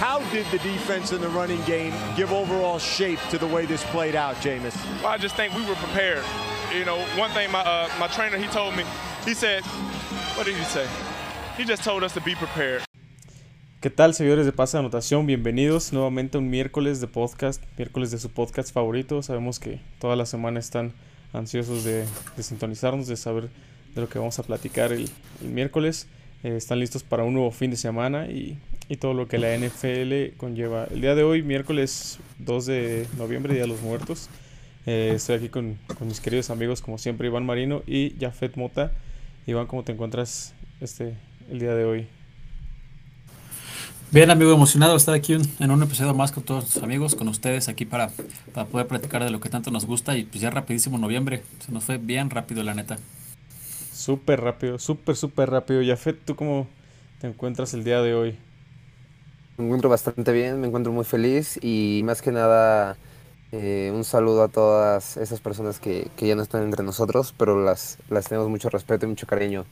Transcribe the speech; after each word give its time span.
How 0.00 0.20
did 0.32 0.46
the 0.46 0.56
defense 0.60 1.12
and 1.12 1.22
the 1.22 1.28
running 1.28 1.62
game 1.66 1.92
give 2.16 2.32
overall 2.32 2.78
shape 2.78 3.18
to 3.28 3.36
the 3.36 3.46
way 3.46 3.66
this 3.66 3.84
played 3.92 4.14
out, 4.16 4.34
Jameis? 4.36 4.74
Well, 5.02 5.12
I 5.12 5.18
just 5.18 5.36
think 5.36 5.52
we 5.54 5.60
were 5.66 5.74
prepared. 5.74 6.24
You 6.72 6.86
know, 6.86 6.96
one 7.18 7.30
thing 7.32 7.52
my 7.52 7.60
uh, 7.60 7.86
my 7.98 8.08
trainer 8.08 8.38
he 8.38 8.46
told 8.46 8.74
me, 8.74 8.84
he 9.26 9.34
said, 9.34 9.62
what 10.36 10.46
did 10.46 10.56
he 10.56 10.64
say? 10.64 10.86
He 11.58 11.66
just 11.66 11.84
told 11.84 12.02
us 12.02 12.14
to 12.14 12.20
be 12.22 12.34
prepared. 12.34 12.82
¿Qué 13.82 13.90
tal, 13.90 14.14
seguidores 14.14 14.46
de 14.46 14.52
Pase 14.52 14.78
de 14.78 14.78
Anotación? 14.78 15.26
Bienvenidos 15.26 15.92
nuevamente 15.92 16.38
a 16.38 16.40
un 16.40 16.48
miércoles 16.48 17.02
de 17.02 17.06
podcast, 17.06 17.62
miércoles 17.76 18.10
de 18.10 18.18
su 18.18 18.30
podcast 18.30 18.72
favorito. 18.72 19.22
Sabemos 19.22 19.60
que 19.60 19.80
toda 19.98 20.16
la 20.16 20.24
semana 20.24 20.60
están 20.60 20.94
ansiosos 21.34 21.84
de, 21.84 22.06
de 22.38 22.42
sintonizarnos, 22.42 23.06
de 23.06 23.18
saber 23.18 23.50
de 23.94 24.00
lo 24.00 24.08
que 24.08 24.18
vamos 24.18 24.38
a 24.38 24.44
platicar 24.44 24.92
el, 24.92 25.10
el 25.42 25.48
miércoles. 25.50 26.06
Eh, 26.42 26.56
están 26.56 26.80
listos 26.80 27.02
para 27.02 27.22
un 27.22 27.34
nuevo 27.34 27.50
fin 27.50 27.70
de 27.70 27.76
semana 27.76 28.28
y, 28.28 28.58
y, 28.90 28.96
todo 28.96 29.14
lo 29.14 29.28
que 29.28 29.38
la 29.38 29.56
NFL 29.56 30.36
conlleva. 30.36 30.84
El 30.90 31.00
día 31.00 31.14
de 31.14 31.22
hoy, 31.22 31.42
miércoles 31.42 32.18
2 32.40 32.66
de 32.66 33.06
noviembre, 33.16 33.54
Día 33.54 33.62
de 33.62 33.68
los 33.68 33.80
Muertos. 33.80 34.28
Eh, 34.84 35.12
estoy 35.14 35.36
aquí 35.36 35.48
con, 35.48 35.78
con, 35.98 36.08
mis 36.08 36.20
queridos 36.20 36.50
amigos, 36.50 36.82
como 36.82 36.98
siempre, 36.98 37.28
Iván 37.28 37.46
Marino 37.46 37.82
y 37.86 38.14
Jafet 38.20 38.56
Mota. 38.56 38.92
Iván, 39.46 39.66
¿cómo 39.66 39.84
te 39.84 39.92
encuentras 39.92 40.54
este, 40.80 41.14
el 41.50 41.60
día 41.60 41.74
de 41.74 41.84
hoy? 41.84 42.06
Bien, 44.12 44.28
amigo, 44.28 44.52
emocionado 44.52 44.92
de 44.92 44.98
estar 44.98 45.14
aquí 45.14 45.34
un, 45.34 45.48
en 45.60 45.70
un 45.70 45.82
episodio 45.84 46.12
más 46.14 46.32
con 46.32 46.42
todos 46.42 46.74
los 46.74 46.82
amigos, 46.82 47.14
con 47.14 47.28
ustedes 47.28 47.68
aquí 47.68 47.84
para, 47.84 48.10
para 48.52 48.66
poder 48.66 48.88
platicar 48.88 49.22
de 49.22 49.30
lo 49.30 49.38
que 49.38 49.48
tanto 49.48 49.70
nos 49.70 49.86
gusta 49.86 50.16
y 50.16 50.24
pues 50.24 50.40
ya 50.40 50.50
rapidísimo 50.50 50.98
noviembre, 50.98 51.44
se 51.64 51.70
nos 51.70 51.84
fue 51.84 51.98
bien 51.98 52.28
rápido 52.28 52.64
la 52.64 52.74
neta. 52.74 52.98
Súper 53.92 54.40
rápido, 54.40 54.80
súper, 54.80 55.14
súper 55.14 55.50
rápido. 55.50 55.80
Yafet, 55.80 56.24
¿tú 56.24 56.34
cómo 56.34 56.66
te 57.20 57.28
encuentras 57.28 57.72
el 57.74 57.84
día 57.84 58.02
de 58.02 58.14
hoy? 58.14 58.36
Me 59.60 59.66
encuentro 59.66 59.90
bastante 59.90 60.32
bien, 60.32 60.58
me 60.58 60.68
encuentro 60.68 60.90
muy 60.90 61.04
feliz 61.04 61.58
y 61.62 62.00
más 62.04 62.22
que 62.22 62.32
nada 62.32 62.96
eh, 63.52 63.92
un 63.94 64.04
saludo 64.04 64.42
a 64.42 64.48
todas 64.48 65.18
esas 65.18 65.40
personas 65.40 65.78
que, 65.78 66.08
que, 66.16 66.26
ya 66.26 66.34
no 66.34 66.42
están 66.42 66.62
entre 66.62 66.82
nosotros, 66.82 67.34
pero 67.36 67.62
las, 67.62 67.98
las 68.08 68.26
tenemos 68.26 68.48
mucho 68.48 68.70
respeto 68.70 69.04
y 69.04 69.10
mucho 69.10 69.26
cariño. 69.26 69.66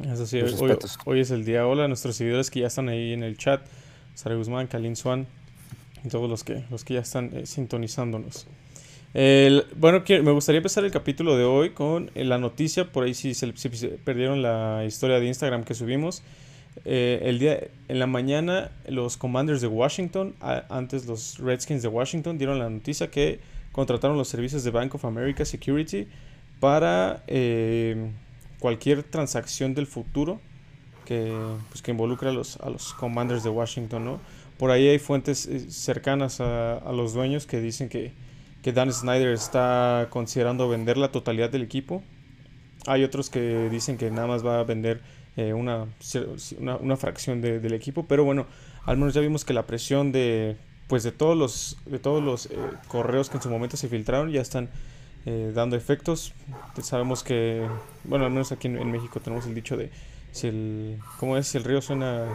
Eso 0.00 0.26
sí, 0.26 0.40
hoy, 0.40 0.54
hoy, 0.60 0.78
hoy, 1.06 1.20
es 1.20 1.32
el 1.32 1.44
día. 1.44 1.66
Hola 1.66 1.86
a 1.86 1.88
nuestros 1.88 2.14
seguidores 2.14 2.52
que 2.52 2.60
ya 2.60 2.68
están 2.68 2.88
ahí 2.88 3.12
en 3.12 3.24
el 3.24 3.36
chat. 3.36 3.66
Sara 4.14 4.36
Guzmán, 4.36 4.68
Kalin 4.68 4.94
Swan 4.94 5.26
y 6.04 6.08
todos 6.08 6.30
los 6.30 6.44
que, 6.44 6.64
los 6.70 6.84
que 6.84 6.94
ya 6.94 7.00
están 7.00 7.30
eh, 7.34 7.46
sintonizándonos. 7.46 8.46
El, 9.12 9.66
bueno, 9.74 10.04
que, 10.04 10.22
me 10.22 10.30
gustaría 10.30 10.58
empezar 10.58 10.84
el 10.84 10.92
capítulo 10.92 11.36
de 11.36 11.42
hoy 11.42 11.70
con 11.70 12.12
eh, 12.14 12.22
la 12.22 12.38
noticia. 12.38 12.92
Por 12.92 13.04
ahí 13.04 13.14
si 13.14 13.34
se, 13.34 13.56
si 13.56 13.70
se 13.70 13.88
perdieron 13.88 14.40
la 14.40 14.84
historia 14.86 15.18
de 15.18 15.26
Instagram 15.26 15.64
que 15.64 15.74
subimos. 15.74 16.22
Eh, 16.84 17.20
el 17.22 17.38
día, 17.38 17.60
en 17.88 17.98
la 17.98 18.06
mañana 18.06 18.70
los 18.88 19.16
Commanders 19.16 19.60
de 19.60 19.68
Washington, 19.68 20.34
antes 20.68 21.06
los 21.06 21.38
Redskins 21.38 21.82
de 21.82 21.88
Washington, 21.88 22.36
dieron 22.36 22.58
la 22.58 22.68
noticia 22.68 23.10
que 23.10 23.40
contrataron 23.72 24.16
los 24.16 24.28
servicios 24.28 24.64
de 24.64 24.70
Bank 24.70 24.94
of 24.94 25.04
America 25.04 25.44
Security 25.44 26.06
para 26.60 27.22
eh, 27.26 28.10
cualquier 28.58 29.02
transacción 29.02 29.74
del 29.74 29.86
futuro 29.86 30.40
que, 31.04 31.36
pues, 31.70 31.82
que 31.82 31.90
involucre 31.90 32.28
a 32.30 32.32
los, 32.32 32.56
a 32.58 32.70
los 32.70 32.94
Commanders 32.94 33.44
de 33.44 33.50
Washington. 33.50 34.04
¿no? 34.04 34.20
Por 34.58 34.70
ahí 34.70 34.88
hay 34.88 34.98
fuentes 34.98 35.48
cercanas 35.68 36.40
a, 36.40 36.78
a 36.78 36.92
los 36.92 37.14
dueños 37.14 37.46
que 37.46 37.60
dicen 37.60 37.88
que, 37.88 38.12
que 38.62 38.72
Dan 38.72 38.92
Snyder 38.92 39.32
está 39.32 40.08
considerando 40.10 40.68
vender 40.68 40.96
la 40.96 41.12
totalidad 41.12 41.50
del 41.50 41.62
equipo. 41.62 42.02
Hay 42.86 43.02
otros 43.04 43.30
que 43.30 43.68
dicen 43.70 43.96
que 43.96 44.10
nada 44.10 44.26
más 44.26 44.44
va 44.44 44.60
a 44.60 44.64
vender 44.64 45.02
eh, 45.36 45.52
una, 45.52 45.86
una, 46.58 46.76
una, 46.76 46.96
fracción 46.96 47.40
de, 47.40 47.60
del 47.60 47.72
equipo, 47.74 48.06
pero 48.06 48.24
bueno, 48.24 48.46
al 48.84 48.96
menos 48.96 49.14
ya 49.14 49.20
vimos 49.20 49.44
que 49.44 49.52
la 49.52 49.66
presión 49.66 50.12
de 50.12 50.56
pues 50.86 51.02
de 51.02 51.12
todos 51.12 51.36
los 51.36 51.78
de 51.86 51.98
todos 51.98 52.22
los 52.22 52.46
eh, 52.46 52.56
correos 52.88 53.30
que 53.30 53.38
en 53.38 53.42
su 53.42 53.48
momento 53.50 53.76
se 53.76 53.88
filtraron 53.88 54.30
ya 54.30 54.40
están 54.42 54.68
eh, 55.26 55.52
dando 55.54 55.76
efectos. 55.76 56.34
Sabemos 56.82 57.22
que 57.22 57.66
bueno, 58.04 58.26
al 58.26 58.30
menos 58.30 58.52
aquí 58.52 58.68
en, 58.68 58.78
en, 58.78 58.90
México 58.90 59.20
tenemos 59.20 59.46
el 59.46 59.54
dicho 59.54 59.76
de 59.76 59.90
si 60.30 60.48
el 60.48 60.98
cómo 61.18 61.36
es 61.36 61.48
si 61.48 61.58
el 61.58 61.64
río 61.64 61.80
suena 61.80 62.28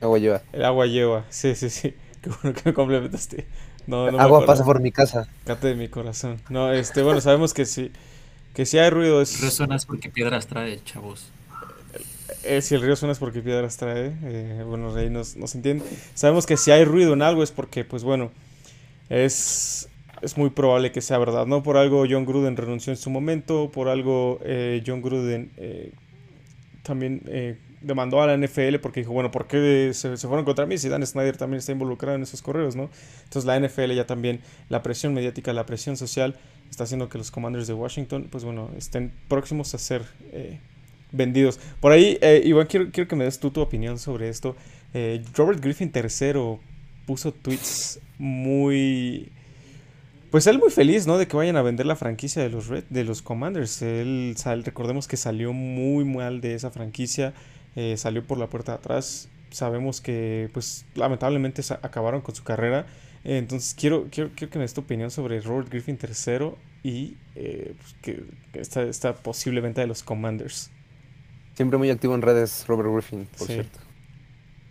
agua 0.00 0.18
lleva. 0.18 0.42
El 0.52 0.64
agua 0.64 0.86
lleva. 0.86 1.24
Sí, 1.30 1.54
sí, 1.54 1.70
sí. 1.70 1.94
Qué 2.22 2.30
bueno 2.30 2.54
que 2.54 2.62
me 2.70 2.72
complementaste. 2.72 3.46
No, 3.86 4.10
no 4.10 4.20
Agua 4.20 4.46
pasa 4.46 4.64
por 4.64 4.80
mi 4.80 4.92
casa. 4.92 5.28
Cate 5.44 5.68
de 5.68 5.74
mi 5.74 5.88
corazón. 5.88 6.40
No, 6.48 6.72
este, 6.72 7.02
bueno, 7.02 7.20
sabemos 7.20 7.52
que 7.52 7.64
si, 7.64 7.90
que 8.54 8.64
si 8.64 8.78
hay 8.78 8.90
ruido 8.90 9.20
es... 9.20 9.42
Es 9.42 9.86
porque 9.86 10.08
piedras 10.08 10.46
trae, 10.46 10.82
chavos. 10.84 11.30
Eh, 12.44 12.60
si 12.60 12.74
el 12.74 12.82
río 12.82 12.96
suena 12.96 13.12
es 13.12 13.18
porque 13.18 13.40
piedras 13.40 13.76
trae, 13.76 14.12
eh, 14.24 14.64
bueno, 14.66 14.94
ahí 14.94 15.10
nos, 15.10 15.36
nos 15.36 15.54
entiende. 15.54 15.84
Sabemos 16.14 16.46
que 16.46 16.56
si 16.56 16.70
hay 16.70 16.84
ruido 16.84 17.12
en 17.12 17.22
algo 17.22 17.42
es 17.42 17.50
porque, 17.50 17.84
pues 17.84 18.02
bueno, 18.04 18.30
es, 19.08 19.88
es 20.22 20.36
muy 20.36 20.50
probable 20.50 20.92
que 20.92 21.00
sea 21.00 21.18
verdad, 21.18 21.46
¿no? 21.46 21.62
Por 21.62 21.76
algo 21.76 22.04
John 22.08 22.26
Gruden 22.26 22.56
renunció 22.56 22.92
en 22.92 22.96
su 22.96 23.10
momento, 23.10 23.70
por 23.70 23.88
algo 23.88 24.40
eh, 24.44 24.82
John 24.84 25.02
Gruden 25.02 25.52
también 26.82 27.22
demandó 27.80 28.22
a 28.22 28.26
la 28.26 28.36
NFL 28.36 28.76
porque 28.80 29.00
dijo, 29.00 29.12
bueno, 29.12 29.30
¿por 29.30 29.46
qué 29.46 29.90
se, 29.92 30.16
se, 30.16 30.26
fueron 30.26 30.44
contra 30.44 30.66
mí 30.66 30.78
si 30.78 30.88
Dan 30.88 31.06
Snyder 31.06 31.36
también 31.36 31.58
está 31.58 31.72
involucrado 31.72 32.16
en 32.16 32.22
esos 32.22 32.42
correos, 32.42 32.76
¿no? 32.76 32.90
Entonces 33.24 33.44
la 33.44 33.58
NFL 33.58 33.92
ya 33.92 34.06
también, 34.06 34.40
la 34.68 34.82
presión 34.82 35.14
mediática, 35.14 35.52
la 35.52 35.66
presión 35.66 35.96
social 35.96 36.36
está 36.70 36.84
haciendo 36.84 37.08
que 37.08 37.18
los 37.18 37.30
Commanders 37.30 37.66
de 37.66 37.74
Washington, 37.74 38.28
pues 38.30 38.44
bueno, 38.44 38.70
estén 38.76 39.12
próximos 39.28 39.74
a 39.74 39.78
ser 39.78 40.02
eh, 40.32 40.58
vendidos. 41.12 41.60
Por 41.80 41.92
ahí, 41.92 42.18
eh, 42.20 42.42
Iván, 42.44 42.66
quiero, 42.66 42.90
quiero, 42.90 43.08
que 43.08 43.16
me 43.16 43.24
des 43.24 43.38
tú 43.38 43.50
tu 43.50 43.60
opinión 43.60 43.98
sobre 43.98 44.28
esto. 44.28 44.56
Eh, 44.94 45.22
Robert 45.34 45.60
Griffin 45.60 45.92
III 45.94 46.58
puso 47.06 47.32
tweets 47.32 48.00
muy... 48.18 49.30
Pues 50.30 50.46
él 50.46 50.58
muy 50.58 50.70
feliz, 50.70 51.06
¿no? 51.06 51.18
De 51.18 51.28
que 51.28 51.36
vayan 51.36 51.56
a 51.56 51.62
vender 51.62 51.84
la 51.84 51.94
franquicia 51.94 52.42
de 52.42 52.48
los 52.48 52.68
Red, 52.68 52.84
de 52.88 53.04
los 53.04 53.20
Commanders. 53.20 53.82
Él, 53.82 54.34
sal, 54.38 54.64
recordemos 54.64 55.06
que 55.06 55.18
salió 55.18 55.52
muy 55.52 56.06
mal 56.06 56.40
de 56.40 56.54
esa 56.54 56.70
franquicia. 56.70 57.34
Eh, 57.76 57.96
salió 57.98 58.24
por 58.26 58.38
la 58.38 58.46
puerta 58.46 58.72
de 58.72 58.78
atrás. 58.78 59.28
Sabemos 59.50 60.00
que, 60.00 60.48
pues, 60.54 60.86
lamentablemente 60.94 61.60
acabaron 61.82 62.22
con 62.22 62.34
su 62.34 62.44
carrera. 62.44 62.86
Entonces, 63.24 63.74
quiero, 63.74 64.08
quiero, 64.10 64.30
quiero, 64.34 64.50
que 64.50 64.58
me 64.58 64.64
des 64.64 64.72
tu 64.72 64.80
opinión 64.80 65.10
sobre 65.10 65.40
Robert 65.40 65.68
Griffin 65.68 65.98
III 66.02 66.52
y 66.82 67.16
eh, 67.34 67.74
pues, 67.78 67.94
que 68.02 68.24
esta, 68.54 68.82
esta, 68.82 69.14
posible 69.14 69.60
venta 69.60 69.80
de 69.80 69.86
los 69.86 70.02
Commanders. 70.02 70.70
Siempre 71.54 71.78
muy 71.78 71.90
activo 71.90 72.14
en 72.14 72.22
redes, 72.22 72.64
Robert 72.66 72.90
Griffin, 72.92 73.26
por 73.38 73.46
sí. 73.46 73.54
cierto. 73.54 73.78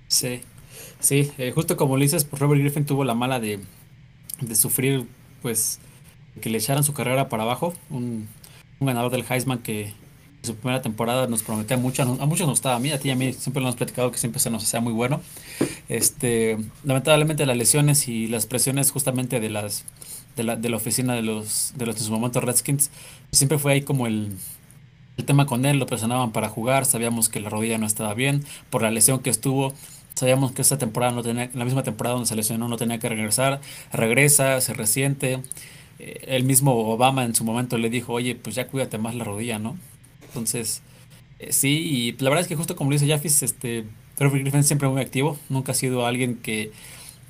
Sí, 0.07 0.41
sí, 0.99 1.31
justo 1.53 1.77
como 1.77 1.97
le 1.97 2.05
dices, 2.05 2.25
pues 2.25 2.39
Robert 2.39 2.61
Griffin 2.61 2.85
tuvo 2.85 3.03
la 3.03 3.13
mala 3.13 3.39
de, 3.39 3.59
de 4.41 4.55
sufrir, 4.55 5.07
pues, 5.41 5.79
que 6.41 6.49
le 6.49 6.57
echaran 6.57 6.83
su 6.83 6.93
carrera 6.93 7.29
para 7.29 7.43
abajo. 7.43 7.73
Un, 7.89 8.27
un 8.79 8.87
ganador 8.87 9.11
del 9.11 9.25
Heisman 9.29 9.59
que, 9.59 9.93
su 10.43 10.55
primera 10.55 10.81
temporada 10.81 11.27
nos 11.27 11.43
prometía 11.43 11.77
mucho, 11.77 12.01
a 12.01 12.25
muchos 12.25 12.47
nos 12.47 12.57
gustaba, 12.57 12.75
a 12.75 12.79
mí, 12.79 12.91
a 12.91 12.99
ti 12.99 13.09
y 13.09 13.11
a 13.11 13.15
mí 13.15 13.33
siempre 13.33 13.61
lo 13.61 13.67
hemos 13.67 13.75
platicado 13.75 14.11
que 14.11 14.17
siempre 14.17 14.39
se 14.39 14.49
nos 14.49 14.63
hacía 14.63 14.81
muy 14.81 14.93
bueno. 14.93 15.21
Este, 15.87 16.57
lamentablemente 16.83 17.45
las 17.45 17.57
lesiones 17.57 18.07
y 18.07 18.27
las 18.27 18.45
presiones 18.45 18.91
justamente 18.91 19.39
de 19.39 19.49
las 19.49 19.85
de 20.35 20.43
la, 20.43 20.55
de 20.55 20.69
la 20.69 20.77
oficina 20.77 21.13
de 21.13 21.21
los 21.21 21.73
de 21.75 21.85
los 21.85 21.97
en 21.97 22.03
su 22.03 22.11
momento 22.11 22.41
Redskins, 22.41 22.89
siempre 23.31 23.59
fue 23.59 23.73
ahí 23.73 23.81
como 23.81 24.07
el, 24.07 24.35
el 25.21 25.25
tema 25.25 25.45
con 25.45 25.65
él, 25.65 25.77
lo 25.77 25.87
presionaban 25.87 26.31
para 26.31 26.49
jugar, 26.49 26.85
sabíamos 26.85 27.29
que 27.29 27.39
la 27.39 27.49
rodilla 27.49 27.77
no 27.77 27.85
estaba 27.85 28.13
bien, 28.13 28.43
por 28.69 28.81
la 28.81 28.91
lesión 28.91 29.19
que 29.19 29.29
estuvo, 29.29 29.73
sabíamos 30.15 30.51
que 30.51 30.61
esta 30.61 30.77
temporada 30.77 31.13
no 31.13 31.23
tenía, 31.23 31.49
la 31.53 31.65
misma 31.65 31.83
temporada 31.83 32.15
donde 32.15 32.27
se 32.27 32.35
lesionó 32.35 32.67
no 32.67 32.77
tenía 32.77 32.99
que 32.99 33.09
regresar, 33.09 33.61
regresa, 33.93 34.59
se 34.61 34.73
resiente. 34.73 35.39
Eh, 35.99 36.25
el 36.27 36.43
mismo 36.43 36.73
Obama 36.91 37.23
en 37.25 37.35
su 37.35 37.43
momento 37.43 37.77
le 37.77 37.89
dijo, 37.89 38.13
oye, 38.13 38.35
pues 38.35 38.55
ya 38.55 38.67
cuídate 38.67 38.97
más 38.97 39.15
la 39.15 39.23
rodilla, 39.23 39.59
¿no? 39.59 39.77
Entonces, 40.23 40.81
eh, 41.39 41.53
sí, 41.53 41.69
y 41.69 42.23
la 42.23 42.29
verdad 42.29 42.41
es 42.41 42.47
que 42.47 42.55
justo 42.55 42.75
como 42.75 42.89
lo 42.89 42.95
dice 42.95 43.07
Jaffis, 43.07 43.43
este, 43.43 43.85
Robert 44.19 44.41
Griffin 44.41 44.63
siempre 44.63 44.87
muy 44.89 45.01
activo, 45.01 45.37
nunca 45.49 45.71
ha 45.71 45.75
sido 45.75 46.05
alguien 46.05 46.35
que, 46.37 46.71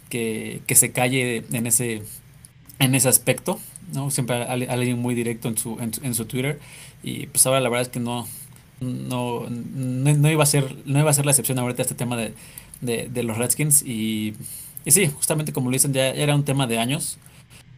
que, 0.09 0.61
que, 0.67 0.75
se 0.75 0.91
calle 0.91 1.45
en 1.51 1.67
ese, 1.67 2.03
en 2.81 2.95
ese 2.95 3.07
aspecto, 3.07 3.59
¿no? 3.93 4.11
Siempre 4.11 4.43
alguien 4.43 4.99
muy 4.99 5.15
directo 5.15 5.47
en 5.47 5.57
su, 5.57 5.77
en, 5.79 5.91
en, 6.01 6.15
su 6.15 6.25
Twitter, 6.25 6.59
y 7.03 7.27
pues 7.27 7.45
ahora 7.45 7.61
la 7.61 7.69
verdad 7.69 7.83
es 7.83 7.89
que 7.89 7.99
no, 7.99 8.27
no, 8.79 9.47
no, 9.49 10.13
no, 10.13 10.31
iba, 10.31 10.43
a 10.43 10.47
ser, 10.47 10.75
no 10.85 10.99
iba 10.99 11.09
a 11.09 11.13
ser 11.13 11.25
la 11.25 11.31
excepción 11.31 11.59
ahorita 11.59 11.83
este 11.83 11.95
tema 11.95 12.17
de, 12.17 12.33
de, 12.81 13.07
de 13.07 13.23
los 13.23 13.37
Redskins, 13.37 13.83
y, 13.83 14.33
y 14.83 14.91
sí, 14.91 15.07
justamente 15.07 15.53
como 15.53 15.69
lo 15.69 15.75
dicen, 15.75 15.93
ya 15.93 16.09
era 16.09 16.35
un 16.35 16.43
tema 16.43 16.65
de 16.65 16.79
años, 16.79 17.19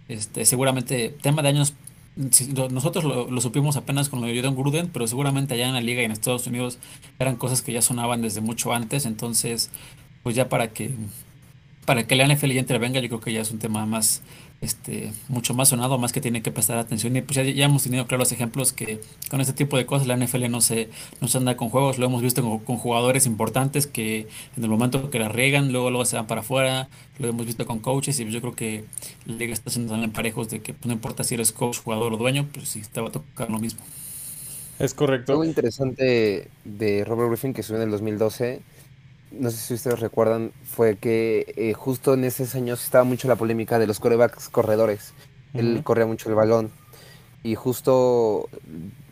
este, 0.07 0.45
seguramente 0.45 1.09
tema 1.21 1.41
de 1.41 1.49
años 1.49 1.73
nosotros 2.15 3.03
lo, 3.03 3.29
lo, 3.31 3.41
supimos 3.41 3.75
apenas 3.75 4.07
con 4.07 4.21
lo 4.21 4.27
de 4.27 4.39
John 4.39 4.55
Gruden, 4.55 4.87
pero 4.93 5.07
seguramente 5.07 5.55
allá 5.55 5.67
en 5.67 5.73
la 5.73 5.81
liga 5.81 6.03
y 6.03 6.05
en 6.05 6.11
Estados 6.11 6.45
Unidos 6.45 6.77
eran 7.17 7.37
cosas 7.37 7.63
que 7.63 7.73
ya 7.73 7.81
sonaban 7.81 8.21
desde 8.21 8.39
mucho 8.39 8.71
antes, 8.71 9.07
entonces 9.07 9.71
pues 10.21 10.35
ya 10.35 10.47
para 10.47 10.69
que 10.69 10.91
para 11.85 12.05
que 12.05 12.15
la 12.15 12.27
NFL 12.27 12.51
ya 12.51 12.59
intervenga 12.59 12.99
yo 12.99 13.09
creo 13.09 13.19
que 13.19 13.33
ya 13.33 13.41
es 13.41 13.49
un 13.49 13.57
tema 13.57 13.87
más 13.87 14.21
este, 14.63 15.11
mucho 15.27 15.53
más 15.53 15.69
sonado, 15.69 15.97
más 15.97 16.13
que 16.13 16.21
tiene 16.21 16.41
que 16.41 16.51
prestar 16.51 16.77
atención. 16.77 17.15
Y 17.15 17.21
pues 17.21 17.35
ya, 17.55 17.65
hemos 17.65 17.83
tenido 17.83 18.07
claros 18.07 18.31
ejemplos 18.31 18.71
que 18.71 19.01
con 19.29 19.41
este 19.41 19.53
tipo 19.53 19.77
de 19.77 19.85
cosas 19.85 20.07
la 20.07 20.15
NFL 20.15 20.49
no 20.49 20.61
se, 20.61 20.89
no 21.19 21.27
se 21.27 21.37
anda 21.37 21.57
con 21.57 21.69
juegos, 21.69 21.97
lo 21.97 22.05
hemos 22.05 22.21
visto 22.21 22.41
con, 22.41 22.77
jugadores 22.77 23.25
importantes 23.25 23.87
que 23.87 24.27
en 24.55 24.63
el 24.63 24.69
momento 24.69 25.09
que 25.09 25.19
la 25.19 25.27
riegan, 25.27 25.71
luego, 25.71 25.89
luego 25.89 26.05
se 26.05 26.15
van 26.15 26.27
para 26.27 26.41
afuera, 26.41 26.87
lo 27.19 27.27
hemos 27.27 27.45
visto 27.45 27.65
con 27.65 27.79
coaches 27.79 28.19
y 28.19 28.29
yo 28.29 28.39
creo 28.39 28.55
que 28.55 28.85
la 29.25 29.35
liga 29.35 29.53
está 29.53 29.69
haciendo 29.69 29.91
también 29.91 30.11
parejos 30.11 30.49
de 30.49 30.61
que 30.61 30.73
pues, 30.73 30.85
no 30.87 30.93
importa 30.93 31.23
si 31.23 31.35
eres 31.35 31.51
coach, 31.51 31.79
jugador 31.83 32.13
o 32.13 32.17
dueño, 32.17 32.47
pues 32.53 32.69
sí, 32.69 32.81
te 32.91 33.01
va 33.01 33.09
a 33.09 33.11
tocar 33.11 33.49
lo 33.49 33.59
mismo. 33.59 33.81
Es 34.79 34.93
correcto. 34.93 35.33
Algo 35.33 35.43
interesante 35.43 36.47
de 36.63 37.05
Robert 37.05 37.29
Griffin 37.29 37.53
que 37.53 37.63
subió 37.63 37.81
en 37.81 37.87
el 37.87 37.91
2012 37.91 38.61
no 39.39 39.49
sé 39.49 39.57
si 39.57 39.73
ustedes 39.73 39.99
recuerdan, 39.99 40.51
fue 40.63 40.95
que 40.95 41.53
eh, 41.57 41.73
justo 41.73 42.13
en 42.13 42.23
esos 42.23 42.55
años 42.55 42.83
estaba 42.83 43.03
mucho 43.03 43.27
la 43.27 43.35
polémica 43.35 43.79
de 43.79 43.87
los 43.87 43.99
corebacks 43.99 44.49
corredores. 44.49 45.13
Él 45.53 45.81
corría 45.83 46.05
mucho 46.05 46.29
el 46.29 46.35
balón. 46.35 46.71
Y 47.43 47.55
justo 47.55 48.49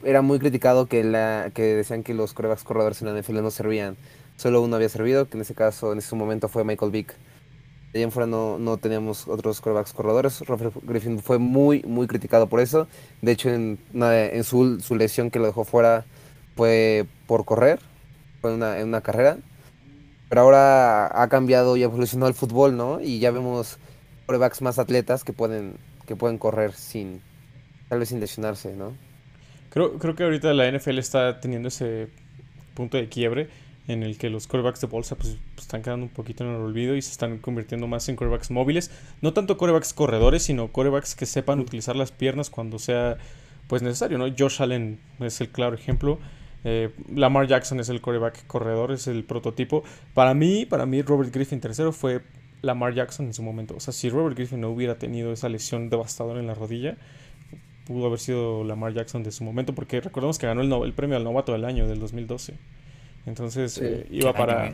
era 0.03 0.21
muy 0.21 0.39
criticado 0.39 0.87
que, 0.87 1.03
la, 1.03 1.51
que 1.53 1.75
decían 1.75 2.03
que 2.03 2.13
los 2.13 2.33
corebacks 2.33 2.63
corredores 2.63 3.01
en 3.01 3.13
la 3.13 3.19
NFL 3.19 3.41
no 3.41 3.51
servían. 3.51 3.97
Solo 4.37 4.61
uno 4.61 4.75
había 4.75 4.89
servido, 4.89 5.27
que 5.27 5.37
en 5.37 5.41
ese 5.41 5.53
caso, 5.53 5.91
en 5.91 5.99
ese 5.99 6.15
momento 6.15 6.47
fue 6.47 6.63
Michael 6.63 6.91
Vick. 6.91 7.15
De 7.93 7.99
ahí 7.99 8.03
en 8.03 8.11
fuera 8.11 8.25
no, 8.25 8.57
no 8.57 8.77
teníamos 8.77 9.27
otros 9.27 9.59
corebacks 9.59 9.91
corredores. 9.91 10.39
Robert 10.47 10.73
Griffin 10.83 11.19
fue 11.19 11.37
muy, 11.39 11.83
muy 11.83 12.07
criticado 12.07 12.47
por 12.47 12.61
eso. 12.61 12.87
De 13.21 13.33
hecho, 13.33 13.49
en, 13.49 13.77
en 13.93 14.43
su, 14.43 14.79
su, 14.79 14.95
lesión 14.95 15.29
que 15.29 15.39
lo 15.39 15.45
dejó 15.45 15.65
fuera 15.65 16.05
fue 16.55 17.05
por 17.27 17.43
correr, 17.43 17.79
fue 18.39 18.53
una, 18.53 18.79
en 18.79 18.87
una 18.87 19.01
carrera 19.01 19.37
pero 20.31 20.43
ahora 20.43 21.21
ha 21.21 21.27
cambiado 21.27 21.75
y 21.75 21.83
evolucionado 21.83 22.29
el 22.29 22.33
fútbol, 22.33 22.77
¿no? 22.77 23.01
Y 23.01 23.19
ya 23.19 23.31
vemos 23.31 23.79
pruebas 24.25 24.61
más 24.61 24.79
atletas 24.79 25.25
que 25.25 25.33
pueden, 25.33 25.73
que 26.07 26.15
pueden 26.15 26.37
correr 26.37 26.71
sin, 26.71 27.21
tal 27.89 27.99
vez 27.99 28.07
sin 28.07 28.21
lesionarse, 28.21 28.73
¿no? 28.73 28.93
Creo, 29.71 29.99
creo 29.99 30.15
que 30.15 30.23
ahorita 30.23 30.53
la 30.53 30.71
NFL 30.71 30.99
está 30.99 31.41
teniendo 31.41 31.67
ese 31.67 32.07
punto 32.75 32.95
de 32.95 33.09
quiebre 33.09 33.49
en 33.89 34.03
el 34.03 34.17
que 34.17 34.29
los 34.29 34.47
corebacks 34.47 34.79
de 34.79 34.87
bolsa 34.87 35.17
pues, 35.17 35.35
están 35.57 35.81
quedando 35.81 36.05
un 36.05 36.13
poquito 36.13 36.45
en 36.45 36.51
el 36.51 36.61
olvido 36.61 36.95
y 36.95 37.01
se 37.01 37.11
están 37.11 37.37
convirtiendo 37.39 37.87
más 37.87 38.07
en 38.07 38.15
corebacks 38.15 38.51
móviles. 38.51 38.89
No 39.19 39.33
tanto 39.33 39.57
corebacks 39.57 39.93
corredores, 39.93 40.43
sino 40.43 40.71
corebacks 40.71 41.13
que 41.13 41.25
sepan 41.25 41.59
utilizar 41.59 41.97
las 41.97 42.13
piernas 42.13 42.49
cuando 42.49 42.79
sea 42.79 43.17
pues 43.67 43.81
necesario, 43.81 44.17
¿no? 44.17 44.33
Josh 44.33 44.61
Allen 44.61 44.97
es 45.19 45.41
el 45.41 45.49
claro 45.49 45.75
ejemplo. 45.75 46.19
Eh, 46.63 46.91
Lamar 47.13 47.47
Jackson 47.47 47.79
es 47.79 47.89
el 47.89 48.01
coreback 48.01 48.45
corredor, 48.47 48.91
es 48.91 49.07
el 49.07 49.23
prototipo. 49.23 49.83
Para 50.13 50.33
mí, 50.33 50.65
para 50.65 50.85
mí, 50.85 51.01
Robert 51.01 51.33
Griffin 51.33 51.59
tercero 51.59 51.91
fue 51.91 52.21
Lamar 52.61 52.93
Jackson 52.93 53.25
en 53.27 53.33
su 53.33 53.43
momento. 53.43 53.75
O 53.75 53.79
sea, 53.79 53.93
si 53.93 54.09
Robert 54.09 54.35
Griffin 54.35 54.61
no 54.61 54.69
hubiera 54.69 54.97
tenido 54.97 55.31
esa 55.33 55.49
lesión 55.49 55.89
devastadora 55.89 56.39
en 56.39 56.47
la 56.47 56.53
rodilla, 56.53 56.97
pudo 57.85 58.05
haber 58.05 58.19
sido 58.19 58.63
Lamar 58.63 58.93
Jackson 58.93 59.23
de 59.23 59.31
su 59.31 59.43
momento, 59.43 59.73
porque 59.73 60.01
recordemos 60.01 60.37
que 60.37 60.47
ganó 60.47 60.61
el, 60.61 60.71
el 60.85 60.93
premio 60.93 61.17
al 61.17 61.23
novato 61.23 61.51
del 61.51 61.65
año 61.65 61.87
del 61.87 61.99
2012. 61.99 62.53
Entonces 63.25 63.77
eh, 63.77 64.07
iba 64.09 64.33
para 64.33 64.73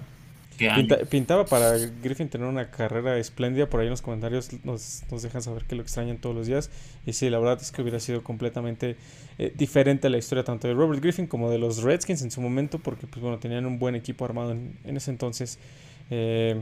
pintaba 1.10 1.46
para 1.46 1.78
Griffin 2.02 2.30
tener 2.30 2.48
una 2.48 2.70
carrera 2.70 3.18
espléndida. 3.18 3.70
Por 3.70 3.80
ahí 3.80 3.88
en 3.88 3.92
los 3.92 4.02
comentarios 4.02 4.50
nos, 4.64 5.04
dejan 5.22 5.42
saber 5.42 5.66
que 5.66 5.76
lo 5.76 5.82
extrañan 5.82 6.18
todos 6.18 6.36
los 6.36 6.48
días. 6.48 6.72
Y 7.06 7.14
sí, 7.14 7.30
la 7.30 7.40
verdad 7.40 7.60
es 7.62 7.72
que 7.72 7.82
hubiera 7.82 8.00
sido 8.00 8.24
completamente 8.24 8.96
eh, 9.38 9.54
diferente 9.56 10.10
la 10.10 10.18
historia 10.18 10.44
tanto 10.44 10.68
de 10.68 10.74
Robert 10.74 11.02
Griffin 11.02 11.28
como 11.28 11.52
de 11.52 11.60
los 11.60 11.84
Redskins 11.84 12.22
en 12.22 12.32
su 12.32 12.42
momento, 12.42 12.80
porque 12.80 13.08
pues 13.08 13.22
bueno, 13.22 13.38
tenían 13.40 13.66
un 13.66 13.80
buen 13.80 13.96
equipo 13.96 14.26
armado 14.26 14.52
en, 14.52 14.78
ese 14.84 15.12
entonces. 15.12 15.60
Eh, 16.10 16.62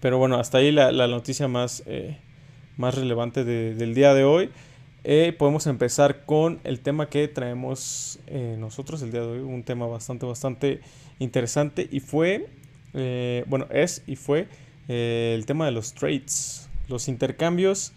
pero 0.00 0.18
bueno, 0.18 0.38
hasta 0.38 0.58
ahí 0.58 0.72
la, 0.72 0.90
noticia 1.06 1.46
más, 1.46 1.84
eh, 1.86 2.18
más 2.76 2.94
relevante 2.96 3.44
del 3.44 3.94
día 3.94 4.14
de 4.14 4.24
hoy. 4.24 4.50
podemos 5.38 5.66
empezar 5.68 6.24
con 6.24 6.58
el 6.64 6.80
tema 6.80 7.08
que 7.08 7.28
traemos 7.28 8.18
nosotros 8.58 9.00
el 9.02 9.12
día 9.12 9.20
de 9.20 9.26
hoy, 9.26 9.38
un 9.38 9.62
tema 9.62 9.86
bastante, 9.86 10.26
bastante 10.26 10.80
interesante 11.20 11.88
y 11.90 12.00
fue 12.00 12.48
eh, 12.94 13.44
bueno, 13.46 13.66
es 13.70 14.02
y 14.06 14.16
fue 14.16 14.48
eh, 14.88 15.34
el 15.36 15.46
tema 15.46 15.66
de 15.66 15.72
los 15.72 15.94
trades, 15.94 16.68
los 16.88 17.08
intercambios 17.08 17.92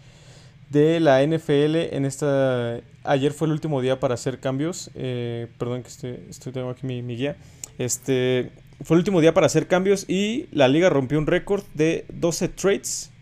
de 0.70 1.00
la 1.00 1.24
NFL 1.24 1.94
en 1.94 2.04
esta... 2.04 2.80
Ayer 3.04 3.32
fue 3.32 3.46
el 3.46 3.52
último 3.52 3.80
día 3.80 4.00
para 4.00 4.14
hacer 4.14 4.40
cambios, 4.40 4.90
eh, 4.94 5.46
perdón 5.58 5.82
que 5.82 5.88
estoy, 5.88 6.18
estoy, 6.28 6.52
tengo 6.52 6.70
aquí 6.70 6.86
mi, 6.86 7.02
guía. 7.02 7.36
Este, 7.78 8.50
fue 8.82 8.96
el 8.96 9.00
último 9.00 9.20
día 9.20 9.32
para 9.32 9.46
hacer 9.46 9.68
cambios 9.68 10.06
y 10.08 10.48
la 10.50 10.66
liga 10.66 10.90
rompió 10.90 11.18
un 11.18 11.26
récord 11.26 11.62
de 11.74 12.04
12 12.12 12.48
trades 12.48 13.12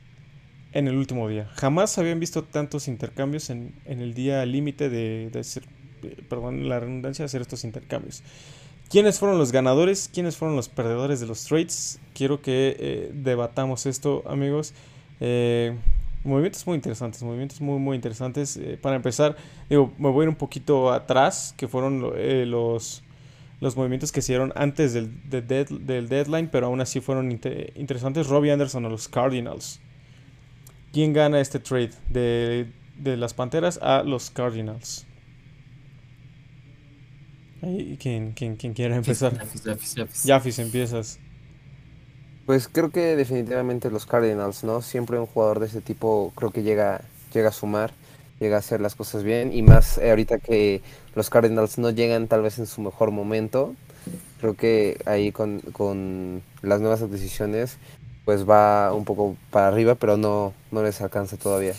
en 0.73 0.89
el 0.89 0.97
último 0.97 1.29
día. 1.29 1.49
Jamás 1.55 1.99
habían 1.99 2.19
visto 2.19 2.45
tantos 2.45 2.89
intercambios 2.89 3.51
en, 3.51 3.75
el 3.85 4.15
día 4.15 4.45
límite 4.47 4.89
de, 4.89 5.29
de 5.31 5.41
hacer, 5.41 5.65
perdón 6.31 6.69
la 6.69 6.81
redundancia, 6.81 7.25
de 7.25 7.27
hacer 7.27 7.43
estos 7.43 7.65
intercambios. 7.65 8.23
¿Quiénes 8.95 9.19
fueron 9.19 9.39
los 9.39 9.51
ganadores? 9.51 10.09
¿Quiénes 10.15 10.37
fueron 10.37 10.55
los 10.55 10.69
perdedores 10.69 11.19
de 11.19 11.27
los 11.27 11.43
trades? 11.47 11.99
Quiero 12.15 12.41
que 12.41 12.77
eh, 12.79 13.11
debatamos 13.13 13.87
esto, 13.87 14.23
amigos. 14.25 14.73
Eh, 15.19 15.77
movimientos 16.23 16.65
muy 16.65 16.77
interesantes, 16.77 17.21
movimientos 17.25 17.61
muy, 17.61 17.81
muy 17.81 17.97
interesantes. 17.97 18.57
Eh, 18.57 18.79
para 18.81 18.95
empezar, 18.95 19.35
digo, 19.69 19.93
me 19.99 20.11
voy 20.11 20.21
a 20.21 20.23
ir 20.23 20.29
un 20.29 20.37
poquito 20.37 20.93
atrás, 20.93 21.57
que 21.57 21.67
fueron 21.67 22.03
los, 22.49 23.03
los 23.61 23.77
movimientos 23.77 24.13
que 24.13 24.23
se 24.23 24.27
hicieron 24.27 24.53
antes 24.55 24.93
del, 24.93 25.11
del 25.29 26.09
deadline, 26.09 26.47
pero 26.47 26.67
aún 26.69 26.81
así 26.81 27.01
fueron 27.01 27.33
interesantes. 27.33 28.29
Robbie 28.29 28.53
Anderson 28.53 28.87
a 28.87 28.89
los 28.89 29.09
Cardinals. 29.09 29.81
¿Quién 30.93 31.13
gana 31.13 31.41
este 31.41 31.59
trade? 31.59 31.91
De, 32.11 32.69
de 32.97 33.17
las 33.17 33.35
Panteras 33.35 33.81
a 33.83 34.05
los 34.05 34.31
Cardinals. 34.31 35.05
¿Quién, 37.99 38.33
quién, 38.33 38.57
quién 38.57 38.75
quiere 38.75 38.97
empezar? 38.97 39.33
Yafis, 40.25 40.59
empiezas. 40.59 41.19
Pues 42.47 42.69
creo 42.69 42.91
que 42.91 43.17
definitivamente 43.17 43.91
los 43.91 44.07
Cardinals, 44.07 44.65
¿no? 44.65 44.83
Siempre 44.83 45.19
un 45.19 45.27
jugador 45.27 45.61
de 45.61 45.67
ese 45.67 45.81
tipo 45.81 46.33
creo 46.37 46.51
que 46.51 46.63
llega, 46.63 47.01
llega 47.33 47.49
a 47.49 47.53
sumar, 47.53 47.93
llega 48.39 48.57
a 48.57 48.59
hacer 48.59 48.81
las 48.81 48.95
cosas 48.95 49.23
bien 49.23 49.53
y 49.53 49.63
más 49.63 49.97
eh, 49.99 50.11
ahorita 50.11 50.39
que 50.39 50.83
los 51.15 51.31
Cardinals 51.31 51.79
no 51.79 51.91
llegan 51.91 52.29
tal 52.29 52.43
vez 52.43 52.59
en 52.59 52.67
su 52.67 52.83
mejor 52.83 53.11
momento, 53.11 53.75
creo 54.41 54.55
que 54.55 55.01
ahí 55.07 55.33
con, 55.33 55.61
con 55.73 56.43
las 56.61 56.81
nuevas 56.81 57.01
adquisiciones 57.01 57.79
pues 58.25 58.49
va 58.49 58.93
un 58.93 59.05
poco 59.05 59.37
para 59.51 59.69
arriba, 59.69 59.95
pero 59.95 60.17
no, 60.17 60.53
no 60.71 60.83
les 60.83 61.01
alcanza 61.01 61.37
todavía. 61.37 61.75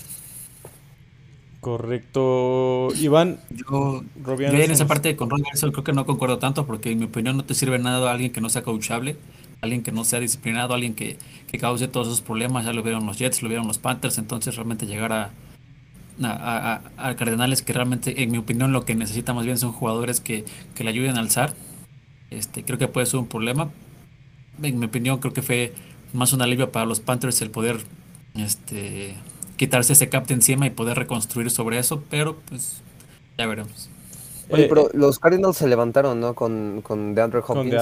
Correcto. 1.66 2.90
Iván. 2.96 3.40
Yo, 3.50 4.04
en 4.38 4.70
esa 4.70 4.86
parte 4.86 5.16
con 5.16 5.32
Ron 5.32 5.42
creo 5.42 5.84
que 5.84 5.94
no 5.94 6.06
concuerdo 6.06 6.38
tanto 6.38 6.68
porque 6.68 6.92
en 6.92 7.00
mi 7.00 7.06
opinión 7.06 7.38
no 7.38 7.44
te 7.44 7.56
sirve 7.56 7.80
nada 7.80 8.08
a 8.08 8.14
alguien 8.14 8.32
que 8.32 8.40
no 8.40 8.50
sea 8.50 8.62
coachable, 8.62 9.18
alguien 9.62 9.82
que 9.82 9.92
no 9.92 10.06
sea 10.06 10.20
disciplinado, 10.20 10.76
alguien 10.76 10.94
que, 10.94 11.18
cause 11.60 11.88
todos 11.88 12.06
esos 12.06 12.22
problemas. 12.22 12.66
Ya 12.66 12.74
lo 12.74 12.84
vieron 12.84 13.08
los 13.08 13.18
Jets, 13.18 13.42
lo 13.42 13.50
vieron 13.50 13.66
los 13.66 13.80
Panthers, 13.80 14.20
entonces 14.20 14.56
realmente 14.56 14.86
llegar 14.86 15.12
a, 15.12 15.32
a, 16.22 17.16
Cardenales 17.16 17.64
que 17.64 17.74
realmente, 17.74 18.22
en 18.22 18.30
mi 18.30 18.38
opinión, 18.38 18.72
lo 18.72 18.86
que 18.86 18.94
necesita 18.94 19.34
más 19.34 19.46
bien 19.48 19.58
son 19.58 19.72
jugadores 19.72 20.22
que, 20.22 20.46
le 20.78 20.88
ayuden 20.88 21.18
a 21.18 21.22
alzar. 21.22 21.56
Este, 22.30 22.64
creo 22.64 22.78
que 22.78 22.88
puede 22.88 23.08
ser 23.08 23.20
un 23.20 23.28
problema. 23.28 23.72
En 24.62 24.78
mi 24.78 24.86
opinión, 24.86 25.18
creo 25.18 25.34
que 25.34 25.42
fue 25.42 25.74
más 26.14 26.32
un 26.32 26.44
alivio 26.44 26.72
para 26.72 26.86
los 26.86 27.00
Panthers 27.00 27.42
el 27.42 27.50
poder 27.50 27.78
este, 28.36 29.16
quitarse 29.56 29.94
ese 29.94 30.10
cap 30.10 30.30
encima 30.30 30.68
y 30.68 30.70
poder 30.70 30.98
reconstruir 30.98 31.50
sobre 31.50 31.80
eso, 31.80 32.04
pero 32.10 32.38
pues 32.50 32.82
ya 33.38 33.48
veremos. 33.48 33.90
Oye, 34.50 34.68
pero 34.68 34.90
los 34.94 35.20
Cardinals 35.20 35.58
se 35.58 35.68
levantaron, 35.68 36.20
¿no? 36.20 36.36
Con, 36.36 36.82
con 36.84 37.16
DeAndre 37.16 37.42
Hopkins, 37.46 37.74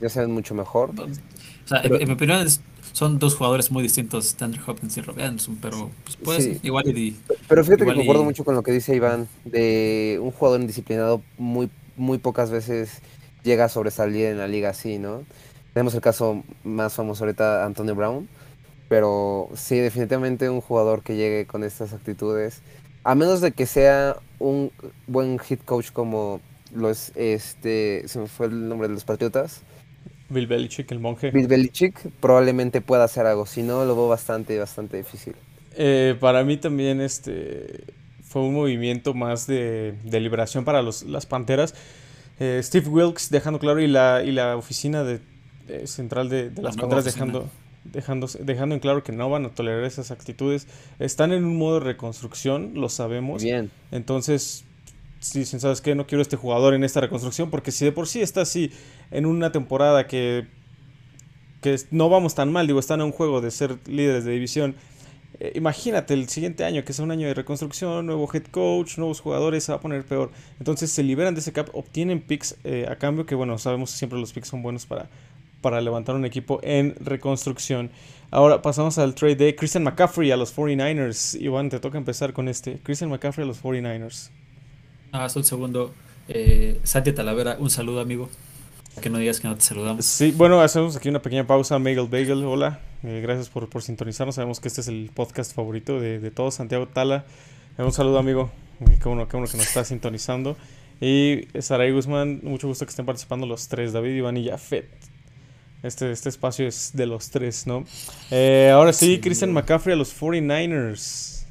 ya 0.00 0.08
se 0.08 0.20
ven 0.20 0.32
mucho 0.32 0.54
mejor. 0.54 0.90
O 0.90 1.68
sea, 1.68 1.80
en, 1.82 1.92
mi 2.06 2.12
opinión 2.12 2.46
son 2.92 3.18
dos 3.18 3.36
jugadores 3.36 3.70
muy 3.70 3.82
distintos, 3.82 4.36
DeAndre 4.36 4.60
Hopkins 4.66 4.96
y 4.96 5.00
Robbie 5.00 5.24
Anderson, 5.24 5.58
pero 5.62 5.90
pues, 6.04 6.16
pues 6.22 6.58
igual 6.62 6.86
y... 6.96 7.16
Pero 7.48 7.64
fíjate 7.64 7.86
que 7.86 7.94
concuerdo 7.94 8.24
mucho 8.24 8.44
con 8.44 8.54
lo 8.54 8.62
que 8.62 8.72
dice 8.72 8.94
Iván, 8.94 9.28
de 9.44 10.18
un 10.20 10.30
jugador 10.30 10.60
indisciplinado 10.60 11.22
muy, 11.38 11.70
muy 11.96 12.18
pocas 12.18 12.50
veces 12.50 13.00
llega 13.42 13.64
a 13.64 13.68
sobresalir 13.68 14.26
en 14.26 14.38
la 14.38 14.46
liga 14.46 14.70
así, 14.70 14.98
¿no? 14.98 15.22
Tenemos 15.72 15.94
el 15.94 16.00
caso 16.02 16.42
más 16.64 16.92
famoso 16.92 17.24
ahorita, 17.24 17.64
Antonio 17.64 17.94
Brown, 17.94 18.28
pero 18.92 19.48
sí, 19.54 19.78
definitivamente 19.78 20.50
un 20.50 20.60
jugador 20.60 21.02
que 21.02 21.16
llegue 21.16 21.46
con 21.46 21.64
estas 21.64 21.94
actitudes, 21.94 22.60
a 23.04 23.14
menos 23.14 23.40
de 23.40 23.52
que 23.52 23.64
sea 23.64 24.16
un 24.38 24.70
buen 25.06 25.38
hit 25.38 25.64
coach 25.64 25.92
como 25.92 26.42
lo 26.74 26.90
es 26.90 27.10
este, 27.14 28.06
se 28.06 28.18
me 28.18 28.26
fue 28.26 28.48
el 28.48 28.68
nombre 28.68 28.88
de 28.88 28.92
los 28.92 29.04
Patriotas. 29.04 29.62
Bill 30.28 30.46
Belichick, 30.46 30.92
el 30.92 30.98
monje. 30.98 31.30
Bill 31.30 31.46
Belichick 31.46 32.06
probablemente 32.20 32.82
pueda 32.82 33.04
hacer 33.04 33.24
algo, 33.24 33.46
si 33.46 33.62
no 33.62 33.86
lo 33.86 33.96
veo 33.96 34.08
bastante, 34.08 34.58
bastante 34.58 34.98
difícil. 34.98 35.36
Eh, 35.74 36.14
para 36.20 36.44
mí 36.44 36.58
también 36.58 37.00
este 37.00 37.84
fue 38.22 38.42
un 38.42 38.52
movimiento 38.52 39.14
más 39.14 39.46
de, 39.46 39.96
liberación 40.04 40.66
para 40.66 40.82
los, 40.82 41.04
las 41.04 41.24
Panteras. 41.24 41.74
Eh, 42.38 42.60
Steve 42.62 42.90
Wilkes 42.90 43.30
dejando 43.30 43.58
claro 43.58 43.80
y 43.80 43.86
la, 43.86 44.22
y 44.22 44.32
la 44.32 44.54
oficina 44.54 45.02
de, 45.02 45.22
central 45.86 46.28
de, 46.28 46.52
las 46.60 46.76
Panteras 46.76 47.06
dejando 47.06 47.48
dejando, 47.84 48.28
dejando 48.40 48.74
en 48.74 48.80
claro 48.80 49.02
que 49.02 49.12
no 49.12 49.28
van 49.28 49.46
a 49.46 49.48
tolerar 49.50 49.84
esas 49.84 50.10
actitudes. 50.10 50.66
Están 50.98 51.32
en 51.32 51.44
un 51.44 51.56
modo 51.56 51.80
de 51.80 51.86
reconstrucción, 51.86 52.72
lo 52.74 52.88
sabemos. 52.88 53.42
Bien. 53.42 53.70
Entonces, 53.90 54.64
si 55.20 55.40
dicen, 55.40 55.60
¿sabes 55.60 55.80
qué? 55.80 55.94
No 55.94 56.06
quiero 56.06 56.22
este 56.22 56.36
jugador 56.36 56.74
en 56.74 56.84
esta 56.84 57.00
reconstrucción, 57.00 57.50
porque 57.50 57.70
si 57.70 57.84
de 57.84 57.92
por 57.92 58.08
sí 58.08 58.20
está 58.20 58.42
así 58.42 58.72
en 59.10 59.26
una 59.26 59.52
temporada 59.52 60.06
que, 60.06 60.46
que 61.60 61.76
no 61.90 62.08
vamos 62.08 62.34
tan 62.34 62.52
mal, 62.52 62.66
digo, 62.66 62.80
están 62.80 63.00
en 63.00 63.06
un 63.06 63.12
juego 63.12 63.40
de 63.40 63.50
ser 63.50 63.78
líderes 63.86 64.24
de 64.24 64.32
división. 64.32 64.74
Eh, 65.40 65.52
imagínate 65.54 66.14
el 66.14 66.28
siguiente 66.28 66.64
año, 66.64 66.84
que 66.84 66.92
es 66.92 66.98
un 66.98 67.10
año 67.10 67.26
de 67.26 67.34
reconstrucción, 67.34 68.06
nuevo 68.06 68.28
head 68.32 68.44
coach, 68.44 68.98
nuevos 68.98 69.20
jugadores, 69.20 69.64
se 69.64 69.72
va 69.72 69.78
a 69.78 69.80
poner 69.80 70.04
peor. 70.04 70.30
Entonces 70.58 70.90
se 70.90 71.02
liberan 71.02 71.34
de 71.34 71.40
ese 71.40 71.52
cap, 71.52 71.68
obtienen 71.72 72.20
picks 72.20 72.56
eh, 72.64 72.86
a 72.88 72.96
cambio, 72.96 73.26
que 73.26 73.34
bueno, 73.34 73.58
sabemos 73.58 73.92
que 73.92 73.98
siempre 73.98 74.18
los 74.18 74.32
picks 74.32 74.48
son 74.48 74.62
buenos 74.62 74.86
para, 74.86 75.08
para 75.62 75.80
levantar 75.80 76.14
un 76.14 76.26
equipo 76.26 76.60
en 76.62 76.94
reconstrucción. 77.00 77.90
Ahora 78.30 78.60
pasamos 78.60 78.98
al 78.98 79.14
trade 79.14 79.36
de 79.36 79.56
Christian 79.56 79.84
McCaffrey 79.84 80.30
a 80.30 80.36
los 80.36 80.54
49ers. 80.54 81.40
Iván, 81.40 81.70
te 81.70 81.80
toca 81.80 81.98
empezar 81.98 82.32
con 82.32 82.48
este. 82.48 82.80
Christian 82.82 83.10
McCaffrey 83.10 83.44
a 83.44 83.46
los 83.46 83.62
49ers. 83.62 84.30
Ah, 85.12 85.28
un 85.34 85.44
segundo. 85.44 85.92
Eh, 86.28 86.80
Santi 86.82 87.12
Talavera, 87.12 87.56
un 87.58 87.70
saludo, 87.70 88.00
amigo. 88.00 88.28
Que 89.00 89.08
no 89.08 89.18
digas 89.18 89.40
que 89.40 89.48
no 89.48 89.54
te 89.54 89.62
saludamos. 89.62 90.04
Sí, 90.04 90.32
bueno, 90.36 90.60
hacemos 90.60 90.96
aquí 90.96 91.08
una 91.08 91.22
pequeña 91.22 91.46
pausa. 91.46 91.78
Megal 91.78 92.08
Bagel, 92.08 92.44
hola. 92.44 92.80
Eh, 93.02 93.20
gracias 93.22 93.48
por, 93.48 93.68
por, 93.68 93.82
sintonizarnos. 93.82 94.34
Sabemos 94.34 94.60
que 94.60 94.68
este 94.68 94.82
es 94.82 94.88
el 94.88 95.10
podcast 95.14 95.54
favorito 95.54 96.00
de, 96.00 96.18
de 96.18 96.30
todos. 96.30 96.54
Santiago 96.54 96.86
Tala. 96.88 97.24
Un 97.78 97.92
saludo, 97.92 98.18
amigo. 98.18 98.50
Eh, 98.80 98.98
qué 99.02 99.08
bueno, 99.08 99.28
qué 99.28 99.36
bueno 99.36 99.50
que 99.50 99.56
nos 99.56 99.66
está 99.66 99.84
sintonizando. 99.84 100.56
Y 101.00 101.48
Saray 101.58 101.90
Guzmán, 101.90 102.40
mucho 102.42 102.68
gusto 102.68 102.86
que 102.86 102.90
estén 102.90 103.04
participando 103.06 103.46
los 103.46 103.68
tres, 103.68 103.92
David, 103.92 104.14
Iván 104.14 104.36
y 104.36 104.48
Jafet. 104.48 104.88
Este, 105.82 106.12
este 106.12 106.28
espacio 106.28 106.66
es 106.66 106.92
de 106.94 107.06
los 107.06 107.30
tres, 107.30 107.66
¿no? 107.66 107.84
Eh, 108.30 108.70
ahora 108.72 108.92
sí, 108.92 109.16
sí 109.16 109.20
Christian 109.20 109.52
McCaffrey 109.52 109.94
a 109.94 109.96
los 109.96 110.18
49ers. 110.18 111.42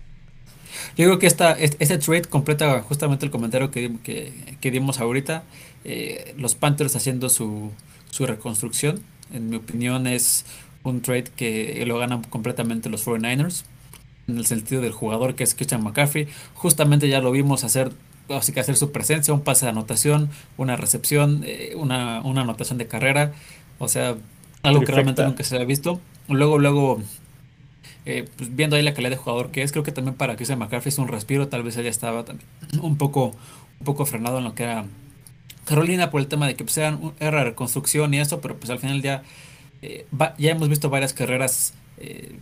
Yo 0.97 1.05
creo 1.05 1.19
que 1.19 1.27
esta, 1.27 1.51
este 1.53 1.97
trade 1.97 2.23
completa 2.23 2.81
justamente 2.81 3.25
el 3.25 3.31
comentario 3.31 3.71
que, 3.71 3.91
que, 4.03 4.33
que 4.59 4.71
dimos 4.71 4.99
ahorita. 4.99 5.43
Eh, 5.83 6.33
los 6.37 6.55
Panthers 6.55 6.95
haciendo 6.95 7.29
su, 7.29 7.71
su, 8.09 8.25
reconstrucción. 8.25 9.01
En 9.33 9.49
mi 9.49 9.57
opinión 9.57 10.07
es 10.07 10.45
un 10.83 11.01
trade 11.01 11.25
que 11.35 11.83
lo 11.85 11.97
ganan 11.97 12.23
completamente 12.23 12.89
los 12.89 13.05
49ers. 13.05 13.63
En 14.27 14.37
el 14.37 14.45
sentido 14.45 14.81
del 14.81 14.91
jugador 14.91 15.35
que 15.35 15.43
es 15.43 15.55
Christian 15.55 15.83
McCaffrey. 15.83 16.27
Justamente 16.53 17.09
ya 17.09 17.19
lo 17.19 17.31
vimos 17.31 17.63
hacer 17.63 17.91
así 18.29 18.53
que 18.53 18.59
hacer 18.59 18.77
su 18.77 18.91
presencia, 18.91 19.33
un 19.33 19.41
pase 19.41 19.65
de 19.65 19.71
anotación, 19.71 20.29
una 20.57 20.77
recepción, 20.77 21.43
eh, 21.45 21.73
una, 21.75 22.21
una 22.21 22.41
anotación 22.41 22.77
de 22.77 22.87
carrera. 22.87 23.33
O 23.81 23.87
sea, 23.87 24.09
algo 24.09 24.21
Perfecta. 24.61 24.85
que 24.85 24.91
realmente 24.91 25.23
nunca 25.25 25.43
se 25.43 25.55
había 25.55 25.65
visto. 25.65 25.99
Luego, 26.27 26.59
luego, 26.59 27.01
eh, 28.05 28.29
pues 28.37 28.55
viendo 28.55 28.75
ahí 28.75 28.83
la 28.83 28.93
calidad 28.93 29.09
de 29.09 29.17
jugador 29.17 29.49
que 29.49 29.63
es, 29.63 29.71
creo 29.71 29.83
que 29.83 29.91
también 29.91 30.15
para 30.15 30.35
Christian 30.35 30.59
McCaffrey 30.59 30.89
es 30.89 30.99
un 30.99 31.07
respiro. 31.07 31.47
Tal 31.47 31.63
vez 31.63 31.75
ella 31.77 31.89
estaba 31.89 32.23
un 32.79 32.97
poco, 32.97 33.35
un 33.79 33.85
poco 33.85 34.05
frenado 34.05 34.37
en 34.37 34.43
lo 34.43 34.53
que 34.53 34.63
era 34.63 34.85
Carolina 35.65 36.11
por 36.11 36.21
el 36.21 36.27
tema 36.27 36.45
de 36.45 36.55
que 36.55 36.63
pues, 36.63 36.77
era, 36.77 36.95
era 37.19 37.43
reconstrucción 37.43 38.13
y 38.13 38.19
eso, 38.19 38.39
pero 38.39 38.55
pues 38.55 38.69
al 38.69 38.77
final 38.77 39.01
ya, 39.01 39.23
eh, 39.81 40.05
va, 40.13 40.35
ya 40.37 40.51
hemos 40.51 40.69
visto 40.69 40.91
varias 40.91 41.13
carreras 41.13 41.73
eh, 41.97 42.35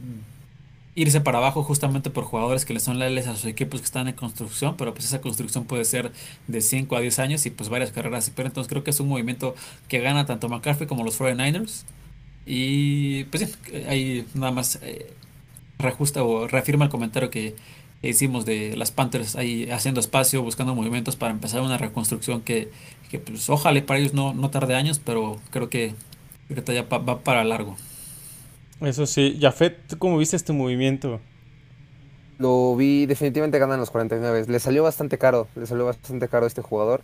irse 1.01 1.21
para 1.21 1.37
abajo 1.37 1.63
justamente 1.63 2.09
por 2.09 2.25
jugadores 2.25 2.65
que 2.65 2.73
le 2.73 2.79
son 2.79 2.99
leales 2.99 3.27
a 3.27 3.35
sus 3.35 3.45
equipos 3.45 3.79
que 3.79 3.85
están 3.85 4.07
en 4.07 4.15
construcción, 4.15 4.75
pero 4.77 4.93
pues 4.93 5.05
esa 5.05 5.21
construcción 5.21 5.65
puede 5.65 5.85
ser 5.85 6.11
de 6.47 6.61
5 6.61 6.95
a 6.95 6.99
10 6.99 7.19
años 7.19 7.45
y 7.45 7.49
pues 7.51 7.69
varias 7.69 7.91
carreras. 7.91 8.31
Pero 8.35 8.47
entonces 8.49 8.69
creo 8.69 8.83
que 8.83 8.91
es 8.91 8.99
un 8.99 9.07
movimiento 9.07 9.55
que 9.87 9.99
gana 9.99 10.25
tanto 10.25 10.49
McCaffrey 10.49 10.87
como 10.87 11.03
los 11.03 11.19
49ers. 11.19 11.83
Y 12.45 13.25
pues 13.25 13.57
ahí 13.87 14.25
nada 14.33 14.51
más 14.51 14.79
eh, 14.81 15.13
reajusta 15.77 16.23
o 16.23 16.47
reafirma 16.47 16.85
el 16.85 16.91
comentario 16.91 17.29
que 17.29 17.55
hicimos 18.01 18.45
de 18.45 18.75
las 18.75 18.91
Panthers 18.91 19.35
ahí 19.35 19.69
haciendo 19.71 19.99
espacio, 19.99 20.41
buscando 20.41 20.75
movimientos 20.75 21.15
para 21.15 21.31
empezar 21.31 21.61
una 21.61 21.77
reconstrucción 21.77 22.41
que, 22.41 22.71
que 23.09 23.19
pues 23.19 23.49
ojalá 23.49 23.85
para 23.85 23.99
ellos 23.99 24.13
no, 24.13 24.33
no 24.33 24.49
tarde 24.49 24.75
años, 24.75 24.99
pero 25.03 25.39
creo 25.51 25.69
que 25.69 25.93
ahorita 26.49 26.73
ya 26.73 26.83
va 26.83 27.19
para 27.21 27.43
largo. 27.43 27.77
Eso 28.81 29.05
sí, 29.05 29.37
Jafet, 29.41 29.97
¿cómo 29.97 30.17
viste 30.17 30.37
este 30.37 30.53
movimiento? 30.53 31.19
Lo 32.37 32.77
vi, 32.77 33.05
definitivamente 33.05 33.59
ganan 33.59 33.77
los 33.77 33.91
49. 33.91 34.45
Le 34.47 34.59
salió 34.59 34.83
bastante 34.83 35.17
caro, 35.17 35.49
le 35.55 35.65
salió 35.65 35.85
bastante 35.85 36.29
caro 36.29 36.45
este 36.45 36.61
jugador. 36.61 37.01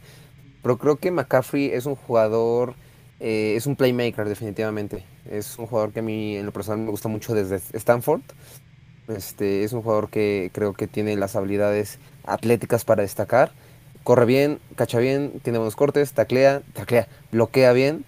Pero 0.63 0.77
creo 0.77 0.95
que 0.95 1.11
McCaffrey 1.11 1.65
es 1.65 1.85
un 1.85 1.95
jugador, 1.95 2.75
eh, 3.19 3.55
es 3.57 3.67
un 3.67 3.75
playmaker 3.75 4.29
definitivamente. 4.29 5.03
Es 5.29 5.59
un 5.59 5.67
jugador 5.67 5.91
que 5.91 5.99
a 5.99 6.03
mí 6.03 6.37
en 6.37 6.45
lo 6.45 6.53
personal 6.53 6.79
me 6.79 6.91
gusta 6.91 7.09
mucho 7.09 7.35
desde 7.35 7.57
Stanford. 7.77 8.21
Este, 9.09 9.65
es 9.65 9.73
un 9.73 9.81
jugador 9.81 10.09
que 10.09 10.51
creo 10.53 10.71
que 10.71 10.87
tiene 10.87 11.17
las 11.17 11.35
habilidades 11.35 11.99
atléticas 12.23 12.85
para 12.85 13.01
destacar. 13.01 13.51
Corre 14.05 14.25
bien, 14.25 14.59
cacha 14.77 14.99
bien, 14.99 15.41
tiene 15.43 15.59
buenos 15.59 15.75
cortes, 15.75 16.13
taclea, 16.13 16.61
taclea, 16.73 17.09
bloquea 17.33 17.73
bien 17.73 18.05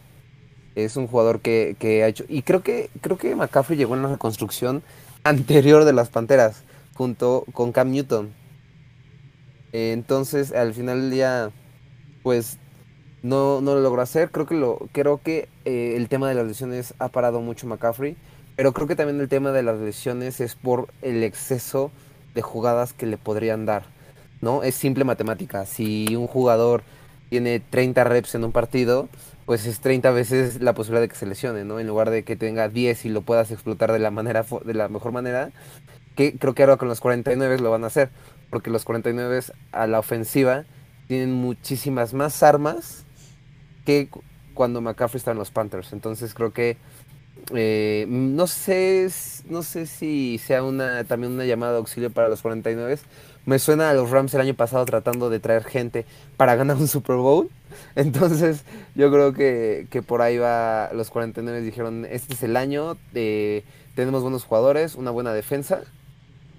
es 0.86 0.98
un 0.98 1.08
jugador 1.08 1.40
que, 1.42 1.76
que, 1.80 2.04
ha 2.04 2.08
hecho. 2.08 2.26
Y 2.28 2.44
creo 2.44 2.62
que, 2.62 2.90
creo 3.02 3.18
que 3.18 3.36
McCaffrey 3.36 3.78
llegó 3.78 3.96
en 3.96 4.04
la 4.04 4.10
reconstrucción 4.10 4.84
anterior 5.24 5.86
de 5.86 5.94
las 5.94 6.10
Panteras, 6.10 6.64
junto 6.94 7.46
con 7.54 7.72
Cam 7.72 7.92
Newton. 7.92 8.34
Entonces, 9.74 10.54
al 10.54 10.74
final 10.74 11.02
del 11.02 11.12
día, 11.12 11.52
pues 12.24 12.58
no, 13.24 13.62
no 13.62 13.76
lo 13.76 13.82
logró 13.82 14.02
hacer. 14.02 14.32
Creo 14.32 14.46
que, 14.46 14.56
lo, 14.56 14.88
creo 14.92 15.22
que 15.22 15.50
eh, 15.66 15.94
el 15.98 16.08
tema 16.08 16.30
de 16.30 16.36
las 16.36 16.46
lesiones 16.46 16.94
ha 17.00 17.10
parado 17.10 17.42
mucho 17.42 17.68
McCaffrey. 17.68 18.16
Pero 18.56 18.74
creo 18.74 18.88
que 18.88 18.96
también 18.96 19.20
el 19.20 19.30
tema 19.30 19.52
de 19.52 19.64
las 19.64 19.80
lesiones 19.80 20.40
es 20.40 20.56
por 20.56 20.88
el 21.02 21.24
exceso 21.24 21.92
de 22.34 22.42
jugadas 22.42 22.94
que 22.94 23.06
le 23.06 23.18
podrían 23.18 23.66
dar. 23.66 23.84
¿no? 24.42 24.64
Es 24.64 24.76
simple 24.76 25.04
matemática. 25.04 25.66
Si 25.66 26.16
un 26.16 26.28
jugador 26.28 26.84
tiene 27.30 27.60
30 27.60 28.04
reps 28.04 28.36
en 28.36 28.44
un 28.44 28.52
partido, 28.52 29.10
pues 29.46 29.66
es 29.66 29.80
30 29.80 30.12
veces 30.12 30.62
la 30.62 30.74
posibilidad 30.74 31.02
de 31.02 31.10
que 31.10 31.16
se 31.16 31.26
lesione, 31.26 31.64
¿no? 31.64 31.80
En 31.80 31.88
lugar 31.88 32.10
de 32.10 32.24
que 32.24 32.36
tenga 32.36 32.70
10 32.70 33.06
y 33.06 33.10
lo 33.10 33.22
puedas 33.22 33.52
explotar 33.52 33.92
de 33.92 34.00
la 34.00 34.12
manera 34.12 34.46
de 34.66 34.74
la 34.74 34.90
mejor 34.90 35.12
manera, 35.12 35.52
que 36.16 36.38
creo 36.38 36.54
que 36.54 36.64
ahora 36.64 36.78
con 36.78 36.88
los 36.88 37.00
49 37.00 37.60
lo 37.60 37.72
van 37.72 37.84
a 37.84 37.88
hacer, 37.88 38.10
porque 38.50 38.70
los 38.70 38.84
49 38.84 39.42
a 39.72 39.88
la 39.88 40.00
ofensiva 40.00 40.66
tienen 41.08 41.32
muchísimas 41.34 42.14
más 42.14 42.44
armas 42.44 43.06
que 43.86 44.10
cuando 44.54 44.82
McCaffrey 44.82 45.20
está 45.20 45.32
en 45.32 45.38
los 45.38 45.52
Panthers. 45.52 45.94
Entonces 45.94 46.34
creo 46.34 46.52
que 46.52 46.78
eh, 47.54 48.06
no 48.10 48.48
sé 48.48 49.10
no 49.48 49.64
sé 49.64 49.86
si 49.86 50.38
sea 50.40 50.64
una 50.64 51.04
también 51.06 51.32
una 51.32 51.46
llamada 51.46 51.74
de 51.74 51.78
auxilio 51.78 52.10
para 52.12 52.28
los 52.28 52.42
49 52.42 53.00
me 53.48 53.60
suena 53.60 53.90
a 53.90 53.94
los 53.94 54.10
Rams 54.10 54.34
el 54.34 54.42
año 54.42 54.54
pasado 54.56 54.84
tratando 54.84 55.30
de 55.30 55.40
traer 55.40 55.64
gente 55.64 56.06
para 56.36 56.56
ganar 56.58 56.76
un 56.76 56.90
Super 56.90 57.16
Bowl. 57.16 57.50
Entonces, 57.96 58.66
yo 58.94 59.10
creo 59.10 59.32
que, 59.32 59.88
que 59.90 60.02
por 60.02 60.22
ahí 60.22 60.38
va. 60.38 60.90
Los 60.94 61.10
49 61.10 61.62
dijeron: 61.62 62.06
Este 62.06 62.34
es 62.34 62.44
el 62.44 62.58
año, 62.58 62.98
de, 63.14 63.64
tenemos 63.96 64.22
buenos 64.22 64.44
jugadores, 64.44 64.96
una 64.96 65.12
buena 65.12 65.32
defensa. 65.34 65.82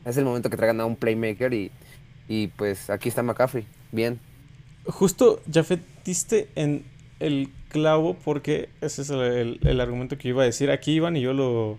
Es 0.07 0.17
el 0.17 0.25
momento 0.25 0.49
que 0.49 0.57
traigan 0.57 0.81
a 0.81 0.87
un 0.87 0.97
playmaker 0.97 1.53
y, 1.53 1.71
y 2.27 2.47
pues 2.49 2.89
aquí 2.89 3.11
está 3.11 3.23
McCaffrey. 3.23 3.67
Bien. 3.93 4.19
Justo, 4.87 5.43
ya 5.47 5.67
diste 6.07 6.49
en 6.55 6.87
el 7.21 7.51
clavo 7.69 8.15
porque 8.15 8.71
ese 8.81 9.03
es 9.03 9.11
el, 9.11 9.61
el, 9.63 9.81
argumento 9.83 10.17
que 10.17 10.29
iba 10.29 10.43
a 10.43 10.47
decir. 10.47 10.71
Aquí 10.71 10.93
Iván 10.93 11.19
y 11.19 11.21
yo 11.21 11.35
lo, 11.35 11.77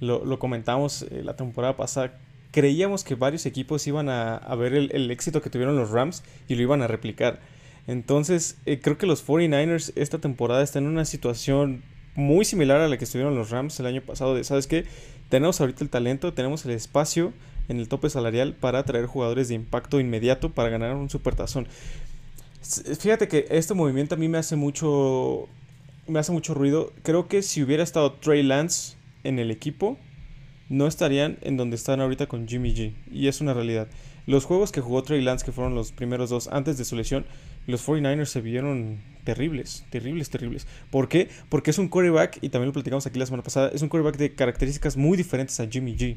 lo, 0.00 0.24
lo 0.24 0.38
comentamos 0.40 1.02
eh, 1.02 1.22
la 1.22 1.36
temporada 1.36 1.76
pasada 1.76 2.18
creíamos 2.50 3.04
que 3.04 3.14
varios 3.14 3.46
equipos 3.46 3.86
iban 3.86 4.08
a, 4.08 4.38
ver 4.56 4.74
el, 4.74 5.10
éxito 5.10 5.42
que 5.42 5.50
tuvieron 5.50 5.76
los 5.76 5.90
Rams 5.90 6.22
y 6.48 6.54
lo 6.54 6.62
iban 6.62 6.82
a 6.82 6.86
replicar. 6.86 7.40
Entonces, 7.86 8.58
eh, 8.66 8.80
creo 8.80 8.98
que 8.98 9.06
los 9.06 9.26
49ers 9.26 9.92
esta 9.96 10.18
temporada 10.18 10.62
están 10.62 10.84
en 10.84 10.90
una 10.90 11.04
situación 11.04 11.82
muy 12.14 12.44
similar 12.44 12.80
a 12.80 12.88
la 12.88 12.98
que 12.98 13.04
estuvieron 13.04 13.34
los 13.34 13.50
Rams 13.50 13.78
el 13.80 13.86
año 13.86 14.02
pasado. 14.02 14.34
De, 14.34 14.44
¿Sabes 14.44 14.66
qué? 14.66 14.84
Tenemos 15.28 15.60
ahorita 15.60 15.84
el 15.84 15.90
talento, 15.90 16.34
tenemos 16.34 16.64
el 16.64 16.72
espacio 16.72 17.32
en 17.68 17.78
el 17.78 17.88
tope 17.88 18.10
salarial 18.10 18.54
para 18.54 18.82
traer 18.84 19.06
jugadores 19.06 19.48
de 19.48 19.54
impacto 19.54 20.00
inmediato 20.00 20.50
para 20.50 20.68
ganar 20.68 20.94
un 20.96 21.10
supertazón. 21.10 21.68
Fíjate 22.98 23.28
que 23.28 23.46
este 23.50 23.74
movimiento 23.74 24.14
a 24.14 24.18
mí 24.18 24.28
me 24.28 24.38
hace 24.38 24.56
mucho 24.56 25.48
me 26.06 26.18
hace 26.18 26.32
mucho 26.32 26.54
ruido. 26.54 26.92
Creo 27.02 27.28
que 27.28 27.42
si 27.42 27.62
hubiera 27.62 27.82
estado 27.82 28.12
Trey 28.14 28.42
Lance 28.42 28.96
en 29.24 29.38
el 29.38 29.50
equipo, 29.50 29.98
no 30.68 30.86
estarían 30.86 31.38
en 31.42 31.56
donde 31.56 31.76
están 31.76 32.00
ahorita 32.00 32.26
con 32.26 32.46
Jimmy 32.46 32.74
G. 32.74 32.92
Y 33.10 33.28
es 33.28 33.40
una 33.40 33.54
realidad. 33.54 33.88
Los 34.26 34.44
juegos 34.44 34.72
que 34.72 34.80
jugó 34.80 35.02
Trey 35.02 35.22
Lance, 35.22 35.44
que 35.44 35.52
fueron 35.52 35.74
los 35.74 35.92
primeros 35.92 36.30
dos 36.30 36.48
antes 36.48 36.76
de 36.76 36.84
su 36.84 36.96
lesión, 36.96 37.24
los 37.66 37.86
49ers 37.86 38.26
se 38.26 38.40
vieron 38.40 38.98
terribles, 39.24 39.84
terribles, 39.90 40.30
terribles. 40.30 40.66
¿Por 40.90 41.08
qué? 41.08 41.28
Porque 41.48 41.70
es 41.70 41.78
un 41.78 41.88
quarterback, 41.88 42.38
y 42.42 42.50
también 42.50 42.66
lo 42.68 42.72
platicamos 42.72 43.06
aquí 43.06 43.18
la 43.18 43.26
semana 43.26 43.42
pasada, 43.42 43.70
es 43.72 43.82
un 43.82 43.88
quarterback 43.88 44.18
de 44.18 44.34
características 44.34 44.96
muy 44.96 45.16
diferentes 45.16 45.58
a 45.60 45.66
Jimmy 45.66 45.96
G. 45.96 46.16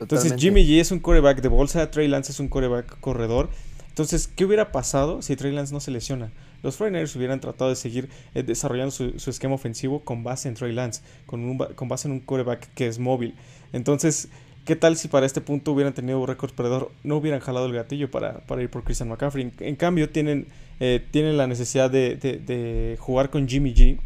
Entonces 0.00 0.34
Jimmy 0.36 0.64
G 0.66 0.80
es 0.80 0.90
un 0.90 1.00
quarterback 1.00 1.40
de 1.40 1.48
bolsa, 1.48 1.90
Trey 1.90 2.08
Lance 2.08 2.32
es 2.32 2.40
un 2.40 2.48
quarterback 2.48 2.98
corredor. 3.00 3.50
Entonces, 3.88 4.26
¿qué 4.26 4.44
hubiera 4.44 4.72
pasado 4.72 5.22
si 5.22 5.36
Trey 5.36 5.52
Lance 5.52 5.72
no 5.72 5.80
se 5.80 5.92
lesiona? 5.92 6.32
los 6.64 6.80
49ers 6.80 7.14
hubieran 7.16 7.40
tratado 7.40 7.68
de 7.68 7.76
seguir 7.76 8.08
eh, 8.34 8.42
desarrollando 8.42 8.90
su, 8.90 9.30
esquema 9.30 9.54
ofensivo 9.54 10.00
con 10.00 10.24
base 10.24 10.48
en 10.48 10.54
Trey 10.54 10.72
Lance, 10.72 11.02
con, 11.26 11.44
un, 11.44 11.58
con 11.58 11.88
base 11.88 12.08
en 12.08 12.12
un 12.12 12.20
quarterback 12.20 12.72
que 12.74 12.86
es 12.86 12.98
móvil. 12.98 13.34
Entonces, 13.72 14.28
¿qué 14.64 14.76
tal 14.76 14.96
si 14.96 15.08
para 15.08 15.26
este 15.26 15.40
punto 15.40 15.72
hubieran 15.72 15.94
tenido 15.94 16.20
un 16.20 16.26
récord 16.26 16.52
perdedor? 16.52 16.90
No 17.02 17.16
hubieran 17.16 17.40
jalado 17.40 17.66
el 17.66 17.72
gatillo 17.72 18.10
para, 18.10 18.40
para 18.40 18.62
ir 18.62 18.70
por 18.70 18.84
Christian 18.84 19.08
McCaffrey. 19.08 19.52
En, 19.60 19.76
cambio, 19.76 20.10
tienen, 20.10 20.46
eh, 20.80 21.04
tienen 21.10 21.36
la 21.36 21.46
necesidad 21.46 21.90
de, 21.90 22.16
de 22.16 22.96
jugar 22.98 23.30
con 23.30 23.48
Jimmy 23.48 23.74
G 23.74 23.98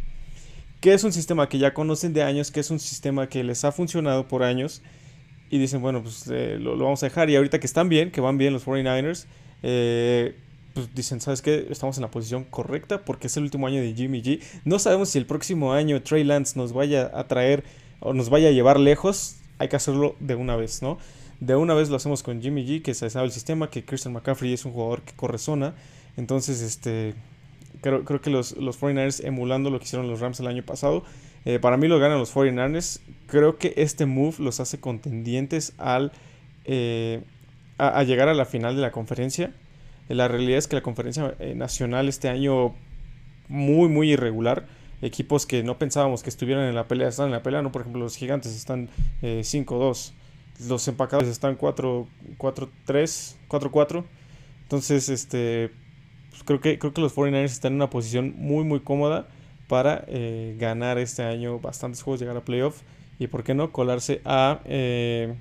que 0.81 0.95
es 0.95 1.05
un 1.05 1.13
sistema 1.13 1.49
que 1.49 1.59
ya 1.59 1.75
conocen 1.75 2.13
de 2.13 2.23
años, 2.23 2.51
que 2.51 2.61
es 2.61 2.71
un 2.71 2.79
sistema 2.79 3.29
que 3.29 3.43
les 3.43 3.65
ha 3.65 3.73
funcionado 3.73 4.29
por 4.29 4.43
años 4.43 4.83
y 5.51 5.59
dicen, 5.59 5.81
bueno, 5.81 6.03
pues 6.03 6.29
eh, 6.31 6.59
lo, 6.61 6.77
vamos 6.77 7.03
a 7.03 7.07
dejar. 7.07 7.31
Y 7.31 7.37
ahorita 7.37 7.59
que 7.59 7.67
están 7.67 7.89
bien, 7.89 8.11
que 8.11 8.21
van 8.21 8.39
bien 8.39 8.53
los 8.53 8.67
49ers, 8.67 9.27
eh, 9.63 10.37
pues 10.75 10.95
dicen, 10.95 11.21
¿sabes 11.21 11.43
qué? 11.43 11.67
Estamos 11.71 11.97
en 11.97 12.03
la 12.03 12.11
posición 12.11 12.45
correcta 12.45 13.05
porque 13.05 13.27
es 13.27 13.37
el 13.37 13.45
último 13.45 13.67
año 13.67 13.81
de 13.81 13.95
Jimmy 13.95 14.23
G. 14.23 14.41
No 14.65 14.79
sabemos 14.79 15.09
si 15.09 15.19
el 15.19 15.27
próximo 15.27 15.73
año 15.73 16.03
Trey 16.03 16.23
Lance 16.23 16.57
nos 16.57 16.73
vaya 16.73 17.11
a 17.13 17.27
traer 17.27 17.65
o 18.01 18.13
nos 18.13 18.31
vaya 18.31 18.49
a 18.49 18.53
llevar 18.53 18.79
lejos. 18.79 19.38
Hay 19.59 19.69
que 19.69 19.77
hacerlo 19.77 20.17
de 20.21 20.35
una 20.35 20.57
vez, 20.57 20.83
¿no? 20.83 20.99
De 21.41 21.55
una 21.55 21.75
vez 21.75 21.89
lo 21.89 21.97
hacemos 21.97 22.23
con 22.23 22.43
Jimmy 22.43 22.67
G, 22.67 22.83
que 22.83 22.95
se 22.95 23.09
sabe 23.11 23.27
el 23.27 23.33
sistema, 23.33 23.71
que 23.71 23.85
Christian 23.85 24.13
McCaffrey 24.13 24.53
es 24.53 24.65
un 24.65 24.73
jugador 24.73 25.03
que 25.03 25.13
corre 25.15 25.39
zona. 25.39 25.75
Entonces, 26.17 26.61
este, 26.63 27.15
creo, 27.81 28.21
que 28.21 28.31
los, 28.31 28.57
los 28.57 28.81
49ers 28.81 29.25
emulando 29.25 29.71
lo 29.71 29.79
que 29.79 29.85
hicieron 29.85 30.09
los 30.09 30.21
Rams 30.21 30.41
el 30.41 30.49
año 30.49 30.63
pasado. 30.65 31.05
Eh, 31.45 31.59
para 31.59 31.77
mí 31.77 31.87
lo 31.87 31.99
ganan 31.99 32.19
los 32.19 32.35
49ers. 32.35 33.01
Creo 33.27 33.57
que 33.57 33.75
este 33.77 34.07
move 34.07 34.37
los 34.39 34.61
hace 34.61 34.81
contendientes 34.81 35.75
al, 35.79 36.13
eh, 36.65 37.23
a, 37.79 38.03
llegar 38.03 38.29
a 38.29 38.35
la 38.35 38.45
final 38.45 38.75
de 38.75 38.83
la 38.83 38.91
conferencia. 38.91 39.53
Eh, 40.09 40.15
la 40.15 40.29
realidad 40.29 40.59
es 40.59 40.67
que 40.67 40.77
la 40.77 40.83
conferencia 40.83 41.37
nacional 41.55 42.09
este 42.09 42.29
año 42.29 42.75
muy, 43.49 43.89
muy 43.89 44.13
irregular. 44.13 44.67
Equipos 45.01 45.47
que 45.47 45.63
no 45.63 45.79
pensábamos 45.79 46.23
que 46.23 46.31
estuvieran 46.31 46.69
en 46.69 46.75
la 46.75 46.89
pelea 46.89 47.09
están 47.09 47.27
en 47.27 47.33
la 47.33 47.43
pelea. 47.43 47.63
¿no? 47.63 47.73
Por 47.73 47.83
ejemplo, 47.83 48.03
los 48.03 48.17
gigantes 48.17 48.55
están 48.55 48.89
5-2. 49.23 50.13
Los 50.69 50.89
empacados 50.89 51.29
están 51.29 51.57
4-3, 51.57 52.07
4-4. 52.37 54.05
Entonces, 54.63 55.09
este, 55.09 55.71
pues, 56.31 56.43
creo, 56.45 56.61
que, 56.61 56.79
creo 56.79 56.93
que 56.93 57.01
los 57.01 57.15
49ers 57.15 57.45
están 57.45 57.73
en 57.73 57.77
una 57.77 57.91
posición 57.91 58.35
muy, 58.37 58.65
muy 58.65 58.81
cómoda 58.81 59.29
para 59.69 60.05
eh, 60.09 60.57
ganar 60.59 60.99
este 60.99 61.23
año 61.23 61.59
bastantes 61.59 62.03
juegos, 62.03 62.21
llegar 62.21 62.37
a 62.37 62.45
playoff 62.45 62.83
y, 63.19 63.27
¿por 63.27 63.45
qué 63.45 63.55
no?, 63.55 63.73
colarse 63.73 64.21
a. 64.25 64.61
Eh, 64.65 65.35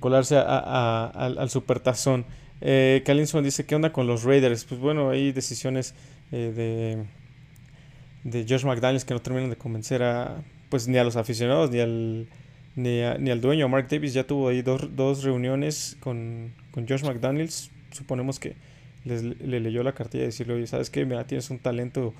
colarse 0.00 0.36
a, 0.36 1.06
al, 1.06 1.50
supertazón. 1.50 2.26
Eh, 2.60 3.02
dice: 3.42 3.66
¿Qué 3.66 3.74
onda 3.74 3.92
con 3.92 4.06
los 4.06 4.24
Raiders? 4.24 4.64
Pues 4.64 4.80
bueno, 4.80 5.10
hay 5.10 5.32
decisiones 5.32 5.94
eh, 6.30 6.52
de, 6.54 7.06
de 8.24 8.46
Josh 8.48 8.64
McDaniels 8.64 9.04
que 9.04 9.14
no 9.14 9.20
terminan 9.20 9.50
de 9.50 9.56
convencer 9.56 10.02
a. 10.02 10.42
Pues 10.68 10.88
ni 10.88 10.98
a 10.98 11.04
los 11.04 11.16
aficionados 11.16 11.70
ni 11.70 11.80
al. 11.80 12.28
Ni, 12.74 13.00
ni 13.18 13.30
al 13.30 13.40
dueño, 13.42 13.68
Mark 13.68 13.88
Davis 13.90 14.14
ya 14.14 14.26
tuvo 14.26 14.48
ahí 14.48 14.62
dos, 14.62 14.96
dos 14.96 15.24
reuniones 15.24 15.98
con, 16.00 16.54
con 16.70 16.88
Josh 16.88 17.02
McDaniels. 17.02 17.70
Suponemos 17.90 18.40
que 18.40 18.56
le 19.04 19.60
leyó 19.60 19.82
la 19.82 19.92
cartilla 19.92 20.24
y 20.24 20.26
decirle, 20.26 20.54
oye, 20.54 20.66
¿sabes 20.66 20.88
qué? 20.88 21.04
Mira, 21.04 21.26
tienes 21.26 21.50
un 21.50 21.58
talento 21.58 22.14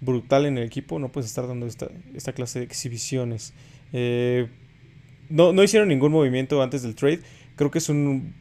brutal 0.00 0.46
en 0.46 0.56
el 0.58 0.64
equipo, 0.64 0.98
no 0.98 1.10
puedes 1.10 1.28
estar 1.28 1.46
dando 1.46 1.66
esta, 1.66 1.88
esta 2.14 2.32
clase 2.32 2.60
de 2.60 2.64
exhibiciones. 2.64 3.52
Eh, 3.92 4.48
no, 5.28 5.52
no, 5.52 5.62
hicieron 5.62 5.88
ningún 5.88 6.12
movimiento 6.12 6.62
antes 6.62 6.82
del 6.82 6.94
trade. 6.94 7.20
Creo 7.56 7.70
que 7.70 7.78
es 7.78 7.88
un 7.88 8.34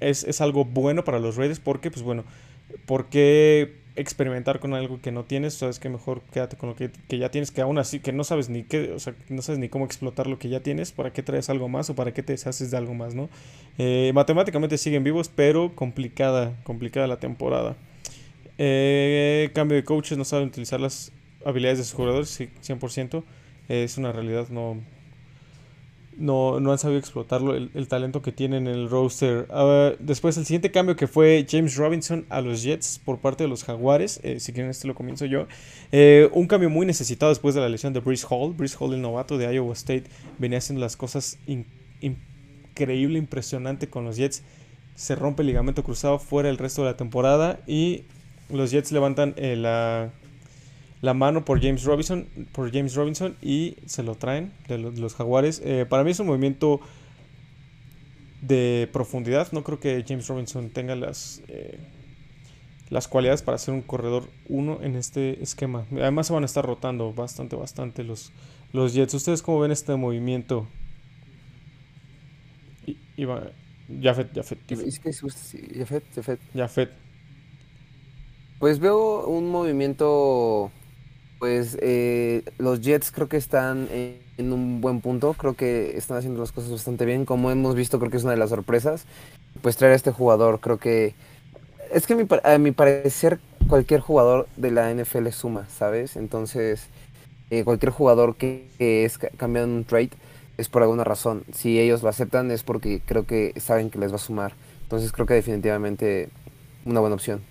es, 0.00 0.24
es, 0.24 0.40
algo 0.40 0.64
bueno 0.64 1.04
para 1.04 1.18
los 1.18 1.36
Raiders 1.36 1.60
porque, 1.60 1.90
pues 1.90 2.02
bueno, 2.02 2.24
porque 2.86 3.79
experimentar 4.00 4.60
con 4.60 4.74
algo 4.74 5.00
que 5.00 5.12
no 5.12 5.24
tienes, 5.24 5.54
sabes 5.54 5.78
que 5.78 5.88
mejor 5.88 6.22
quédate 6.32 6.56
con 6.56 6.70
lo 6.70 6.76
que, 6.76 6.90
ya 7.10 7.30
tienes, 7.30 7.50
que 7.50 7.60
aún 7.60 7.78
así, 7.78 8.00
que 8.00 8.12
no 8.12 8.24
sabes 8.24 8.48
ni 8.48 8.62
qué, 8.62 8.92
o 8.92 8.98
sea, 8.98 9.14
no 9.28 9.42
sabes 9.42 9.58
ni 9.58 9.68
cómo 9.68 9.84
explotar 9.84 10.26
lo 10.26 10.38
que 10.38 10.48
ya 10.48 10.60
tienes, 10.60 10.92
para 10.92 11.12
qué 11.12 11.22
traes 11.22 11.50
algo 11.50 11.68
más 11.68 11.90
o 11.90 11.94
para 11.94 12.12
qué 12.12 12.22
te 12.22 12.32
deshaces 12.32 12.70
de 12.70 12.76
algo 12.76 12.94
más, 12.94 13.14
¿no? 13.14 13.28
Eh, 13.78 14.12
matemáticamente 14.14 14.78
siguen 14.78 15.04
vivos, 15.04 15.30
pero 15.34 15.74
complicada, 15.74 16.56
complicada 16.64 17.06
la 17.06 17.18
temporada. 17.18 17.76
Eh, 18.58 19.50
cambio 19.54 19.76
de 19.76 19.84
coaches, 19.84 20.18
no 20.18 20.24
saben 20.24 20.48
utilizar 20.48 20.80
las 20.80 21.12
habilidades 21.44 21.78
de 21.78 21.84
sus 21.84 21.94
jugadores, 21.94 22.40
100%. 22.62 23.24
es 23.68 23.98
una 23.98 24.12
realidad, 24.12 24.48
no, 24.48 24.76
no, 26.20 26.60
no 26.60 26.70
han 26.70 26.78
sabido 26.78 26.98
explotarlo, 26.98 27.54
el, 27.54 27.88
talento 27.88 28.20
que 28.20 28.30
tienen 28.30 28.66
en 28.66 28.74
el 28.74 28.90
roster. 28.90 29.46
Ah, 29.50 29.92
después, 29.98 30.36
el 30.36 30.44
siguiente 30.44 30.70
cambio 30.70 30.94
que 30.94 31.06
fue 31.06 31.46
James 31.48 31.76
Robinson 31.76 32.26
a 32.28 32.42
los 32.42 32.62
Jets 32.62 33.00
por 33.02 33.18
parte 33.18 33.44
de 33.44 33.48
los 33.48 33.64
Jaguares. 33.64 34.20
Eh, 34.22 34.38
si 34.38 34.52
quieren, 34.52 34.70
este 34.70 34.86
lo 34.86 34.94
comienzo 34.94 35.24
yo. 35.24 35.46
Eh, 35.92 36.28
un 36.32 36.46
cambio 36.46 36.68
muy 36.68 36.84
necesitado 36.84 37.30
después 37.30 37.54
de 37.54 37.62
la 37.62 37.68
lesión 37.70 37.94
de 37.94 38.00
Brice 38.00 38.26
Hall. 38.28 38.52
Brice 38.52 38.76
Hall, 38.78 38.92
el 38.92 39.00
novato 39.00 39.38
de 39.38 39.52
Iowa 39.52 39.72
State, 39.72 40.04
venía 40.38 40.58
haciendo 40.58 40.80
las 40.80 40.96
cosas 40.96 41.38
increíble, 42.00 43.18
impresionante 43.18 43.88
con 43.88 44.04
los 44.04 44.16
Jets. 44.16 44.42
Se 44.94 45.14
rompe 45.14 45.42
el 45.42 45.46
ligamento 45.46 45.82
cruzado 45.82 46.18
fuera 46.18 46.50
el 46.50 46.58
resto 46.58 46.82
de 46.82 46.90
la 46.90 46.96
temporada 46.98 47.60
y 47.66 48.04
los 48.50 48.70
Jets 48.70 48.92
levantan 48.92 49.32
eh, 49.38 49.56
la 49.56 50.10
la 51.00 51.14
mano 51.14 51.44
por 51.44 51.60
James 51.60 51.84
Robinson, 51.84 52.26
por 52.52 52.70
James 52.72 52.94
Robinson 52.94 53.36
y 53.40 53.76
se 53.86 54.02
lo 54.02 54.16
traen 54.16 54.52
de 54.68 54.78
los, 54.78 55.14
Jaguares. 55.14 55.62
Eh, 55.64 55.86
para 55.88 56.04
mí 56.04 56.10
es 56.10 56.20
un 56.20 56.26
movimiento 56.26 56.80
de 58.42 58.88
profundidad. 58.92 59.50
No 59.52 59.64
creo 59.64 59.80
que 59.80 60.04
James 60.06 60.28
Robinson 60.28 60.70
tenga 60.70 60.94
las, 60.96 61.42
eh, 61.48 61.78
las 62.90 63.08
cualidades 63.08 63.42
para 63.42 63.56
ser 63.56 63.72
un 63.72 63.82
corredor 63.82 64.24
uno 64.48 64.78
en 64.82 64.94
este 64.94 65.42
esquema. 65.42 65.86
Además 65.92 66.26
se 66.26 66.34
van 66.34 66.42
a 66.42 66.46
estar 66.46 66.66
rotando 66.66 67.14
bastante, 67.14 67.56
bastante 67.56 68.04
los, 68.04 68.32
los 68.72 68.92
Jets. 68.92 69.14
¿Ustedes 69.14 69.40
cómo 69.42 69.60
ven 69.60 69.70
este 69.70 69.96
movimiento? 69.96 70.66
Y, 72.86 73.26
Jafet, 74.02 74.34
Jafet, 74.34 74.58
Jafet. 74.68 76.40
Jafet. 76.54 76.90
Pues 78.58 78.78
veo 78.78 79.26
un 79.26 79.48
movimiento 79.48 80.70
pues 81.40 81.78
eh, 81.80 82.44
los 82.58 82.82
Jets 82.82 83.10
creo 83.10 83.26
que 83.26 83.38
están 83.38 83.88
en, 83.90 84.52
un 84.52 84.82
buen 84.82 85.00
punto, 85.00 85.32
creo 85.32 85.54
que 85.54 85.96
están 85.96 86.18
haciendo 86.18 86.38
las 86.38 86.52
cosas 86.52 86.70
bastante 86.70 87.06
bien, 87.06 87.24
como 87.24 87.50
hemos 87.50 87.74
visto 87.74 87.98
creo 87.98 88.10
que 88.10 88.18
es 88.18 88.24
una 88.24 88.32
de 88.32 88.38
las 88.38 88.50
sorpresas, 88.50 89.06
pues 89.62 89.76
traer 89.78 89.94
a 89.94 89.96
este 89.96 90.12
jugador 90.12 90.60
creo 90.60 90.76
que 90.78 91.14
es 91.90 92.06
que 92.06 92.12
a 92.44 92.58
mi, 92.58 92.72
parecer 92.72 93.40
cualquier 93.68 94.00
jugador 94.00 94.48
de 94.56 94.70
la 94.70 94.94
NFL 94.94 95.28
suma, 95.30 95.66
¿sabes? 95.70 96.16
Entonces 96.16 96.88
eh, 97.48 97.64
cualquier 97.64 97.90
jugador 97.90 98.36
que, 98.36 98.68
es 98.78 99.16
cambiado 99.16 99.66
en 99.66 99.72
un 99.72 99.84
trade 99.84 100.10
es 100.58 100.68
por 100.68 100.82
alguna 100.82 101.04
razón, 101.04 101.44
si 101.54 101.80
ellos 101.80 102.02
lo 102.02 102.10
aceptan 102.10 102.50
es 102.50 102.62
porque 102.64 103.00
creo 103.06 103.24
que 103.24 103.54
saben 103.58 103.88
que 103.88 103.98
les 103.98 104.12
va 104.12 104.16
a 104.16 104.18
sumar, 104.18 104.52
entonces 104.82 105.10
creo 105.10 105.24
que 105.24 105.34
definitivamente 105.34 106.28
una 106.84 107.00
buena 107.00 107.14
opción. 107.14 107.49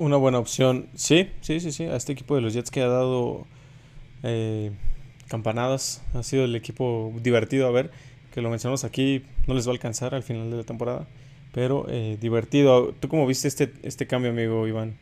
Una 0.00 0.16
buena 0.16 0.38
opción. 0.38 0.88
Sí, 0.94 1.28
sí, 1.42 1.60
sí, 1.60 1.72
sí. 1.72 1.84
A 1.84 1.94
este 1.94 2.12
equipo 2.12 2.34
de 2.34 2.40
los 2.40 2.54
Jets 2.54 2.70
que 2.70 2.80
ha 2.80 2.88
dado 2.88 3.46
eh, 4.22 4.70
campanadas. 5.28 6.00
Ha 6.14 6.22
sido 6.22 6.46
el 6.46 6.56
equipo 6.56 7.12
divertido 7.22 7.66
a 7.66 7.70
ver. 7.70 7.90
Que 8.32 8.40
lo 8.40 8.48
mencionamos 8.48 8.84
aquí. 8.84 9.22
No 9.46 9.52
les 9.52 9.66
va 9.66 9.72
a 9.72 9.74
alcanzar 9.74 10.14
al 10.14 10.22
final 10.22 10.50
de 10.50 10.56
la 10.56 10.62
temporada. 10.64 11.06
Pero 11.52 11.84
eh, 11.90 12.16
divertido. 12.18 12.94
¿Tú 12.98 13.08
cómo 13.08 13.26
viste 13.26 13.46
este, 13.46 13.74
este 13.82 14.06
cambio, 14.06 14.30
amigo 14.30 14.66
Iván? 14.66 14.96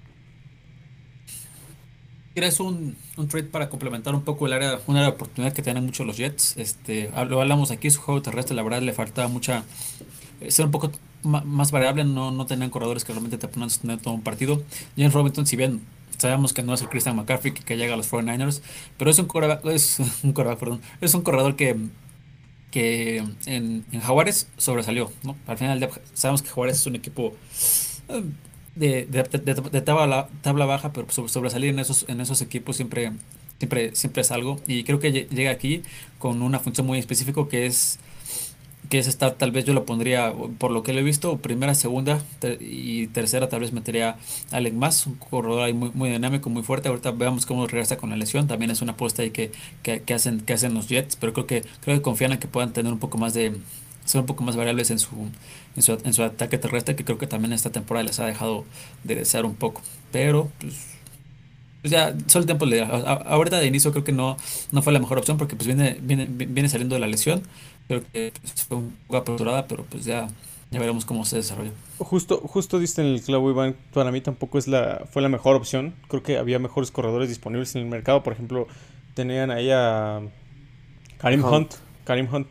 Es 2.35 2.59
un, 2.59 2.97
un 3.17 3.29
trade 3.29 3.47
para 3.47 3.69
complementar 3.69 4.17
un 4.17 4.23
poco 4.23 4.49
el 4.49 4.53
área, 4.53 4.81
una 4.89 4.99
área 4.99 5.11
de 5.11 5.15
oportunidad 5.15 5.53
que 5.53 5.63
tienen 5.63 5.85
muchos 5.85 6.09
los 6.09 6.17
Jets. 6.17 6.57
Este, 6.57 7.09
lo 7.29 7.41
hablamos 7.41 7.71
aquí, 7.71 7.89
su 7.89 8.01
juego 8.01 8.21
terrestre, 8.21 8.57
la 8.57 8.65
verdad 8.65 8.83
le 8.83 8.93
faltaba 8.93 9.29
mucha, 9.29 9.65
eh, 10.41 10.51
ser 10.51 10.67
un 10.67 10.71
poco 10.73 10.91
más 11.22 11.70
variable, 11.70 12.04
no, 12.04 12.31
no 12.31 12.46
tenían 12.46 12.70
corredores 12.70 13.04
que 13.04 13.12
realmente 13.12 13.38
te 13.38 13.46
a 13.46 13.68
sostener 13.68 13.98
todo 13.98 14.14
un 14.14 14.22
partido. 14.22 14.62
James 14.96 15.12
Robinson, 15.12 15.46
si 15.46 15.57
bien 15.57 15.81
sabemos 16.18 16.52
que 16.52 16.62
no 16.62 16.74
es 16.74 16.83
el 16.83 16.88
Christian 16.88 17.16
McCaffrey 17.16 17.52
que, 17.52 17.76
llega 17.76 17.94
a 17.94 17.96
los 17.96 18.11
49ers, 18.11 18.61
pero 18.96 19.11
es 19.11 19.18
un 19.18 19.26
corredor, 19.26 19.61
es 19.70 19.98
un 20.22 20.33
perdón, 20.33 20.81
es 21.00 21.14
un 21.14 21.22
corredor 21.22 21.57
que, 21.57 21.76
que 22.70 23.18
en, 23.46 23.85
en 23.92 24.00
Jaguares 24.00 24.48
sobresalió, 24.57 25.12
¿no? 25.22 25.37
Al 25.46 25.59
final 25.59 25.88
sabemos 26.14 26.42
que 26.42 26.48
Jaguares 26.48 26.76
es 26.76 26.87
un 26.87 26.96
equipo 26.96 27.35
eh, 28.09 28.22
de, 28.74 29.07
de, 29.07 29.81
tabla, 29.81 30.28
tabla, 30.42 30.64
baja, 30.64 30.92
pero 30.92 31.09
sobresalir 31.11 31.70
en 31.70 31.81
esos, 31.81 32.04
en 32.09 32.20
esos 32.20 32.40
equipos 32.42 32.76
siempre, 32.76 33.12
siempre, 33.59 33.94
siempre 33.96 34.22
es 34.22 34.31
algo. 34.31 34.61
Y 34.68 34.85
creo 34.85 35.00
que 35.00 35.11
llega 35.11 35.50
aquí 35.50 35.83
con 36.18 36.42
una 36.42 36.61
función 36.61 36.87
muy 36.87 36.98
específica 36.98 37.40
que 37.50 37.66
es 37.66 37.98
que 38.88 38.98
es 38.98 39.07
estar, 39.07 39.33
tal 39.33 39.51
vez 39.51 39.64
yo 39.64 39.74
lo 39.74 39.85
pondría, 39.85 40.33
por 40.59 40.70
lo 40.70 40.83
que 40.83 40.92
lo 40.92 41.01
he 41.01 41.03
visto, 41.03 41.37
primera, 41.38 41.74
segunda 41.74 42.22
y 42.61 43.09
tercera, 43.09 43.48
tal 43.48 43.61
vez 43.61 43.72
metería 43.72 44.16
a 44.51 44.57
Alec 44.57 44.74
Más, 44.74 45.07
un 45.07 45.14
corredor 45.14 45.62
ahí 45.62 45.72
muy, 45.74 45.90
muy 45.94 46.11
dinámico, 46.11 46.51
muy 46.51 46.62
fuerte. 46.62 46.88
Ahorita 46.88 47.11
veamos 47.11 47.46
cómo 47.46 47.66
regresa 47.66 47.96
con 47.96 48.11
la 48.11 48.16
lesión. 48.16 48.46
También 48.46 48.70
es 48.70 48.83
una 48.83 48.92
apuesta 48.92 49.22
ahí 49.22 49.31
que, 49.31 49.53
que, 49.83 50.14
hacen, 50.14 50.40
que 50.40 50.53
hacen 50.53 50.74
los 50.74 50.88
Jets, 50.88 51.16
pero 51.16 51.33
creo 51.33 51.46
que, 51.46 51.62
creo 51.81 51.96
que 51.96 52.03
confían 52.03 52.33
en 52.33 52.38
que 52.38 52.48
puedan 52.48 52.72
tener 52.72 52.92
un 52.92 52.98
poco 52.98 53.18
más 53.18 53.35
de, 53.35 53.57
ser 54.05 54.20
un 54.20 54.27
poco 54.27 54.42
más 54.42 54.57
variables 54.57 54.90
en 54.90 54.98
su, 54.98 55.29
en 55.77 55.83
su, 55.83 55.98
en 56.03 56.12
su 56.12 56.22
ataque 56.22 56.59
terrestre, 56.59 56.96
que 56.96 57.05
creo 57.05 57.18
que 57.18 57.27
también 57.27 57.53
esta 57.53 57.70
temporada 57.70 58.05
les 58.05 58.18
ha 58.20 58.27
dejado 58.27 58.64
de 59.05 59.16
desear 59.16 59.44
un 59.44 59.55
poco. 59.55 59.83
Pero, 60.12 60.51
pues, 60.61 60.98
pues 61.81 61.93
ya, 61.93 62.14
solo 62.27 62.43
el 62.43 62.47
tiempo 62.47 62.67
le 62.67 62.83
Ahorita 62.83 63.59
de 63.59 63.67
inicio 63.67 63.93
creo 63.93 64.05
que 64.05 64.12
no, 64.12 64.37
no 64.73 64.83
fue 64.83 64.93
la 64.93 64.99
mejor 64.99 65.19
opción 65.19 65.38
porque 65.38 65.55
pues 65.55 65.67
viene, 65.67 65.99
viene, 66.01 66.27
viene 66.29 66.69
saliendo 66.69 66.95
de 66.95 67.01
la 67.01 67.07
lesión. 67.07 67.43
Creo 67.87 68.03
que 68.12 68.33
pues, 68.41 68.64
fue 68.64 68.79
un 68.79 68.97
poco 69.07 69.17
apresurada, 69.19 69.67
pero 69.69 69.85
pues 69.85 70.05
ya, 70.05 70.29
ya 70.71 70.81
veremos 70.81 71.05
cómo 71.05 71.25
se 71.25 71.37
desarrolla. 71.37 71.71
Justo, 71.99 72.38
justo 72.38 72.79
diste 72.79 73.03
en 73.03 73.09
el 73.09 73.23
clavo, 73.23 73.51
Iván. 73.51 73.77
Para 73.93 74.11
mí 74.11 74.21
tampoco 74.21 74.59
es 74.59 74.67
la, 74.67 75.07
fue 75.11 75.23
la 75.23 75.29
mejor 75.29 75.55
opción. 75.55 75.95
Creo 76.09 76.23
que 76.23 76.37
había 76.37 76.59
mejores 76.59 76.91
corredores 76.91 77.29
disponibles 77.29 77.75
en 77.77 77.83
el 77.83 77.88
mercado. 77.88 78.23
Por 78.25 78.33
ejemplo, 78.33 78.67
tenían 79.14 79.51
ahí 79.51 79.71
a 79.71 80.21
Karim 81.19 81.45
Hunt. 81.45 81.75
Karim 82.05 82.29
Hunt 82.33 82.49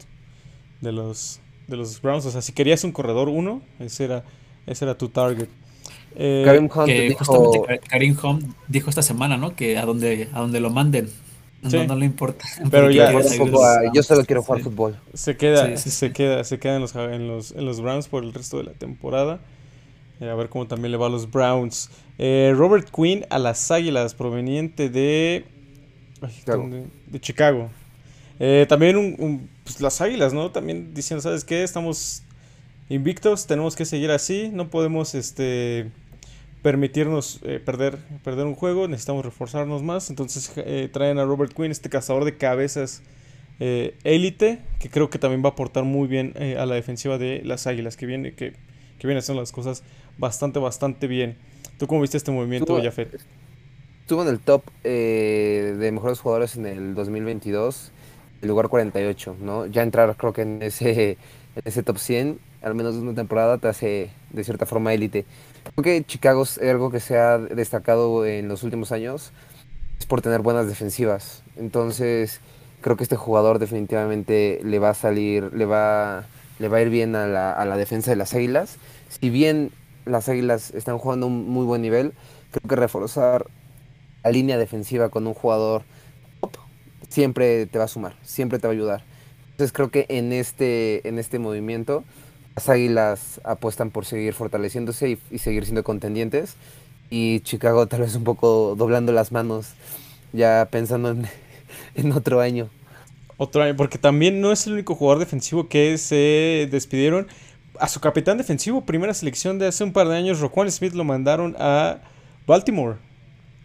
de 0.81 0.91
los, 0.93 1.41
de 1.67 1.75
los 1.75 2.01
Browns. 2.01 2.25
O 2.25 2.31
sea, 2.31 2.41
si 2.41 2.53
querías 2.53 2.83
un 2.85 2.93
corredor 2.93 3.27
uno, 3.27 3.61
ese 3.79 4.05
era, 4.05 4.23
ese 4.65 4.85
era 4.85 4.97
tu 4.97 5.09
target. 5.09 5.49
Eh, 6.19 6.41
Karim 6.43 6.69
Hunt 6.73 6.87
dijo... 6.87 7.17
justamente 7.19 7.79
Karim 7.87 8.17
Hunt 8.21 8.55
dijo 8.67 8.89
esta 8.89 9.03
semana, 9.03 9.37
¿no? 9.37 9.55
Que 9.55 9.77
a 9.77 9.85
donde, 9.85 10.29
a 10.33 10.39
donde 10.39 10.59
lo 10.59 10.71
manden. 10.71 11.09
No, 11.61 11.95
le 11.95 12.05
importa. 12.05 12.45
Pero 12.71 12.89
ya, 12.91 13.11
yo 13.93 14.03
solo 14.03 14.25
quiero 14.25 14.41
jugar 14.41 14.61
fútbol. 14.61 14.99
Se 15.13 15.37
queda, 15.37 15.75
se 15.77 16.11
queda, 16.11 16.43
se 16.43 16.59
queda 16.59 16.75
en 16.75 16.81
los, 16.81 16.95
en 16.95 17.27
los, 17.27 17.51
en 17.51 17.65
los 17.65 17.81
Browns 17.81 18.07
por 18.07 18.23
el 18.23 18.33
resto 18.33 18.57
de 18.57 18.63
la 18.63 18.73
temporada. 18.73 19.39
Eh, 20.19 20.29
a 20.29 20.35
ver 20.35 20.49
cómo 20.49 20.67
también 20.67 20.91
le 20.91 20.97
va 20.97 21.07
a 21.07 21.09
los 21.09 21.29
Browns. 21.29 21.89
Eh, 22.17 22.53
Robert 22.55 22.89
Quinn 22.89 23.25
a 23.29 23.37
las 23.39 23.69
Águilas, 23.69 24.13
proveniente 24.15 24.89
de, 24.89 25.45
de 26.21 27.19
Chicago. 27.19 27.69
Eh, 28.39 28.65
también 28.69 28.97
un, 28.97 29.49
pues 29.63 29.81
las 29.81 30.01
Águilas, 30.01 30.33
¿no? 30.33 30.51
También 30.51 30.93
diciendo, 30.93 31.21
¿sabes 31.21 31.43
qué? 31.43 31.63
Estamos 31.63 32.23
invictos, 32.89 33.47
tenemos 33.47 33.75
que 33.75 33.85
seguir 33.85 34.11
así, 34.11 34.49
no 34.53 34.69
podemos 34.69 35.13
este 35.13 35.91
permitirnos 36.61 37.39
eh, 37.43 37.59
perder, 37.63 37.97
perder 38.23 38.45
un 38.45 38.55
juego, 38.55 38.87
necesitamos 38.87 39.25
reforzarnos 39.25 39.83
más. 39.83 40.09
Entonces 40.09 40.51
eh, 40.57 40.89
traen 40.91 41.19
a 41.19 41.25
Robert 41.25 41.53
Quinn, 41.53 41.71
este 41.71 41.89
cazador 41.89 42.25
de 42.25 42.37
cabezas 42.37 43.03
élite, 43.59 44.59
que 44.79 44.87
creo 44.87 45.09
que 45.09 45.17
también 45.17 45.41
va 45.43 45.49
a 45.49 45.51
aportar 45.53 45.83
muy 45.83 46.07
bien 46.07 46.35
a 46.59 46.67
la 46.67 46.75
defensiva 46.75 47.17
de 47.17 47.41
las 47.43 47.65
Águilas, 47.65 47.97
que 47.97 48.05
viene, 48.05 48.35
que, 48.35 48.53
que 48.99 49.07
viene 49.07 49.17
haciendo 49.17 49.41
las 49.41 49.51
cosas 49.51 49.81
bastante, 50.19 50.59
bastante 50.59 51.07
bien. 51.07 51.37
¿Tú 51.79 51.87
cómo 51.87 52.01
viste 52.01 52.17
este 52.17 52.29
movimiento, 52.29 52.79
Jafet? 52.79 53.19
Estuvo 54.01 54.21
en 54.21 54.27
el 54.27 54.39
top 54.39 54.63
de 54.83 55.89
mejores 55.91 56.19
jugadores 56.19 56.55
en 56.55 56.67
el 56.67 56.93
2022 56.93 57.93
el 58.41 58.47
lugar 58.47 58.69
48, 58.69 59.37
¿no? 59.41 59.65
Ya 59.65 59.83
entrar 59.83 60.15
creo 60.15 60.33
que 60.33 60.41
en 60.41 60.61
ese, 60.61 61.11
en 61.11 61.63
ese 61.65 61.83
top 61.83 61.97
100, 61.97 62.39
al 62.61 62.75
menos 62.75 62.95
de 62.95 63.01
una 63.01 63.15
temporada, 63.15 63.57
te 63.57 63.67
hace 63.67 64.09
de 64.31 64.43
cierta 64.43 64.65
forma 64.65 64.93
élite. 64.93 65.25
Creo 65.75 65.83
que 65.83 66.03
Chicago 66.03 66.43
es 66.43 66.57
algo 66.57 66.89
que 66.91 66.99
se 66.99 67.17
ha 67.17 67.37
destacado 67.37 68.25
en 68.25 68.47
los 68.47 68.63
últimos 68.63 68.91
años, 68.91 69.31
es 69.99 70.05
por 70.05 70.21
tener 70.21 70.41
buenas 70.41 70.67
defensivas. 70.67 71.43
Entonces, 71.55 72.41
creo 72.81 72.97
que 72.97 73.03
este 73.03 73.15
jugador 73.15 73.59
definitivamente 73.59 74.59
le 74.63 74.79
va 74.79 74.91
a 74.91 74.93
salir, 74.93 75.53
le 75.53 75.65
va, 75.65 76.25
le 76.59 76.67
va 76.67 76.77
a 76.77 76.81
ir 76.81 76.89
bien 76.89 77.15
a 77.15 77.27
la, 77.27 77.53
a 77.53 77.65
la 77.65 77.77
defensa 77.77 78.11
de 78.11 78.17
las 78.17 78.33
Águilas. 78.33 78.77
Si 79.09 79.29
bien 79.29 79.71
las 80.05 80.29
Águilas 80.29 80.71
están 80.71 80.97
jugando 80.97 81.27
un 81.27 81.49
muy 81.49 81.65
buen 81.65 81.81
nivel, 81.81 82.13
creo 82.51 82.69
que 82.69 82.75
reforzar 82.75 83.45
la 84.23 84.31
línea 84.31 84.57
defensiva 84.57 85.09
con 85.09 85.27
un 85.27 85.33
jugador 85.33 85.83
siempre 87.09 87.65
te 87.65 87.79
va 87.79 87.85
a 87.85 87.87
sumar, 87.87 88.15
siempre 88.23 88.59
te 88.59 88.67
va 88.67 88.73
a 88.73 88.75
ayudar. 88.75 89.03
Entonces 89.51 89.71
creo 89.71 89.89
que 89.89 90.05
en 90.09 90.33
este, 90.33 91.07
en 91.07 91.17
este 91.19 91.39
movimiento 91.39 92.03
las 92.57 92.69
Águilas 92.69 93.39
apuestan 93.43 93.91
por 93.91 94.05
seguir 94.05 94.33
fortaleciéndose 94.33 95.19
y, 95.29 95.37
seguir 95.37 95.65
siendo 95.65 95.83
contendientes 95.83 96.55
y 97.07 97.41
Chicago 97.41 97.85
tal 97.85 98.01
vez 98.01 98.15
un 98.15 98.23
poco 98.23 98.73
doblando 98.75 99.11
las 99.11 99.31
manos 99.31 99.75
ya 100.33 100.67
pensando 100.71 101.15
en, 101.95 102.11
otro 102.11 102.41
año. 102.41 102.67
Otro 103.37 103.61
año, 103.61 103.75
porque 103.75 103.99
también 103.99 104.41
no 104.41 104.51
es 104.51 104.65
el 104.65 104.73
único 104.73 104.95
jugador 104.95 105.19
defensivo 105.19 105.69
que 105.69 105.99
se 105.99 106.67
despidieron. 106.71 107.27
A 107.79 107.87
su 107.87 107.99
capitán 107.99 108.39
defensivo, 108.39 108.81
primera 108.81 109.13
selección 109.13 109.59
de 109.59 109.67
hace 109.67 109.83
un 109.83 109.93
par 109.93 110.07
de 110.07 110.15
años, 110.15 110.39
Roquan 110.39 110.71
Smith 110.71 110.93
lo 110.93 111.03
mandaron 111.03 111.55
a 111.59 111.99
Baltimore. 112.47 112.95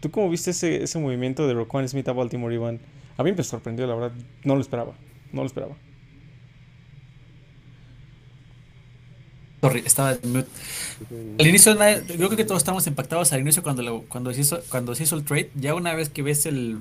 ¿Tú 0.01 0.11
cómo 0.11 0.29
viste 0.29 0.51
ese, 0.51 0.83
ese 0.83 0.99
movimiento 0.99 1.47
de 1.47 1.55
Roquan 1.55 1.89
Smith 1.89 2.07
a 2.09 2.13
Baltimore, 2.13 2.53
Iván? 2.53 2.79
A 3.17 3.23
mí 3.23 3.33
me 3.33 3.43
sorprendió, 3.43 3.87
la 3.87 3.95
verdad. 3.95 4.11
No 4.43 4.53
lo 4.53 4.61
esperaba. 4.61 4.93
No 5.31 5.41
lo 5.41 5.47
esperaba. 5.47 5.73
Sorry, 9.63 9.81
estaba 9.85 10.09
Al 10.09 11.47
inicio, 11.47 11.73
yo 11.73 12.27
creo 12.27 12.35
que 12.35 12.43
todos 12.43 12.57
estamos 12.57 12.85
impactados 12.85 13.31
al 13.31 13.39
inicio 13.39 13.63
cuando, 13.63 14.03
cuando, 14.09 14.33
se 14.33 14.41
hizo, 14.41 14.59
cuando 14.67 14.93
se 14.93 15.03
hizo 15.03 15.15
el 15.15 15.23
trade. 15.23 15.51
Ya 15.55 15.73
una 15.73 15.93
vez 15.93 16.09
que 16.09 16.21
ves 16.21 16.45
el, 16.45 16.79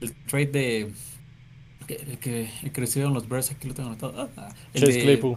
el 0.00 0.14
trade 0.14 0.46
de. 0.46 0.92
El 1.88 2.18
que, 2.18 2.48
el 2.62 3.12
los 3.12 3.28
Bears, 3.28 3.50
aquí 3.50 3.68
lo 3.68 3.74
tengo 3.74 3.90
anotado. 3.90 4.30
Ah, 4.38 4.48
el 4.72 4.80
Chase 4.80 5.02
Claypool. 5.02 5.36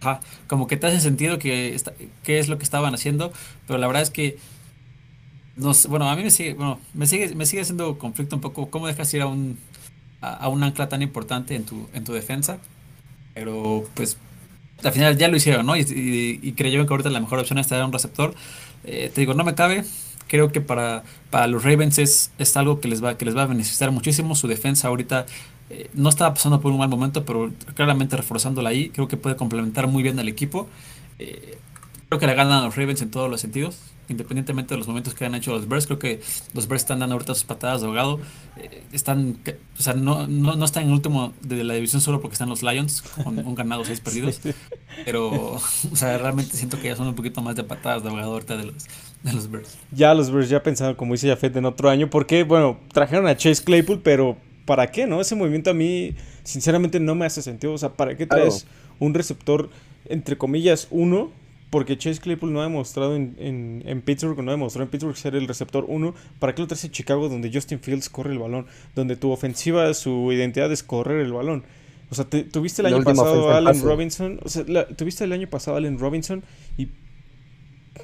Ajá, 0.00 0.20
como 0.46 0.68
que 0.68 0.76
te 0.76 0.86
hace 0.86 1.00
sentido 1.00 1.40
que, 1.40 1.76
qué 2.22 2.38
es 2.38 2.46
lo 2.46 2.58
que 2.58 2.64
estaban 2.64 2.94
haciendo, 2.94 3.32
pero 3.66 3.80
la 3.80 3.88
verdad 3.88 4.02
es 4.02 4.10
que 4.10 4.38
bueno, 5.88 6.08
a 6.08 6.14
mí 6.14 6.22
me 6.22 6.30
sigue, 6.30 6.54
bueno, 6.54 6.78
me 6.94 7.08
sigue, 7.08 7.34
me 7.34 7.44
sigue 7.44 7.62
haciendo 7.62 7.98
conflicto 7.98 8.36
un 8.36 8.40
poco 8.40 8.70
cómo 8.70 8.86
dejas 8.86 9.12
ir 9.14 9.22
a 9.22 9.26
un, 9.26 9.58
a, 10.20 10.48
un 10.48 10.62
ancla 10.62 10.88
tan 10.88 11.02
importante 11.02 11.56
en 11.56 11.64
tu, 11.64 11.88
en 11.92 12.04
tu 12.04 12.12
defensa. 12.12 12.58
Pero 13.34 13.84
pues 13.94 14.16
al 14.82 14.92
final 14.92 15.16
ya 15.16 15.28
lo 15.28 15.36
hicieron, 15.36 15.66
¿no? 15.66 15.76
Y, 15.76 15.80
y, 16.42 16.52
creyó 16.52 16.86
que 16.86 16.92
ahorita 16.92 17.10
la 17.10 17.20
mejor 17.20 17.38
opción 17.38 17.58
es 17.58 17.68
tener 17.68 17.84
un 17.84 17.92
receptor. 17.92 18.34
Eh, 18.84 19.10
te 19.12 19.20
digo, 19.20 19.34
no 19.34 19.44
me 19.44 19.54
cabe. 19.54 19.84
Creo 20.28 20.52
que 20.52 20.60
para, 20.60 21.02
para 21.30 21.46
los 21.46 21.64
Ravens 21.64 21.98
es, 21.98 22.30
es 22.38 22.56
algo 22.56 22.80
que 22.80 22.88
les, 22.88 23.02
va, 23.02 23.16
que 23.16 23.24
les 23.24 23.36
va 23.36 23.42
a 23.42 23.46
beneficiar 23.46 23.90
muchísimo. 23.90 24.34
Su 24.34 24.46
defensa 24.46 24.88
ahorita 24.88 25.26
eh, 25.70 25.90
no 25.94 26.08
estaba 26.08 26.34
pasando 26.34 26.60
por 26.60 26.70
un 26.70 26.78
mal 26.78 26.88
momento, 26.88 27.24
pero 27.24 27.50
claramente 27.74 28.16
reforzándola 28.16 28.70
ahí, 28.70 28.90
creo 28.90 29.08
que 29.08 29.16
puede 29.16 29.36
complementar 29.36 29.88
muy 29.88 30.02
bien 30.02 30.18
al 30.18 30.28
equipo. 30.28 30.68
Eh, 31.18 31.58
creo 32.08 32.20
que 32.20 32.26
le 32.26 32.34
ganan 32.34 32.64
los 32.64 32.76
Ravens 32.76 33.02
en 33.02 33.10
todos 33.10 33.30
los 33.30 33.40
sentidos 33.40 33.78
independientemente 34.08 34.74
de 34.74 34.78
los 34.78 34.88
momentos 34.88 35.14
que 35.14 35.24
han 35.24 35.34
hecho 35.34 35.52
los 35.52 35.68
Bears, 35.68 35.86
creo 35.86 35.98
que 35.98 36.20
los 36.54 36.66
Bears 36.66 36.82
están 36.82 36.98
dando 36.98 37.14
ahorita 37.14 37.34
sus 37.34 37.44
patadas 37.44 37.80
de 37.80 37.86
ahogado. 37.86 38.20
Eh, 38.56 38.82
están, 38.92 39.38
o 39.78 39.82
sea, 39.82 39.94
no, 39.94 40.26
no, 40.26 40.56
no, 40.56 40.64
están 40.64 40.84
en 40.84 40.88
el 40.90 40.94
último 40.94 41.32
de 41.42 41.62
la 41.64 41.74
división 41.74 42.00
solo 42.00 42.20
porque 42.20 42.34
están 42.34 42.48
los 42.48 42.62
Lions, 42.62 43.02
con 43.02 43.38
un 43.38 43.54
ganado, 43.54 43.84
seis 43.84 44.00
perdidos. 44.00 44.40
Pero, 45.04 45.30
o 45.30 45.96
sea, 45.96 46.18
realmente 46.18 46.56
siento 46.56 46.80
que 46.80 46.88
ya 46.88 46.96
son 46.96 47.08
un 47.08 47.14
poquito 47.14 47.42
más 47.42 47.56
de 47.56 47.64
patadas 47.64 48.02
de 48.02 48.08
ahogado 48.08 48.32
ahorita 48.32 48.56
de 48.56 48.66
los, 48.66 48.86
de 49.22 49.32
los 49.32 49.50
Bears. 49.50 49.78
Ya 49.92 50.14
los 50.14 50.30
Bears 50.30 50.48
ya 50.48 50.62
pensaron, 50.62 50.94
como 50.94 51.12
dice 51.12 51.28
Jafet, 51.28 51.56
en 51.56 51.66
otro 51.66 51.90
año, 51.90 52.08
porque, 52.10 52.44
bueno, 52.44 52.78
trajeron 52.92 53.26
a 53.26 53.36
Chase 53.36 53.62
Claypool, 53.62 54.00
pero 54.02 54.36
¿para 54.64 54.90
qué, 54.90 55.06
no? 55.06 55.20
Ese 55.20 55.34
movimiento 55.34 55.70
a 55.70 55.74
mí, 55.74 56.14
sinceramente, 56.44 57.00
no 57.00 57.14
me 57.14 57.26
hace 57.26 57.42
sentido. 57.42 57.72
O 57.72 57.78
sea, 57.78 57.90
¿para 57.90 58.16
qué 58.16 58.26
traes 58.26 58.66
un 58.98 59.14
receptor, 59.14 59.70
entre 60.06 60.36
comillas, 60.36 60.88
uno? 60.90 61.30
Porque 61.70 61.98
Chase 61.98 62.20
Claypool 62.20 62.52
no 62.52 62.60
ha 62.60 62.64
demostrado 62.64 63.14
en, 63.14 63.82
en, 63.84 64.00
Pittsburgh, 64.00 64.42
no 64.42 64.50
ha 64.50 64.54
demostrado 64.54 64.84
en 64.84 64.90
Pittsburgh 64.90 65.16
ser 65.16 65.34
el 65.34 65.46
receptor 65.46 65.84
1. 65.86 66.14
¿Para 66.38 66.54
qué 66.54 66.62
lo 66.62 66.68
traes 66.68 66.84
en 66.84 66.92
Chicago 66.92 67.28
donde 67.28 67.50
Justin 67.52 67.80
Fields 67.80 68.08
corre 68.08 68.32
el 68.32 68.38
balón? 68.38 68.66
Donde 68.94 69.16
tu 69.16 69.30
ofensiva, 69.30 69.92
su 69.92 70.32
identidad 70.32 70.72
es 70.72 70.82
correr 70.82 71.20
el 71.20 71.32
balón. 71.32 71.64
O 72.10 72.14
sea, 72.14 72.24
tuviste 72.24 72.80
el 72.80 72.86
año 72.86 73.04
pasado 73.04 73.50
a 73.50 73.58
Allen 73.58 73.82
Robinson. 73.82 74.40
O 74.42 74.48
sea, 74.48 74.64
tuviste 74.96 75.24
el 75.24 75.32
año 75.32 75.48
pasado 75.48 75.76
a 75.76 75.78
Allen 75.78 75.98
Robinson 75.98 76.42
y 76.78 76.88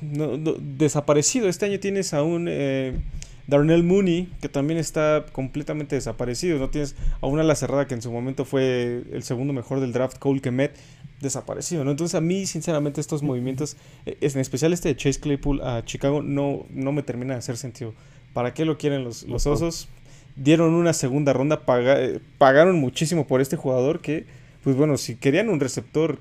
no, 0.02 0.36
desaparecido. 0.36 1.48
Este 1.48 1.64
año 1.64 1.80
tienes 1.80 2.12
a 2.12 2.22
un 2.22 2.46
eh, 2.50 3.00
Darnell 3.46 3.82
Mooney 3.82 4.28
que 4.42 4.50
también 4.50 4.78
está 4.78 5.24
completamente 5.32 5.96
desaparecido. 5.96 6.58
No 6.58 6.68
tienes 6.68 6.96
a 7.22 7.26
una 7.26 7.42
la 7.42 7.54
cerrada 7.54 7.86
que 7.86 7.94
en 7.94 8.02
su 8.02 8.12
momento 8.12 8.44
fue 8.44 9.04
el 9.10 9.22
segundo 9.22 9.54
mejor 9.54 9.80
del 9.80 9.92
draft, 9.92 10.18
Cole 10.18 10.40
Kemet 10.40 10.76
desaparecido, 11.24 11.84
¿no? 11.84 11.90
Entonces 11.90 12.14
a 12.14 12.20
mí, 12.20 12.46
sinceramente, 12.46 13.00
estos 13.00 13.22
movimientos, 13.22 13.76
eh, 14.06 14.16
en 14.20 14.38
especial 14.38 14.72
este 14.72 14.90
de 14.90 14.96
Chase 14.96 15.18
Claypool 15.18 15.60
a 15.62 15.84
Chicago, 15.84 16.22
no, 16.22 16.66
no 16.70 16.92
me 16.92 17.02
termina 17.02 17.34
de 17.34 17.40
hacer 17.40 17.56
sentido. 17.56 17.92
¿Para 18.32 18.54
qué 18.54 18.64
lo 18.64 18.78
quieren 18.78 19.02
los, 19.02 19.24
los 19.24 19.46
osos? 19.46 19.88
Dieron 20.36 20.74
una 20.74 20.92
segunda 20.92 21.32
ronda, 21.32 21.60
eh, 21.66 22.20
pagaron 22.38 22.78
muchísimo 22.78 23.26
por 23.26 23.40
este 23.40 23.56
jugador 23.56 24.00
que, 24.00 24.26
pues 24.62 24.76
bueno, 24.76 24.96
si 24.96 25.16
querían 25.16 25.48
un 25.48 25.58
receptor 25.58 26.20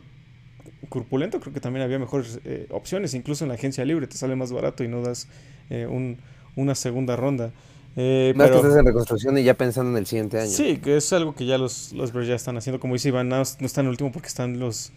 corpulento, 0.89 1.39
creo 1.39 1.53
que 1.53 1.59
también 1.59 1.83
había 1.83 1.99
mejores 1.99 2.39
eh, 2.45 2.67
opciones. 2.71 3.13
Incluso 3.13 3.45
en 3.45 3.49
la 3.49 3.55
agencia 3.55 3.85
libre 3.85 4.07
te 4.07 4.17
sale 4.17 4.35
más 4.35 4.51
barato 4.51 4.83
y 4.83 4.87
no 4.87 5.01
das 5.01 5.27
un, 5.69 6.17
una 6.55 6.75
segunda 6.75 7.15
ronda. 7.15 7.51
Eh, 7.95 8.33
Más 8.35 8.49
que 8.49 8.55
estás 8.57 8.75
en 8.75 8.85
reconstrucción 8.85 9.37
y 9.37 9.43
ya 9.43 9.53
pensando 9.53 9.91
en 9.91 9.97
el 9.97 10.05
siguiente 10.05 10.39
año. 10.39 10.49
Sí, 10.49 10.77
que 10.77 10.97
es 10.97 11.13
algo 11.13 11.35
que 11.35 11.45
ya 11.45 11.57
los, 11.57 11.93
los 11.93 12.11
Bears 12.11 12.27
ya 12.27 12.35
están 12.35 12.57
haciendo. 12.57 12.79
Como 12.79 12.93
dice 12.93 13.09
Iván, 13.09 13.29
no, 13.29 13.41
están 13.41 13.85
en 13.85 13.89
último 13.89 14.11
porque 14.11 14.27
están 14.27 14.59
los, 14.59 14.91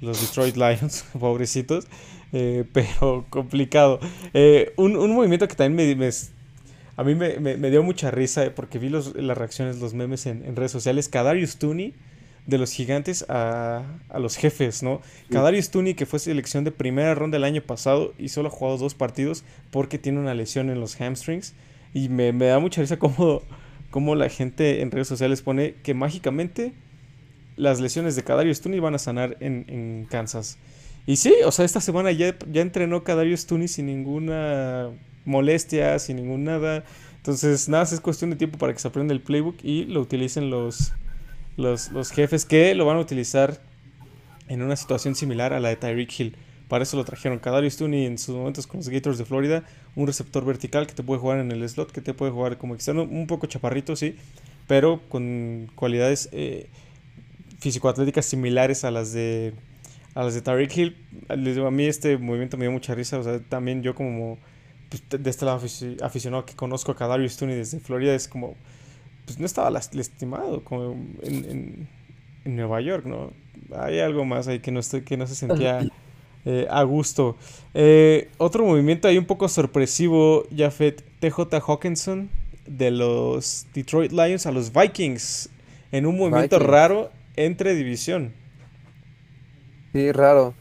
los 0.00 0.20
Detroit 0.20 0.56
Lions, 0.56 1.04
pobrecitos. 1.18 1.86
Eh, 2.32 2.64
pero 2.72 3.26
complicado. 3.30 4.00
Eh, 4.34 4.72
un, 4.76 4.96
un, 4.96 5.14
movimiento 5.14 5.48
que 5.48 5.54
también 5.54 5.96
me, 5.98 6.10
a 6.96 7.04
mí 7.04 7.14
me, 7.14 7.38
me, 7.38 7.70
dio 7.70 7.82
mucha 7.82 8.10
risa 8.10 8.52
porque 8.54 8.78
vi 8.78 8.88
los, 8.88 9.14
las 9.16 9.36
reacciones, 9.36 9.80
los 9.80 9.94
memes 9.94 10.26
en, 10.26 10.44
en 10.44 10.56
redes 10.56 10.72
sociales. 10.72 11.08
Kadarius 11.08 11.56
Tooney 11.56 11.94
de 12.46 12.58
los 12.58 12.72
gigantes 12.72 13.24
a, 13.28 13.84
los 14.18 14.36
jefes, 14.36 14.82
¿no? 14.82 15.00
Kadarius 15.30 15.70
Tooney, 15.70 15.94
que 15.94 16.06
fue 16.06 16.18
selección 16.18 16.64
de 16.64 16.72
primera 16.72 17.14
ronda 17.14 17.36
el 17.36 17.44
año 17.44 17.62
pasado 17.62 18.12
y 18.18 18.28
solo 18.28 18.48
ha 18.48 18.50
jugado 18.50 18.78
dos 18.78 18.94
partidos 18.94 19.44
porque 19.70 19.98
tiene 19.98 20.18
una 20.20 20.34
lesión 20.34 20.70
en 20.70 20.80
los 20.80 20.96
hamstrings. 21.00 21.54
Y 21.92 22.08
me, 22.08 22.32
da 22.32 22.58
mucha 22.58 22.80
risa 22.80 22.98
cómo, 22.98 23.42
cómo, 23.90 24.14
la 24.14 24.28
gente 24.28 24.82
en 24.82 24.90
redes 24.90 25.08
sociales 25.08 25.42
pone 25.42 25.74
que 25.82 25.94
mágicamente 25.94 26.72
las 27.56 27.80
lesiones 27.80 28.16
de 28.16 28.22
Kadarius 28.22 28.60
Tooney 28.60 28.80
van 28.80 28.94
a 28.94 28.98
sanar 28.98 29.36
en, 29.40 30.06
Kansas. 30.10 30.58
Y 31.06 31.16
sí, 31.16 31.34
o 31.44 31.50
sea, 31.50 31.64
esta 31.64 31.80
semana 31.80 32.12
ya, 32.12 32.36
ya 32.50 32.62
entrenó 32.62 33.02
Kadarius 33.04 33.46
Tooney 33.46 33.68
sin 33.68 33.86
ninguna 33.86 34.90
molestia, 35.24 35.98
sin 35.98 36.16
ningún 36.16 36.44
nada. 36.44 36.84
Entonces, 37.16 37.68
nada, 37.68 37.84
es 37.84 38.00
cuestión 38.00 38.30
de 38.30 38.36
tiempo 38.36 38.58
para 38.58 38.72
que 38.72 38.78
se 38.78 38.88
aprenda 38.88 39.12
el 39.12 39.20
playbook 39.20 39.56
y 39.62 39.84
lo 39.84 40.00
utilicen 40.00 40.50
los, 40.50 40.92
los, 41.56 42.10
jefes 42.12 42.46
que 42.46 42.74
lo 42.74 42.86
van 42.86 42.96
a 42.96 43.00
utilizar 43.00 43.60
en 44.48 44.62
una 44.62 44.74
situación 44.76 45.14
similar 45.14 45.52
a 45.52 45.60
la 45.60 45.68
de 45.68 45.76
Tyreek 45.76 46.18
Hill. 46.18 46.36
Para 46.68 46.84
eso 46.84 46.96
lo 46.96 47.04
trajeron. 47.04 47.38
Kadarius 47.38 47.76
Tooney 47.76 48.06
en 48.06 48.16
sus 48.16 48.34
momentos 48.34 48.66
con 48.66 48.78
los 48.78 48.88
Gators 48.88 49.18
de 49.18 49.24
Florida. 49.24 49.64
Un 49.96 50.06
receptor 50.06 50.44
vertical 50.44 50.86
que 50.86 50.94
te 50.94 51.02
puede 51.02 51.20
jugar 51.20 51.40
en 51.40 51.50
el 51.52 51.68
slot, 51.68 51.92
que 51.92 52.00
te 52.00 52.14
puede 52.14 52.32
jugar 52.32 52.58
como 52.58 52.74
externo. 52.74 53.02
Un 53.02 53.26
poco 53.26 53.46
chaparrito, 53.46 53.96
sí. 53.96 54.16
Pero 54.66 55.00
con 55.08 55.70
cualidades 55.74 56.28
eh, 56.32 56.68
físico-atléticas 57.58 58.24
similares 58.24 58.84
a 58.84 58.90
las 58.90 59.12
de 59.12 59.54
a 60.14 60.24
las 60.24 60.34
de 60.34 60.42
Tyreek 60.42 60.76
Hill. 60.76 60.96
A 61.28 61.36
mí 61.36 61.84
este 61.84 62.18
movimiento 62.18 62.56
me 62.56 62.64
dio 62.64 62.72
mucha 62.72 62.94
risa. 62.94 63.18
O 63.18 63.22
sea, 63.22 63.40
también 63.40 63.82
yo 63.82 63.94
como 63.94 64.38
pues, 64.90 65.02
de 65.08 65.30
este 65.30 65.44
lado 65.44 65.60
aficionado 66.02 66.44
que 66.44 66.54
conozco 66.54 66.92
a 66.92 66.96
Kadarius 66.96 67.36
Tooney 67.36 67.56
desde 67.56 67.80
Florida 67.80 68.14
es 68.14 68.28
como 68.28 68.56
pues 69.24 69.38
no 69.38 69.46
estaba 69.46 69.70
lastimado 69.70 70.64
como 70.64 70.92
en, 71.22 71.88
en, 72.44 72.56
Nueva 72.56 72.80
York, 72.80 73.04
¿no? 73.06 73.32
Hay 73.76 74.00
algo 74.00 74.24
más 74.24 74.48
ahí 74.48 74.58
que 74.58 74.72
no, 74.72 74.80
estoy, 74.80 75.02
que 75.02 75.16
no 75.16 75.26
se 75.28 75.36
sentía 75.36 75.86
eh, 76.44 76.66
a 76.70 76.82
gusto. 76.82 77.36
Eh, 77.74 78.30
otro 78.38 78.64
movimiento 78.64 79.08
ahí 79.08 79.18
un 79.18 79.26
poco 79.26 79.48
sorpresivo, 79.48 80.44
Jafet 80.54 81.04
TJ 81.20 81.60
Hawkinson 81.66 82.30
de 82.66 82.90
los 82.90 83.66
Detroit 83.74 84.12
Lions 84.12 84.46
a 84.46 84.52
los 84.52 84.72
Vikings 84.72 85.50
en 85.92 86.06
un 86.06 86.16
movimiento 86.16 86.58
raro 86.58 87.10
entre 87.36 87.74
división. 87.74 88.32
Sí, 89.92 90.12
raro. 90.12 90.54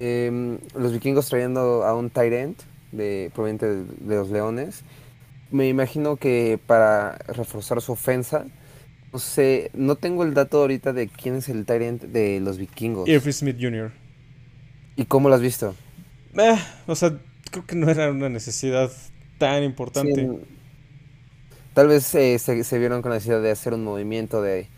Em, 0.00 0.58
los 0.74 0.92
vikingos 0.92 1.28
trayendo 1.28 1.84
a 1.84 1.94
un 1.94 2.10
tight 2.10 2.32
end 2.32 2.56
de, 2.92 3.30
proveniente 3.32 3.66
de 3.66 4.16
los 4.16 4.28
Leones 4.30 4.84
me 5.54 5.68
imagino 5.68 6.16
que 6.16 6.58
para 6.66 7.16
reforzar 7.28 7.80
su 7.80 7.92
ofensa, 7.92 8.46
no 9.12 9.20
sé, 9.20 9.70
no 9.72 9.94
tengo 9.94 10.24
el 10.24 10.34
dato 10.34 10.58
ahorita 10.60 10.92
de 10.92 11.06
quién 11.06 11.36
es 11.36 11.48
el 11.48 11.64
Tyrant 11.64 12.02
de 12.02 12.40
los 12.40 12.58
vikingos. 12.58 13.08
Irving 13.08 13.32
Smith 13.32 13.56
Jr. 13.60 13.92
¿Y 14.96 15.04
cómo 15.06 15.28
lo 15.28 15.34
has 15.34 15.40
visto? 15.40 15.74
Eh, 16.36 16.56
o 16.86 16.94
sea, 16.94 17.18
creo 17.50 17.66
que 17.66 17.76
no 17.76 17.90
era 17.90 18.10
una 18.10 18.28
necesidad 18.28 18.90
tan 19.38 19.62
importante. 19.62 20.28
tal 21.72 21.88
vez 21.88 22.14
eh, 22.14 22.38
se, 22.38 22.78
vieron 22.78 23.02
con 23.02 23.10
la 23.10 23.16
necesidad 23.16 23.42
de 23.42 23.50
hacer 23.50 23.74
un 23.74 23.84
movimiento 23.84 24.42
de... 24.42 24.68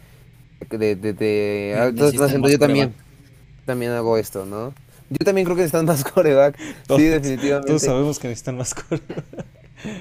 de, 0.71 0.97
de, 0.97 1.13
de 1.13 1.93
yo 1.95 2.59
también, 2.59 2.95
también 3.65 3.93
hago 3.93 4.17
esto, 4.17 4.47
¿no? 4.47 4.75
Yo 5.11 5.25
también 5.25 5.45
creo 5.45 5.57
que 5.57 5.63
necesitan 5.63 5.87
más 5.87 6.03
coreback. 6.05 6.59
sí, 6.59 7.03
definitivamente. 7.05 7.69
Todos 7.69 7.83
sabemos 7.83 8.19
que 8.19 8.29
necesitan 8.29 8.57
más 8.57 8.75
coreback. 8.75 9.35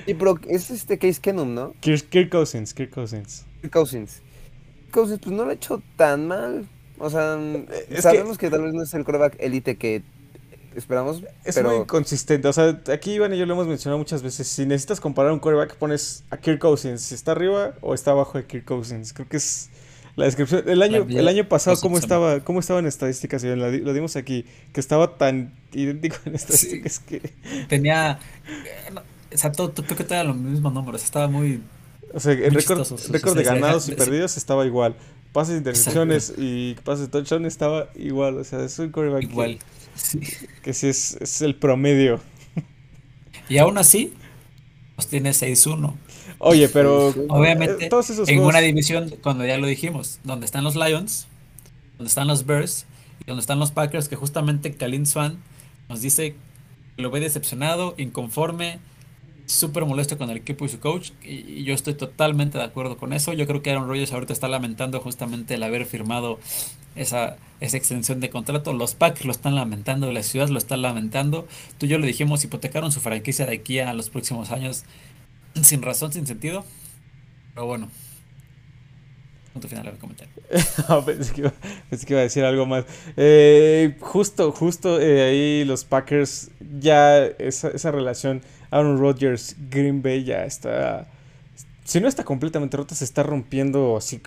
Y 0.08 0.14
pero 0.14 0.40
es 0.48 0.72
este 0.72 0.98
Case 0.98 1.20
Keenum, 1.22 1.54
¿no? 1.54 1.74
Kirk, 1.82 2.30
Cousins, 2.30 2.74
Kirk 2.74 2.92
Cousins. 2.92 3.46
Kirk 3.62 3.74
Cousins. 3.74 4.22
Cousins, 4.92 5.20
pues 5.22 5.36
no 5.36 5.44
lo 5.44 5.52
ha 5.52 5.54
hecho 5.54 5.82
tan 5.96 6.28
mal. 6.28 6.68
O 6.98 7.10
sea, 7.10 7.38
sabemos 8.00 8.38
que... 8.38 8.50
tal 8.50 8.64
vez 8.64 8.74
no 8.74 8.84
es 8.84 8.94
el 8.94 9.04
coreback 9.04 9.36
elite 9.40 9.78
que 9.78 10.04
esperamos. 10.76 11.22
Es 11.44 11.62
muy 11.62 11.86
consistente. 11.86 12.48
O 12.48 12.54
sea, 12.54 12.82
aquí 12.92 13.14
Iván 13.14 13.34
y 13.34 13.38
yo 13.38 13.46
lo 13.46 13.54
hemos 13.54 13.68
mencionado 13.68 13.98
muchas 13.98 14.24
veces. 14.24 14.48
Si 14.48 14.66
necesitas 14.66 15.00
comparar 15.00 15.32
un 15.32 15.40
coreback, 15.40 15.76
pones 15.76 16.24
a 16.30 16.38
Kirk 16.38 16.60
Cousins. 16.60 17.02
Si 17.02 17.16
está 17.16 17.32
arriba 17.32 17.74
o 17.82 17.94
está 17.94 18.12
abajo 18.12 18.38
de 18.38 18.46
Kirk 18.46 18.66
Cousins. 18.66 19.14
Creo 19.14 19.28
que 19.28 19.38
es 19.38 19.70
la 20.16 20.26
descripción. 20.26 20.64
El 20.68 20.82
año, 20.82 21.06
el 21.10 21.28
año 21.28 21.48
pasado, 21.48 21.78
¿cómo 21.82 21.98
estaba, 21.98 22.40
¿cómo 22.42 22.60
estaba 22.60 22.80
en 22.80 22.86
estadísticas? 22.86 23.44
Lo 23.44 23.94
dimos 23.94 24.16
aquí. 24.16 24.46
Que 24.74 24.80
estaba 24.80 25.18
tan 25.18 25.54
idéntico 25.74 26.18
en 26.26 26.36
estadísticas 26.36 27.00
que. 27.00 27.34
Tenía. 27.68 28.20
O 29.34 29.38
sea, 29.38 29.52
todo, 29.52 29.74
creo 29.74 29.98
que 29.98 30.04
tenía 30.04 30.24
los 30.24 30.38
mismos 30.38 30.74
números. 30.74 31.04
Estaba 31.04 31.28
muy. 31.28 31.62
O 32.14 32.20
sea, 32.20 32.32
el 32.32 32.54
récord, 32.54 32.88
récord 33.10 33.36
de 33.36 33.44
ganados 33.44 33.90
y 33.90 33.92
perdidos 33.96 34.38
estaba 34.38 34.66
igual. 34.66 34.96
Pases 35.36 35.56
de 35.56 35.58
intercepciones 35.58 36.34
y 36.38 36.76
pases 36.86 37.08
de 37.08 37.08
touchdown 37.10 37.46
estaba 37.46 37.90
igual. 37.94 38.38
O 38.38 38.44
sea, 38.46 38.64
es 38.64 38.80
un 38.80 38.90
coreback 38.90 39.24
igual. 39.24 39.60
Que, 40.64 40.74
sí 40.74 40.88
es, 40.88 41.18
es, 41.20 41.42
el 41.42 41.56
promedio. 41.56 42.22
Y 43.50 43.58
aún 43.58 43.78
así, 43.78 44.14
pues 44.96 45.10
tiene 45.10 45.32
6-1. 45.32 45.94
Oye, 46.38 46.70
pero. 46.70 47.10
Obviamente, 47.28 47.90
en 48.28 48.40
una 48.40 48.60
división, 48.60 49.14
cuando 49.22 49.46
ya 49.46 49.58
lo 49.58 49.68
dijimos, 49.68 50.20
donde 50.24 50.46
están 50.46 50.64
los 50.64 50.78
Lions, 50.78 51.28
donde 51.98 52.08
están 52.08 52.28
los 52.28 52.46
Bears 52.46 52.86
y 53.20 53.26
donde 53.26 53.42
están 53.42 53.60
los 53.60 53.72
Packers, 53.72 54.08
que 54.08 54.16
justamente 54.16 54.72
Kalin 54.72 55.06
Swan 55.06 55.38
nos 55.90 56.00
dice 56.00 56.36
que 56.96 57.02
lo 57.02 57.12
ve 57.12 57.20
decepcionado, 57.20 57.94
inconforme 57.98 58.80
súper 59.46 59.86
molesto 59.86 60.18
con 60.18 60.30
el 60.30 60.38
equipo 60.38 60.66
y 60.66 60.70
su 60.70 60.80
coach. 60.80 61.12
Y, 61.24 61.64
yo 61.64 61.74
estoy 61.74 61.94
totalmente 61.94 62.58
de 62.58 62.64
acuerdo 62.64 62.98
con 62.98 63.14
eso. 63.14 63.34
Yo 63.34 63.48
creo 63.48 63.62
que 63.62 63.72
Aaron 63.72 63.88
Rodgers 63.88 64.12
ahorita 64.14 64.34
está 64.34 64.48
lamentando 64.48 65.00
justamente 65.00 65.56
el 65.56 65.64
haber 65.64 65.86
firmado 65.86 66.40
esa, 66.96 67.38
esa 67.60 67.78
extensión 67.78 68.20
de 68.20 68.30
contrato. 68.30 68.74
Los 68.74 68.96
Packers 68.96 69.26
lo 69.26 69.32
están 69.32 69.56
lamentando, 69.56 70.12
la 70.12 70.24
ciudad 70.24 70.50
lo 70.50 70.58
está 70.58 70.78
lamentando. 70.78 71.48
Tú 71.78 71.86
y 71.86 71.90
yo 71.90 71.98
lo 71.98 72.06
dijimos, 72.06 72.44
hipotecaron 72.44 72.92
su 72.92 73.02
franquicia 73.02 73.46
de 73.46 73.56
aquí 73.56 73.80
a 73.80 73.94
los 73.94 74.10
próximos 74.10 74.52
años 74.52 74.84
sin 75.62 75.82
razón, 75.82 76.12
sin 76.12 76.28
sentido. 76.28 76.66
Pero 77.54 77.66
bueno. 77.66 77.90
Punto 79.56 79.70
final 79.70 79.86
del 79.86 79.98
comentario. 79.98 80.34
pensé, 81.06 81.34
que 81.34 81.40
iba, 81.40 82.20
a 82.20 82.24
decir 82.24 82.44
algo 82.44 82.66
más. 82.66 82.84
Eh, 83.16 83.96
justo, 84.02 84.52
justo 84.52 85.00
eh, 85.00 85.24
ahí 85.24 85.64
los 85.64 85.86
Packers, 85.86 86.52
ya 86.78 87.24
esa, 87.24 87.70
esa 87.70 87.90
relación 87.90 88.42
Aaron 88.70 89.00
Rodgers, 89.00 89.56
Green 89.70 90.02
Bay 90.02 90.26
ya 90.26 90.44
está. 90.44 91.08
Si 91.86 92.02
no 92.02 92.10
está 92.10 92.26
completamente 92.26 92.76
rota, 92.76 92.96
se 92.96 93.06
está 93.06 93.24
rompiendo 93.24 93.96
así 93.96 94.22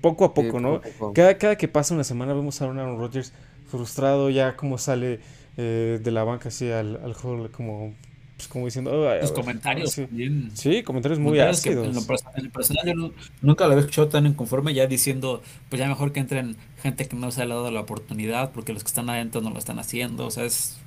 poco 0.00 0.24
a 0.24 0.32
poco, 0.32 0.58
¿no? 0.58 0.80
Cada, 1.14 1.36
cada 1.36 1.56
que 1.56 1.68
pasa 1.68 1.92
una 1.92 2.04
semana 2.04 2.32
vemos 2.32 2.62
a 2.62 2.64
Aaron 2.64 2.98
Rodgers 2.98 3.34
frustrado, 3.70 4.30
ya 4.30 4.56
como 4.56 4.78
sale 4.78 5.20
eh, 5.58 6.00
de 6.02 6.10
la 6.10 6.24
banca 6.24 6.48
así 6.48 6.70
al, 6.70 6.98
al 7.04 7.12
juego, 7.12 7.46
como, 7.52 7.92
pues 8.36 8.48
como 8.48 8.64
diciendo. 8.64 9.08
Los 9.20 9.32
comentarios 9.32 9.92
sí. 9.92 10.06
también. 10.06 10.50
Sí, 10.54 10.82
comentarios 10.82 11.18
muy 11.18 11.38
ácidos. 11.38 11.88
En, 11.88 11.94
lo 11.94 12.50
personal, 12.50 12.86
yo 12.86 13.12
nunca 13.42 13.66
lo 13.66 13.72
había 13.72 13.80
escuchado 13.80 14.08
tan 14.08 14.26
inconforme, 14.26 14.74
ya 14.74 14.86
diciendo, 14.86 15.42
pues 15.68 15.80
ya 15.80 15.88
mejor 15.88 16.12
que 16.12 16.20
entren 16.20 16.56
gente 16.82 17.06
que 17.06 17.16
no 17.16 17.30
se 17.30 17.42
ha 17.42 17.46
dado 17.46 17.70
la 17.70 17.80
oportunidad, 17.80 18.52
porque 18.52 18.72
los 18.72 18.82
que 18.82 18.88
están 18.88 19.08
adentro 19.08 19.40
no 19.40 19.50
lo 19.50 19.58
están 19.58 19.78
haciendo, 19.78 20.26
o 20.26 20.30
sea, 20.30 20.44
es 20.44 20.78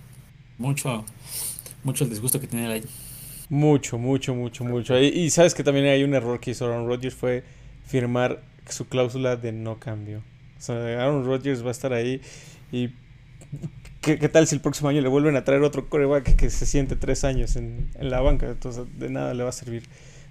mucho 0.58 1.06
mucho 1.84 2.04
el 2.04 2.10
disgusto 2.10 2.40
que 2.40 2.48
tiene 2.48 2.68
ahí. 2.68 2.84
Mucho, 3.50 3.98
mucho, 3.98 4.36
mucho, 4.36 4.66
mucho. 4.66 5.00
Y, 5.00 5.30
sabes 5.30 5.54
que 5.54 5.64
también 5.64 5.86
hay 5.86 6.04
un 6.04 6.14
error 6.14 6.40
que 6.40 6.52
hizo 6.52 6.66
Aaron 6.66 6.86
Rodgers 6.86 7.16
fue 7.16 7.44
firmar 7.86 8.44
su 8.68 8.88
cláusula 8.90 9.38
de 9.38 9.54
no 9.54 9.80
cambio. 9.80 10.22
O 10.58 10.62
sea, 10.62 10.76
Aaron 10.76 11.26
Rodgers 11.26 11.64
va 11.64 11.70
a 11.70 11.72
estar 11.72 11.94
ahí 11.94 12.20
y 12.72 12.90
¿qué, 14.16 14.30
tal 14.30 14.48
si 14.48 14.56
el 14.56 14.62
próximo 14.62 14.90
año 14.90 15.02
le 15.02 15.10
vuelven 15.10 15.36
a 15.36 15.44
traer 15.44 15.62
otro 15.64 15.90
coreback 15.90 16.36
que 16.36 16.50
se 16.50 16.66
siente 16.66 16.96
tres 16.96 17.24
años 17.24 17.56
en, 17.56 17.90
la 18.00 18.22
banca? 18.22 18.48
Entonces 18.48 18.86
de 18.98 19.10
nada 19.10 19.34
le 19.34 19.44
va 19.44 19.50
a 19.50 19.54
servir. 19.54 19.84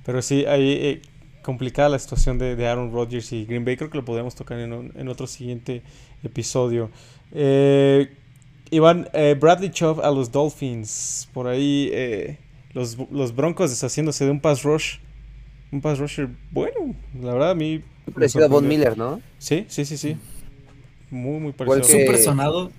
Pero 0.05 0.23
sí, 0.23 0.47
hay 0.47 0.73
eh, 0.73 1.03
complicada 1.43 1.89
la 1.89 1.99
situación 1.99 2.39
de, 2.39 2.67
Aaron 2.67 2.93
Rodgers 2.93 3.33
y 3.33 3.45
Green 3.45 3.65
Bay. 3.65 3.77
Creo 3.77 3.91
que 3.91 3.99
lo 3.99 4.05
podemos 4.05 4.35
tocar 4.35 4.59
en, 4.59 4.93
en 4.95 5.09
otro 5.09 5.27
siguiente 5.27 5.83
episodio. 6.23 6.91
Eh, 7.33 8.09
Iván, 8.71 9.09
eh, 9.13 9.37
Bradley 9.39 9.71
Chubb 9.71 10.01
a 10.01 10.11
los 10.11 10.31
Dolphins. 10.33 11.29
Por 11.33 11.47
ahí 11.47 11.91
eh, 11.93 12.39
los, 12.73 12.97
los, 13.11 13.35
Broncos 13.35 13.71
deshaciéndose 13.71 14.25
de 14.25 14.31
un 14.31 14.41
pass 14.41 14.63
rush. 14.63 14.99
Un 15.73 15.81
pass 15.81 15.99
rusher 15.99 16.29
bueno. 16.51 16.95
La 17.21 17.33
verdad 17.33 17.51
a 17.51 17.55
mí... 17.55 17.83
Parecido 18.13 18.45
a 18.45 18.49
Von 18.49 18.67
Miller, 18.67 18.97
¿no? 18.97 19.21
Sí, 19.39 19.67
sí, 19.69 19.85
sí, 19.85 19.97
sí. 19.97 20.17
Muy, 21.11 21.41
muy 21.41 21.53
parecido. 21.53 21.85
Súper 21.85 22.19
sonado. 22.19 22.71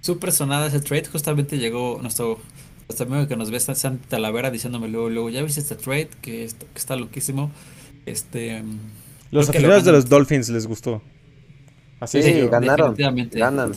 Súper 0.00 0.32
sonado 0.32 0.66
ese 0.66 0.80
trade. 0.80 1.06
Justamente 1.06 1.58
llegó 1.58 1.98
nuestro, 2.00 2.38
nuestro 2.88 3.06
amigo 3.06 3.28
que 3.28 3.36
nos 3.36 3.50
ve, 3.50 3.60
Santi 3.60 4.08
Talavera, 4.08 4.50
diciéndome 4.50 4.88
luego, 4.88 5.10
luego, 5.10 5.30
¿ya 5.30 5.42
viste 5.42 5.60
este 5.60 5.76
trade? 5.76 6.08
Que, 6.20 6.48
que 6.48 6.78
está 6.78 6.96
loquísimo. 6.96 7.50
Este... 8.06 8.62
Los 9.30 9.48
aficionados 9.48 9.84
de 9.84 9.92
los 9.92 10.08
Dolphins 10.08 10.48
les 10.48 10.66
gustó. 10.66 11.02
Así 12.00 12.22
sí, 12.22 12.32
ganaron. 12.48 12.96
Definitivamente. 12.96 13.38
Ganan. 13.38 13.72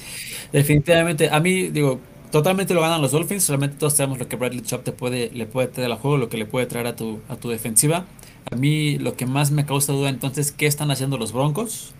Definitivamente. 0.52 1.30
A 1.30 1.40
mí, 1.42 1.68
digo, 1.68 2.00
totalmente 2.32 2.74
lo 2.74 2.82
ganan 2.82 3.02
los 3.02 3.12
Dolphins. 3.12 3.44
Solamente 3.44 3.78
todos 3.78 3.94
sabemos 3.94 4.18
lo 4.18 4.28
que 4.28 4.38
Bradley 4.38 4.62
Chop 4.62 4.84
te 4.84 4.94
puede, 4.94 5.30
le 5.32 5.46
puede 5.46 5.68
traer 5.68 5.92
al 5.92 5.98
juego, 5.98 6.18
lo 6.18 6.30
que 6.30 6.38
le 6.38 6.46
puede 6.46 6.66
traer 6.66 6.88
a 6.88 6.96
tu, 6.96 7.20
a 7.28 7.36
tu 7.36 7.50
defensiva. 7.50 8.06
A 8.50 8.56
mí 8.56 8.98
lo 8.98 9.16
que 9.16 9.26
más 9.26 9.52
me 9.52 9.66
causa 9.66 9.94
duda 9.94 10.10
entonces, 10.10 10.52
¿qué 10.52 10.68
están 10.68 10.90
haciendo 10.90 11.18
los 11.18 11.32
Broncos? 11.32 11.94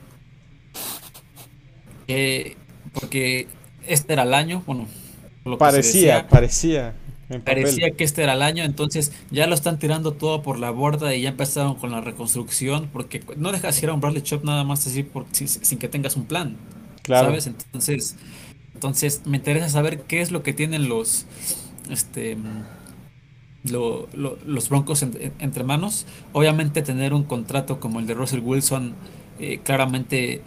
porque 2.94 3.48
este 3.88 4.14
era 4.14 4.24
el 4.24 4.34
año, 4.34 4.64
bueno, 4.66 4.88
lo 5.46 5.58
parecía, 5.58 6.28
parecía. 6.28 6.96
Parecía 7.44 7.92
que 7.92 8.04
este 8.04 8.22
era 8.22 8.34
el 8.34 8.42
año, 8.42 8.64
entonces 8.64 9.12
ya 9.32 9.48
lo 9.48 9.56
están 9.56 9.80
tirando 9.80 10.14
todo 10.14 10.44
por 10.44 10.60
la 10.60 10.70
borda 10.70 11.16
y 11.16 11.22
ya 11.22 11.30
empezaron 11.30 11.76
con 11.76 11.92
la 11.92 12.02
reconstrucción, 12.02 12.90
porque 12.92 13.24
no 13.38 13.52
dejas 13.52 13.82
ir 13.82 13.90
a 13.90 13.94
un 13.94 14.02
Bradley 14.02 14.22
Chop 14.22 14.44
nada 14.44 14.64
más 14.64 14.86
así 14.86 15.04
por, 15.04 15.26
sin, 15.32 15.80
que 15.80 15.88
tengas 15.88 16.16
un 16.16 16.26
plan. 16.26 16.58
Claro. 17.02 17.28
¿Sabes? 17.28 17.48
Entonces, 17.48 18.18
entonces 18.74 19.22
me 19.26 19.38
interesa 19.38 19.70
saber 19.70 20.02
qué 20.02 20.22
es 20.22 20.32
lo 20.32 20.44
que 20.44 20.54
tienen 20.54 20.90
los 20.90 21.26
este 21.90 22.38
los 23.64 24.70
Broncos 24.70 25.04
entre 25.04 25.64
manos. 25.64 26.06
Obviamente 26.34 26.82
tener 26.82 27.14
un 27.14 27.24
contrato 27.24 27.80
como 27.80 28.00
el 28.00 28.08
de 28.08 28.14
Russell 28.14 28.42
Wilson 28.42 28.94
eh, 29.40 29.60
claramente 29.64 30.42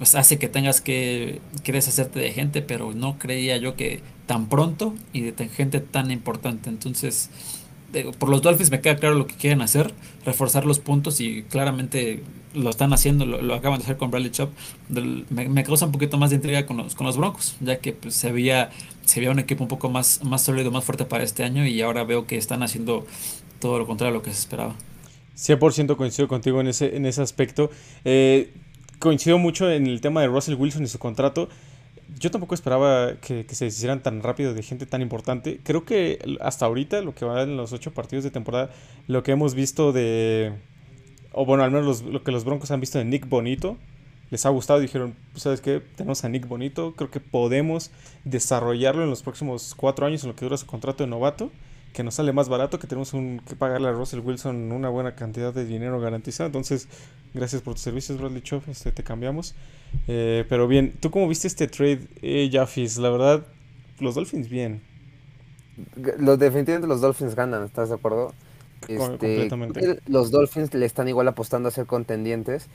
pues 0.00 0.14
hace 0.14 0.38
que 0.38 0.48
tengas 0.48 0.80
que, 0.80 1.42
que 1.62 1.72
deshacerte 1.72 2.20
de 2.20 2.32
gente, 2.32 2.62
pero 2.62 2.94
no 2.94 3.18
creía 3.18 3.58
yo 3.58 3.76
que 3.76 4.00
tan 4.24 4.48
pronto 4.48 4.94
y 5.12 5.32
de 5.32 5.48
gente 5.50 5.80
tan 5.80 6.10
importante. 6.10 6.70
Entonces, 6.70 7.28
por 8.18 8.30
los 8.30 8.40
Dolphins 8.40 8.70
me 8.70 8.80
queda 8.80 8.96
claro 8.96 9.14
lo 9.14 9.26
que 9.26 9.34
quieren 9.34 9.60
hacer, 9.60 9.92
reforzar 10.24 10.64
los 10.64 10.78
puntos 10.78 11.20
y 11.20 11.42
claramente 11.42 12.22
lo 12.54 12.70
están 12.70 12.94
haciendo, 12.94 13.26
lo, 13.26 13.54
acaban 13.54 13.78
de 13.78 13.84
hacer 13.84 13.98
con 13.98 14.10
Bradley 14.10 14.30
Chop. 14.30 14.48
Me, 14.88 15.64
causa 15.64 15.84
un 15.84 15.92
poquito 15.92 16.16
más 16.16 16.30
de 16.30 16.36
intriga 16.36 16.64
con 16.64 16.78
los, 16.78 16.94
con 16.94 17.06
los 17.06 17.18
Broncos, 17.18 17.56
ya 17.60 17.78
que 17.80 17.92
pues, 17.92 18.14
se, 18.14 18.32
veía, 18.32 18.70
se 19.04 19.20
veía 19.20 19.30
un 19.30 19.38
equipo 19.38 19.64
un 19.64 19.68
poco 19.68 19.90
más, 19.90 20.24
más 20.24 20.40
sólido, 20.40 20.70
más 20.70 20.82
fuerte 20.82 21.04
para 21.04 21.24
este 21.24 21.44
año 21.44 21.66
y 21.66 21.82
ahora 21.82 22.04
veo 22.04 22.26
que 22.26 22.38
están 22.38 22.62
haciendo 22.62 23.04
todo 23.58 23.78
lo 23.78 23.86
contrario 23.86 24.14
a 24.14 24.16
lo 24.16 24.22
que 24.22 24.30
se 24.30 24.38
esperaba. 24.38 24.74
100% 25.36 25.94
coincido 25.96 26.26
contigo 26.26 26.58
en 26.62 26.68
ese, 26.68 26.96
en 26.96 27.04
ese 27.04 27.20
aspecto. 27.20 27.70
Eh, 28.06 28.54
coincido 29.00 29.38
mucho 29.38 29.68
en 29.68 29.88
el 29.88 30.00
tema 30.00 30.20
de 30.20 30.28
Russell 30.28 30.54
Wilson 30.54 30.84
y 30.84 30.86
su 30.86 31.00
contrato 31.00 31.48
yo 32.18 32.30
tampoco 32.30 32.54
esperaba 32.54 33.14
que, 33.20 33.46
se 33.50 33.66
deshicieran 33.66 34.02
tan 34.02 34.22
rápido 34.22 34.54
de 34.54 34.62
gente 34.62 34.86
tan 34.86 35.02
importante. 35.02 35.60
Creo 35.62 35.84
que 35.84 36.18
hasta 36.40 36.66
ahorita, 36.66 37.02
lo 37.02 37.14
que 37.14 37.24
va 37.24 37.42
en 37.42 37.56
los 37.56 37.72
ocho 37.72 37.92
partidos 37.92 38.24
de 38.24 38.30
temporada, 38.30 38.70
lo 39.06 39.22
que 39.22 39.32
hemos 39.32 39.54
visto 39.54 39.92
de. 39.92 40.52
O 41.32 41.44
bueno, 41.44 41.62
al 41.62 41.70
menos 41.70 42.02
lo 42.02 42.24
que 42.24 42.32
los 42.32 42.44
Broncos 42.44 42.70
han 42.70 42.80
visto 42.80 42.98
de 42.98 43.04
Nick 43.04 43.28
Bonito, 43.28 43.76
les 44.30 44.44
ha 44.46 44.48
gustado. 44.48 44.80
Dijeron, 44.80 45.14
pues, 45.32 45.44
¿sabes 45.44 45.60
qué? 45.60 45.80
Tenemos 45.96 46.24
a 46.24 46.28
Nick 46.28 46.48
Bonito. 46.48 46.94
Creo 46.96 47.10
que 47.10 47.20
podemos 47.20 47.90
desarrollarlo 48.24 49.04
en 49.04 49.10
los 49.10 49.22
próximos 49.22 49.74
cuatro 49.76 50.06
años 50.06 50.24
en 50.24 50.30
lo 50.30 50.36
que 50.36 50.44
dura 50.44 50.56
su 50.56 50.66
contrato 50.66 51.04
de 51.04 51.10
novato. 51.10 51.52
Que 51.92 52.04
nos 52.04 52.14
sale 52.14 52.32
más 52.32 52.48
barato, 52.48 52.78
que 52.78 52.86
tenemos 52.86 53.14
un, 53.14 53.42
que 53.46 53.56
pagarle 53.56 53.88
a 53.88 53.92
Russell 53.92 54.20
Wilson 54.20 54.70
una 54.70 54.88
buena 54.88 55.16
cantidad 55.16 55.52
de 55.52 55.64
dinero 55.64 56.00
garantizado. 56.00 56.46
Entonces, 56.46 56.88
gracias 57.34 57.62
por 57.62 57.74
tus 57.74 57.82
servicios, 57.82 58.18
Bradley 58.18 58.42
Chop. 58.42 58.68
Este, 58.68 58.92
te 58.92 59.02
cambiamos. 59.02 59.54
Eh, 60.08 60.44
pero 60.48 60.68
bien, 60.68 60.94
¿tú 61.00 61.10
cómo 61.10 61.28
viste 61.28 61.48
este 61.48 61.66
trade, 61.66 62.00
eh, 62.22 62.48
Jaffis? 62.52 62.98
La 62.98 63.10
verdad, 63.10 63.46
los 63.98 64.14
Dolphins 64.14 64.48
bien. 64.48 64.82
Los, 66.18 66.38
definitivamente 66.38 66.86
los 66.86 67.00
Dolphins 67.00 67.34
ganan, 67.34 67.64
¿estás 67.64 67.88
de 67.88 67.94
acuerdo? 67.94 68.34
Este, 68.88 69.48
los 70.06 70.30
Dolphins 70.30 70.74
le 70.74 70.86
están 70.86 71.08
igual 71.08 71.28
apostando 71.28 71.68
a 71.68 71.72
ser 71.72 71.86
contendientes. 71.86 72.66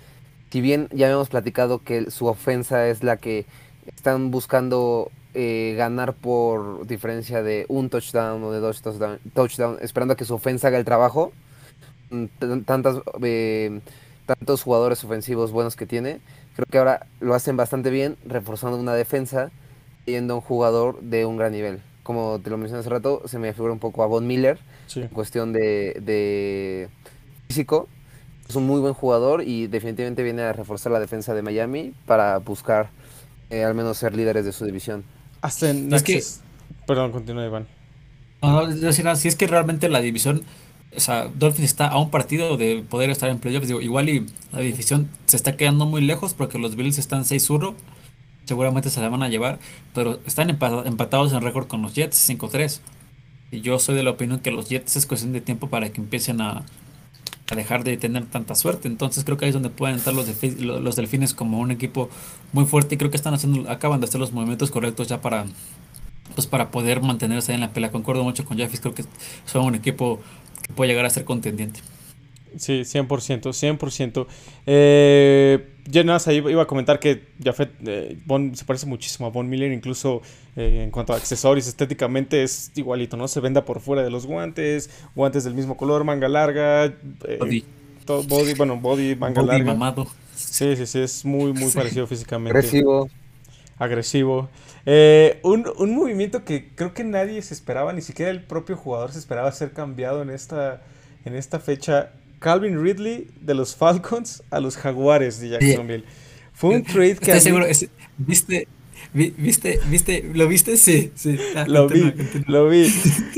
Si 0.51 0.61
bien 0.61 0.87
ya 0.91 1.07
habíamos 1.07 1.29
platicado 1.29 1.79
que 1.79 2.09
su 2.11 2.27
ofensa 2.27 2.87
es 2.87 3.03
la 3.03 3.17
que 3.17 3.45
están 3.87 4.31
buscando 4.31 5.11
eh, 5.33 5.73
ganar 5.77 6.13
por 6.13 6.87
diferencia 6.87 7.43
de 7.43 7.65
un 7.67 7.89
touchdown 7.89 8.41
o 8.43 8.51
de 8.51 8.59
dos 8.59 8.81
touchdown, 8.81 9.77
esperando 9.81 10.13
a 10.13 10.17
que 10.17 10.25
su 10.25 10.35
ofensa 10.35 10.69
haga 10.69 10.77
el 10.77 10.85
trabajo. 10.85 11.33
Mm, 12.09 12.25
tantas, 12.65 12.97
tantos 14.25 14.63
jugadores 14.63 15.03
ofensivos 15.03 15.51
buenos 15.51 15.75
que 15.75 15.85
tiene 15.85 16.19
Creo 16.55 16.67
que 16.71 16.77
ahora 16.77 17.05
lo 17.19 17.35
hacen 17.35 17.57
bastante 17.57 17.89
bien, 17.89 18.15
reforzando 18.25 18.77
una 18.77 18.93
defensa, 18.93 19.51
yendo 20.05 20.33
a 20.33 20.37
un 20.37 20.41
jugador 20.41 21.01
de 21.01 21.25
un 21.25 21.35
gran 21.35 21.51
nivel. 21.51 21.81
Como 22.01 22.39
te 22.39 22.49
lo 22.49 22.57
mencioné 22.57 22.79
hace 22.79 22.89
rato, 22.89 23.23
se 23.25 23.39
me 23.39 23.51
figura 23.53 23.73
un 23.73 23.79
poco 23.79 24.03
a 24.03 24.07
Von 24.07 24.25
Miller 24.25 24.57
en 24.95 25.09
cuestión 25.09 25.51
de, 25.51 26.89
físico. 27.47 27.89
Es 28.47 28.55
un 28.55 28.65
muy 28.67 28.79
buen 28.79 28.93
jugador 28.93 29.41
y 29.41 29.67
definitivamente 29.67 30.23
viene 30.23 30.43
a 30.43 30.53
reforzar 30.53 30.91
la 30.91 30.99
defensa 30.99 31.33
de 31.33 31.41
Miami 31.41 31.93
para 32.05 32.37
buscar 32.37 32.89
eh, 33.49 33.63
al 33.63 33.73
menos 33.73 33.97
ser 33.97 34.15
líderes 34.15 34.45
de 34.45 34.53
su 34.53 34.65
división. 34.65 35.03
Hasta 35.41 35.71
en 35.71 35.91
es 35.93 36.03
que... 36.03 36.23
Perdón, 36.87 37.11
continúa 37.11 37.45
Iván. 37.45 37.67
No, 38.41 38.67
no, 38.67 39.15
si 39.15 39.27
es 39.27 39.35
que 39.35 39.47
realmente 39.47 39.89
la 39.89 39.99
división 39.99 40.43
o 40.95 40.99
sea, 40.99 41.29
Dolphins 41.33 41.65
está 41.65 41.87
a 41.87 41.97
un 41.97 42.09
partido 42.09 42.57
de 42.57 42.83
poder 42.87 43.09
estar 43.09 43.29
en 43.29 43.39
playoffs. 43.39 43.67
Digo, 43.67 43.81
igual 43.81 44.09
y 44.09 44.25
la 44.51 44.59
división 44.59 45.09
se 45.25 45.35
está 45.35 45.57
quedando 45.57 45.85
muy 45.85 46.01
lejos 46.01 46.33
porque 46.33 46.57
los 46.57 46.75
Bills 46.75 46.97
están 46.97 47.23
6-1. 47.23 47.73
Seguramente 48.45 48.89
se 48.89 49.01
la 49.01 49.09
van 49.09 49.23
a 49.23 49.29
llevar, 49.29 49.59
pero 49.93 50.19
están 50.25 50.49
empatados 50.49 51.33
en 51.33 51.41
récord 51.41 51.67
con 51.67 51.81
los 51.81 51.95
Jets 51.95 52.29
5-3. 52.29 52.79
Y 53.51 53.61
yo 53.61 53.79
soy 53.79 53.95
de 53.95 54.03
la 54.03 54.11
opinión 54.11 54.39
que 54.39 54.51
los 54.51 54.69
Jets 54.69 54.95
es 54.95 55.05
cuestión 55.05 55.33
de 55.33 55.41
tiempo 55.41 55.69
para 55.69 55.89
que 55.89 55.99
empiecen 55.99 56.41
a, 56.41 56.63
dejar 57.55 57.83
de 57.83 57.97
tener 57.97 58.25
tanta 58.25 58.55
suerte. 58.55 58.87
Entonces 58.87 59.23
creo 59.23 59.37
que 59.37 59.45
ahí 59.45 59.49
es 59.49 59.53
donde 59.53 59.69
pueden 59.69 59.97
entrar 59.97 60.15
los, 60.15 60.27
los 60.59 60.95
delfines 60.95 61.33
como 61.33 61.59
un 61.59 61.71
equipo 61.71 62.09
muy 62.53 62.65
fuerte 62.65 62.95
y 62.95 62.97
creo 62.97 63.11
que 63.11 63.17
están 63.17 63.33
haciendo, 63.33 63.69
acaban 63.69 63.99
de 63.99 64.05
hacer 64.05 64.19
los 64.19 64.31
movimientos 64.31 64.71
correctos 64.71 65.07
ya 65.07 65.21
para 65.21 65.45
pues 66.33 66.47
para 66.47 66.69
poder 66.69 67.01
mantenerse 67.01 67.51
ahí 67.51 67.55
en 67.55 67.61
la 67.61 67.71
pelea. 67.71 67.91
Concuerdo 67.91 68.23
mucho 68.23 68.45
con 68.45 68.57
Jeffis, 68.57 68.81
creo 68.81 68.93
que 68.93 69.05
son 69.45 69.65
un 69.65 69.75
equipo 69.75 70.19
puede 70.73 70.89
llegar 70.89 71.05
a 71.05 71.09
ser 71.09 71.25
contendiente. 71.25 71.81
Sí, 72.57 72.81
100%, 72.81 73.07
100%. 73.51 74.27
Eh, 74.65 75.75
ya 75.87 76.03
nada 76.03 76.15
más 76.15 76.27
iba 76.27 76.61
a 76.61 76.67
comentar 76.67 76.99
que 76.99 77.23
Jafet 77.43 77.71
eh, 77.85 78.17
se 78.53 78.65
parece 78.65 78.85
muchísimo 78.85 79.27
a 79.27 79.29
Von 79.29 79.49
Miller, 79.49 79.71
incluso 79.71 80.21
eh, 80.55 80.81
en 80.83 80.91
cuanto 80.91 81.13
a 81.13 81.17
accesorios, 81.17 81.67
estéticamente 81.67 82.43
es 82.43 82.71
igualito, 82.75 83.17
¿no? 83.17 83.27
Se 83.27 83.39
venda 83.39 83.65
por 83.65 83.81
fuera 83.81 84.03
de 84.03 84.09
los 84.09 84.25
guantes, 84.25 84.89
guantes 85.15 85.43
del 85.43 85.53
mismo 85.53 85.77
color, 85.77 86.03
manga 86.03 86.27
larga. 86.27 86.85
Eh, 86.85 87.37
body. 87.39 87.65
body. 88.07 88.53
bueno, 88.55 88.77
body, 88.77 89.15
manga 89.15 89.41
larga. 89.41 89.65
Mamado. 89.65 90.07
Sí, 90.33 90.75
sí, 90.75 90.85
sí, 90.85 90.99
es 90.99 91.25
muy, 91.25 91.53
muy 91.53 91.71
parecido 91.71 92.07
físicamente. 92.07 92.57
Agresivo. 92.57 93.09
Agresivo. 93.77 94.49
Eh, 94.85 95.39
un, 95.43 95.65
un, 95.77 95.95
movimiento 95.95 96.45
que 96.45 96.69
creo 96.75 96.93
que 96.93 97.03
nadie 97.03 97.41
se 97.41 97.53
esperaba, 97.53 97.91
ni 97.93 98.01
siquiera 98.01 98.29
el 98.29 98.43
propio 98.43 98.77
jugador 98.77 99.11
se 99.11 99.19
esperaba 99.19 99.51
ser 99.51 99.71
cambiado 99.71 100.21
en 100.21 100.29
esta, 100.29 100.81
en 101.25 101.35
esta 101.35 101.59
fecha. 101.59 102.11
Calvin 102.39 102.83
Ridley 102.83 103.27
de 103.41 103.55
los 103.55 103.75
Falcons 103.75 104.43
a 104.51 104.59
los 104.59 104.77
Jaguares 104.77 105.39
de 105.39 105.49
Jacksonville. 105.49 106.05
Fue 106.53 106.75
un 106.75 106.83
trade 106.83 107.15
que. 107.15 107.31
Estoy 107.31 107.39
seguro, 107.39 107.65
¿viste, 108.17 108.67
¿Viste, 109.13 109.79
viste, 109.89 110.29
lo 110.33 110.47
viste? 110.47 110.77
Sí, 110.77 111.11
sí. 111.15 111.37
Ah, 111.55 111.65
lo 111.67 111.87
vi, 111.87 112.13
lo 112.47 112.69
vi. 112.69 112.87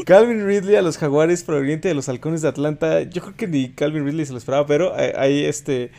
Calvin 0.05 0.45
Ridley 0.45 0.75
a 0.75 0.81
los 0.81 0.97
Jaguares 0.97 1.43
proveniente 1.43 1.87
de 1.87 1.93
los 1.93 2.09
Halcones 2.09 2.41
de 2.41 2.47
Atlanta. 2.47 3.03
Yo 3.03 3.21
creo 3.21 3.35
que 3.35 3.47
ni 3.47 3.69
Calvin 3.69 4.05
Ridley 4.05 4.25
se 4.25 4.31
lo 4.31 4.37
esperaba, 4.37 4.65
pero 4.65 4.93
ahí 4.95 5.45
este 5.45 5.91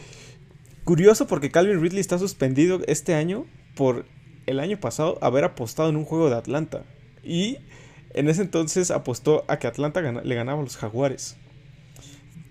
curioso 0.84 1.26
porque 1.26 1.50
Calvin 1.50 1.80
Ridley 1.80 2.00
está 2.00 2.18
suspendido 2.18 2.80
este 2.86 3.14
año 3.14 3.46
por 3.76 4.04
el 4.48 4.60
año 4.60 4.78
pasado 4.78 5.18
haber 5.20 5.44
apostado 5.44 5.88
en 5.88 5.96
un 5.96 6.04
juego 6.04 6.30
de 6.30 6.36
Atlanta. 6.36 6.82
Y 7.22 7.58
en 8.14 8.28
ese 8.28 8.42
entonces 8.42 8.90
apostó 8.90 9.44
a 9.48 9.58
que 9.58 9.66
Atlanta 9.66 10.00
le 10.00 10.34
ganaba 10.34 10.60
a 10.60 10.64
los 10.64 10.76
Jaguares. 10.76 11.36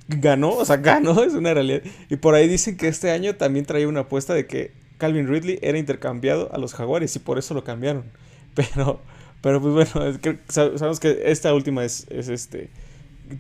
Ganó, 0.08 0.52
o 0.52 0.66
sea, 0.66 0.78
ganó, 0.78 1.24
es 1.24 1.34
una 1.34 1.54
realidad. 1.54 1.82
Y 2.10 2.18
por 2.18 2.36
ahí 2.36 2.48
dicen 2.48 2.78
que 2.78 2.88
este 2.88 3.12
año 3.12 3.36
también 3.36 3.66
traía 3.66 3.88
una 3.88 4.02
apuesta 4.02 4.34
de 4.34 4.46
que 4.48 4.72
Calvin 4.98 5.28
Ridley 5.28 5.60
era 5.62 5.78
intercambiado 5.78 6.54
a 6.54 6.58
los 6.58 6.74
Jaguares 6.74 7.16
y 7.16 7.20
por 7.20 7.38
eso 7.38 7.54
lo 7.54 7.64
cambiaron. 7.64 8.06
Pero, 8.58 9.00
pero 9.40 9.62
pues 9.62 9.92
bueno, 9.92 10.18
sabemos 10.48 11.00
que 11.00 11.22
esta 11.26 11.54
última 11.54 11.86
es, 11.86 12.08
este, 12.10 12.72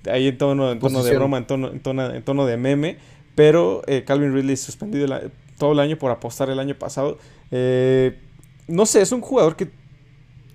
ahí 0.08 0.28
en 0.28 0.38
tono, 0.38 0.72
en 0.72 0.78
tono 0.78 1.04
de 1.04 1.15
broma, 1.15 1.39
en 1.39 1.48
tono, 1.48 1.72
en 1.72 2.24
tono, 2.24 2.46
de 2.46 2.56
meme. 2.56 2.98
Pero 3.34 3.82
eh, 3.88 4.04
Calvin 4.06 4.32
Ridley 4.32 4.56
suspendido 4.58 5.08
todo 5.58 5.72
el 5.72 5.80
año 5.80 5.98
por 5.98 6.12
apostar 6.12 6.52
el 6.52 6.60
año 6.60 6.76
pasado. 6.76 7.17
Eh, 7.50 8.15
no 8.67 8.86
sé, 8.86 9.01
es 9.01 9.12
un 9.12 9.21
jugador 9.21 9.56
que, 9.56 9.69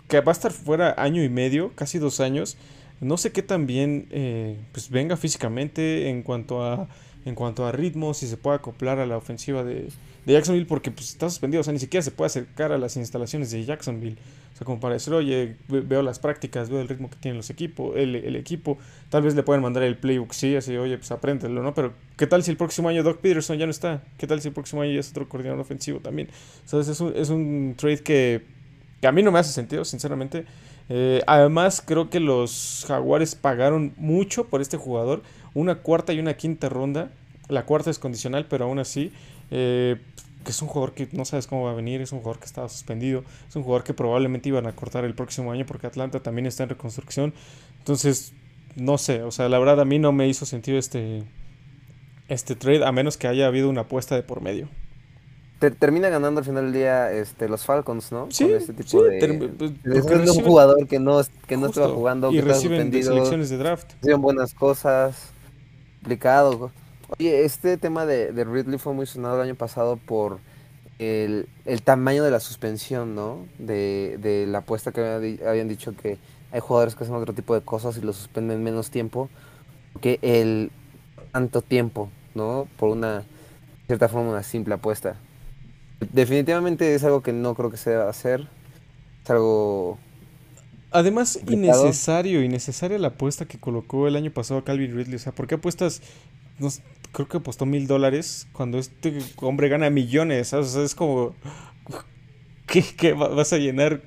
que 0.08 0.20
va 0.20 0.32
a 0.32 0.34
estar 0.34 0.52
fuera 0.52 0.94
año 0.98 1.22
y 1.22 1.28
medio, 1.28 1.72
casi 1.74 1.98
dos 1.98 2.20
años. 2.20 2.56
No 3.00 3.16
sé 3.16 3.32
qué 3.32 3.42
tan 3.42 3.66
bien 3.66 4.06
eh, 4.10 4.56
pues 4.72 4.88
venga 4.90 5.16
físicamente 5.16 6.08
en 6.08 6.22
cuanto 6.22 6.64
a 6.64 6.88
en 7.24 7.34
cuanto 7.34 7.66
a 7.66 7.72
ritmo, 7.72 8.14
si 8.14 8.26
se 8.26 8.36
puede 8.36 8.56
acoplar 8.56 8.98
a 8.98 9.06
la 9.06 9.16
ofensiva 9.16 9.62
de, 9.62 9.88
de 10.26 10.32
Jacksonville, 10.32 10.66
porque 10.66 10.90
pues 10.90 11.10
está 11.10 11.30
suspendido, 11.30 11.60
o 11.60 11.64
sea, 11.64 11.72
ni 11.72 11.78
siquiera 11.78 12.02
se 12.02 12.10
puede 12.10 12.26
acercar 12.26 12.72
a 12.72 12.78
las 12.78 12.96
instalaciones 12.96 13.50
de 13.50 13.64
Jacksonville. 13.64 14.18
Sea, 14.62 14.64
como 14.64 14.80
para 14.80 14.94
decir, 14.94 15.12
oye, 15.14 15.56
veo 15.68 16.02
las 16.02 16.18
prácticas, 16.18 16.68
veo 16.68 16.80
el 16.80 16.88
ritmo 16.88 17.08
que 17.08 17.16
tienen 17.16 17.36
los 17.36 17.50
equipos, 17.50 17.96
el, 17.96 18.36
equipo, 18.36 18.78
tal 19.08 19.22
vez 19.22 19.34
le 19.34 19.42
pueden 19.42 19.62
mandar 19.62 19.82
el 19.82 19.96
playbook, 19.96 20.32
sí, 20.32 20.56
así, 20.56 20.76
oye, 20.76 20.98
pues 20.98 21.10
apréndelo, 21.10 21.62
¿no? 21.62 21.74
Pero, 21.74 21.92
¿qué 22.16 22.26
tal 22.26 22.42
si 22.42 22.50
el 22.50 22.56
próximo 22.56 22.88
año 22.88 23.02
Doc 23.02 23.18
Peterson 23.18 23.58
ya 23.58 23.66
no 23.66 23.70
está? 23.70 24.02
¿Qué 24.18 24.26
tal 24.26 24.40
si 24.40 24.48
el 24.48 24.54
próximo 24.54 24.82
año 24.82 24.92
ya 24.92 25.00
es 25.00 25.10
otro 25.10 25.28
coordinador 25.28 25.60
ofensivo 25.60 26.00
también? 26.00 26.28
¿Sabes? 26.64 26.88
Es 26.88 27.00
un, 27.00 27.12
es 27.16 27.30
un 27.30 27.74
trade 27.76 28.02
que, 28.02 28.42
que 29.00 29.06
a 29.06 29.12
mí 29.12 29.22
no 29.22 29.32
me 29.32 29.38
hace 29.38 29.52
sentido, 29.52 29.84
sinceramente. 29.84 30.44
Eh, 30.88 31.22
además, 31.26 31.82
creo 31.84 32.10
que 32.10 32.20
los 32.20 32.84
Jaguares 32.86 33.34
pagaron 33.34 33.94
mucho 33.96 34.48
por 34.48 34.60
este 34.60 34.76
jugador, 34.76 35.22
una 35.54 35.76
cuarta 35.76 36.12
y 36.12 36.18
una 36.18 36.34
quinta 36.34 36.68
ronda. 36.68 37.10
La 37.48 37.64
cuarta 37.64 37.90
es 37.90 37.98
condicional, 37.98 38.46
pero 38.48 38.66
aún 38.66 38.78
así, 38.78 39.12
eh, 39.50 39.96
que 40.42 40.50
es 40.50 40.62
un 40.62 40.68
jugador 40.68 40.94
que 40.94 41.08
no 41.12 41.24
sabes 41.24 41.46
cómo 41.46 41.64
va 41.64 41.72
a 41.72 41.74
venir, 41.74 42.00
es 42.00 42.12
un 42.12 42.18
jugador 42.18 42.38
que 42.38 42.46
estaba 42.46 42.68
suspendido, 42.68 43.24
es 43.48 43.56
un 43.56 43.62
jugador 43.62 43.84
que 43.84 43.94
probablemente 43.94 44.48
iban 44.48 44.66
a 44.66 44.72
cortar 44.74 45.04
el 45.04 45.14
próximo 45.14 45.52
año 45.52 45.66
porque 45.66 45.86
Atlanta 45.86 46.20
también 46.20 46.46
está 46.46 46.62
en 46.64 46.70
reconstrucción. 46.70 47.34
Entonces, 47.78 48.32
no 48.76 48.98
sé, 48.98 49.22
o 49.22 49.30
sea, 49.30 49.48
la 49.48 49.58
verdad 49.58 49.80
a 49.80 49.84
mí 49.84 49.98
no 49.98 50.12
me 50.12 50.28
hizo 50.28 50.46
sentido 50.46 50.78
este, 50.78 51.24
este 52.28 52.54
trade 52.54 52.84
a 52.84 52.92
menos 52.92 53.16
que 53.16 53.28
haya 53.28 53.46
habido 53.46 53.68
una 53.68 53.82
apuesta 53.82 54.14
de 54.14 54.22
por 54.22 54.40
medio. 54.40 54.68
termina 55.78 56.08
ganando 56.08 56.40
al 56.40 56.44
final 56.44 56.64
del 56.64 56.72
día 56.72 57.12
este, 57.12 57.48
los 57.48 57.64
Falcons, 57.64 58.12
¿no? 58.12 58.28
Sí, 58.30 58.44
Con 58.44 58.54
este 58.54 58.72
tipo 58.72 59.04
de, 59.04 59.50
pues, 59.58 60.36
un 60.36 60.44
jugador 60.44 60.86
que 60.86 60.98
no, 60.98 61.20
que 61.46 61.56
no 61.56 61.66
estaba 61.66 61.88
jugando, 61.88 62.32
y 62.32 62.36
que 62.36 62.42
reciben 62.42 62.92
selecciones 62.92 63.50
de 63.50 63.58
draft. 63.58 63.92
Reciben 64.00 64.22
buenas 64.22 64.54
cosas, 64.54 65.30
complicado. 66.00 66.72
Oye, 67.18 67.44
este 67.44 67.76
tema 67.76 68.06
de, 68.06 68.32
de, 68.32 68.44
Ridley 68.44 68.78
fue 68.78 68.94
muy 68.94 69.06
sonado 69.06 69.36
el 69.36 69.48
año 69.48 69.54
pasado 69.54 69.96
por 69.96 70.40
el, 70.98 71.48
el 71.64 71.82
tamaño 71.82 72.24
de 72.24 72.30
la 72.30 72.40
suspensión, 72.40 73.14
¿no? 73.14 73.46
De, 73.58 74.18
de 74.20 74.46
la 74.46 74.58
apuesta 74.58 74.92
que 74.92 75.38
habían 75.46 75.68
dicho 75.68 75.94
que 75.96 76.18
hay 76.52 76.60
jugadores 76.60 76.94
que 76.94 77.04
hacen 77.04 77.14
otro 77.14 77.34
tipo 77.34 77.54
de 77.54 77.62
cosas 77.62 77.96
y 77.96 78.00
lo 78.00 78.12
suspenden 78.12 78.62
menos 78.62 78.90
tiempo 78.90 79.28
que 80.00 80.18
el 80.22 80.70
tanto 81.32 81.62
tiempo, 81.62 82.10
¿no? 82.34 82.68
Por 82.78 82.90
una 82.90 83.24
cierta 83.86 84.08
forma 84.08 84.30
una 84.30 84.42
simple 84.42 84.74
apuesta. 84.74 85.16
Definitivamente 86.12 86.94
es 86.94 87.04
algo 87.04 87.22
que 87.22 87.32
no 87.32 87.54
creo 87.54 87.70
que 87.70 87.76
se 87.76 87.90
deba 87.90 88.08
hacer. 88.08 88.48
Es 89.22 89.30
algo 89.30 89.98
Además, 90.92 91.40
innecesario, 91.48 92.42
innecesaria 92.42 92.98
la 92.98 93.08
apuesta 93.08 93.46
que 93.46 93.58
colocó 93.58 94.08
el 94.08 94.16
año 94.16 94.30
pasado 94.30 94.62
Calvin 94.62 94.94
Ridley. 94.94 95.16
O 95.16 95.18
sea, 95.18 95.32
¿por 95.32 95.46
qué 95.46 95.54
apuestas 95.54 96.02
creo 97.12 97.28
que 97.28 97.36
apostó 97.36 97.66
mil 97.66 97.86
dólares 97.86 98.48
cuando 98.52 98.78
este 98.78 99.18
hombre 99.36 99.68
gana 99.68 99.90
millones. 99.90 100.52
O 100.52 100.64
sea, 100.64 100.82
es 100.82 100.94
como, 100.94 101.34
¿qué, 102.66 103.12
vas 103.12 103.52
a 103.52 103.58
llenar 103.58 104.00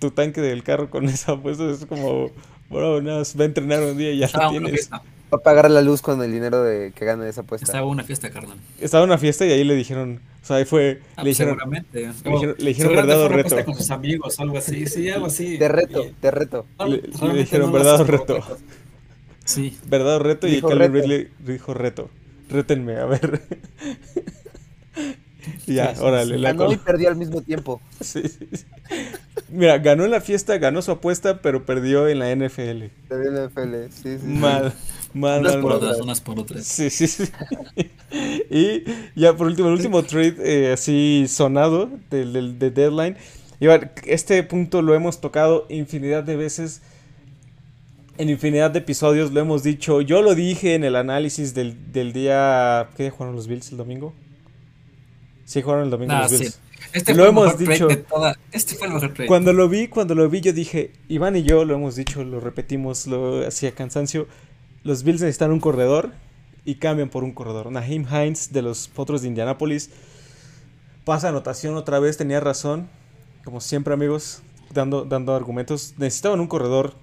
tu 0.00 0.10
tanque 0.10 0.40
del 0.40 0.62
carro 0.62 0.90
con 0.90 1.06
esa 1.06 1.32
apuesta? 1.32 1.70
Es 1.70 1.86
como, 1.86 2.30
bro, 2.68 3.00
no, 3.00 3.16
va 3.16 3.42
a 3.42 3.44
entrenar 3.44 3.82
un 3.82 3.96
día 3.96 4.10
y 4.10 4.18
ya 4.18 4.30
lo 4.32 4.50
tienes. 4.50 4.90
Va 4.90 5.38
a 5.38 5.42
pagar 5.42 5.70
la 5.70 5.80
luz 5.80 6.02
con 6.02 6.22
el 6.22 6.30
dinero 6.30 6.62
de 6.62 6.92
que 6.92 7.04
gane 7.04 7.28
esa 7.28 7.40
apuesta. 7.40 7.64
Estaba 7.64 7.86
una 7.86 8.04
fiesta, 8.04 8.30
carnal. 8.30 8.58
Estaba 8.78 9.04
una 9.04 9.18
fiesta 9.18 9.46
y 9.46 9.52
ahí 9.52 9.64
le 9.64 9.74
dijeron, 9.74 10.20
o 10.42 10.46
sea, 10.46 10.56
ahí 10.56 10.64
fue, 10.64 11.00
ah, 11.16 11.22
le, 11.22 11.30
pues 11.30 11.38
dijeron, 11.38 11.58
seguramente. 11.58 12.10
le 12.58 12.68
dijeron, 12.68 12.94
verdad 12.94 13.22
o 13.22 13.28
reto. 13.28 13.64
con 13.64 13.74
sus 13.74 13.90
amigos, 13.90 14.38
algo 14.38 14.58
así, 14.58 14.86
sí, 14.86 15.08
algo 15.10 15.26
así. 15.26 15.58
Te 15.58 15.68
reto, 15.68 16.04
te 16.20 16.30
reto. 16.30 16.66
Le, 16.86 17.00
dijeron 17.38 17.72
verdad 17.72 18.00
o 18.00 18.04
reto. 18.04 18.40
Sí. 19.44 19.76
Verdad 19.86 20.16
o 20.16 20.18
reto 20.20 20.46
y 20.46 20.60
Calvin 20.60 20.92
Ridley 20.92 21.28
dijo 21.40 21.74
reto. 21.74 22.10
Rétenme, 22.54 22.96
a 22.96 23.06
ver. 23.06 23.42
ya, 25.66 25.92
órale. 26.00 26.38
La 26.38 26.52
ganó 26.52 26.72
y 26.72 26.76
perdió 26.76 27.08
al 27.08 27.16
mismo 27.16 27.42
tiempo. 27.42 27.80
Sí, 28.00 28.22
Mira, 29.48 29.78
ganó 29.78 30.04
en 30.04 30.10
la 30.10 30.20
fiesta, 30.20 30.58
ganó 30.58 30.82
su 30.82 30.90
apuesta, 30.90 31.40
pero 31.40 31.64
perdió 31.64 32.06
en 32.06 32.18
la 32.18 32.34
NFL. 32.34 32.84
Perdió 33.08 33.28
en 33.28 33.34
la 33.34 33.46
NFL, 33.46 33.74
sí, 33.90 34.18
sí. 34.18 34.26
Mal, 34.26 34.72
mal, 35.14 35.40
unas 35.40 35.56
por 35.56 35.72
otras, 35.72 36.00
unas 36.00 36.20
por 36.20 36.38
otras. 36.38 36.64
Sí, 36.64 36.90
sí, 36.90 37.06
sí. 37.06 37.24
y 38.50 38.84
ya 39.16 39.36
por 39.36 39.46
último, 39.46 39.68
el 39.68 39.74
último 39.74 40.02
trade 40.04 40.36
eh, 40.38 40.72
así 40.72 41.26
sonado 41.28 41.90
del, 42.10 42.32
del, 42.32 42.58
de 42.58 42.70
Deadline. 42.70 43.16
Y 43.58 43.66
este 44.06 44.42
punto 44.42 44.82
lo 44.82 44.94
hemos 44.94 45.20
tocado 45.20 45.66
infinidad 45.70 46.24
de 46.24 46.36
veces 46.36 46.82
en 48.18 48.30
infinidad 48.30 48.70
de 48.70 48.78
episodios 48.80 49.32
lo 49.32 49.40
hemos 49.40 49.62
dicho. 49.62 50.00
Yo 50.00 50.22
lo 50.22 50.34
dije 50.34 50.74
en 50.74 50.84
el 50.84 50.96
análisis 50.96 51.54
del, 51.54 52.12
día. 52.12 52.88
¿Qué 52.96 53.10
jugaron 53.10 53.34
los 53.34 53.46
Bills 53.46 53.70
el 53.70 53.76
domingo? 53.76 54.14
Sí, 55.44 55.62
jugaron 55.62 55.84
el 55.84 55.90
domingo 55.90 56.14
los 56.14 56.38
Bills. 56.38 56.60
Este 56.92 57.14
lo 57.14 57.26
hemos 57.26 57.58
dicho. 57.58 57.88
Este 58.52 58.76
fue 58.76 58.86
el 58.86 58.94
mejor. 58.94 59.26
Cuando 59.26 59.52
lo 59.52 59.68
vi, 59.68 59.88
cuando 59.88 60.14
lo 60.14 60.28
vi, 60.28 60.40
yo 60.40 60.52
dije, 60.52 60.92
Iván 61.08 61.36
y 61.36 61.42
yo 61.42 61.64
lo 61.64 61.74
hemos 61.74 61.96
dicho, 61.96 62.22
lo 62.22 62.40
repetimos, 62.40 63.06
lo 63.06 63.46
hacía 63.46 63.72
cansancio. 63.72 64.28
Los 64.84 65.02
Bills 65.02 65.20
necesitan 65.20 65.50
un 65.50 65.60
corredor 65.60 66.12
y 66.64 66.76
cambian 66.76 67.08
por 67.08 67.24
un 67.24 67.32
corredor. 67.32 67.70
Naheem 67.70 68.06
Hines 68.08 68.52
de 68.52 68.62
los 68.62 68.88
Potros 68.88 69.22
de 69.22 69.28
Indianapolis 69.28 69.90
pasa 71.04 71.28
anotación 71.28 71.76
otra 71.76 71.98
vez, 71.98 72.16
tenía 72.16 72.40
razón. 72.40 72.88
Como 73.44 73.60
siempre, 73.60 73.92
amigos, 73.92 74.42
dando, 74.72 75.04
dando 75.04 75.34
argumentos. 75.34 75.94
Necesitaban 75.98 76.40
un 76.40 76.46
corredor 76.46 76.94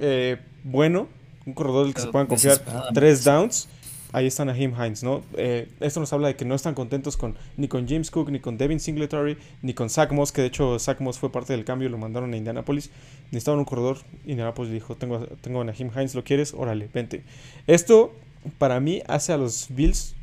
eh, 0.00 0.38
bueno, 0.64 1.08
un 1.46 1.54
corredor 1.54 1.84
del 1.84 1.94
que 1.94 2.00
se 2.00 2.08
puedan 2.08 2.26
confiar, 2.26 2.60
tres 2.92 3.24
downs, 3.24 3.68
ahí 4.12 4.26
están 4.26 4.48
a 4.48 4.56
Him 4.56 4.74
Hines, 4.74 5.02
¿no? 5.02 5.22
Eh, 5.36 5.68
esto 5.80 6.00
nos 6.00 6.12
habla 6.12 6.28
de 6.28 6.36
que 6.36 6.44
no 6.44 6.54
están 6.54 6.74
contentos 6.74 7.16
con 7.16 7.36
ni 7.56 7.68
con 7.68 7.88
James 7.88 8.10
Cook, 8.10 8.30
ni 8.30 8.40
con 8.40 8.58
Devin 8.58 8.80
Singletary, 8.80 9.36
ni 9.62 9.74
con 9.74 9.90
Zach 9.90 10.10
Moss, 10.12 10.32
que 10.32 10.42
de 10.42 10.48
hecho 10.48 10.78
Zach 10.78 11.00
Moss 11.00 11.18
fue 11.18 11.30
parte 11.30 11.52
del 11.52 11.64
cambio 11.64 11.88
y 11.88 11.90
lo 11.90 11.98
mandaron 11.98 12.32
a 12.32 12.36
Indianapolis. 12.36 12.90
Necesitaban 13.30 13.60
un 13.60 13.64
corredor, 13.64 13.98
Indianapolis 14.26 14.72
dijo, 14.72 14.96
tengo, 14.96 15.20
tengo 15.40 15.60
a 15.60 15.64
Nahim 15.64 15.90
Hines, 15.94 16.14
¿lo 16.14 16.24
quieres? 16.24 16.54
Órale, 16.54 16.88
vente. 16.92 17.22
Esto, 17.66 18.12
para 18.58 18.80
mí, 18.80 19.02
hace 19.06 19.32
a 19.32 19.36
los 19.36 19.66
Bills 19.70 20.14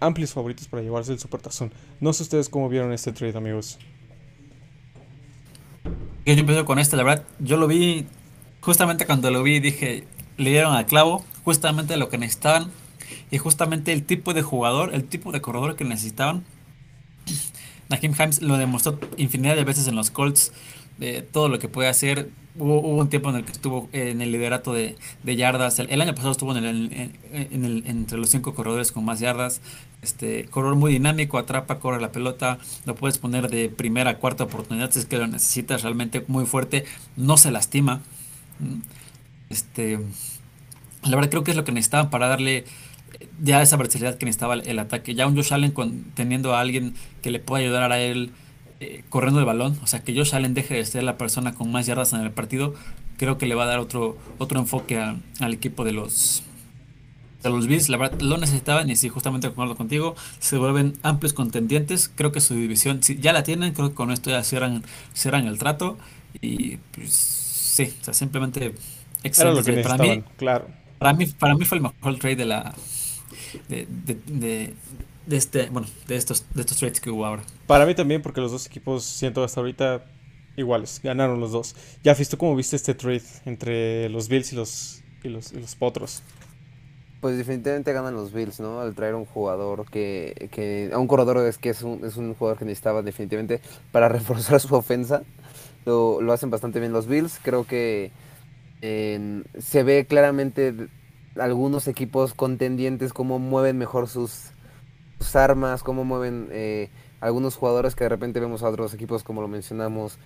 amplios 0.00 0.32
favoritos 0.32 0.68
para 0.68 0.82
llevarse 0.82 1.12
el 1.12 1.18
Supertazón. 1.18 1.72
No 2.00 2.12
sé 2.12 2.22
ustedes 2.22 2.48
cómo 2.48 2.68
vieron 2.68 2.92
este 2.92 3.12
trade, 3.12 3.36
amigos. 3.36 3.78
Yo 6.24 6.32
empiezo 6.32 6.64
con 6.64 6.78
este, 6.78 6.96
la 6.96 7.04
verdad, 7.04 7.24
yo 7.38 7.56
lo 7.56 7.68
vi 7.68 8.06
justamente 8.66 9.06
cuando 9.06 9.30
lo 9.30 9.44
vi 9.44 9.60
dije, 9.60 10.02
le 10.38 10.50
dieron 10.50 10.74
al 10.74 10.86
clavo, 10.86 11.24
justamente 11.44 11.96
lo 11.96 12.08
que 12.08 12.18
necesitaban 12.18 12.72
y 13.30 13.38
justamente 13.38 13.92
el 13.92 14.02
tipo 14.02 14.34
de 14.34 14.42
jugador, 14.42 14.92
el 14.92 15.04
tipo 15.04 15.30
de 15.30 15.40
corredor 15.40 15.76
que 15.76 15.84
necesitaban. 15.84 16.42
Nakim 17.88 18.12
Himes 18.18 18.42
lo 18.42 18.58
demostró 18.58 18.98
infinidad 19.18 19.54
de 19.54 19.62
veces 19.62 19.86
en 19.86 19.94
los 19.94 20.10
Colts, 20.10 20.52
de 20.98 21.22
todo 21.22 21.48
lo 21.48 21.60
que 21.60 21.68
puede 21.68 21.88
hacer. 21.88 22.28
Hubo, 22.58 22.80
un 22.80 23.08
tiempo 23.08 23.30
en 23.30 23.36
el 23.36 23.44
que 23.44 23.52
estuvo 23.52 23.88
en 23.92 24.20
el 24.20 24.32
liderato 24.32 24.72
de, 24.72 24.96
yardas. 25.24 25.78
El, 25.78 26.00
año 26.00 26.16
pasado 26.16 26.32
estuvo 26.32 26.56
en 26.56 26.64
el, 26.64 27.84
entre 27.86 28.18
los 28.18 28.30
cinco 28.30 28.52
corredores 28.52 28.90
con 28.90 29.04
más 29.04 29.20
yardas. 29.20 29.60
Este 30.02 30.46
corredor 30.46 30.74
muy 30.74 30.90
dinámico, 30.90 31.38
atrapa, 31.38 31.78
corre 31.78 32.00
la 32.00 32.10
pelota. 32.10 32.58
Lo 32.84 32.96
puedes 32.96 33.18
poner 33.18 33.48
de 33.48 33.68
primera 33.68 34.10
a 34.10 34.16
cuarta 34.16 34.42
oportunidad 34.42 34.90
si 34.90 34.98
es 34.98 35.06
que 35.06 35.18
lo 35.18 35.28
necesitas 35.28 35.82
realmente 35.82 36.24
muy 36.26 36.46
fuerte. 36.46 36.84
No 37.16 37.36
se 37.36 37.52
lastima. 37.52 38.02
Este, 39.50 39.98
la 41.04 41.16
verdad 41.16 41.30
creo 41.30 41.44
que 41.44 41.52
es 41.52 41.56
lo 41.56 41.64
que 41.64 41.72
necesitaban 41.72 42.10
para 42.10 42.28
darle 42.28 42.64
ya 43.42 43.62
esa 43.62 43.76
versatilidad 43.76 44.18
que 44.18 44.26
necesitaba 44.26 44.54
el, 44.54 44.78
ataque. 44.78 45.14
Ya 45.14 45.26
un 45.26 45.36
Josh 45.36 45.52
Allen 45.52 45.72
teniendo 46.14 46.54
a 46.54 46.60
alguien 46.60 46.94
que 47.22 47.30
le 47.30 47.38
pueda 47.38 47.62
ayudar 47.62 47.92
a 47.92 47.98
él 48.00 48.30
eh, 48.80 49.04
corriendo 49.08 49.40
el 49.40 49.46
balón, 49.46 49.78
o 49.82 49.86
sea, 49.86 50.02
que 50.02 50.14
Josh 50.14 50.34
Allen 50.34 50.54
deje 50.54 50.74
de 50.74 50.84
ser 50.84 51.02
la 51.02 51.16
persona 51.16 51.54
con 51.54 51.70
más 51.70 51.86
yardas 51.86 52.12
en 52.12 52.20
el 52.20 52.30
partido, 52.30 52.74
creo 53.16 53.38
que 53.38 53.46
le 53.46 53.54
va 53.54 53.64
a 53.64 53.66
dar 53.66 53.78
otro, 53.78 54.18
otro 54.38 54.58
enfoque 54.58 54.98
al 54.98 55.54
equipo 55.54 55.84
de 55.84 55.92
los 55.92 56.42
de 57.42 57.50
los 57.50 57.66
Bills. 57.66 57.88
La 57.88 57.96
verdad 57.96 58.20
lo 58.20 58.38
necesitaban 58.38 58.90
y 58.90 58.96
sí, 58.96 59.08
justamente 59.08 59.48
concuerdo 59.48 59.76
contigo, 59.76 60.16
se 60.40 60.58
vuelven 60.58 60.98
amplios 61.02 61.32
contendientes. 61.32 62.10
Creo 62.14 62.32
que 62.32 62.40
su 62.40 62.54
división 62.54 63.02
si 63.02 63.16
ya 63.18 63.32
la 63.32 63.42
tienen, 63.42 63.72
creo 63.72 63.90
que 63.90 63.94
con 63.94 64.10
esto 64.10 64.30
ya 64.30 64.42
cierran, 64.42 64.82
cierran 65.14 65.46
el 65.46 65.58
trato 65.58 65.96
y 66.40 66.76
pues 66.92 67.45
sí, 67.76 67.94
o 68.00 68.04
sea, 68.04 68.14
simplemente 68.14 68.74
excelente. 69.22 69.82
para 69.82 69.98
mí, 69.98 70.24
claro. 70.36 70.66
Para 70.98 71.12
mí, 71.12 71.26
para 71.26 71.54
mí 71.54 71.64
fue 71.66 71.78
el 71.78 71.82
mejor 71.82 72.18
trade 72.18 72.36
de 72.36 72.46
la 72.46 72.74
de, 73.68 73.86
de, 73.86 74.74
de, 75.26 75.36
este, 75.36 75.68
bueno, 75.68 75.86
de 76.06 76.16
estos, 76.16 76.46
de 76.54 76.62
estos 76.62 76.78
trades 76.78 77.00
que 77.00 77.10
hubo 77.10 77.26
ahora. 77.26 77.42
Para 77.66 77.84
mí 77.84 77.94
también, 77.94 78.22
porque 78.22 78.40
los 78.40 78.50
dos 78.50 78.66
equipos 78.66 79.04
siento 79.04 79.44
hasta 79.44 79.60
ahorita 79.60 80.04
iguales, 80.56 81.00
ganaron 81.02 81.38
los 81.38 81.52
dos. 81.52 81.76
Ya 82.02 82.14
visto 82.14 82.38
cómo 82.38 82.56
viste 82.56 82.76
este 82.76 82.94
trade 82.94 83.22
entre 83.44 84.08
los 84.08 84.28
Bills 84.28 84.52
y 84.52 84.56
los 84.56 85.02
y 85.22 85.28
los, 85.28 85.52
y 85.52 85.60
los 85.60 85.74
Potros. 85.74 86.22
Pues 87.20 87.36
definitivamente 87.36 87.92
ganan 87.92 88.14
los 88.14 88.32
Bills, 88.32 88.60
¿no? 88.60 88.80
Al 88.80 88.94
traer 88.94 89.14
un 89.14 89.24
jugador 89.26 89.90
que, 89.90 90.48
que 90.52 90.90
a 90.92 90.98
un 90.98 91.08
corredor 91.08 91.38
es 91.46 91.58
que 91.58 91.70
es 91.70 91.82
un, 91.82 92.04
es 92.04 92.16
un 92.16 92.34
jugador 92.34 92.58
que 92.58 92.64
necesitaba 92.64 93.02
definitivamente 93.02 93.60
para 93.92 94.08
reforzar 94.08 94.60
su 94.60 94.74
ofensa 94.74 95.22
lo, 95.86 96.32
hacen 96.32 96.50
bastante 96.50 96.80
bien 96.80 96.92
los 96.92 97.06
Bills. 97.06 97.38
Creo 97.42 97.64
que 97.64 98.10
se 98.80 99.82
ve 99.82 100.06
claramente 100.06 100.74
algunos 101.38 101.88
equipos 101.88 102.34
contendientes 102.34 103.12
cómo 103.12 103.38
mueven 103.38 103.78
mejor 103.78 104.08
sus, 104.08 104.50
armas, 105.34 105.82
cómo 105.82 106.04
mueven 106.04 106.48
eh, 106.50 106.90
algunos 107.20 107.56
jugadores 107.56 107.94
que 107.94 108.04
de 108.04 108.10
repente 108.10 108.38
vemos 108.38 108.62
a 108.62 108.68
otros 108.68 108.94
equipos 108.94 109.22
como 109.22 109.40
lo 109.40 109.48
mencionamos. 109.48 110.18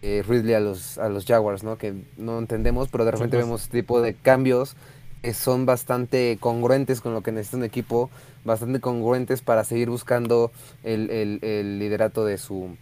Eh, 0.00 0.22
Ridley 0.26 0.54
a 0.54 0.60
los, 0.60 0.96
a 0.98 1.08
los 1.08 1.26
Jaguars, 1.26 1.64
¿no? 1.64 1.76
Que 1.76 1.92
no 2.16 2.38
entendemos, 2.38 2.88
pero 2.88 3.04
de 3.04 3.10
repente 3.10 3.36
vemos 3.36 3.62
este 3.62 3.80
tipo 3.80 4.00
de 4.00 4.14
cambios 4.14 4.76
que 5.22 5.34
son 5.34 5.66
bastante 5.66 6.38
congruentes 6.38 7.00
con 7.00 7.14
lo 7.14 7.22
que 7.22 7.32
necesita 7.32 7.56
un 7.56 7.64
equipo, 7.64 8.08
bastante 8.44 8.78
congruentes 8.78 9.42
para 9.42 9.64
seguir 9.64 9.90
buscando 9.90 10.52
el, 10.84 11.10
el 11.10 11.78
liderato 11.80 12.24
de 12.24 12.38
su, 12.38 12.76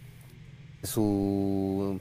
su 0.83 1.99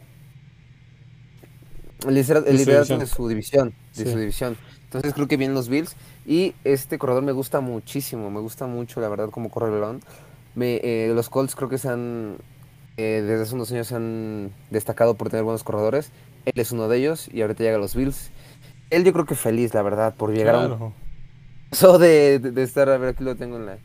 el 2.07 2.15
liderato, 2.15 2.99
de 2.99 3.07
su 3.07 3.29
división, 3.29 3.75
de 3.95 4.11
su 4.11 4.19
división. 4.19 4.57
Entonces 4.85 5.15
creo 5.15 5.27
que 5.27 5.37
vienen 5.37 5.55
los 5.55 5.69
Bills 5.69 5.97
y 6.27 6.55
este 6.65 6.99
corredor 6.99 7.23
me 7.23 7.33
gusta 7.33 7.61
muchísimo, 7.61 8.31
me 8.31 8.41
gusta 8.41 8.67
mucho 8.67 9.01
la 9.01 9.09
verdad 9.09 9.31
como 9.31 9.51
corre 9.51 9.67
el 9.69 9.81
balón. 9.81 10.01
Me, 10.55 10.81
eh, 10.83 11.13
los 11.15 11.29
Colts 11.29 11.55
creo 11.55 11.69
que 11.69 11.79
se 11.79 11.89
han, 11.89 12.37
eh, 12.97 13.23
desde 13.27 13.43
hace 13.43 13.55
unos 13.55 13.71
años 13.73 13.89
se 13.89 13.97
han 13.97 14.53
destacado 14.71 15.15
por 15.15 15.29
tener 15.29 15.45
buenos 15.45 15.65
corredores. 15.65 16.11
Él 16.47 16.55
es 16.57 16.73
uno 16.73 16.89
de 16.89 16.99
ellos 16.99 17.29
y 17.33 17.43
ahorita 17.43 17.65
llega 17.65 17.77
a 17.77 17.81
los 17.81 17.95
Bills. 17.95 18.31
Él 18.91 19.05
yo 19.05 19.13
creo 19.13 19.27
que 19.27 19.35
feliz, 19.35 19.75
la 19.75 19.83
verdad, 19.83 20.15
por 20.15 20.33
llegar 20.33 20.55
a 20.55 20.67
un... 20.67 20.95
Pasó 21.71 21.99
de, 21.99 22.39
de, 22.39 22.63
estar, 22.63 22.89
a 22.89 22.97
ver, 22.97 23.11
aquí 23.11 23.25
lo 23.25 23.35
tengo 23.35 23.57
en 23.57 23.67
la... 23.67 23.79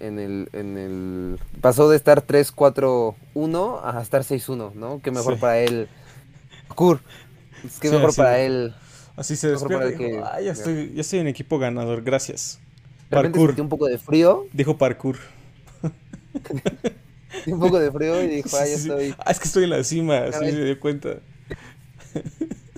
En, 0.00 0.18
el, 0.18 0.48
en 0.52 0.76
el... 0.76 1.38
Pasó 1.60 1.88
de 1.88 1.96
estar 1.96 2.26
3-4-1 2.26 3.80
a 3.82 4.02
estar 4.02 4.22
6-1, 4.22 4.74
¿no? 4.74 5.00
Qué 5.02 5.10
mejor 5.10 5.38
para 5.38 5.60
él. 5.60 5.88
Kur. 6.74 7.00
Qué 7.80 7.90
mejor 7.90 8.14
para 8.14 8.40
él. 8.40 8.74
Así 9.16 9.36
se 9.36 9.48
despierta. 9.48 9.96
Que, 9.96 10.20
ya, 10.44 10.52
estoy, 10.52 10.92
ya 10.94 11.00
estoy 11.00 11.20
en 11.20 11.28
equipo 11.28 11.58
ganador, 11.58 12.02
gracias. 12.02 12.58
Parkour. 13.10 13.54
un 13.60 13.68
poco 13.68 13.86
de 13.86 13.98
frío. 13.98 14.46
Dijo 14.52 14.76
parkour. 14.76 15.18
un 17.46 17.60
poco 17.60 17.78
de 17.78 17.92
frío 17.92 18.22
y 18.22 18.28
dijo, 18.28 18.48
ah, 18.56 18.66
ya 18.66 18.74
estoy. 18.74 19.14
Ah, 19.18 19.30
es 19.30 19.38
que 19.38 19.46
estoy 19.46 19.64
en 19.64 19.70
la 19.70 19.84
cima, 19.84 20.18
así 20.24 20.50
se 20.50 20.64
dio 20.64 20.80
cuenta. 20.80 21.20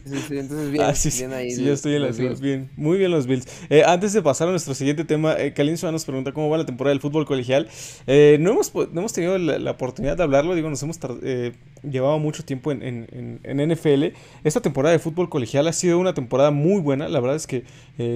Sí, 0.07 0.19
sí, 0.29 0.39
entonces 0.39 0.71
bien, 0.71 0.85
ah, 0.85 0.95
sí, 0.95 1.11
bien 1.19 1.33
ahí. 1.33 1.51
Sí, 1.51 1.65
yo 1.65 1.73
estoy 1.73 1.97
en 1.97 2.03
las 2.03 2.17
Bills. 2.17 2.41
Bien, 2.41 2.71
muy 2.77 2.97
bien 2.97 3.11
los 3.11 3.27
Bills. 3.27 3.45
Eh, 3.69 3.83
antes 3.85 4.13
de 4.13 4.23
pasar 4.23 4.47
a 4.47 4.53
nuestro 4.53 4.73
siguiente 4.73 5.05
tema, 5.05 5.35
eh, 5.37 5.53
Kalin 5.53 5.77
nos 5.83 6.05
pregunta 6.05 6.33
cómo 6.33 6.49
va 6.49 6.59
la 6.59 6.67
temporada 6.67 6.93
del 6.93 7.01
fútbol 7.01 7.27
colegial. 7.27 7.69
Eh, 8.07 8.37
no, 8.41 8.53
hemos, 8.53 8.73
no 8.73 9.01
hemos 9.01 9.13
tenido 9.13 9.37
la, 9.37 9.71
oportunidad 9.73 10.17
de 10.17 10.23
hablarlo, 10.23 10.55
digo, 10.55 10.71
nos 10.71 10.81
hemos 10.85 11.01
eh, 11.23 11.55
llevado 11.83 12.21
mucho 12.21 12.45
tiempo 12.45 12.71
en, 12.71 12.83
en, 12.83 13.41
en, 13.43 13.73
NFL. 13.73 14.17
Esta 14.45 14.61
temporada 14.61 14.93
de 14.93 15.01
fútbol 15.01 15.29
colegial 15.29 15.67
ha 15.67 15.73
sido 15.73 15.99
una 15.99 16.15
temporada 16.15 16.53
muy 16.53 16.81
buena. 16.81 17.09
La 17.09 17.19
verdad 17.19 17.37
es 17.37 17.49
que 17.49 17.65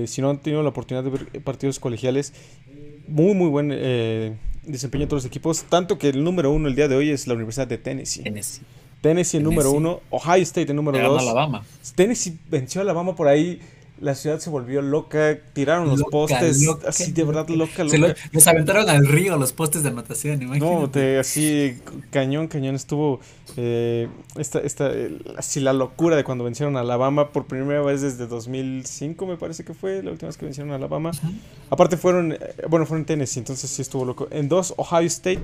si 0.06 0.22
no 0.22 0.30
han 0.30 0.38
tenido 0.38 0.62
la 0.62 0.68
oportunidad 0.68 1.02
de 1.02 1.10
ver 1.10 1.42
partidos 1.42 1.80
colegiales, 1.80 2.32
muy, 3.08 3.34
muy 3.34 3.48
buen 3.48 3.70
desempeño 4.64 5.06
de 5.06 5.08
todos 5.08 5.24
los 5.24 5.28
equipos. 5.28 5.64
Tanto 5.68 5.98
que 5.98 6.10
el 6.10 6.22
número 6.22 6.52
uno 6.52 6.68
el 6.68 6.76
día 6.76 6.86
de 6.86 6.94
hoy 6.94 7.10
es 7.10 7.26
la 7.26 7.34
Universidad 7.34 7.66
de 7.66 7.78
Tennessee. 7.78 8.22
Tennessee. 8.22 8.62
Tennessee 9.00 9.38
el 9.38 9.44
número 9.44 9.70
uno, 9.72 10.00
Ohio 10.10 10.42
State 10.42 10.70
el 10.70 10.76
número 10.76 10.98
dos. 10.98 11.22
Alabama. 11.22 11.64
Tennessee 11.94 12.38
venció 12.50 12.80
a 12.80 12.82
Alabama 12.82 13.14
por 13.14 13.28
ahí. 13.28 13.60
La 14.00 14.14
ciudad 14.14 14.38
se 14.38 14.48
volvió 14.48 14.80
loca, 14.80 15.38
tiraron 15.52 15.86
los 15.86 16.02
postes, 16.04 16.66
así 16.88 17.12
de 17.12 17.22
verdad 17.22 17.46
loca, 17.50 17.84
loca. 17.84 18.14
les 18.32 18.46
aventaron 18.46 18.88
al 18.88 19.06
río 19.06 19.36
los 19.36 19.52
postes 19.52 19.82
de 19.82 19.90
natación, 19.90 20.40
imagínate. 20.40 21.16
No, 21.16 21.20
así 21.20 21.76
cañón, 22.08 22.48
cañón 22.48 22.76
estuvo 22.76 23.20
eh, 23.58 24.08
esta, 24.36 24.60
esta, 24.60 24.90
así 25.36 25.60
la 25.60 25.74
locura 25.74 26.16
de 26.16 26.24
cuando 26.24 26.44
vencieron 26.44 26.78
a 26.78 26.80
Alabama 26.80 27.28
por 27.28 27.44
primera 27.44 27.82
vez 27.82 28.00
desde 28.00 28.26
2005 28.26 29.26
me 29.26 29.36
parece 29.36 29.64
que 29.64 29.74
fue 29.74 30.02
la 30.02 30.12
última 30.12 30.28
vez 30.28 30.38
que 30.38 30.46
vencieron 30.46 30.72
a 30.72 30.76
Alabama. 30.76 31.10
Aparte 31.68 31.98
fueron, 31.98 32.32
eh, 32.32 32.38
bueno, 32.70 32.86
fueron 32.86 33.02
en 33.02 33.06
Tennessee, 33.06 33.40
entonces 33.40 33.68
sí 33.68 33.82
estuvo 33.82 34.06
loco. 34.06 34.28
En 34.30 34.48
dos, 34.48 34.72
Ohio 34.78 35.08
State 35.08 35.42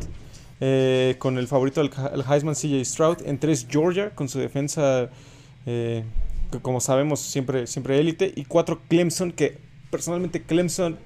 eh, 0.61 1.17
con 1.19 1.37
el 1.37 1.49
favorito 1.49 1.83
del 1.83 1.91
Heisman 2.29 2.55
CJ 2.55 2.85
Stroud. 2.85 3.19
En 3.27 3.39
tres 3.39 3.67
Georgia 3.69 4.11
con 4.11 4.29
su 4.29 4.39
defensa, 4.39 5.11
eh, 5.67 6.05
que 6.51 6.61
como 6.61 6.81
sabemos 6.81 7.21
siempre, 7.21 7.67
siempre 7.67 7.99
élite. 7.99 8.33
Y 8.35 8.45
cuatro 8.45 8.81
Clemson, 8.89 9.33
que 9.33 9.59
personalmente 9.91 10.43
Clemson 10.43 10.99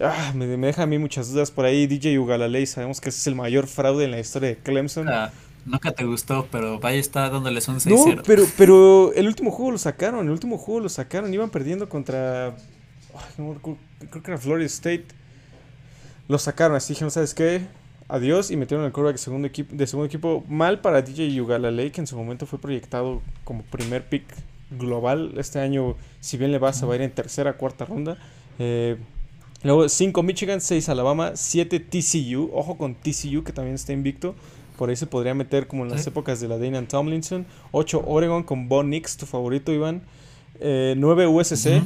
ah, 0.00 0.32
me, 0.34 0.46
deja 0.46 0.84
a 0.84 0.86
mí 0.86 0.98
muchas 0.98 1.32
dudas 1.32 1.50
por 1.50 1.66
ahí. 1.66 1.86
DJ 1.86 2.18
Ugalalei, 2.18 2.66
sabemos 2.66 3.00
que 3.00 3.10
ese 3.10 3.18
es 3.18 3.26
el 3.26 3.34
mayor 3.34 3.66
fraude 3.66 4.04
en 4.04 4.10
la 4.10 4.20
historia 4.20 4.50
de 4.50 4.56
Clemson. 4.56 5.08
Ah, 5.08 5.32
nunca 5.66 5.92
te 5.92 6.04
gustó, 6.04 6.48
pero 6.50 6.78
vaya 6.80 6.98
está 6.98 7.28
dándoles 7.28 7.68
un 7.68 7.76
6-0. 7.76 8.16
No, 8.16 8.22
pero, 8.22 8.44
pero 8.56 9.12
el 9.12 9.26
último 9.26 9.50
juego 9.50 9.72
lo 9.72 9.78
sacaron, 9.78 10.24
el 10.26 10.32
último 10.32 10.56
juego 10.56 10.80
lo 10.80 10.88
sacaron. 10.88 11.32
Iban 11.34 11.50
perdiendo 11.50 11.90
contra... 11.90 12.56
creo 13.36 14.22
que 14.22 14.30
era 14.30 14.38
Florida 14.38 14.66
State. 14.66 15.04
Lo 16.28 16.38
sacaron, 16.38 16.76
así 16.76 16.94
dijeron, 16.94 17.10
¿sabes 17.10 17.34
qué? 17.34 17.66
Adiós 18.08 18.50
y 18.50 18.56
metieron 18.56 18.86
el 18.86 18.92
quarterback 18.92 19.16
de 19.16 19.22
segundo 19.22 19.48
equipo, 19.48 19.74
de 19.74 19.86
segundo 19.86 20.06
equipo 20.06 20.44
mal 20.48 20.80
para 20.80 21.02
DJ 21.02 21.40
Ugalale, 21.40 21.90
que 21.92 22.00
en 22.00 22.06
su 22.06 22.16
momento 22.16 22.46
fue 22.46 22.58
proyectado 22.58 23.22
como 23.44 23.62
primer 23.62 24.08
pick 24.08 24.24
global. 24.70 25.34
Este 25.36 25.58
año, 25.58 25.96
si 26.20 26.36
bien 26.36 26.52
le 26.52 26.58
va, 26.58 26.70
a 26.70 26.94
ir 26.94 27.02
en 27.02 27.10
tercera, 27.10 27.56
cuarta 27.56 27.84
ronda. 27.84 28.18
Eh, 28.58 28.96
luego 29.62 29.88
5 29.88 30.22
Michigan, 30.22 30.60
6 30.60 30.88
Alabama, 30.88 31.32
7 31.34 31.80
TCU. 31.80 32.50
Ojo 32.52 32.76
con 32.76 32.94
TCU, 32.94 33.44
que 33.44 33.52
también 33.52 33.74
está 33.74 33.92
invicto. 33.92 34.34
Por 34.76 34.90
ahí 34.90 34.96
se 34.96 35.06
podría 35.06 35.34
meter 35.34 35.66
como 35.66 35.84
en 35.84 35.90
las 35.90 36.06
épocas 36.06 36.40
de 36.40 36.48
la 36.48 36.58
Dana 36.58 36.86
Tomlinson. 36.86 37.46
8 37.72 38.04
Oregon 38.06 38.42
con 38.42 38.68
Bo 38.68 38.82
Nix, 38.82 39.16
tu 39.16 39.26
favorito, 39.26 39.72
Iván. 39.72 40.02
9 40.60 41.24
eh, 41.24 41.26
USC. 41.26 41.82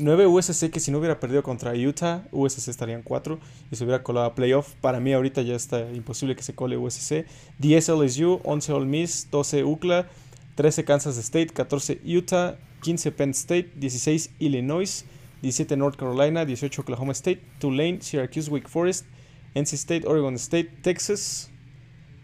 9 0.00 0.26
USC 0.26 0.70
que 0.70 0.80
si 0.80 0.90
no 0.90 0.98
hubiera 0.98 1.20
perdido 1.20 1.42
contra 1.42 1.74
Utah, 1.74 2.24
USC 2.32 2.68
estarían 2.68 3.02
4 3.02 3.38
y 3.70 3.76
se 3.76 3.84
hubiera 3.84 4.02
colado 4.02 4.26
a 4.26 4.34
playoff. 4.34 4.74
Para 4.80 4.98
mí 4.98 5.12
ahorita 5.12 5.42
ya 5.42 5.54
está 5.54 5.90
imposible 5.92 6.34
que 6.34 6.42
se 6.42 6.54
cole 6.54 6.78
USC. 6.78 7.26
10 7.58 7.88
LSU, 7.90 8.40
11 8.44 8.72
Ole 8.72 8.86
Miss, 8.86 9.28
12 9.30 9.64
UCLA, 9.64 10.08
13 10.54 10.84
Kansas 10.84 11.18
State, 11.18 11.48
14 11.48 12.00
Utah, 12.04 12.56
15 12.82 13.12
Penn 13.12 13.30
State, 13.30 13.72
16 13.76 14.30
Illinois, 14.38 15.04
17 15.42 15.76
North 15.76 15.96
Carolina, 15.96 16.44
18 16.46 16.80
Oklahoma 16.80 17.12
State, 17.12 17.40
Tulane, 17.58 18.00
Syracuse, 18.00 18.50
Wake 18.50 18.68
Forest, 18.68 19.04
NC 19.54 19.74
State, 19.74 20.06
Oregon 20.06 20.34
State, 20.36 20.70
Texas, 20.82 21.50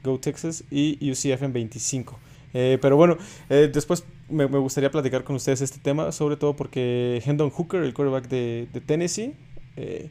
Go 0.02 0.18
Texas 0.18 0.64
y 0.70 1.10
UCF 1.10 1.42
en 1.42 1.52
25. 1.52 2.18
Eh, 2.54 2.78
pero 2.80 2.96
bueno, 2.96 3.18
eh, 3.50 3.68
después 3.72 4.04
me, 4.28 4.46
gustaría 4.46 4.90
platicar 4.90 5.24
con 5.24 5.36
ustedes 5.36 5.60
este 5.60 5.78
tema, 5.78 6.12
sobre 6.12 6.36
todo 6.36 6.56
porque 6.56 7.22
Hendon 7.24 7.50
Hooker, 7.50 7.82
el 7.82 7.94
quarterback 7.94 8.28
de, 8.28 8.82
Tennessee, 8.84 9.34
eh, 9.76 10.10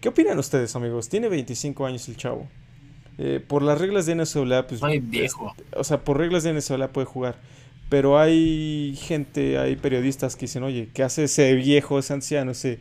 ¿qué 0.00 0.08
opinan 0.08 0.38
ustedes, 0.38 0.74
amigos? 0.76 1.08
Tiene 1.08 1.28
25 1.28 1.86
años 1.86 2.08
el 2.08 2.16
chavo. 2.16 2.48
por 3.48 3.62
las 3.62 3.80
reglas 3.80 4.06
de 4.06 4.14
NCAA, 4.14 4.66
pues... 4.66 4.80
viejo. 5.02 5.54
o 5.74 5.84
sea, 5.84 6.04
por 6.04 6.18
reglas 6.18 6.42
de 6.42 6.52
NCAA 6.52 6.92
puede 6.92 7.06
jugar. 7.06 7.38
Pero 7.88 8.18
hay 8.18 8.98
gente, 9.00 9.58
hay 9.58 9.76
periodistas 9.76 10.34
que 10.34 10.42
dicen, 10.42 10.64
oye, 10.64 10.88
¿qué 10.92 11.04
hace 11.04 11.24
ese 11.24 11.54
viejo, 11.54 11.98
ese 11.98 12.14
anciano, 12.14 12.50
ese, 12.50 12.80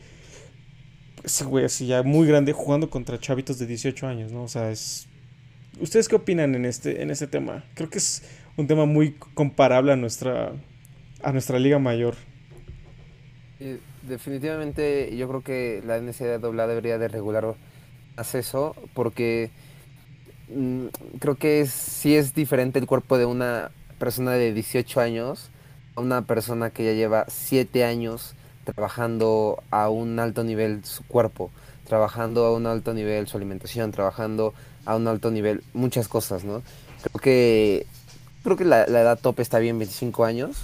ese 1.23 1.45
güey 1.45 1.65
así 1.65 1.85
ya 1.85 2.01
muy 2.01 2.27
grande 2.27 2.53
jugando 2.53 2.89
contra 2.89 3.19
chavitos 3.19 3.59
de 3.59 3.67
18 3.67 4.07
años, 4.07 4.31
¿no? 4.31 4.43
O 4.43 4.47
sea, 4.47 4.71
es... 4.71 5.07
¿Ustedes 5.79 6.07
qué 6.07 6.15
opinan 6.15 6.55
en 6.55 6.65
este, 6.65 7.01
en 7.01 7.11
este 7.11 7.27
tema? 7.27 7.65
Creo 7.75 7.89
que 7.89 7.99
es 7.99 8.23
un 8.57 8.67
tema 8.67 8.85
muy 8.85 9.13
comparable 9.33 9.91
a 9.91 9.95
nuestra, 9.95 10.53
a 11.21 11.31
nuestra 11.31 11.59
liga 11.59 11.79
mayor. 11.79 12.15
definitivamente 14.03 15.15
yo 15.17 15.27
creo 15.27 15.41
que 15.41 15.83
la 15.85 15.99
NCAA 15.99 16.67
debería 16.67 16.97
de 16.97 17.07
regular 17.07 17.55
más 18.17 18.35
porque 18.93 19.49
mm, 20.49 20.85
creo 21.19 21.35
que 21.35 21.65
sí 21.65 22.15
es 22.15 22.33
diferente 22.33 22.79
el 22.79 22.85
cuerpo 22.85 23.17
de 23.17 23.25
una 23.25 23.71
persona 23.99 24.31
de 24.33 24.53
18 24.53 25.01
años 25.01 25.49
a 25.95 26.01
una 26.01 26.21
persona 26.23 26.69
que 26.69 26.85
ya 26.85 26.93
lleva 26.93 27.25
7 27.27 27.83
años 27.83 28.35
trabajando 28.63 29.63
a 29.69 29.89
un 29.89 30.19
alto 30.19 30.43
nivel 30.43 30.83
su 30.83 31.03
cuerpo, 31.03 31.51
trabajando 31.87 32.45
a 32.45 32.53
un 32.53 32.65
alto 32.65 32.93
nivel 32.93 33.27
su 33.27 33.37
alimentación, 33.37 33.91
trabajando 33.91 34.53
a 34.85 34.95
un 34.95 35.07
alto 35.07 35.31
nivel 35.31 35.63
muchas 35.73 36.07
cosas, 36.07 36.43
¿no? 36.43 36.63
Creo 37.01 37.21
que 37.21 37.85
creo 38.45 38.55
que 38.55 38.63
la, 38.63 38.83
edad 38.83 39.19
tope 39.19 39.41
está 39.41 39.59
bien, 39.59 39.77
25 39.77 40.23
años. 40.23 40.55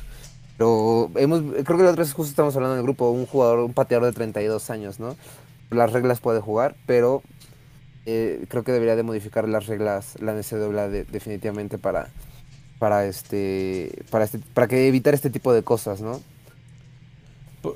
Pero 0.58 1.12
hemos, 1.16 1.42
creo 1.66 1.78
que 1.78 1.84
la 1.84 1.90
otra 1.90 2.04
vez 2.04 2.14
justo 2.14 2.30
estamos 2.30 2.56
hablando 2.56 2.76
en 2.76 2.80
el 2.80 2.86
grupo, 2.86 3.10
un 3.10 3.26
jugador, 3.26 3.60
un 3.60 3.74
pateador 3.74 4.06
de 4.06 4.14
32 4.14 4.70
años, 4.70 5.00
¿no? 5.00 5.18
Las 5.72 5.92
reglas 5.92 6.20
puede 6.20 6.40
jugar, 6.40 6.76
pero 6.86 7.24
eh, 8.06 8.46
creo 8.48 8.64
que 8.64 8.72
debería 8.72 8.96
de 8.96 9.04
modificar 9.04 9.48
las 9.50 9.66
reglas 9.66 10.16
la 10.22 10.34
NCAA 10.34 10.88
definitivamente 10.90 11.78
para, 11.78 12.10
para, 12.78 13.06
este, 13.06 14.04
para, 14.12 14.26
este, 14.26 14.40
para 14.54 14.68
que 14.68 14.88
evitar 14.88 15.14
este 15.14 15.30
tipo 15.30 15.52
de 15.52 15.64
cosas, 15.64 16.02
¿no? 16.02 16.22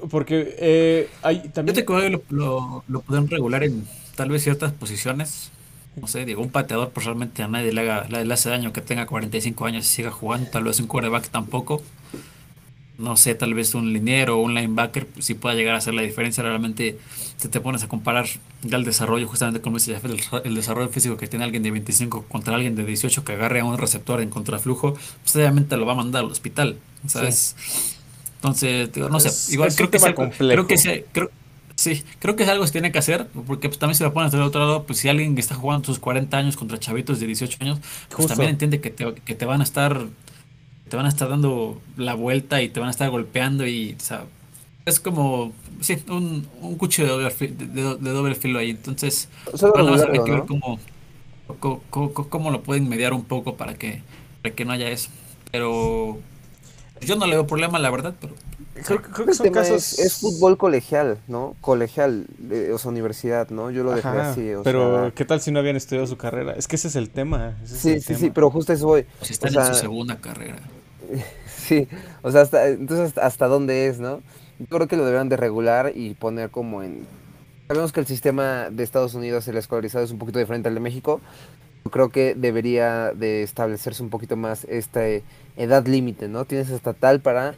Porque 0.09 0.55
eh, 0.59 1.09
hay 1.23 1.49
también... 1.49 1.75
Yo 1.75 1.81
te 1.81 1.85
creo 1.85 2.01
que 2.01 2.09
lo, 2.09 2.21
lo, 2.29 2.83
lo 2.87 3.01
pueden 3.01 3.27
regular 3.29 3.63
en 3.63 3.87
tal 4.15 4.29
vez 4.29 4.43
ciertas 4.43 4.71
posiciones, 4.71 5.51
no 5.95 6.07
sé, 6.07 6.25
digo, 6.25 6.41
un 6.41 6.49
pateador 6.49 6.89
pues 6.89 7.05
realmente 7.05 7.43
a 7.43 7.47
nadie 7.47 7.71
le, 7.71 7.81
haga, 7.81 8.07
le, 8.09 8.33
hace 8.33 8.49
daño 8.49 8.73
que 8.73 8.81
tenga 8.81 9.05
45 9.05 9.65
años 9.65 9.85
y 9.85 9.87
siga 9.87 10.11
jugando, 10.11 10.49
tal 10.49 10.63
vez 10.63 10.79
un 10.79 10.87
quarterback 10.87 11.29
tampoco. 11.29 11.81
No 12.97 13.17
sé, 13.17 13.35
tal 13.35 13.53
vez 13.53 13.75
un 13.75 13.91
liniero 13.91 14.37
o 14.37 14.41
un 14.41 14.53
linebacker 14.53 15.05
pues, 15.05 15.25
sí 15.25 15.33
pueda 15.33 15.53
llegar 15.53 15.75
a 15.75 15.79
hacer 15.79 15.93
la 15.93 16.01
diferencia. 16.01 16.43
Realmente, 16.43 16.97
si 17.35 17.49
te 17.49 17.59
pones 17.59 17.83
a 17.83 17.89
comparar 17.89 18.25
ya 18.63 18.77
el 18.77 18.85
desarrollo, 18.85 19.27
justamente 19.27 19.59
como 19.59 19.77
dice 19.77 19.99
el, 20.01 20.21
el 20.45 20.55
desarrollo 20.55 20.87
físico 20.87 21.17
que 21.17 21.27
tiene 21.27 21.43
alguien 21.43 21.61
de 21.61 21.71
25 21.71 22.23
contra 22.29 22.55
alguien 22.55 22.75
de 22.75 22.85
18 22.85 23.25
que 23.25 23.33
agarre 23.33 23.59
a 23.59 23.65
un 23.65 23.77
receptor 23.77 24.21
en 24.21 24.29
contraflujo, 24.29 24.93
pues 24.93 25.35
obviamente 25.35 25.75
lo 25.75 25.85
va 25.85 25.91
a 25.91 25.97
mandar 25.97 26.23
al 26.23 26.31
hospital, 26.31 26.77
¿sabes? 27.05 27.57
Entonces, 28.35 28.95
no 28.95 29.19
sé, 29.19 29.53
igual 29.53 29.73
creo, 29.75 29.89
que 29.89 29.99
creo 30.37 30.67
que, 30.67 30.77
sea, 30.77 31.01
creo, 31.11 31.31
Sí, 31.75 32.03
creo 32.19 32.35
que 32.35 32.43
es 32.43 32.49
algo 32.49 32.63
que 32.63 32.67
se 32.67 32.73
tiene 32.73 32.91
que 32.91 32.99
hacer, 32.99 33.27
porque 33.47 33.67
pues, 33.67 33.79
también 33.79 33.95
si 33.95 34.03
lo 34.03 34.13
pones 34.13 34.31
del 34.31 34.41
otro 34.41 34.61
lado, 34.61 34.83
pues 34.83 34.99
si 34.99 35.09
alguien 35.09 35.35
que 35.35 35.41
está 35.41 35.55
jugando 35.55 35.85
sus 35.85 35.99
40 35.99 36.37
años 36.37 36.55
contra 36.55 36.79
chavitos 36.79 37.19
de 37.19 37.27
18 37.27 37.57
años, 37.61 37.79
pues 38.15 38.27
también 38.27 38.51
entiende 38.51 38.79
que 38.79 38.91
te, 38.91 39.13
que 39.13 39.35
te 39.35 39.45
van 39.45 39.59
a 39.61 39.63
estar 39.63 40.07
te 40.89 40.95
van 40.95 41.05
a 41.05 41.09
estar 41.09 41.29
dando 41.29 41.81
la 41.97 42.13
vuelta 42.13 42.61
y 42.61 42.69
te 42.69 42.79
van 42.79 42.87
a 42.87 42.91
estar 42.91 43.09
golpeando 43.09 43.65
y, 43.65 43.95
o 43.99 44.03
sea, 44.03 44.25
es 44.85 44.99
como, 44.99 45.51
sí, 45.81 45.97
un, 46.07 46.47
un 46.61 46.75
cuchillo 46.77 47.17
de 47.17 47.23
doble, 47.23 47.47
de, 47.99 48.11
doble 48.11 48.35
filo 48.35 48.59
ahí. 48.59 48.69
Entonces, 48.69 49.29
bueno, 49.73 49.93
a 49.95 50.05
ver 50.05 50.43
cómo... 50.47 50.79
cómo, 52.29 52.51
lo 52.51 52.61
pueden 52.61 52.87
mediar 52.87 53.13
un 53.13 53.23
poco 53.23 53.55
para 53.55 53.73
que, 53.73 54.03
para 54.43 54.53
que 54.53 54.63
no 54.63 54.73
haya 54.73 54.89
eso. 54.89 55.09
Pero 55.51 56.19
yo 57.01 57.15
no 57.15 57.25
le 57.25 57.33
veo 57.33 57.47
problema, 57.47 57.79
la 57.79 57.89
verdad, 57.89 58.15
pero 58.21 58.35
creo, 58.83 59.25
que 59.25 59.33
son 59.33 59.49
casos... 59.51 59.99
Es, 59.99 60.19
fútbol 60.19 60.57
colegial, 60.57 61.17
¿no? 61.27 61.55
Colegial, 61.61 62.27
o 62.73 62.77
sea, 62.77 62.91
universidad, 62.91 63.49
¿no? 63.49 63.71
Yo 63.71 63.83
lo 63.83 63.91
dejé 63.91 64.07
así. 64.07 64.51
pero, 64.63 65.11
¿qué 65.15 65.25
tal 65.25 65.41
si 65.41 65.51
no 65.51 65.59
habían 65.59 65.75
estudiado 65.75 66.07
su 66.07 66.17
carrera? 66.17 66.53
Es 66.53 66.67
que 66.67 66.75
ese 66.75 66.89
es 66.89 66.95
el 66.95 67.09
tema. 67.09 67.57
sí, 67.65 67.99
sí, 68.01 68.15
sí, 68.15 68.29
pero 68.29 68.49
justo 68.51 68.73
eso 68.73 68.87
voy. 68.87 69.05
Pues 69.19 69.31
están 69.31 69.53
en 69.55 69.65
su 69.65 69.75
segunda 69.75 70.17
carrera. 70.17 70.59
sí, 71.47 71.87
o 72.21 72.31
sea, 72.31 72.41
hasta, 72.41 72.67
entonces, 72.67 73.17
¿hasta 73.17 73.47
dónde 73.47 73.87
es, 73.87 73.99
no? 73.99 74.21
Yo 74.59 74.65
creo 74.67 74.87
que 74.87 74.97
lo 74.97 75.05
deberían 75.05 75.29
de 75.29 75.37
regular 75.37 75.91
y 75.95 76.13
poner 76.13 76.49
como 76.49 76.81
en... 76.83 77.05
Sabemos 77.67 77.91
que 77.91 77.99
el 77.99 78.05
sistema 78.05 78.69
de 78.69 78.83
Estados 78.83 79.15
Unidos, 79.15 79.47
el 79.47 79.57
escolarizado, 79.57 80.05
es 80.05 80.11
un 80.11 80.19
poquito 80.19 80.39
diferente 80.39 80.69
al 80.69 80.75
de 80.75 80.79
México. 80.79 81.19
Yo 81.83 81.91
creo 81.91 82.09
que 82.09 82.35
debería 82.35 83.11
de 83.13 83.43
establecerse 83.43 84.01
un 84.01 84.09
poquito 84.09 84.35
más 84.37 84.65
esta 84.65 85.01
edad 85.57 85.85
límite, 85.85 86.27
¿no? 86.27 86.45
Tienes 86.45 86.71
hasta 86.71 86.93
tal 86.93 87.21
para 87.21 87.55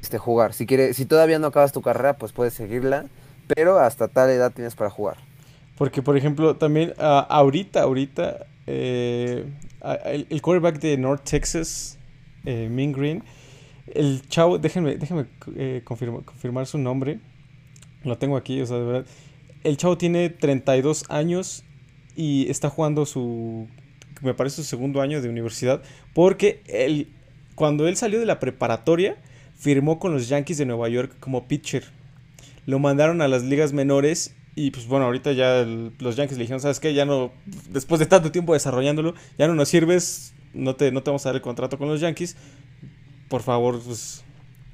este, 0.00 0.18
jugar. 0.18 0.52
Si, 0.52 0.66
quieres, 0.66 0.96
si 0.96 1.06
todavía 1.06 1.38
no 1.38 1.48
acabas 1.48 1.72
tu 1.72 1.82
carrera, 1.82 2.16
pues 2.16 2.32
puedes 2.32 2.54
seguirla, 2.54 3.06
pero 3.46 3.78
hasta 3.78 4.08
tal 4.08 4.30
edad 4.30 4.52
tienes 4.52 4.74
para 4.74 4.90
jugar. 4.90 5.16
Porque, 5.76 6.02
por 6.02 6.16
ejemplo, 6.16 6.56
también 6.56 6.92
ah, 6.98 7.26
ahorita, 7.28 7.82
ahorita, 7.82 8.46
eh, 8.66 9.44
el, 10.04 10.42
quarterback 10.42 10.80
de 10.80 10.96
North 10.96 11.22
Texas, 11.24 11.98
eh, 12.44 12.68
Green, 12.94 13.22
el 13.94 14.26
chavo, 14.28 14.58
déjenme, 14.58 14.96
déjenme 14.96 15.26
eh, 15.56 15.82
confirmar, 15.84 16.66
su 16.66 16.78
nombre. 16.78 17.20
Lo 18.04 18.18
tengo 18.18 18.36
aquí, 18.36 18.60
o 18.60 18.66
sea, 18.66 18.78
de 18.78 18.84
verdad. 18.84 19.06
El 19.64 19.76
chavo 19.76 19.96
tiene 19.98 20.30
32 20.30 21.04
años 21.08 21.64
y 22.14 22.50
está 22.50 22.70
jugando 22.70 23.06
su, 23.06 23.68
me 24.22 24.34
parece, 24.34 24.56
su 24.56 24.64
segundo 24.64 25.00
año 25.00 25.22
de 25.22 25.28
universidad. 25.28 25.82
Porque 26.12 26.62
él, 26.66 27.14
cuando 27.54 27.88
él 27.88 27.96
salió 27.96 28.18
de 28.20 28.26
la 28.26 28.40
preparatoria, 28.40 29.16
firmó 29.58 29.98
con 29.98 30.12
los 30.12 30.28
Yankees 30.28 30.58
de 30.58 30.66
Nueva 30.66 30.88
York 30.88 31.16
como 31.20 31.46
pitcher. 31.48 31.84
Lo 32.66 32.78
mandaron 32.78 33.20
a 33.20 33.28
las 33.28 33.42
ligas 33.42 33.72
menores 33.72 34.34
y 34.54 34.70
pues 34.70 34.86
bueno, 34.86 35.06
ahorita 35.06 35.32
ya 35.32 35.64
los 35.98 36.16
Yankees 36.16 36.38
le 36.38 36.44
dijeron, 36.44 36.60
¿sabes 36.60 36.80
qué? 36.80 36.94
Ya 36.94 37.04
no, 37.04 37.32
después 37.70 37.98
de 37.98 38.06
tanto 38.06 38.32
tiempo 38.32 38.54
desarrollándolo, 38.54 39.14
ya 39.38 39.46
no 39.46 39.54
nos 39.54 39.68
sirves, 39.68 40.34
no 40.52 40.74
te, 40.76 40.90
no 40.90 41.02
te 41.02 41.10
vamos 41.10 41.24
a 41.26 41.28
dar 41.30 41.36
el 41.36 41.42
contrato 41.42 41.78
con 41.78 41.88
los 41.88 42.00
Yankees. 42.00 42.36
Por 43.28 43.42
favor, 43.42 43.80
pues, 43.80 44.24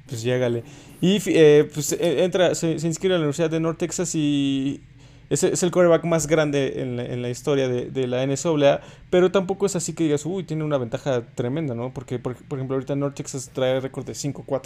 pues 0.07 0.23
llégale. 0.23 0.63
Y 1.01 1.21
eh, 1.27 1.69
pues 1.73 1.91
e, 1.91 2.23
entra, 2.23 2.55
se, 2.55 2.79
se, 2.79 2.87
inscribe 2.87 3.15
a 3.15 3.17
la 3.17 3.23
Universidad 3.23 3.49
de 3.49 3.59
North 3.59 3.77
Texas 3.77 4.15
y 4.15 4.81
es, 5.29 5.43
es 5.43 5.63
el 5.63 5.71
quarterback 5.71 6.03
más 6.05 6.27
grande 6.27 6.81
en 6.81 6.97
la, 6.97 7.05
en 7.05 7.21
la 7.21 7.29
historia 7.29 7.67
de, 7.67 7.89
de, 7.89 8.07
la 8.07 8.25
NCAA, 8.25 8.81
pero 9.09 9.31
tampoco 9.31 9.65
es 9.65 9.75
así 9.75 9.93
que 9.93 10.03
digas, 10.03 10.25
uy, 10.25 10.43
tiene 10.43 10.63
una 10.63 10.77
ventaja 10.77 11.23
tremenda, 11.35 11.73
¿no? 11.73 11.93
Porque, 11.93 12.19
por, 12.19 12.33
ejemplo, 12.33 12.75
ahorita 12.75 12.95
North 12.95 13.15
Texas 13.15 13.49
trae 13.53 13.79
récord 13.79 14.05
de 14.05 14.13
5-4. 14.13 14.63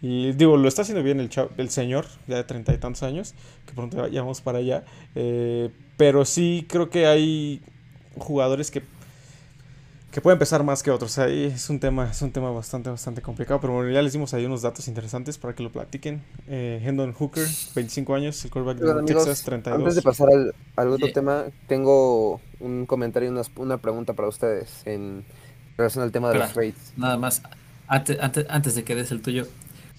Y 0.00 0.32
digo, 0.32 0.56
lo 0.56 0.68
está 0.68 0.82
haciendo 0.82 1.02
bien 1.02 1.20
el, 1.20 1.30
el 1.56 1.70
señor, 1.70 2.06
ya 2.26 2.36
de 2.36 2.44
treinta 2.44 2.72
y 2.72 2.78
tantos 2.78 3.02
años, 3.02 3.34
que 3.66 3.74
pronto 3.74 4.06
ya 4.06 4.20
vamos 4.20 4.40
para 4.40 4.58
allá. 4.58 4.84
Eh, 5.14 5.70
pero 5.96 6.24
sí 6.24 6.66
creo 6.68 6.88
que 6.88 7.06
hay 7.06 7.60
jugadores 8.16 8.70
que 8.70 8.82
que 10.10 10.20
puede 10.22 10.34
empezar 10.34 10.64
más 10.64 10.82
que 10.82 10.90
otros. 10.90 11.18
Ahí 11.18 11.44
es 11.44 11.68
un 11.68 11.80
tema, 11.80 12.10
es 12.10 12.22
un 12.22 12.32
tema 12.32 12.50
bastante, 12.50 12.88
bastante 12.88 13.20
complicado. 13.20 13.60
Pero 13.60 13.74
bueno, 13.74 13.90
ya 13.90 14.00
les 14.00 14.12
dimos 14.12 14.32
ahí 14.34 14.46
unos 14.46 14.62
datos 14.62 14.88
interesantes 14.88 15.36
para 15.36 15.54
que 15.54 15.62
lo 15.62 15.70
platiquen. 15.70 16.22
Eh, 16.46 16.80
Hendon 16.82 17.12
Hooker, 17.12 17.46
25 17.74 18.14
años, 18.14 18.44
el 18.44 18.50
quarterback 18.50 18.78
de 18.78 19.04
Texas, 19.04 19.42
32. 19.42 19.80
Antes 19.80 19.94
de 19.96 20.02
pasar 20.02 20.28
al, 20.76 20.88
otro 20.88 21.12
tema, 21.12 21.44
tengo 21.66 22.40
un 22.60 22.86
comentario 22.86 23.28
y 23.28 23.32
una, 23.32 23.42
una, 23.56 23.78
pregunta 23.78 24.14
para 24.14 24.28
ustedes 24.28 24.82
en 24.86 25.24
relación 25.76 26.02
al 26.02 26.10
tema 26.10 26.30
de 26.30 26.38
los 26.38 26.52
trades. 26.52 26.92
Nada 26.96 27.18
más, 27.18 27.42
antes, 27.86 28.18
antes, 28.20 28.46
antes 28.48 28.74
de 28.74 28.84
que 28.84 28.94
des 28.94 29.12
el 29.12 29.20
tuyo, 29.20 29.46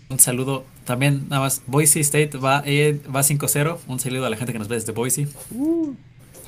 un 0.10 0.20
saludo. 0.20 0.66
También, 0.86 1.28
nada 1.30 1.44
más, 1.44 1.62
Boise 1.68 2.00
State 2.00 2.36
va, 2.38 2.64
eh, 2.66 3.00
va 3.16 3.22
5-0. 3.22 3.78
Un 3.88 4.00
saludo 4.00 4.26
a 4.26 4.30
la 4.32 4.38
gente 4.38 4.54
que 4.54 4.60
nos 4.60 4.68
ve 4.68 4.76
desde 4.76 4.92
Boise. 4.92 5.28
Uh. 5.52 5.94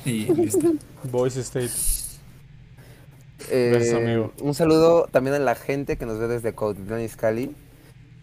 Y 0.04 0.24
listo. 0.34 0.72
Boise 1.04 1.40
State. 1.42 2.01
Eh, 3.50 4.28
un 4.40 4.54
saludo 4.54 5.08
también 5.10 5.34
a 5.34 5.38
la 5.38 5.54
gente 5.54 5.96
que 5.96 6.06
nos 6.06 6.18
ve 6.18 6.28
desde 6.28 6.52
Cuautitlán 6.52 7.00
Izcalli. 7.00 7.54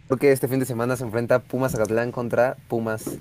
Porque 0.09 0.31
este 0.31 0.47
fin 0.47 0.59
de 0.59 0.65
semana 0.65 0.97
se 0.97 1.03
enfrenta 1.03 1.37
Pumas 1.37 1.75
Agatlán 1.75 2.11
contra 2.11 2.57
Pumas 2.67 3.19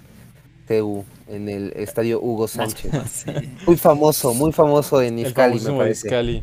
TU 0.67 1.05
en 1.29 1.51
el 1.51 1.75
estadio 1.77 2.19
Hugo 2.19 2.49
Sánchez. 2.49 3.27
Muy 3.67 3.77
famoso, 3.77 4.33
muy 4.33 4.53
famoso 4.53 5.03
en 5.03 5.17
me 5.17 5.31
parece. 5.31 6.43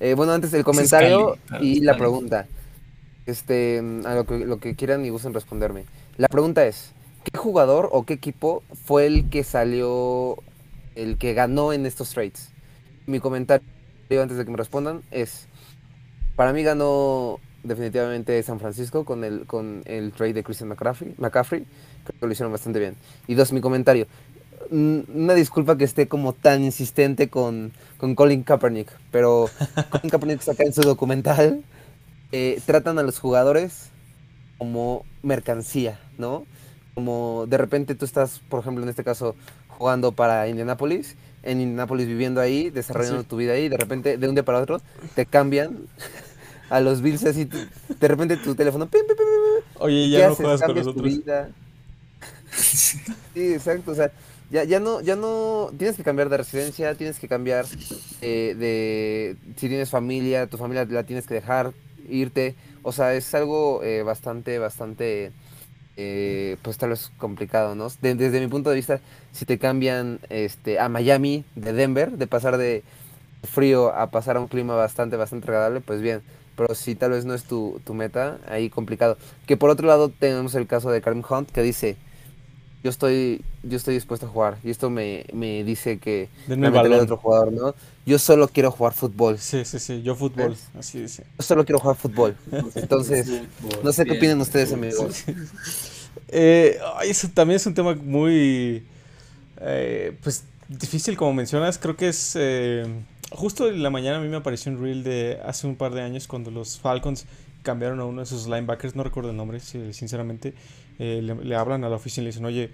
Eh, 0.00 0.14
bueno, 0.14 0.32
antes 0.32 0.54
el 0.54 0.64
comentario 0.64 1.36
y 1.60 1.80
la 1.80 1.98
pregunta. 1.98 2.46
Este, 3.26 3.78
a 4.04 4.14
lo 4.14 4.24
que, 4.24 4.38
lo 4.38 4.58
que 4.58 4.74
quieran 4.74 5.04
y 5.04 5.10
gusten 5.10 5.34
responderme. 5.34 5.84
La 6.16 6.28
pregunta 6.28 6.66
es, 6.66 6.92
¿qué 7.22 7.38
jugador 7.38 7.90
o 7.92 8.04
qué 8.04 8.14
equipo 8.14 8.62
fue 8.86 9.06
el 9.06 9.28
que 9.28 9.44
salió, 9.44 10.38
el 10.94 11.18
que 11.18 11.34
ganó 11.34 11.74
en 11.74 11.84
estos 11.84 12.10
trades? 12.10 12.50
Mi 13.06 13.20
comentario 13.20 13.66
antes 14.20 14.36
de 14.36 14.44
que 14.44 14.50
me 14.50 14.56
respondan 14.56 15.02
es, 15.10 15.46
para 16.36 16.52
mí 16.52 16.62
ganó 16.62 17.40
definitivamente 17.62 18.42
San 18.42 18.58
Francisco 18.58 19.04
con 19.04 19.24
el, 19.24 19.46
con 19.46 19.82
el 19.86 20.12
trade 20.12 20.34
de 20.34 20.42
Christian 20.42 20.68
McCaffrey, 20.68 21.14
McCaffrey, 21.18 21.64
creo 22.04 22.20
que 22.20 22.26
lo 22.26 22.32
hicieron 22.32 22.52
bastante 22.52 22.78
bien. 22.78 22.96
Y 23.26 23.34
dos, 23.34 23.52
mi 23.52 23.60
comentario, 23.60 24.06
una 24.70 25.34
disculpa 25.34 25.76
que 25.76 25.84
esté 25.84 26.08
como 26.08 26.32
tan 26.32 26.64
insistente 26.64 27.28
con, 27.28 27.72
con 27.98 28.14
Colin 28.14 28.42
Kaepernick, 28.42 28.90
pero 29.10 29.48
Colin 29.90 30.10
Kaepernick 30.10 30.40
saca 30.40 30.64
en 30.64 30.72
su 30.72 30.82
documental, 30.82 31.62
eh, 32.32 32.60
tratan 32.66 32.98
a 32.98 33.02
los 33.02 33.18
jugadores 33.18 33.90
como 34.58 35.04
mercancía, 35.22 36.00
¿no? 36.18 36.46
Como 36.94 37.46
de 37.46 37.58
repente 37.58 37.94
tú 37.94 38.04
estás, 38.04 38.40
por 38.48 38.60
ejemplo, 38.60 38.82
en 38.82 38.90
este 38.90 39.04
caso, 39.04 39.34
jugando 39.68 40.12
para 40.12 40.48
Indianapolis 40.48 41.16
en 41.42 41.60
Indianapolis 41.60 42.06
viviendo 42.06 42.40
ahí, 42.40 42.70
desarrollando 42.70 43.24
tu 43.24 43.36
vida 43.36 43.52
ahí, 43.52 43.68
de 43.68 43.76
repente, 43.76 44.16
de 44.16 44.28
un 44.28 44.34
día 44.34 44.44
para 44.44 44.60
otro, 44.60 44.80
te 45.14 45.26
cambian 45.26 45.86
a 46.70 46.80
los 46.80 47.02
Bills 47.02 47.24
así, 47.24 47.44
de 47.44 48.08
repente 48.08 48.36
tu 48.36 48.54
teléfono, 48.54 48.88
oye, 49.78 50.08
ya 50.08 50.28
no 50.28 50.34
juegas 50.34 50.62
con 50.62 50.74
nosotros. 50.74 51.12
sí, 52.52 52.98
exacto, 53.34 53.92
o 53.92 53.94
sea, 53.94 54.10
ya, 54.50 54.64
ya 54.64 54.80
no, 54.80 55.00
ya 55.00 55.16
no, 55.16 55.70
tienes 55.76 55.96
que 55.96 56.02
cambiar 56.02 56.28
de 56.28 56.36
residencia, 56.38 56.94
tienes 56.94 57.18
que 57.18 57.28
cambiar 57.28 57.66
eh, 58.20 58.54
de, 58.58 59.36
si 59.56 59.68
tienes 59.68 59.90
familia, 59.90 60.46
tu 60.46 60.58
familia 60.58 60.84
la 60.84 61.04
tienes 61.04 61.26
que 61.26 61.34
dejar, 61.34 61.72
irte, 62.08 62.54
o 62.82 62.92
sea, 62.92 63.14
es 63.14 63.34
algo 63.34 63.82
eh, 63.82 64.02
bastante, 64.02 64.58
bastante 64.58 65.32
eh, 65.96 66.56
pues 66.62 66.78
tal 66.78 66.90
vez 66.90 67.10
complicado, 67.18 67.74
¿no? 67.74 67.88
desde 68.00 68.40
mi 68.40 68.48
punto 68.48 68.70
de 68.70 68.76
vista, 68.76 69.00
si 69.32 69.44
te 69.44 69.58
cambian 69.58 70.20
este, 70.30 70.78
a 70.78 70.88
Miami 70.88 71.44
de 71.54 71.72
Denver, 71.72 72.12
de 72.12 72.26
pasar 72.26 72.56
de 72.56 72.82
frío 73.42 73.94
a 73.94 74.10
pasar 74.10 74.36
a 74.36 74.40
un 74.40 74.48
clima 74.48 74.74
bastante, 74.74 75.16
bastante 75.16 75.48
agradable, 75.48 75.80
pues 75.80 76.00
bien. 76.00 76.22
Pero 76.56 76.74
si 76.74 76.94
tal 76.94 77.12
vez 77.12 77.24
no 77.24 77.34
es 77.34 77.44
tu, 77.44 77.80
meta, 77.94 78.38
ahí 78.46 78.68
complicado. 78.68 79.16
Que 79.46 79.56
por 79.56 79.70
otro 79.70 79.86
lado 79.86 80.10
tenemos 80.10 80.54
el 80.54 80.66
caso 80.66 80.90
de 80.90 81.00
Karim 81.00 81.22
Hunt 81.28 81.50
que 81.50 81.62
dice, 81.62 81.96
yo 82.82 82.90
estoy, 82.90 83.44
yo 83.62 83.76
estoy 83.76 83.94
dispuesto 83.94 84.26
a 84.26 84.28
jugar. 84.28 84.58
Y 84.64 84.70
esto 84.70 84.90
me, 84.90 85.24
dice 85.64 85.98
que 85.98 86.28
me 86.48 86.56
de 86.56 87.00
otro 87.00 87.16
jugador, 87.16 87.52
¿no? 87.52 87.74
Yo 88.04 88.18
solo 88.18 88.48
quiero 88.48 88.70
jugar 88.70 88.92
fútbol. 88.92 89.38
Sí, 89.38 89.64
sí, 89.64 89.78
sí, 89.78 90.02
yo 90.02 90.16
fútbol, 90.16 90.56
así 90.76 91.00
dice. 91.00 91.24
Yo 91.38 91.42
solo 91.42 91.64
quiero 91.64 91.78
jugar 91.78 91.96
fútbol. 91.96 92.36
Entonces, 92.74 93.42
no 93.84 93.92
sé 93.92 94.04
qué 94.04 94.12
opinan 94.12 94.40
ustedes, 94.40 94.72
amigos. 94.72 95.24
Eh, 96.34 96.78
eso 97.04 97.28
también 97.32 97.56
es 97.56 97.66
un 97.66 97.74
tema 97.74 97.94
muy, 97.94 98.86
eh, 99.60 100.16
pues, 100.22 100.44
difícil 100.68 101.16
como 101.16 101.34
mencionas. 101.34 101.78
Creo 101.78 101.94
que 101.96 102.08
es, 102.08 102.32
eh, 102.36 102.86
justo 103.30 103.68
en 103.68 103.82
la 103.82 103.90
mañana 103.90 104.16
a 104.16 104.20
mí 104.20 104.28
me 104.28 104.36
apareció 104.36 104.72
un 104.72 104.82
reel 104.82 105.04
de 105.04 105.38
hace 105.44 105.66
un 105.66 105.76
par 105.76 105.92
de 105.92 106.00
años 106.00 106.26
cuando 106.26 106.50
los 106.50 106.78
Falcons 106.78 107.26
cambiaron 107.62 108.00
a 108.00 108.04
uno 108.04 108.20
de 108.20 108.26
sus 108.26 108.46
linebackers, 108.46 108.96
no 108.96 109.04
recuerdo 109.04 109.30
el 109.30 109.36
nombre, 109.36 109.60
sinceramente, 109.60 110.54
le, 110.98 111.54
hablan 111.54 111.84
a 111.84 111.88
la 111.88 111.96
oficina 111.96 112.22
y 112.22 112.24
le 112.26 112.30
dicen, 112.30 112.44
oye, 112.44 112.70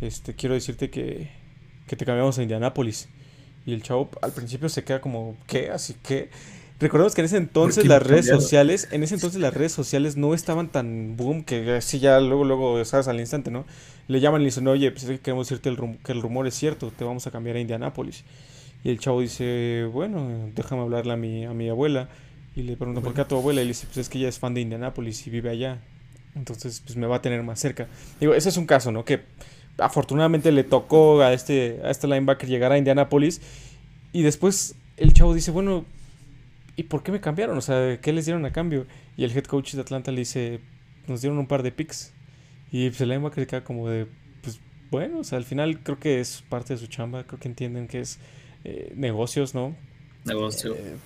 este, 0.00 0.34
quiero 0.34 0.54
decirte 0.54 0.90
que, 0.90 1.30
que 1.86 1.96
te 1.96 2.04
cambiamos 2.04 2.38
a 2.38 2.42
Indianapolis. 2.42 3.08
Y 3.64 3.72
el 3.72 3.82
chavo 3.82 4.10
al 4.22 4.32
principio 4.32 4.68
se 4.68 4.84
queda 4.84 5.00
como, 5.00 5.36
¿qué? 5.46 5.70
Así 5.70 5.94
que... 6.02 6.30
Recordemos 6.80 7.14
que 7.14 7.20
en 7.20 7.26
ese 7.26 7.36
entonces 7.36 7.86
las 7.86 8.02
redes 8.02 8.26
sociales, 8.26 8.88
en 8.90 9.04
ese 9.04 9.14
entonces 9.14 9.40
las 9.40 9.54
redes 9.54 9.70
sociales 9.70 10.16
no 10.16 10.34
estaban 10.34 10.66
tan 10.66 11.16
boom 11.16 11.44
que 11.44 11.74
así 11.74 12.00
ya 12.00 12.18
luego, 12.18 12.42
luego, 12.42 12.84
sabes, 12.84 13.06
al 13.06 13.20
instante, 13.20 13.52
¿no? 13.52 13.64
Le 14.08 14.18
llaman 14.18 14.40
y 14.40 14.44
le 14.44 14.48
dicen, 14.48 14.66
oye, 14.66 14.90
pues 14.90 15.04
queremos 15.20 15.48
decirte 15.48 15.68
el 15.68 15.78
que 16.02 16.10
el 16.10 16.20
rumor 16.20 16.48
es 16.48 16.54
cierto, 16.54 16.90
te 16.90 17.04
vamos 17.04 17.24
a 17.28 17.30
cambiar 17.30 17.54
a 17.54 17.60
Indianápolis. 17.60 18.24
Y 18.82 18.90
el 18.90 18.98
chavo 18.98 19.20
dice, 19.20 19.88
bueno, 19.92 20.50
déjame 20.56 20.82
hablarle 20.82 21.12
a 21.12 21.16
mi, 21.16 21.44
a 21.44 21.52
mi 21.52 21.68
abuela. 21.68 22.08
Y 22.56 22.62
le 22.62 22.76
pregunta, 22.76 23.00
¿por 23.00 23.14
qué 23.14 23.20
a 23.20 23.28
tu 23.28 23.36
abuela? 23.36 23.62
Y 23.62 23.64
le 23.64 23.68
dice, 23.68 23.86
pues 23.86 23.98
es 23.98 24.08
que 24.08 24.18
ella 24.18 24.28
es 24.28 24.40
fan 24.40 24.54
de 24.54 24.62
Indianápolis 24.62 25.24
y 25.26 25.30
vive 25.30 25.50
allá. 25.50 25.78
Entonces, 26.34 26.82
pues 26.84 26.96
me 26.96 27.06
va 27.06 27.16
a 27.16 27.22
tener 27.22 27.42
más 27.42 27.60
cerca. 27.60 27.88
Digo, 28.20 28.34
ese 28.34 28.48
es 28.48 28.56
un 28.56 28.66
caso, 28.66 28.90
¿no? 28.90 29.04
Que 29.04 29.22
afortunadamente 29.78 30.52
le 30.52 30.64
tocó 30.64 31.22
a 31.22 31.32
este, 31.32 31.80
a 31.84 31.90
este 31.90 32.06
linebacker 32.06 32.48
llegar 32.48 32.72
a 32.72 32.78
Indianapolis 32.78 33.40
Y 34.12 34.22
después 34.22 34.74
el 34.96 35.12
chavo 35.12 35.34
dice, 35.34 35.50
bueno, 35.50 35.84
¿y 36.76 36.84
por 36.84 37.02
qué 37.02 37.12
me 37.12 37.20
cambiaron? 37.20 37.56
O 37.56 37.60
sea, 37.60 37.98
¿qué 38.00 38.12
les 38.12 38.26
dieron 38.26 38.44
a 38.44 38.52
cambio? 38.52 38.86
Y 39.16 39.24
el 39.24 39.36
head 39.36 39.44
coach 39.44 39.74
de 39.74 39.80
Atlanta 39.80 40.10
le 40.10 40.20
dice, 40.20 40.60
nos 41.06 41.20
dieron 41.20 41.38
un 41.38 41.46
par 41.46 41.62
de 41.62 41.72
picks. 41.72 42.12
Y 42.70 42.88
pues 42.88 43.00
el 43.02 43.08
linebacker 43.10 43.34
criticar 43.34 43.64
como 43.64 43.88
de, 43.88 44.06
pues 44.42 44.60
bueno, 44.90 45.20
o 45.20 45.24
sea, 45.24 45.38
al 45.38 45.44
final 45.44 45.80
creo 45.82 45.98
que 45.98 46.20
es 46.20 46.42
parte 46.48 46.74
de 46.74 46.78
su 46.78 46.86
chamba, 46.86 47.24
creo 47.24 47.38
que 47.38 47.48
entienden 47.48 47.88
que 47.88 48.00
es 48.00 48.18
eh, 48.64 48.92
negocios, 48.94 49.54
¿no? 49.54 49.76
Negocio. 50.24 50.74
Eh, 50.74 50.96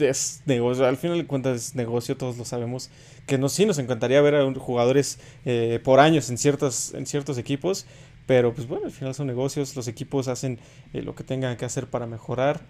es 0.00 0.42
negocio, 0.46 0.86
al 0.86 0.96
final 0.96 1.18
de 1.18 1.26
cuentas 1.26 1.56
es 1.56 1.74
negocio, 1.74 2.16
todos 2.16 2.36
lo 2.38 2.44
sabemos. 2.44 2.90
Que 3.26 3.38
nos, 3.38 3.52
sí 3.52 3.66
nos 3.66 3.78
encantaría 3.78 4.20
ver 4.20 4.34
a 4.36 4.54
jugadores 4.54 5.18
eh, 5.44 5.80
por 5.84 6.00
años 6.00 6.30
en, 6.30 6.38
ciertas, 6.38 6.94
en 6.94 7.06
ciertos 7.06 7.38
equipos, 7.38 7.86
pero 8.26 8.54
pues 8.54 8.66
bueno, 8.66 8.86
al 8.86 8.92
final 8.92 9.14
son 9.14 9.26
negocios, 9.26 9.76
los 9.76 9.88
equipos 9.88 10.28
hacen 10.28 10.58
lo 10.92 11.14
que 11.14 11.24
tengan 11.24 11.56
que 11.56 11.64
hacer 11.64 11.86
para 11.86 12.06
mejorar. 12.06 12.60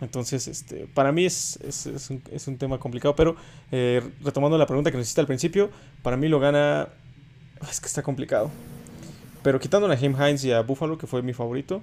Entonces, 0.00 0.46
este, 0.46 0.86
para 0.86 1.10
mí 1.10 1.24
es, 1.24 1.58
es, 1.62 2.10
un, 2.10 2.22
es 2.30 2.46
un, 2.46 2.56
tema 2.56 2.78
complicado, 2.78 3.16
pero 3.16 3.36
retomando 4.22 4.56
la 4.56 4.66
pregunta 4.66 4.90
que 4.90 4.96
nos 4.96 5.06
hiciste 5.06 5.20
al 5.20 5.26
principio, 5.26 5.70
para 6.02 6.16
mí 6.16 6.28
lo 6.28 6.38
gana 6.38 6.88
es 7.68 7.80
que 7.80 7.86
está 7.86 8.02
complicado. 8.02 8.50
Pero 9.42 9.60
quitando 9.60 9.90
a 9.90 9.96
James 9.96 10.18
Hines 10.18 10.44
y 10.44 10.52
a 10.52 10.60
Buffalo, 10.60 10.98
que 10.98 11.06
fue 11.06 11.22
mi 11.22 11.32
favorito, 11.32 11.82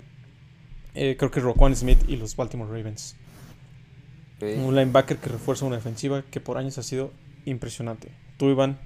eh, 0.93 1.15
creo 1.17 1.31
que 1.31 1.39
Roquan 1.39 1.75
Smith 1.75 1.99
y 2.07 2.15
los 2.15 2.35
Baltimore 2.35 2.69
Ravens. 2.69 3.15
Un 4.41 4.75
linebacker 4.75 5.17
que 5.17 5.29
refuerza 5.29 5.65
una 5.65 5.77
defensiva 5.77 6.23
que 6.29 6.39
por 6.39 6.57
años 6.57 6.77
ha 6.77 6.83
sido 6.83 7.11
impresionante. 7.45 8.09
Tú, 8.37 8.49
Iván. 8.49 8.77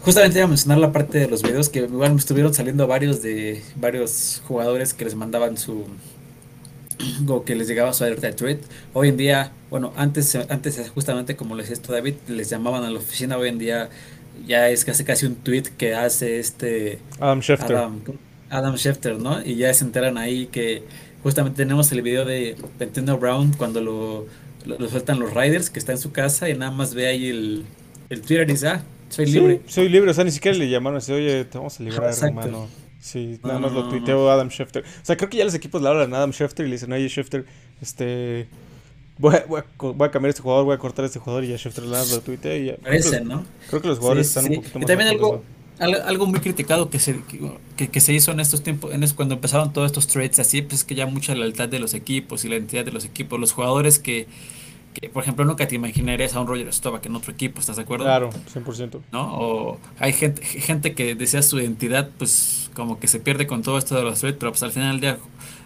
Justamente 0.00 0.38
iba 0.38 0.44
a 0.46 0.48
mencionar 0.48 0.78
la 0.78 0.92
parte 0.92 1.18
de 1.18 1.26
los 1.26 1.42
videos 1.42 1.68
que 1.68 1.80
igual 1.80 2.12
me 2.12 2.18
estuvieron 2.18 2.54
saliendo 2.54 2.86
varios 2.86 3.22
de 3.22 3.62
varios 3.74 4.40
jugadores 4.46 4.94
que 4.94 5.04
les 5.04 5.16
mandaban 5.16 5.56
su 5.56 5.84
o 7.28 7.44
que 7.44 7.56
les 7.56 7.66
llegaba 7.66 7.92
su 7.92 8.04
alerta 8.04 8.28
de 8.28 8.32
tweet. 8.32 8.60
Hoy 8.92 9.08
en 9.08 9.16
día, 9.16 9.52
bueno, 9.68 9.92
antes 9.96 10.36
antes 10.36 10.90
justamente 10.90 11.34
como 11.34 11.56
le 11.56 11.62
decía 11.62 11.74
esto 11.74 11.92
David, 11.92 12.14
les 12.28 12.48
llamaban 12.48 12.84
a 12.84 12.90
la 12.90 12.98
oficina, 12.98 13.36
hoy 13.36 13.48
en 13.48 13.58
día 13.58 13.90
ya 14.46 14.68
es 14.68 14.84
casi 14.84 15.04
casi 15.04 15.26
un 15.26 15.34
tweet 15.34 15.64
que 15.76 15.94
hace 15.94 16.38
este 16.38 17.00
Adam 17.18 17.40
Schefter. 17.40 17.76
Adam, 18.48 18.76
Schefter, 18.76 19.18
¿no? 19.18 19.44
Y 19.44 19.56
ya 19.56 19.74
se 19.74 19.84
enteran 19.84 20.18
ahí 20.18 20.46
que 20.46 20.84
justamente 21.26 21.56
tenemos 21.56 21.90
el 21.90 22.02
video 22.02 22.24
de 22.24 22.54
Nintendo 22.78 23.18
Brown 23.18 23.52
cuando 23.58 23.80
lo, 23.80 24.26
lo, 24.64 24.88
sueltan 24.88 25.18
los 25.18 25.34
Riders, 25.34 25.70
que 25.70 25.80
está 25.80 25.90
en 25.90 25.98
su 25.98 26.12
casa 26.12 26.48
y 26.48 26.56
nada 26.56 26.70
más 26.70 26.94
ve 26.94 27.08
ahí 27.08 27.26
el, 27.26 27.64
el 28.10 28.20
Twitter 28.20 28.48
y 28.48 28.52
dice, 28.52 28.68
ah, 28.68 28.82
soy 29.08 29.26
libre. 29.26 29.60
soy 29.66 29.88
libre, 29.88 30.12
o 30.12 30.14
sea, 30.14 30.22
ni 30.22 30.30
siquiera 30.30 30.56
le 30.56 30.70
llamaron 30.70 30.98
así, 30.98 31.10
oye, 31.10 31.44
te 31.44 31.58
vamos 31.58 31.80
a 31.80 31.82
librar, 31.82 32.14
hermano. 32.22 32.68
Sí, 33.00 33.40
nada 33.42 33.58
más 33.58 33.72
lo 33.72 33.88
tuiteó 33.88 34.30
Adam 34.30 34.50
Schefter. 34.50 34.84
O 34.84 35.04
sea, 35.04 35.16
creo 35.16 35.28
que 35.28 35.38
ya 35.38 35.44
los 35.44 35.54
equipos 35.54 35.82
le 35.82 35.88
hablan 35.88 36.14
a 36.14 36.18
Adam 36.18 36.32
Schefter 36.32 36.64
y 36.64 36.68
le 36.68 36.76
dicen, 36.76 36.92
oye, 36.92 37.08
Schefter, 37.08 37.44
este 37.82 38.46
voy 39.18 39.34
a, 39.34 39.44
voy, 39.48 39.62
a, 40.06 40.10
cambiar 40.12 40.28
este 40.28 40.42
jugador, 40.42 40.64
voy 40.64 40.76
a 40.76 40.78
cortar 40.78 41.04
este 41.06 41.18
jugador 41.18 41.42
y 41.42 41.48
ya 41.48 41.56
Shefter 41.56 41.82
lo 41.82 42.20
tuitea 42.20 42.56
y 42.56 42.66
ya. 42.66 42.76
Parece, 42.76 43.20
¿no? 43.22 43.44
Creo 43.68 43.82
que 43.82 43.88
los 43.88 43.98
jugadores 43.98 44.28
están 44.28 44.44
un 44.44 44.54
poquito 44.58 44.78
más. 44.78 44.84
Y 44.84 44.86
también 44.86 45.08
algo, 45.08 45.42
algo 45.78 46.26
muy 46.26 46.40
criticado 46.40 46.88
que 46.90 46.98
se, 46.98 47.20
que, 47.76 47.88
que, 47.88 48.00
se 48.00 48.12
hizo 48.12 48.32
en 48.32 48.40
estos 48.40 48.62
tiempos, 48.62 48.94
en 48.94 49.06
cuando 49.10 49.34
empezaron 49.34 49.72
todos 49.72 49.86
estos 49.86 50.06
trades 50.06 50.38
así, 50.38 50.62
pues 50.62 50.80
es 50.80 50.84
que 50.84 50.94
ya 50.94 51.06
mucha 51.06 51.34
lealtad 51.34 51.68
de 51.68 51.78
los 51.78 51.94
equipos 51.94 52.44
y 52.44 52.48
la 52.48 52.56
identidad 52.56 52.84
de 52.84 52.92
los 52.92 53.04
equipos. 53.04 53.38
Los 53.38 53.52
jugadores 53.52 53.98
que, 53.98 54.26
que 54.94 55.08
por 55.10 55.22
ejemplo, 55.22 55.44
nunca 55.44 55.68
te 55.68 55.74
imaginarías 55.74 56.34
a 56.34 56.40
un 56.40 56.46
Roger 56.46 56.72
Staubach 56.72 57.04
en 57.04 57.16
otro 57.16 57.32
equipo, 57.32 57.60
¿estás 57.60 57.76
de 57.76 57.82
acuerdo? 57.82 58.04
Claro, 58.04 58.30
100%. 58.54 59.00
¿No? 59.12 59.38
O 59.38 59.78
hay 59.98 60.12
gente, 60.12 60.42
gente 60.42 60.94
que 60.94 61.14
desea 61.14 61.42
su 61.42 61.58
identidad, 61.58 62.10
pues 62.16 62.70
como 62.74 62.98
que 62.98 63.08
se 63.08 63.20
pierde 63.20 63.46
con 63.46 63.62
todo 63.62 63.76
esto 63.78 63.94
de 63.94 64.02
los 64.02 64.20
trades, 64.20 64.36
pero 64.38 64.52
pues 64.52 64.62
al 64.62 64.72
final 64.72 64.92
del 64.92 65.00
día 65.00 65.18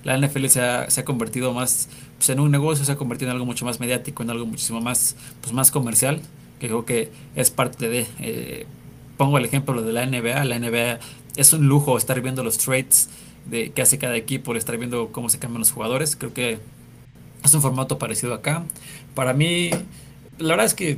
la 0.02 0.18
NFL 0.18 0.46
se 0.46 0.60
ha, 0.60 0.90
se 0.90 1.00
ha 1.00 1.04
convertido 1.04 1.52
más 1.52 1.88
pues, 2.16 2.28
en 2.30 2.40
un 2.40 2.50
negocio, 2.50 2.84
se 2.84 2.92
ha 2.92 2.96
convertido 2.96 3.30
en 3.30 3.34
algo 3.34 3.46
mucho 3.46 3.64
más 3.64 3.80
mediático, 3.80 4.22
en 4.22 4.30
algo 4.30 4.46
muchísimo 4.46 4.80
más, 4.80 5.16
pues, 5.40 5.52
más 5.52 5.70
comercial, 5.70 6.20
que 6.58 6.66
creo 6.66 6.84
que 6.84 7.10
es 7.36 7.50
parte 7.50 7.88
de... 7.88 8.06
Eh, 8.18 8.66
pongo 9.20 9.36
el 9.36 9.44
ejemplo 9.44 9.82
de 9.82 9.92
la 9.92 10.06
NBA, 10.06 10.46
la 10.46 10.58
NBA 10.58 10.98
es 11.36 11.52
un 11.52 11.68
lujo 11.68 11.98
estar 11.98 12.18
viendo 12.22 12.42
los 12.42 12.56
trades 12.56 13.10
de 13.44 13.70
que 13.70 13.82
hace 13.82 13.98
cada 13.98 14.16
equipo, 14.16 14.56
estar 14.56 14.78
viendo 14.78 15.12
cómo 15.12 15.28
se 15.28 15.38
cambian 15.38 15.58
los 15.58 15.72
jugadores, 15.72 16.16
creo 16.16 16.32
que 16.32 16.58
es 17.44 17.52
un 17.52 17.60
formato 17.60 17.98
parecido 17.98 18.32
acá. 18.32 18.64
Para 19.14 19.34
mí, 19.34 19.68
la 20.38 20.48
verdad 20.48 20.64
es 20.64 20.72
que 20.72 20.96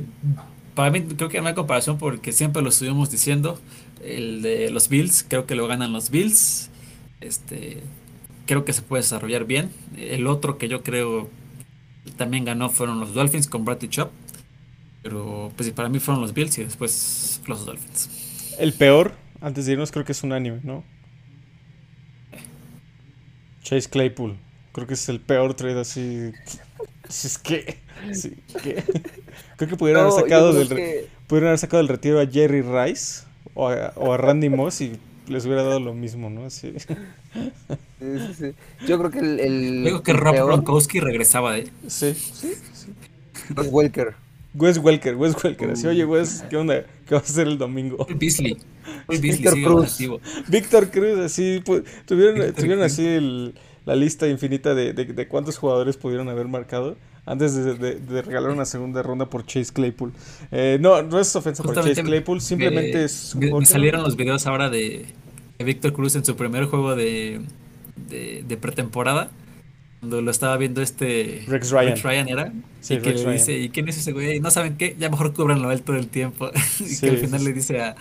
para 0.73 0.89
mí 0.89 1.01
creo 1.01 1.27
que 1.27 1.41
no 1.41 1.49
hay 1.49 1.53
comparación 1.53 1.97
porque 1.97 2.31
siempre 2.31 2.61
lo 2.61 2.69
estuvimos 2.69 3.11
diciendo. 3.11 3.59
El 4.01 4.41
de 4.41 4.71
los 4.71 4.87
Bills, 4.87 5.25
creo 5.27 5.45
que 5.45 5.55
lo 5.55 5.67
ganan 5.67 5.91
los 5.91 6.09
Bills. 6.09 6.69
Este, 7.19 7.83
creo 8.45 8.63
que 8.63 8.71
se 8.71 8.83
puede 8.83 9.03
desarrollar 9.03 9.43
bien. 9.43 9.69
El 9.97 10.27
otro 10.27 10.57
que 10.57 10.69
yo 10.69 10.81
creo 10.81 11.27
también 12.15 12.45
ganó 12.45 12.69
fueron 12.69 13.01
los 13.01 13.13
Dolphins 13.13 13.47
con 13.47 13.65
Bradley 13.65 13.89
Chop. 13.89 14.11
Pero 15.03 15.51
pues 15.55 15.69
para 15.71 15.89
mí 15.89 15.99
fueron 15.99 16.21
los 16.21 16.33
Bills 16.33 16.57
y 16.57 16.63
después 16.63 17.41
los 17.45 17.65
Dolphins. 17.65 18.55
El 18.57 18.73
peor, 18.73 19.13
antes 19.41 19.65
de 19.65 19.73
irnos, 19.73 19.91
creo 19.91 20.05
que 20.05 20.13
es 20.13 20.23
un 20.23 20.31
anime, 20.31 20.61
¿no? 20.63 20.83
Chase 23.61 23.89
Claypool. 23.89 24.37
Creo 24.71 24.87
que 24.87 24.93
es 24.95 25.09
el 25.09 25.19
peor 25.19 25.53
trade 25.53 25.79
así. 25.79 26.31
Es 27.07 27.37
que. 27.37 27.77
Creo 29.57 29.69
que 29.69 29.77
pudieron 29.77 30.03
haber 30.03 30.13
sacado 30.13 30.53
del 30.53 30.67
pudieron 31.27 31.47
haber 31.49 31.59
sacado 31.59 31.77
del 31.77 31.87
retiro 31.87 32.19
a 32.19 32.25
Jerry 32.25 32.61
Rice 32.61 33.23
o 33.53 33.69
a, 33.69 33.93
o 33.95 34.13
a 34.13 34.17
Randy 34.17 34.49
Moss 34.49 34.81
y 34.81 34.99
les 35.27 35.45
hubiera 35.45 35.63
dado 35.63 35.79
lo 35.79 35.93
mismo, 35.93 36.29
¿no? 36.29 36.49
Sí. 36.49 36.73
Yo 38.87 38.97
creo 38.99 39.11
que 39.11 39.19
el. 39.19 39.39
el 39.87 40.01
que 40.03 40.13
Rob 40.13 40.35
Gronkowski 40.35 40.99
regresaba 40.99 41.53
de 41.53 41.71
Sí, 41.87 42.13
sí, 42.13 42.53
sí. 42.73 42.93
Wes 43.55 43.67
Welker. 43.71 44.15
Wes 44.53 44.77
Welker, 44.77 45.15
Wes 45.15 45.35
Welker. 45.43 45.71
Así, 45.71 45.87
oye, 45.87 46.05
Wes, 46.05 46.43
¿qué 46.49 46.57
onda? 46.57 46.85
¿Qué 47.07 47.15
vas 47.15 47.23
a 47.23 47.31
hacer 47.31 47.47
el 47.47 47.57
domingo? 47.57 48.05
Beasley. 48.15 48.57
Víctor 49.07 49.53
Cruz. 49.53 49.97
Víctor 50.47 50.89
Cruz, 50.89 51.19
así. 51.19 51.61
Pues, 51.65 51.83
tuvieron, 52.05 52.53
tuvieron 52.53 52.83
así 52.83 53.05
el, 53.05 53.55
la 53.85 53.95
lista 53.95 54.27
infinita 54.27 54.73
de, 54.73 54.93
de, 54.93 55.05
de, 55.05 55.27
cuántos 55.27 55.57
jugadores 55.57 55.97
pudieron 55.97 56.29
haber 56.29 56.47
marcado 56.47 56.95
antes 57.25 57.55
de, 57.55 57.75
de, 57.75 58.21
regalar 58.21 58.51
una 58.51 58.65
segunda 58.65 59.01
ronda 59.01 59.29
por 59.29 59.45
Chase 59.45 59.71
Claypool. 59.71 60.11
Eh, 60.51 60.77
no, 60.79 61.01
no 61.03 61.19
es 61.19 61.35
ofensa 61.35 61.63
por 61.63 61.75
Chase 61.75 62.03
Claypool, 62.03 62.41
simplemente 62.41 63.03
es... 63.03 63.35
Me, 63.35 63.65
salieron 63.65 64.03
los 64.03 64.15
videos 64.15 64.45
ahora 64.45 64.69
de, 64.69 65.05
Víctor 65.63 65.93
Cruz 65.93 66.15
en 66.15 66.25
su 66.25 66.35
primer 66.35 66.65
juego 66.65 66.95
de, 66.95 67.41
de, 68.09 68.57
pretemporada. 68.57 69.31
Cuando 70.03 70.21
lo 70.21 70.31
estaba 70.31 70.57
viendo 70.57 70.81
este 70.81 71.45
Rex 71.47 71.71
Ryan, 71.71 71.91
Rex 71.91 72.03
Ryan 72.03 72.27
era 72.27 72.53
y 72.89 72.97
que 72.97 73.13
le 73.13 73.31
dice 73.31 73.57
¿y 73.57 73.69
quién 73.69 73.87
es 73.87 73.97
ese 73.97 74.11
güey? 74.11 74.41
no 74.41 74.51
saben 74.51 74.75
qué 74.75 74.97
ya 74.99 75.09
mejor 75.09 75.33
cubranlo 75.33 75.71
él 75.71 75.81
todo 75.81 75.95
el 75.95 76.09
tiempo 76.09 76.51
y 76.81 76.99
que 76.99 77.09
al 77.09 77.17
final 77.19 77.41
le 77.45 77.53
dice 77.53 77.79
a 77.79 77.95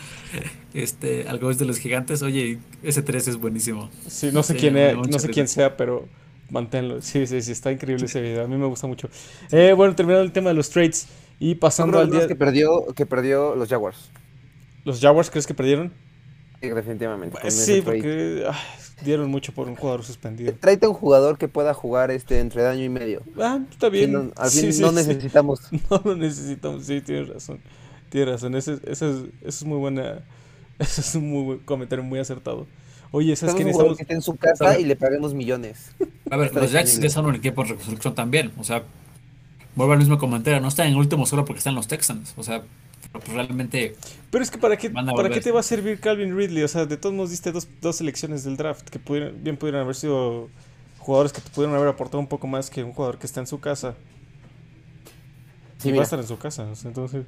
este 0.75 1.29
al 1.29 1.39
de 1.39 1.65
los 1.65 1.79
gigantes 1.79 2.23
oye 2.23 2.59
ese 2.83 3.03
3 3.03 3.29
es 3.29 3.37
buenísimo 3.37 3.89
sí 4.09 4.31
no 4.33 4.43
sé 4.43 4.57
quién 4.57 4.77
es, 4.77 4.97
no 4.97 5.17
sé 5.21 5.29
quién 5.29 5.47
sea 5.47 5.77
pero 5.77 6.09
manténlo. 6.51 7.01
Sí, 7.01 7.25
sí, 7.27 7.41
sí, 7.41 7.53
está 7.53 7.73
increíble 7.73 8.05
ese 8.05 8.21
video. 8.21 8.45
A 8.45 8.47
mí 8.47 8.57
me 8.57 8.67
gusta 8.67 8.87
mucho. 8.87 9.09
Eh, 9.51 9.73
bueno, 9.73 9.95
terminando 9.95 10.23
el 10.23 10.33
tema 10.33 10.51
de 10.51 10.55
los 10.55 10.69
trades 10.69 11.09
y 11.39 11.55
pasando 11.55 11.99
al 11.99 12.11
día. 12.11 12.29
que 12.29 12.37
perdió, 12.37 12.87
que 12.95 13.07
perdió 13.07 13.55
los 13.55 13.71
Jaguars. 13.71 14.11
¿Los 14.85 15.01
Jaguars 15.01 15.31
crees 15.31 15.47
que 15.47 15.55
perdieron? 15.55 15.93
Sí, 16.63 16.69
definitivamente. 16.69 17.37
Pues 17.41 17.55
sí, 17.55 17.83
porque 17.83 18.47
dieron 19.05 19.29
mucho 19.29 19.53
por 19.53 19.67
un 19.67 19.75
jugador 19.75 20.05
suspendido. 20.05 20.55
Tráete 20.55 20.87
un 20.87 20.95
jugador 20.95 21.37
que 21.37 21.49
pueda 21.49 21.75
jugar 21.75 22.13
este 22.13 22.39
entre 22.39 22.65
año 22.67 22.85
y 22.85 22.89
medio. 22.89 23.23
Ah, 23.37 23.59
está 23.69 23.89
bien. 23.89 24.13
No, 24.13 24.31
al 24.37 24.51
fin 24.51 24.71
no 24.81 24.93
necesitamos. 24.93 25.61
No 25.91 26.01
lo 26.05 26.17
necesitamos, 26.17 26.85
sí, 26.85 27.01
tienes 27.01 27.29
razón. 27.29 27.61
Tienes 28.11 28.31
razón. 28.31 28.55
Ese, 28.55 28.79
ese, 28.87 29.11
es, 29.11 29.17
es 29.43 29.65
muy 29.65 29.79
buena. 29.79 30.23
Ese 30.79 31.01
es 31.01 31.15
un 31.15 31.31
muy 31.31 31.45
buen 31.45 31.59
comentario 31.61 32.05
muy 32.05 32.19
acertado. 32.19 32.67
Oye, 33.11 33.37
¿sabes 33.37 33.55
que 33.55 33.65
necesitamos? 33.65 33.97
Que 33.97 34.05
esté 34.05 34.15
en 34.15 34.23
su 34.23 34.37
casa 34.37 34.79
y 34.79 34.85
le 34.85 34.97
paguemos 34.97 35.35
millones. 35.35 35.91
A 36.31 36.37
ver, 36.37 36.55
los 36.55 36.71
Jacks 36.73 36.99
ya 36.99 37.11
son 37.11 37.27
un 37.27 37.35
equipo 37.35 37.63
de 37.63 37.71
reconstrucción 37.71 38.15
también. 38.15 38.53
O 38.57 38.65
sea, 38.65 38.85
vuelvo 39.75 39.93
al 39.93 39.99
mismo 39.99 40.17
comentario. 40.19 40.61
No 40.61 40.69
están 40.69 40.87
en 40.87 40.93
el 40.93 40.99
último 40.99 41.27
solo 41.27 41.45
porque 41.45 41.59
están 41.59 41.75
los 41.75 41.89
Texans. 41.89 42.35
O 42.37 42.43
sea, 42.43 42.63
pues 43.11 43.29
realmente. 43.29 43.97
Pero 44.31 44.45
es 44.45 44.51
que 44.51 44.59
¿para 44.59 44.77
qué, 44.77 44.91
¿para 44.91 45.31
qué 45.31 45.41
te 45.41 45.51
va 45.51 45.61
a 45.61 45.63
servir 45.63 46.01
Calvin 46.01 46.37
Ridley? 46.37 46.63
O 46.63 46.69
sea, 46.69 46.87
de 46.87 46.97
todos 46.97 47.15
modos 47.15 47.31
diste 47.31 47.53
dos, 47.53 47.69
dos 47.81 47.97
selecciones 47.97 48.45
del 48.45 48.57
draft 48.57 48.89
que 48.89 48.99
pudieron, 48.99 49.43
bien 49.43 49.57
pudieran 49.57 49.83
haber 49.83 49.95
sido 49.95 50.49
jugadores 50.99 51.33
que 51.33 51.41
te 51.41 51.51
pudieron 51.51 51.75
haber 51.75 51.89
aportado 51.89 52.21
un 52.21 52.29
poco 52.29 52.47
más 52.47 52.71
que 52.71 52.85
un 52.85 52.93
jugador 52.93 53.19
que 53.19 53.27
está 53.27 53.41
en 53.41 53.47
su 53.47 53.61
casa. 53.61 53.95
Sí, 55.79 55.89
y 55.89 55.93
va 55.93 56.01
a 56.01 56.05
estar 56.05 56.19
en 56.19 56.27
su 56.27 56.39
casa. 56.39 56.69
entonces. 56.85 57.25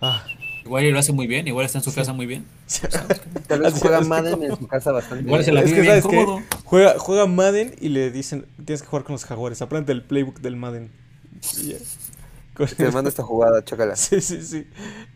Ah. 0.00 0.24
Igual 0.64 0.90
lo 0.90 0.98
hace 0.98 1.12
muy 1.12 1.26
bien, 1.26 1.48
igual 1.48 1.64
está 1.64 1.78
en 1.78 1.84
su 1.84 1.94
casa 1.94 2.12
muy 2.12 2.26
bien. 2.26 2.46
Tal 3.48 3.60
vez 3.60 3.74
juega 3.74 4.02
Madden 4.02 4.42
en 4.42 4.56
su 4.56 4.66
casa 4.66 4.92
bastante 4.92 5.24
igual 5.24 5.42
Se 5.42 5.52
la 5.52 5.62
es 5.62 5.72
que, 5.72 5.84
¿sabes 5.84 6.04
Juega, 6.64 6.98
juega 6.98 7.26
Madden 7.26 7.74
y 7.80 7.88
le 7.88 8.10
dicen, 8.10 8.46
tienes 8.64 8.82
que 8.82 8.88
jugar 8.88 9.04
con 9.04 9.14
los 9.14 9.24
jaguares, 9.24 9.62
aprende 9.62 9.92
el 9.92 10.02
playbook 10.02 10.40
del 10.40 10.56
Madden. 10.56 10.90
Te 12.66 12.90
manda 12.90 13.08
esta 13.08 13.22
jugada, 13.22 13.64
chócala. 13.64 13.96
Sí, 13.96 14.20
sí, 14.20 14.42
sí. 14.42 14.66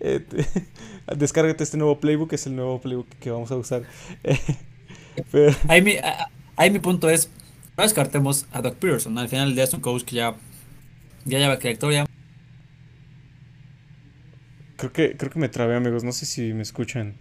Eh, 0.01 0.25
descárgate 1.17 1.65
este 1.65 1.77
nuevo 1.77 2.01
playbook, 2.01 2.33
es 2.33 2.47
el 2.47 2.57
nuevo 2.57 2.81
playbook 2.81 3.09
que 3.21 3.31
vamos 3.31 3.51
a 3.51 3.57
usar. 3.57 3.83
ahí, 5.69 5.83
mi, 5.83 5.97
ahí 6.57 6.71
mi 6.71 6.79
punto 6.79 7.09
es, 7.11 7.31
No 7.77 7.83
descartemos 7.83 8.47
a 8.53 8.63
Doc 8.63 8.77
Peterson. 8.77 9.17
Al 9.19 9.29
final 9.29 9.49
del 9.49 9.55
día 9.55 9.65
es 9.65 9.75
un 9.75 9.81
coach 9.81 10.05
que 10.05 10.17
ya, 10.17 10.37
ya 11.25 11.39
lleva 11.39 11.59
trayectoria. 11.59 12.07
Creo 14.77 14.93
que, 14.93 15.17
creo 15.17 15.31
que 15.31 15.39
me 15.39 15.49
trabé, 15.49 15.77
amigos. 15.77 16.05
No 16.05 16.13
sé 16.13 16.27
si 16.27 16.53
me 16.53 16.63
escuchan. 16.63 17.17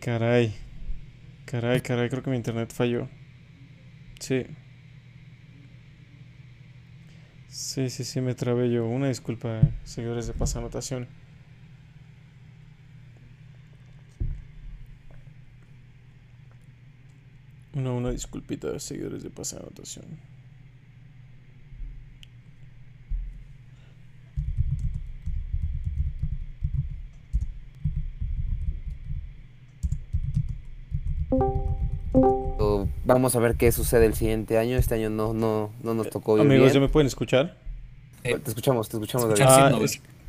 Caray. 0.00 0.54
Caray, 1.46 1.80
caray. 1.80 2.08
Creo 2.08 2.22
que 2.22 2.30
mi 2.30 2.36
internet 2.36 2.72
falló. 2.72 3.08
Sí. 4.20 4.46
Sí, 7.58 7.90
sí, 7.90 8.04
sí, 8.04 8.20
me 8.20 8.36
trabé 8.36 8.70
yo. 8.70 8.86
Una 8.86 9.08
disculpa, 9.08 9.60
señores 9.82 10.28
de 10.28 10.32
Pasa 10.32 10.60
Anotación. 10.60 11.08
Una, 17.74 17.90
una 17.92 18.10
disculpita, 18.12 18.78
seguidores 18.78 19.24
de 19.24 19.30
Pasa 19.30 19.56
Anotación. 19.56 20.06
Vamos 33.04 33.36
a 33.36 33.38
ver 33.38 33.56
qué 33.56 33.72
sucede 33.72 34.06
el 34.06 34.14
siguiente 34.14 34.58
año. 34.58 34.76
Este 34.76 34.94
año 34.94 35.10
no, 35.10 35.32
no, 35.32 35.70
no 35.82 35.94
nos 35.94 36.10
tocó 36.10 36.36
ir 36.36 36.42
Amigos, 36.42 36.72
¿ya 36.72 36.80
me 36.80 36.88
pueden 36.88 37.06
escuchar? 37.06 37.56
Eh, 38.24 38.38
te 38.38 38.50
escuchamos, 38.50 38.88
te 38.88 38.96
escuchamos. 38.96 39.40
Ah, 39.40 39.78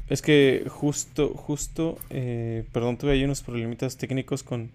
es, 0.10 0.22
que 0.22 0.66
justo, 0.68 1.30
justo, 1.30 1.98
eh, 2.10 2.64
perdón, 2.72 2.98
tuve 2.98 3.12
ahí 3.12 3.24
unos 3.24 3.42
problemitas 3.42 3.98
técnicos 3.98 4.44
con... 4.44 4.72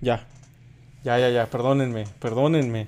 Ya, 0.00 0.26
ya, 1.02 1.18
ya, 1.18 1.30
ya, 1.30 1.46
perdónenme, 1.46 2.04
perdónenme. 2.18 2.86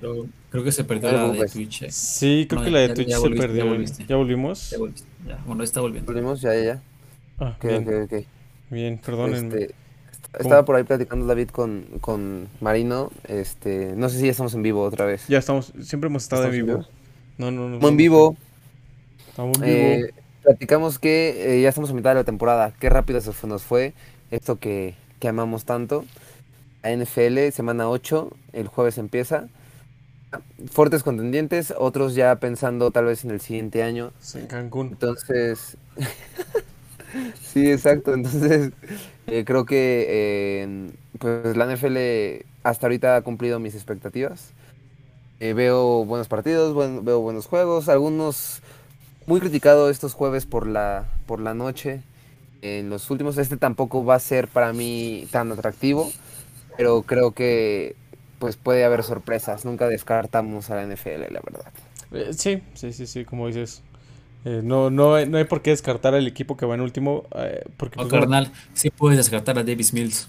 Creo, 0.49 0.63
que 0.63 0.71
se 0.71 0.83
perdió 0.83 1.11
la 1.11 1.29
de 1.29 1.47
Twitch. 1.47 1.83
Eh. 1.83 1.91
Sí, 1.91 2.45
creo 2.47 2.63
que 2.63 2.69
la 2.69 2.79
de 2.79 2.89
Twitch 2.89 3.09
se 3.09 3.29
perdió. 3.31 3.75
¿Ya, 4.07 4.15
volvimos? 4.15 4.69
Ya, 4.69 4.77
ya, 5.27 5.43
bueno, 5.47 5.63
está 5.63 5.81
volviendo. 5.81 6.11
Volvimos, 6.11 6.41
ya, 6.41 6.53
ya, 6.53 6.63
ya. 6.63 6.81
Ah, 7.39 7.57
bien. 7.61 8.07
Bien, 8.69 8.97
perdónenme. 9.03 9.61
Este, 9.61 9.75
estaba 10.39 10.65
por 10.65 10.75
ahí 10.75 10.83
platicando 10.83 11.25
David 11.25 11.49
con, 11.49 11.85
con 12.01 12.47
Marino. 12.61 13.11
Este, 13.27 13.93
no 13.95 14.09
sé 14.09 14.19
si 14.19 14.25
ya 14.25 14.31
estamos 14.31 14.53
en 14.53 14.63
vivo 14.63 14.83
otra 14.83 15.05
vez. 15.05 15.27
Ya 15.27 15.39
estamos, 15.39 15.73
siempre 15.81 16.07
hemos 16.07 16.23
estado 16.23 16.45
en 16.45 16.51
vivo. 16.51 16.85
No, 17.37 17.51
no, 17.51 17.69
no. 17.69 17.87
en 17.87 17.97
vivo. 17.97 18.35
Estamos 19.29 19.57
en 19.61 19.63
vivo. 19.63 19.77
Eh, 19.77 20.13
platicamos 20.43 20.99
que 20.99 21.57
eh, 21.57 21.61
ya 21.61 21.69
estamos 21.69 21.89
a 21.91 21.93
mitad 21.93 22.11
de 22.11 22.15
la 22.15 22.23
temporada. 22.23 22.73
Qué 22.79 22.89
rápido 22.89 23.21
se 23.21 23.47
nos 23.47 23.63
fue 23.63 23.93
esto 24.31 24.57
que, 24.57 24.95
que 25.19 25.27
amamos 25.27 25.65
tanto. 25.65 26.05
A 26.83 26.91
NFL, 26.91 27.49
semana 27.51 27.89
8, 27.89 28.29
el 28.51 28.67
jueves 28.67 28.97
empieza. 28.97 29.47
Fuertes 30.71 31.03
contendientes, 31.03 31.73
otros 31.77 32.15
ya 32.15 32.35
pensando 32.37 32.91
tal 32.91 33.05
vez 33.05 33.23
en 33.23 33.31
el 33.31 33.39
siguiente 33.39 33.83
año. 33.83 34.11
en 34.33 34.47
Cancún. 34.47 34.87
Entonces, 34.87 35.77
Sí, 37.41 37.71
exacto. 37.71 38.13
Entonces, 38.13 38.71
eh, 39.27 39.43
creo 39.45 39.65
que 39.65 40.05
eh, 40.09 40.91
pues 41.19 41.55
la 41.57 41.65
NFL 41.65 42.45
hasta 42.63 42.87
ahorita 42.87 43.15
ha 43.17 43.21
cumplido 43.21 43.59
mis 43.59 43.75
expectativas. 43.75 44.51
Eh, 45.39 45.53
veo 45.53 46.05
buenos 46.05 46.27
partidos, 46.27 46.75
veo 47.03 47.21
buenos 47.21 47.47
juegos, 47.47 47.89
algunos 47.89 48.61
muy 49.27 49.39
criticados 49.41 49.91
estos 49.91 50.13
jueves 50.13 50.45
por 50.45 50.67
la, 50.67 51.05
por 51.27 51.39
la 51.41 51.53
noche. 51.53 52.01
En 52.61 52.89
los 52.89 53.09
últimos, 53.11 53.37
este 53.37 53.57
tampoco 53.57 54.05
va 54.05 54.15
a 54.15 54.19
ser 54.19 54.47
para 54.47 54.73
mí 54.73 55.27
tan 55.31 55.51
atractivo, 55.51 56.11
pero 56.77 57.03
creo 57.03 57.31
que 57.33 57.95
pues 58.39 58.57
puede 58.57 58.85
haber 58.85 59.03
sorpresas. 59.03 59.65
Nunca 59.65 59.87
descartamos 59.87 60.69
a 60.71 60.75
la 60.75 60.83
NFL, 60.83 61.33
la 61.33 61.41
verdad. 61.41 62.33
sí, 62.37 62.61
sí, 62.75 62.93
sí, 62.93 63.07
sí, 63.07 63.25
como 63.25 63.47
dices. 63.47 63.83
Eh, 64.45 64.61
no, 64.63 64.89
no, 64.89 65.25
no 65.25 65.37
hay 65.37 65.43
por 65.45 65.61
qué 65.61 65.69
descartar 65.69 66.15
al 66.15 66.27
equipo 66.27 66.57
que 66.57 66.65
va 66.65 66.75
en 66.75 66.81
último. 66.81 67.23
Eh, 67.35 67.63
porque, 67.77 67.95
pues, 67.95 68.09
carnal, 68.09 68.51
sí 68.73 68.89
puedes 68.89 69.17
descartar 69.17 69.57
a 69.57 69.63
Davis 69.63 69.93
Mills. 69.93 70.27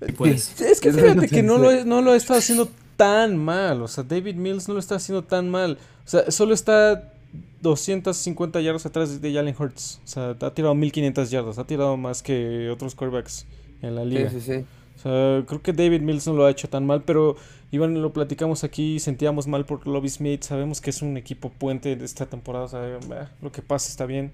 Es 0.00 0.80
que 0.80 0.92
fíjate 0.92 1.28
que 1.28 1.42
no 1.42 1.58
lo, 1.58 1.84
no 1.84 2.02
lo 2.02 2.14
está 2.14 2.36
haciendo 2.36 2.68
tan 2.96 3.36
mal. 3.36 3.82
O 3.82 3.88
sea, 3.88 4.04
David 4.04 4.34
Mills 4.34 4.68
no 4.68 4.74
lo 4.74 4.80
está 4.80 4.96
haciendo 4.96 5.22
tan 5.22 5.48
mal. 5.48 5.78
O 6.04 6.08
sea, 6.08 6.30
solo 6.30 6.54
está 6.54 7.12
250 7.60 8.60
yardas 8.60 8.86
atrás 8.86 9.20
de 9.20 9.32
Jalen 9.32 9.54
Hurts. 9.56 10.00
O 10.04 10.08
sea, 10.08 10.36
ha 10.40 10.50
tirado 10.54 10.74
1500 10.74 11.30
yardas. 11.30 11.58
Ha 11.58 11.64
tirado 11.64 11.96
más 11.96 12.22
que 12.22 12.68
otros 12.70 12.94
quarterbacks 12.94 13.46
en 13.80 13.94
la 13.94 14.04
liga. 14.04 14.28
Sí, 14.30 14.40
sí, 14.40 14.54
sí. 14.54 14.64
Sea, 15.02 15.44
creo 15.46 15.62
que 15.62 15.72
David 15.72 16.00
Mills 16.00 16.26
no 16.26 16.34
lo 16.34 16.44
ha 16.44 16.50
hecho 16.50 16.68
tan 16.68 16.86
mal, 16.86 17.02
pero 17.02 17.36
Iván 17.70 18.00
lo 18.00 18.12
platicamos 18.12 18.64
aquí, 18.64 19.00
sentíamos 19.00 19.46
mal 19.46 19.64
por 19.64 19.86
Lobby 19.86 20.08
Smith, 20.08 20.42
sabemos 20.42 20.80
que 20.80 20.90
es 20.90 21.02
un 21.02 21.16
equipo 21.16 21.50
puente 21.50 21.96
de 21.96 22.04
esta 22.04 22.26
temporada, 22.26 22.66
o 22.66 22.68
sea, 22.68 22.98
lo 23.40 23.50
que 23.52 23.62
pasa 23.62 23.88
está 23.88 24.06
bien. 24.06 24.32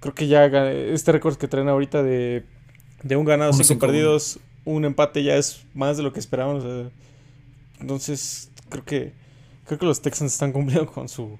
Creo 0.00 0.14
que 0.14 0.28
ya 0.28 0.46
este 0.46 1.12
récord 1.12 1.36
que 1.36 1.48
traen 1.48 1.68
ahorita 1.68 2.02
de, 2.02 2.44
de 3.02 3.16
un 3.16 3.24
ganado, 3.24 3.52
cinco 3.52 3.78
perdidos, 3.80 4.38
un 4.64 4.84
empate 4.84 5.24
ya 5.24 5.36
es 5.36 5.64
más 5.74 5.96
de 5.96 6.04
lo 6.04 6.12
que 6.12 6.20
esperábamos. 6.20 6.64
entonces, 7.80 8.50
creo 8.68 8.84
que 8.84 9.12
creo 9.66 9.78
que 9.78 9.86
los 9.86 10.00
Texans 10.00 10.32
están 10.32 10.52
cumpliendo 10.52 10.90
con 10.90 11.08
su 11.08 11.38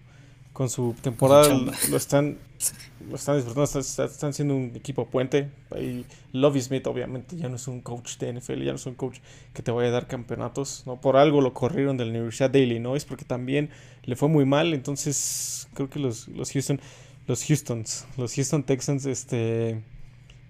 con 0.53 0.69
su 0.69 0.95
temporada, 1.01 1.49
lo 1.89 1.97
están 1.97 2.37
están 3.15 3.37
disfrutando, 3.37 3.81
están, 3.81 4.33
siendo 4.33 4.57
un 4.57 4.73
equipo 4.75 5.07
puente. 5.07 5.51
Y 5.81 6.05
Lovey 6.33 6.61
Smith, 6.61 6.87
obviamente, 6.87 7.37
ya 7.37 7.49
no 7.49 7.57
es 7.57 7.69
un 7.69 7.81
coach 7.81 8.19
de 8.19 8.33
NFL, 8.33 8.63
ya 8.63 8.73
no 8.73 8.77
es 8.77 8.87
un 8.87 8.95
coach 8.95 9.19
que 9.53 9.63
te 9.63 9.71
vaya 9.71 9.89
a 9.89 9.93
dar 9.93 10.07
campeonatos. 10.07 10.85
¿no? 10.87 11.01
Por 11.01 11.17
algo 11.17 11.41
lo 11.41 11.55
corrieron 11.55 11.97
de 11.97 12.05
la 12.05 12.11
Universidad 12.11 12.51
de 12.51 12.61
Illinois, 12.61 13.05
porque 13.05 13.25
también 13.25 13.71
le 14.05 14.17
fue 14.17 14.29
muy 14.29 14.45
mal. 14.45 14.75
Entonces, 14.75 15.69
creo 15.75 15.91
que 15.91 15.99
los, 15.99 16.29
los 16.29 16.53
Houston, 16.53 16.81
los 17.27 17.49
Houstons, 17.49 18.07
los 18.17 18.35
Houston 18.35 18.63
Texans, 18.63 19.07
este. 19.07 19.83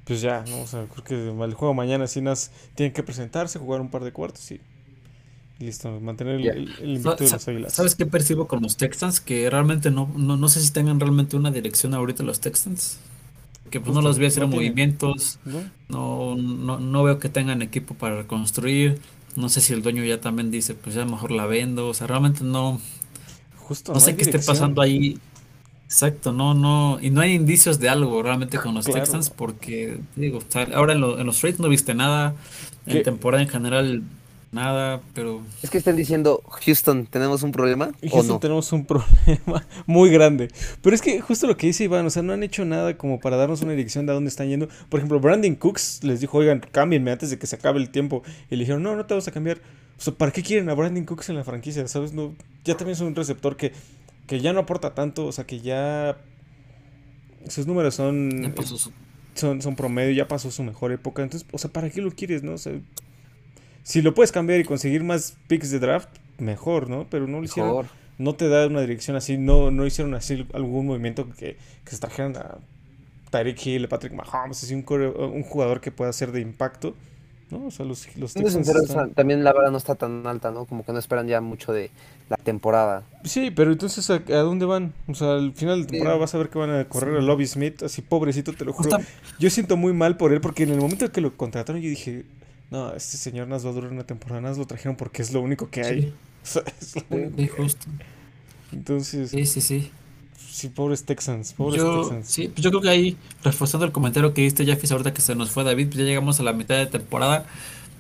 Pues 0.05 0.23
ya, 0.23 0.43
¿no? 0.49 0.63
O 0.63 0.67
sea, 0.67 0.87
creo 0.87 1.05
que 1.05 1.45
el 1.45 1.55
juego 1.55 1.75
mañana, 1.75 2.07
si 2.07 2.23
tienen 2.75 2.95
que 2.95 3.03
presentarse, 3.03 3.59
jugar 3.59 3.83
un 3.83 3.91
par 3.91 4.05
de 4.05 4.13
cuartos 4.13 4.51
y 4.51 4.61
Listo, 5.59 5.99
mantener 6.01 6.37
el, 6.37 6.69
invito 6.85 7.17
de 7.17 7.31
las 7.31 7.49
águilas. 7.49 7.73
¿Sabes 7.73 7.97
qué 7.97 8.07
percibo 8.07 8.47
con 8.47 8.63
los 8.63 8.77
Texans? 8.77 9.21
Que 9.21 9.51
realmente 9.51 9.91
no, 9.91 10.09
no, 10.17 10.49
sé 10.49 10.61
si 10.61 10.73
tengan 10.73 11.01
realmente 11.01 11.37
una 11.37 11.51
dirección 11.51 11.95
ahorita 11.95 12.23
los 12.23 12.41
Texans. 12.41 12.99
Que 13.69 13.81
pues 13.81 13.93
no 13.93 14.01
los 14.01 14.19
veo 14.19 14.29
hacer 14.29 14.47
movimientos. 14.47 15.41
¿No? 15.89 16.37
No, 16.37 16.79
no, 16.79 17.03
veo 17.03 17.19
que 17.19 17.29
tengan 17.29 17.61
equipo 17.61 17.95
para 17.95 18.19
reconstruir. 18.19 19.01
No 19.35 19.49
sé 19.49 19.61
si 19.61 19.73
el 19.73 19.83
dueño 19.83 20.05
ya 20.05 20.21
también 20.21 20.53
dice, 20.53 20.75
pues 20.75 20.95
ya 20.95 21.05
mejor 21.05 21.33
la 21.33 21.47
vendo. 21.47 21.89
O 21.89 21.95
sea, 21.95 22.07
realmente 22.07 22.45
no. 22.45 22.81
Justo, 23.57 23.93
no, 23.93 23.99
sé 23.99 24.15
qué 24.15 24.23
esté 24.23 24.39
pasando 24.39 24.81
ahí. 24.81 25.19
Exacto, 25.87 26.33
no, 26.33 26.55
no. 26.55 26.99
Y 27.03 27.11
no 27.11 27.21
hay 27.21 27.33
indicios 27.33 27.81
de 27.81 27.89
algo 27.89 28.23
realmente 28.23 28.59
con 28.59 28.77
los 28.77 28.87
Texans. 28.87 29.29
Porque, 29.29 29.99
digo, 30.15 30.39
ahora 30.73 30.93
en, 30.93 31.03
en 31.03 31.27
los 31.27 31.41
trades 31.41 31.59
no 31.59 31.69
viste 31.69 31.95
nada. 31.95 32.37
En 32.87 33.03
temporada 33.03 33.43
en 33.43 33.49
general 33.51 34.03
nada, 34.53 35.01
pero... 35.15 35.43
Es 35.63 35.71
que 35.71 35.79
están 35.79 35.97
diciendo, 35.97 36.43
Houston, 36.65 37.07
¿tenemos 37.07 37.43
un 37.43 37.53
problema? 37.53 37.91
Houston, 38.11 38.41
tenemos 38.41 38.73
un 38.73 38.85
problema 38.87 39.67
muy 39.87 40.11
grande. 40.11 40.49
Pero 40.83 40.95
es 40.95 41.03
que 41.03 41.21
justo 41.21 41.47
lo 41.47 41.57
que 41.57 41.67
dice 41.67 41.85
Iván, 41.85 42.07
o 42.07 42.11
sea, 42.11 42.23
no 42.23 42.33
han 42.33 42.43
hecho 42.43 42.65
nada 42.65 42.97
como 42.97 43.21
para 43.21 43.37
darnos 43.37 43.63
una 43.63 43.73
dirección 43.73 44.07
de 44.07 44.13
a 44.13 44.15
dónde 44.15 44.29
están 44.29 44.49
yendo. 44.49 44.69
Por 44.89 45.01
ejemplo, 45.01 45.21
Brandon 45.21 45.55
Cooks 45.55 46.05
les 46.05 46.21
dijo, 46.21 46.39
oigan, 46.39 46.61
cámbienme 46.61 47.11
antes 47.11 47.31
de 47.31 47.39
que 47.39 47.47
se 47.47 47.57
acabe 47.57 47.79
el 47.79 47.91
tiempo. 47.91 48.23
Y 48.51 48.57
le 48.57 48.61
dijeron, 48.61 48.83
no, 48.83 48.97
no 48.97 49.07
te 49.07 49.15
vamos 49.15 49.29
a 49.29 49.33
cambiar. 49.33 49.59
O 49.99 50.01
sea, 50.01 50.15
¿para 50.15 50.33
qué 50.33 50.43
quieren 50.43 50.69
a 50.69 50.75
Brandon 50.75 51.05
Cooks 51.05 51.29
en 51.29 51.37
la 51.37 51.45
franquicia? 51.45 51.87
¿Sabes? 51.89 52.13
No, 52.13 52.35
ya 52.65 52.77
también 52.77 52.95
es 52.95 53.01
un 53.01 53.15
receptor 53.15 53.57
que, 53.57 53.73
que 54.27 54.41
ya 54.41 54.53
no 54.53 54.61
aporta 54.61 54.95
tanto, 54.95 55.27
o 55.27 55.33
sea, 55.33 55.45
que 55.45 55.61
ya... 55.61 56.19
Sus 57.49 57.67
números 57.67 57.95
son... 57.95 58.55
Son, 59.35 59.63
son 59.63 59.77
promedio, 59.77 60.11
ya 60.11 60.27
pasó 60.27 60.51
su 60.51 60.65
mejor 60.65 60.91
época. 60.91 61.23
Entonces, 61.23 61.49
o 61.53 61.59
sea, 61.59 61.71
¿para 61.71 61.91
qué 61.91 62.03
lo 62.03 62.11
quieres, 62.11 62.43
no? 62.43 62.55
O 62.55 62.59
sea, 62.59 62.73
si 63.89 64.03
lo 64.03 64.13
puedes 64.13 64.33
cambiar 64.33 64.61
y 64.61 64.65
conseguir 64.65 65.03
más 65.03 65.39
picks 65.47 65.71
de 65.71 65.79
draft, 65.79 66.11
mejor, 66.37 66.91
¿no? 66.91 67.07
Pero 67.09 67.27
no 67.27 67.39
lo 67.39 67.45
hicieron. 67.45 67.87
No 68.19 68.35
te 68.35 68.47
da 68.47 68.67
una 68.67 68.83
dirección 68.83 69.17
así, 69.17 69.39
no, 69.39 69.71
no 69.71 69.87
hicieron 69.87 70.13
así 70.13 70.47
algún 70.53 70.89
movimiento 70.89 71.27
que, 71.31 71.57
que 71.85 71.91
se 71.91 71.99
trajeran 71.99 72.37
a 72.37 72.59
Tyreek 73.31 73.67
Hill, 73.67 73.89
Patrick 73.89 74.13
Mahomes, 74.13 74.63
así 74.63 74.75
un, 74.75 74.85
un 74.87 75.43
jugador 75.43 75.81
que 75.81 75.91
pueda 75.91 76.13
ser 76.13 76.33
de 76.33 76.43
impacto. 76.43 76.95
¿no? 77.51 77.69
O 77.69 77.71
sea, 77.71 77.87
los, 77.87 78.15
los 78.19 78.35
También 79.15 79.43
la 79.43 79.55
vara 79.55 79.71
no 79.71 79.79
está 79.79 79.95
tan 79.95 80.27
alta, 80.27 80.51
¿no? 80.51 80.67
Como 80.67 80.85
que 80.85 80.93
no 80.93 80.99
esperan 80.99 81.27
ya 81.27 81.41
mucho 81.41 81.73
de 81.73 81.91
la 82.29 82.37
temporada. 82.37 83.05
Sí, 83.25 83.51
pero 83.51 83.73
entonces, 83.73 84.11
¿a, 84.11 84.19
dónde 84.19 84.67
van? 84.67 84.93
O 85.07 85.15
sea, 85.15 85.33
al 85.33 85.55
final 85.55 85.87
de 85.87 85.93
temporada 85.93 86.19
vas 86.19 86.35
a 86.35 86.39
ver 86.39 86.51
que 86.51 86.59
van 86.59 86.75
a 86.75 86.85
correr 86.85 87.17
a 87.17 87.21
Lobby 87.23 87.47
Smith, 87.47 87.85
así 87.85 88.03
pobrecito, 88.03 88.53
te 88.53 88.67
lo 88.67 88.75
juro. 88.75 88.99
Yo 89.39 89.49
siento 89.49 89.79
muy 89.79 89.95
mal 89.95 90.19
por 90.19 90.35
él, 90.35 90.43
porque 90.43 90.65
en 90.65 90.73
el 90.73 90.79
momento 90.79 91.11
que 91.11 91.23
lo 91.23 91.35
contrataron, 91.39 91.81
yo 91.81 91.89
dije, 91.89 92.27
no, 92.71 92.95
este 92.95 93.17
señor 93.17 93.49
nos 93.49 93.65
va 93.65 93.71
a 93.71 93.73
durar 93.73 93.91
una 93.91 94.05
temporada, 94.05 94.41
nos 94.41 94.59
lo 94.59 94.67
trajeron 94.67 94.97
porque 94.97 95.23
es 95.23 95.33
lo 95.33 95.41
único 95.41 95.71
que 95.71 95.83
hay. 95.83 96.15
es 96.43 97.51
justo. 97.51 97.87
Entonces. 98.73 99.31
Sí, 99.31 99.47
sí, 99.47 99.61
sí. 99.61 99.91
Sí, 100.37 100.69
pobres 100.69 101.05
Texans, 101.05 101.53
pobres 101.53 101.81
yo, 101.81 102.03
Texans. 102.03 102.27
Sí, 102.27 102.49
pues 102.49 102.63
yo 102.63 102.71
creo 102.71 102.83
que 102.83 102.89
ahí, 102.89 103.17
reforzando 103.45 103.87
el 103.87 103.93
comentario 103.93 104.35
que 104.35 104.43
diste, 104.43 104.65
Jeffy, 104.65 104.89
ahorita 104.91 105.15
que 105.15 105.21
se 105.21 105.35
nos 105.35 105.51
fue 105.51 105.63
David, 105.63 105.87
pues 105.87 105.99
ya 105.99 106.05
llegamos 106.05 106.41
a 106.41 106.43
la 106.43 106.53
mitad 106.53 106.77
de 106.77 106.87
temporada 106.87 107.47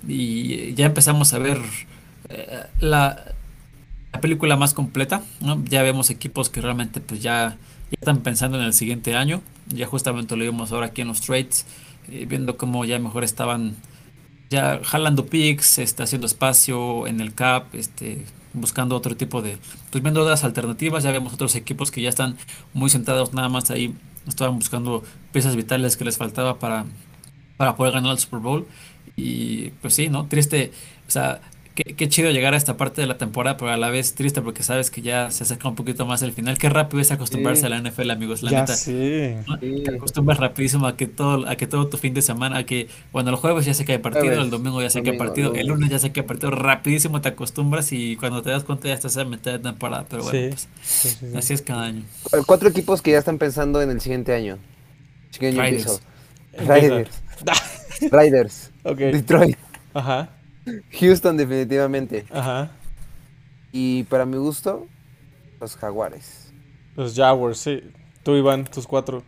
y 0.06 0.74
ya 0.74 0.86
empezamos 0.86 1.32
a 1.34 1.38
ver 1.38 1.58
eh, 2.28 2.64
la, 2.80 3.32
la 4.12 4.20
película 4.20 4.56
más 4.56 4.74
completa. 4.74 5.22
¿no? 5.40 5.62
Ya 5.66 5.82
vemos 5.82 6.10
equipos 6.10 6.50
que 6.50 6.60
realmente 6.60 7.00
pues 7.00 7.22
ya, 7.22 7.58
están 7.92 8.22
pensando 8.22 8.58
en 8.58 8.64
el 8.64 8.72
siguiente 8.72 9.14
año. 9.14 9.40
Ya 9.68 9.86
justamente 9.86 10.36
lo 10.36 10.44
vimos 10.44 10.72
ahora 10.72 10.86
aquí 10.86 11.02
en 11.02 11.08
los 11.08 11.20
trades, 11.20 11.66
eh, 12.10 12.26
viendo 12.28 12.56
cómo 12.56 12.84
ya 12.84 12.98
mejor 12.98 13.24
estaban 13.24 13.76
ya 14.50 14.80
jalando 14.82 15.26
picks, 15.26 15.78
está 15.78 16.04
haciendo 16.04 16.26
espacio 16.26 17.06
en 17.06 17.20
el 17.20 17.34
cap, 17.34 17.74
este, 17.74 18.24
buscando 18.52 18.96
otro 18.96 19.16
tipo 19.16 19.42
de, 19.42 19.58
pues 19.90 20.02
viendo 20.02 20.22
otras 20.22 20.44
alternativas. 20.44 21.04
Ya 21.04 21.12
vemos 21.12 21.32
otros 21.32 21.54
equipos 21.54 21.90
que 21.90 22.02
ya 22.02 22.08
están 22.08 22.36
muy 22.72 22.90
sentados 22.90 23.32
nada 23.32 23.48
más 23.48 23.70
ahí, 23.70 23.94
estaban 24.26 24.58
buscando 24.58 25.02
piezas 25.32 25.56
vitales 25.56 25.96
que 25.96 26.04
les 26.04 26.16
faltaba 26.16 26.58
para, 26.58 26.86
para 27.56 27.76
poder 27.76 27.94
ganar 27.94 28.12
el 28.12 28.18
Super 28.18 28.40
Bowl. 28.40 28.66
Y 29.16 29.70
pues 29.82 29.94
sí, 29.94 30.08
¿no? 30.08 30.26
Triste, 30.26 30.72
o 31.06 31.10
sea, 31.10 31.40
Qué, 31.84 32.08
chido 32.08 32.28
llegar 32.32 32.54
a 32.54 32.56
esta 32.56 32.76
parte 32.76 33.00
de 33.00 33.06
la 33.06 33.18
temporada, 33.18 33.56
pero 33.56 33.70
a 33.70 33.76
la 33.76 33.88
vez 33.88 34.14
triste 34.14 34.42
porque 34.42 34.64
sabes 34.64 34.90
que 34.90 35.00
ya 35.00 35.30
se 35.30 35.44
acerca 35.44 35.68
un 35.68 35.76
poquito 35.76 36.06
más 36.06 36.22
el 36.22 36.32
final. 36.32 36.58
Qué 36.58 36.68
rápido 36.68 37.00
es 37.00 37.12
acostumbrarse 37.12 37.66
a 37.66 37.68
la 37.68 37.78
NFL, 37.80 38.10
amigos. 38.10 38.42
La 38.42 38.50
neta. 38.50 38.74
Sí. 38.74 39.36
Te 39.84 39.94
acostumbras 39.94 40.38
rapidísimo 40.38 40.88
a 40.88 40.96
que 40.96 41.06
todo, 41.06 41.48
a 41.48 41.54
que 41.54 41.68
todo 41.68 41.86
tu 41.86 41.96
fin 41.96 42.14
de 42.14 42.22
semana, 42.22 42.58
a 42.58 42.64
que 42.64 42.88
cuando 43.12 43.30
el 43.30 43.36
jueves 43.36 43.64
ya 43.64 43.74
sé 43.74 43.84
que 43.84 43.92
hay 43.92 43.98
partido, 43.98 44.42
el 44.42 44.50
domingo 44.50 44.82
ya 44.82 44.90
sé 44.90 45.04
que 45.04 45.10
hay 45.10 45.18
partido, 45.18 45.54
el 45.54 45.68
lunes 45.68 45.88
ya 45.88 46.00
sé 46.00 46.10
que 46.10 46.20
hay 46.20 46.26
partido, 46.26 46.50
rapidísimo 46.50 47.20
te 47.20 47.28
acostumbras 47.28 47.92
y 47.92 48.16
cuando 48.16 48.42
te 48.42 48.50
das 48.50 48.64
cuenta 48.64 48.88
ya 48.88 48.94
estás 48.94 49.16
a 49.16 49.24
mitad 49.24 49.52
de 49.52 49.60
temporada. 49.60 50.04
Pero 50.10 50.24
bueno, 50.24 50.48
pues, 50.48 50.68
así 51.36 51.54
es 51.54 51.62
cada 51.62 51.84
año. 51.84 52.02
Cuatro 52.46 52.68
equipos 52.68 53.02
que 53.02 53.12
ya 53.12 53.18
están 53.18 53.38
pensando 53.38 53.80
en 53.82 53.90
el 53.90 54.00
siguiente 54.00 54.34
año. 54.34 54.58
Raiders. 55.40 56.02
Raiders. 56.56 57.22
Raiders. 58.10 58.70
Detroit. 58.84 59.56
Ajá. 59.94 60.30
Houston 61.00 61.36
definitivamente. 61.36 62.26
Ajá. 62.30 62.72
Y 63.72 64.04
para 64.04 64.24
mi 64.24 64.36
gusto, 64.36 64.86
los 65.60 65.76
Jaguares. 65.76 66.52
Los 66.96 67.14
Jaguars, 67.14 67.58
sí. 67.58 67.82
Tú, 68.22 68.34
Iván, 68.36 68.64
tus 68.64 68.86
cuatro. 68.86 69.22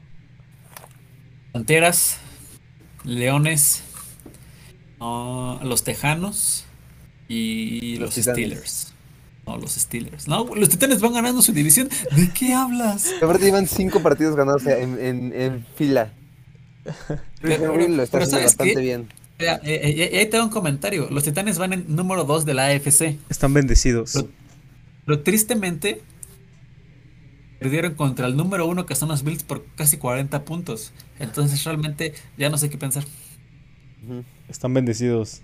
Panteras, 1.52 2.18
Leones, 3.04 3.82
los 5.00 5.84
Tejanos 5.84 6.64
y 7.28 7.96
los, 7.96 8.14
Steelers. 8.14 8.92
No, 9.46 9.56
los 9.56 9.72
Steelers. 9.72 10.28
No, 10.28 10.44
los 10.54 10.68
Titanes 10.68 11.00
van 11.00 11.14
ganando 11.14 11.42
su 11.42 11.52
división. 11.52 11.88
¿De 12.14 12.30
qué 12.32 12.54
hablas? 12.54 13.10
Aparte 13.22 13.44
llevan 13.44 13.66
cinco 13.66 14.00
partidos 14.00 14.36
ganados 14.36 14.66
en, 14.66 15.32
en, 15.34 15.66
fila. 15.76 16.12
Pero, 17.40 17.76
lo 17.76 18.02
está 18.02 18.18
haciendo 18.18 18.44
bastante 18.44 18.80
bien. 18.80 19.08
Eh, 19.40 19.60
eh, 20.12 20.18
ahí 20.18 20.26
te 20.26 20.40
un 20.40 20.50
comentario. 20.50 21.08
Los 21.10 21.24
Titanes 21.24 21.58
van 21.58 21.72
en 21.72 21.84
número 21.88 22.24
2 22.24 22.44
de 22.44 22.54
la 22.54 22.66
AFC. 22.66 23.18
Están 23.28 23.54
bendecidos. 23.54 24.24
Pero, 25.06 25.20
tristemente 25.20 26.02
perdieron 27.58 27.94
contra 27.94 28.26
el 28.26 28.36
número 28.36 28.66
1 28.66 28.86
que 28.86 28.94
son 28.94 29.08
los 29.08 29.22
Bills 29.22 29.42
por 29.42 29.64
casi 29.74 29.98
40 29.98 30.44
puntos. 30.44 30.92
Entonces 31.18 31.62
realmente 31.64 32.14
ya 32.38 32.48
no 32.48 32.56
sé 32.56 32.70
qué 32.70 32.78
pensar. 32.78 33.04
Están 34.48 34.72
bendecidos. 34.72 35.42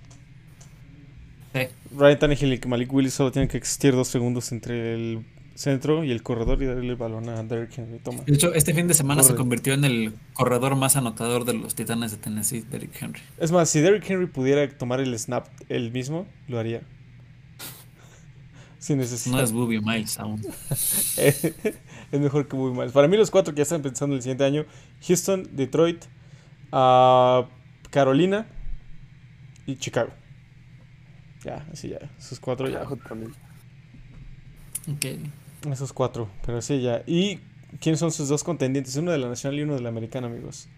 Sí. 1.53 1.61
Ryan 1.97 2.19
Tannehill 2.19 2.53
y 2.53 2.69
Malik 2.69 2.93
Willis 2.93 3.15
solo 3.15 3.33
tienen 3.33 3.49
que 3.49 3.57
existir 3.57 3.93
dos 3.93 4.09
segundos 4.09 4.53
entre 4.53 4.95
el 4.95 5.25
centro 5.57 6.05
y 6.05 6.13
el 6.13 6.23
corredor 6.23 6.63
y 6.63 6.67
darle 6.67 6.91
el 6.91 6.97
balón 6.97 7.29
a 7.29 7.43
Derrick 7.43 7.79
Henry. 7.79 7.99
Toma. 7.99 8.23
De 8.25 8.35
hecho, 8.35 8.55
este 8.55 8.75
fin 8.75 8.87
de 8.87 8.95
semana 8.95 9.23
se 9.23 9.35
convirtió 9.35 9.73
en 9.73 9.85
el 9.85 10.15
corredor 10.35 10.77
más 10.77 10.97
anotador 10.97 11.45
de 11.45 11.55
los 11.55 11.75
Titanes 11.75 12.13
de 12.13 12.19
Tennessee, 12.19 12.61
Derrick 12.61 12.93
Henry. 13.01 13.21
Es 13.39 13.51
más, 13.51 13.69
si 13.69 13.81
Derrick 13.81 14.09
Henry 14.09 14.27
pudiera 14.27 14.69
tomar 14.77 15.01
el 15.01 15.19
snap 15.19 15.49
él 15.69 15.91
mismo, 15.93 16.27
lo 16.47 16.59
haría. 16.59 16.83
Sin 18.79 18.99
necesidad. 18.99 19.37
No 19.37 19.43
es 19.43 19.51
Booby 19.51 19.81
Miles 19.81 20.21
aún. 20.21 20.43
es 21.17 21.55
mejor 22.13 22.47
que 22.47 22.55
Booby 22.55 22.77
Miles. 22.77 22.93
Para 22.93 23.09
mí 23.09 23.17
los 23.17 23.31
cuatro 23.31 23.55
que 23.55 23.59
ya 23.59 23.63
están 23.63 23.83
pensando 23.83 24.15
el 24.15 24.23
siguiente 24.23 24.45
año, 24.45 24.67
Houston, 25.09 25.49
Detroit, 25.53 26.05
uh, 26.71 27.47
Carolina 27.91 28.47
y 29.67 29.77
Chicago. 29.77 30.11
Ya, 31.43 31.67
así 31.73 31.89
ya. 31.89 31.99
Esos 32.19 32.39
cuatro 32.39 32.69
ya. 32.69 32.83
Ok. 34.89 35.07
Esos 35.71 35.93
cuatro, 35.93 36.29
pero 36.45 36.63
sí, 36.63 36.81
ya. 36.81 37.03
¿Y 37.07 37.41
quiénes 37.81 37.99
son 37.99 38.13
sus 38.13 38.29
dos 38.29 38.45
contendientes? 38.45 38.97
Uno 38.97 39.11
de 39.11 39.19
la 39.19 39.29
nacional 39.29 39.59
y 39.59 39.63
uno 39.63 39.75
de 39.75 39.81
la 39.81 39.89
americana, 39.89 40.27
amigos. 40.29 40.69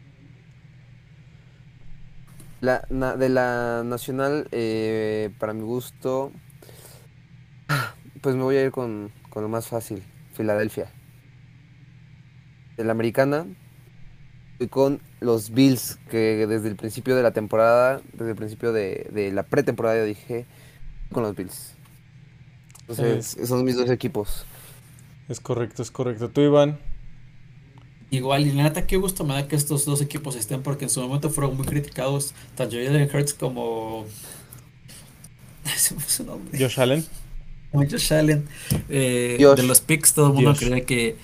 La, 2.60 2.80
de 3.16 3.28
la 3.28 3.82
nacional, 3.84 4.48
eh, 4.50 5.30
para 5.38 5.52
mi 5.52 5.62
gusto, 5.62 6.32
pues 8.20 8.34
me 8.34 8.42
voy 8.42 8.56
a 8.56 8.64
ir 8.64 8.70
con, 8.72 9.12
lo 9.34 9.48
más 9.48 9.68
fácil, 9.68 10.02
Filadelfia. 10.34 10.90
De 12.76 12.84
la 12.84 12.92
americana, 12.92 13.46
y 14.58 14.66
con 14.68 15.00
los 15.20 15.50
Bills, 15.50 15.98
que 16.10 16.46
desde 16.46 16.68
el 16.68 16.76
principio 16.76 17.14
de 17.14 17.22
la 17.22 17.32
temporada, 17.32 18.00
desde 18.12 18.30
el 18.30 18.36
principio 18.36 18.72
de, 18.72 19.08
de 19.12 19.30
la 19.32 19.44
pretemporada, 19.44 19.98
yo 19.98 20.04
dije, 20.04 20.46
con 21.12 21.22
los 21.22 21.36
Bills. 21.36 21.74
Entonces, 22.88 23.36
son 23.46 23.64
mis 23.64 23.76
dos 23.76 23.90
equipos. 23.90 24.46
Es 25.28 25.40
correcto, 25.40 25.82
es 25.82 25.90
correcto. 25.90 26.30
¿Tú, 26.30 26.40
Iván? 26.40 26.78
Igual, 28.10 28.46
y 28.46 28.52
la 28.52 28.62
neta, 28.62 28.86
qué 28.86 28.96
gusto 28.96 29.24
me 29.24 29.34
da 29.34 29.46
que 29.46 29.56
estos 29.56 29.84
dos 29.84 30.00
equipos 30.00 30.34
estén, 30.34 30.62
porque 30.62 30.86
en 30.86 30.90
su 30.90 31.02
momento 31.02 31.28
fueron 31.28 31.56
muy 31.56 31.66
criticados, 31.66 32.32
tanto 32.54 32.76
Jalen 32.76 33.10
Hurts 33.14 33.34
como. 33.34 34.06
su 36.06 36.24
nombre. 36.24 36.58
Josh 36.58 36.80
Allen. 36.80 37.04
Josh 37.72 38.14
Allen. 38.14 38.48
Eh, 38.88 39.36
de 39.38 39.62
los 39.62 39.82
picks, 39.82 40.14
todo 40.14 40.28
el 40.28 40.32
mundo 40.32 40.54
creía 40.54 40.86
que, 40.86 41.16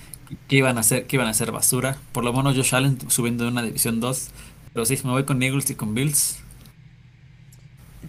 iban 0.49 0.77
a 0.77 0.83
ser, 0.83 1.07
que 1.07 1.15
iban 1.15 1.27
a 1.27 1.33
ser 1.33 1.51
basura. 1.51 1.97
Por 2.11 2.23
lo 2.23 2.31
menos 2.31 2.55
Josh 2.55 2.75
Allen 2.75 2.99
subiendo 3.09 3.45
de 3.45 3.49
una 3.49 3.63
división 3.63 3.99
2. 3.99 4.29
Pero 4.73 4.85
sí, 4.85 4.99
me 5.03 5.11
voy 5.11 5.23
con 5.23 5.41
Eagles 5.41 5.71
y 5.71 5.75
con 5.75 5.95
Bills. 5.95 6.37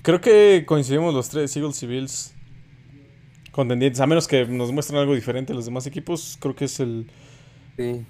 Creo 0.03 0.21
que 0.21 0.65
coincidimos 0.67 1.15
los 1.15 1.31
tres, 1.31 1.57
Eagles 1.57 1.83
y 1.83 1.87
Bills 1.87 2.36
contendientes, 3.57 4.01
a 4.01 4.07
menos 4.07 4.29
que 4.29 4.47
nos 4.47 4.71
muestren 4.71 5.01
algo 5.01 5.15
diferente 5.15 5.55
los 5.55 5.65
demás 5.65 5.87
equipos, 5.87 6.37
creo 6.41 6.55
que 6.55 6.67
es 6.67 6.79
el... 6.79 7.07
Sí. 7.77 8.05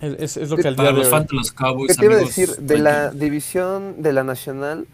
Es, 0.00 0.38
es, 0.38 0.48
lo 0.48 0.56
que 0.56 0.68
al 0.68 0.76
día 0.76 0.92
de 0.92 1.00
hoy... 1.00 1.26
los 1.32 1.52
Cowboys, 1.52 1.96
te 1.96 2.06
iba 2.06 2.14
a 2.14 2.18
decir? 2.18 2.48
De 2.56 2.78
la 2.78 3.10
división 3.10 4.00
de 4.00 4.14
la 4.14 4.24
Nacional, 4.24 4.86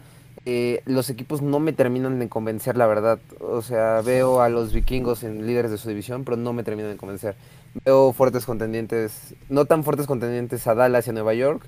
eh, 0.45 0.81
los 0.85 1.09
equipos 1.09 1.41
no 1.41 1.59
me 1.59 1.71
terminan 1.71 2.19
de 2.19 2.27
convencer, 2.27 2.75
la 2.75 2.87
verdad. 2.87 3.19
O 3.39 3.61
sea, 3.61 4.01
veo 4.01 4.41
a 4.41 4.49
los 4.49 4.73
vikingos 4.73 5.23
en 5.23 5.47
líderes 5.47 5.71
de 5.71 5.77
su 5.77 5.87
división, 5.87 6.25
pero 6.25 6.35
no 6.35 6.51
me 6.51 6.63
terminan 6.63 6.91
de 6.91 6.97
convencer. 6.97 7.35
Veo 7.85 8.11
fuertes 8.11 8.45
contendientes, 8.45 9.35
no 9.47 9.65
tan 9.65 9.85
fuertes 9.85 10.07
contendientes 10.07 10.67
a 10.67 10.75
Dallas 10.75 11.07
y 11.07 11.11
a 11.11 11.13
Nueva 11.13 11.33
York, 11.33 11.63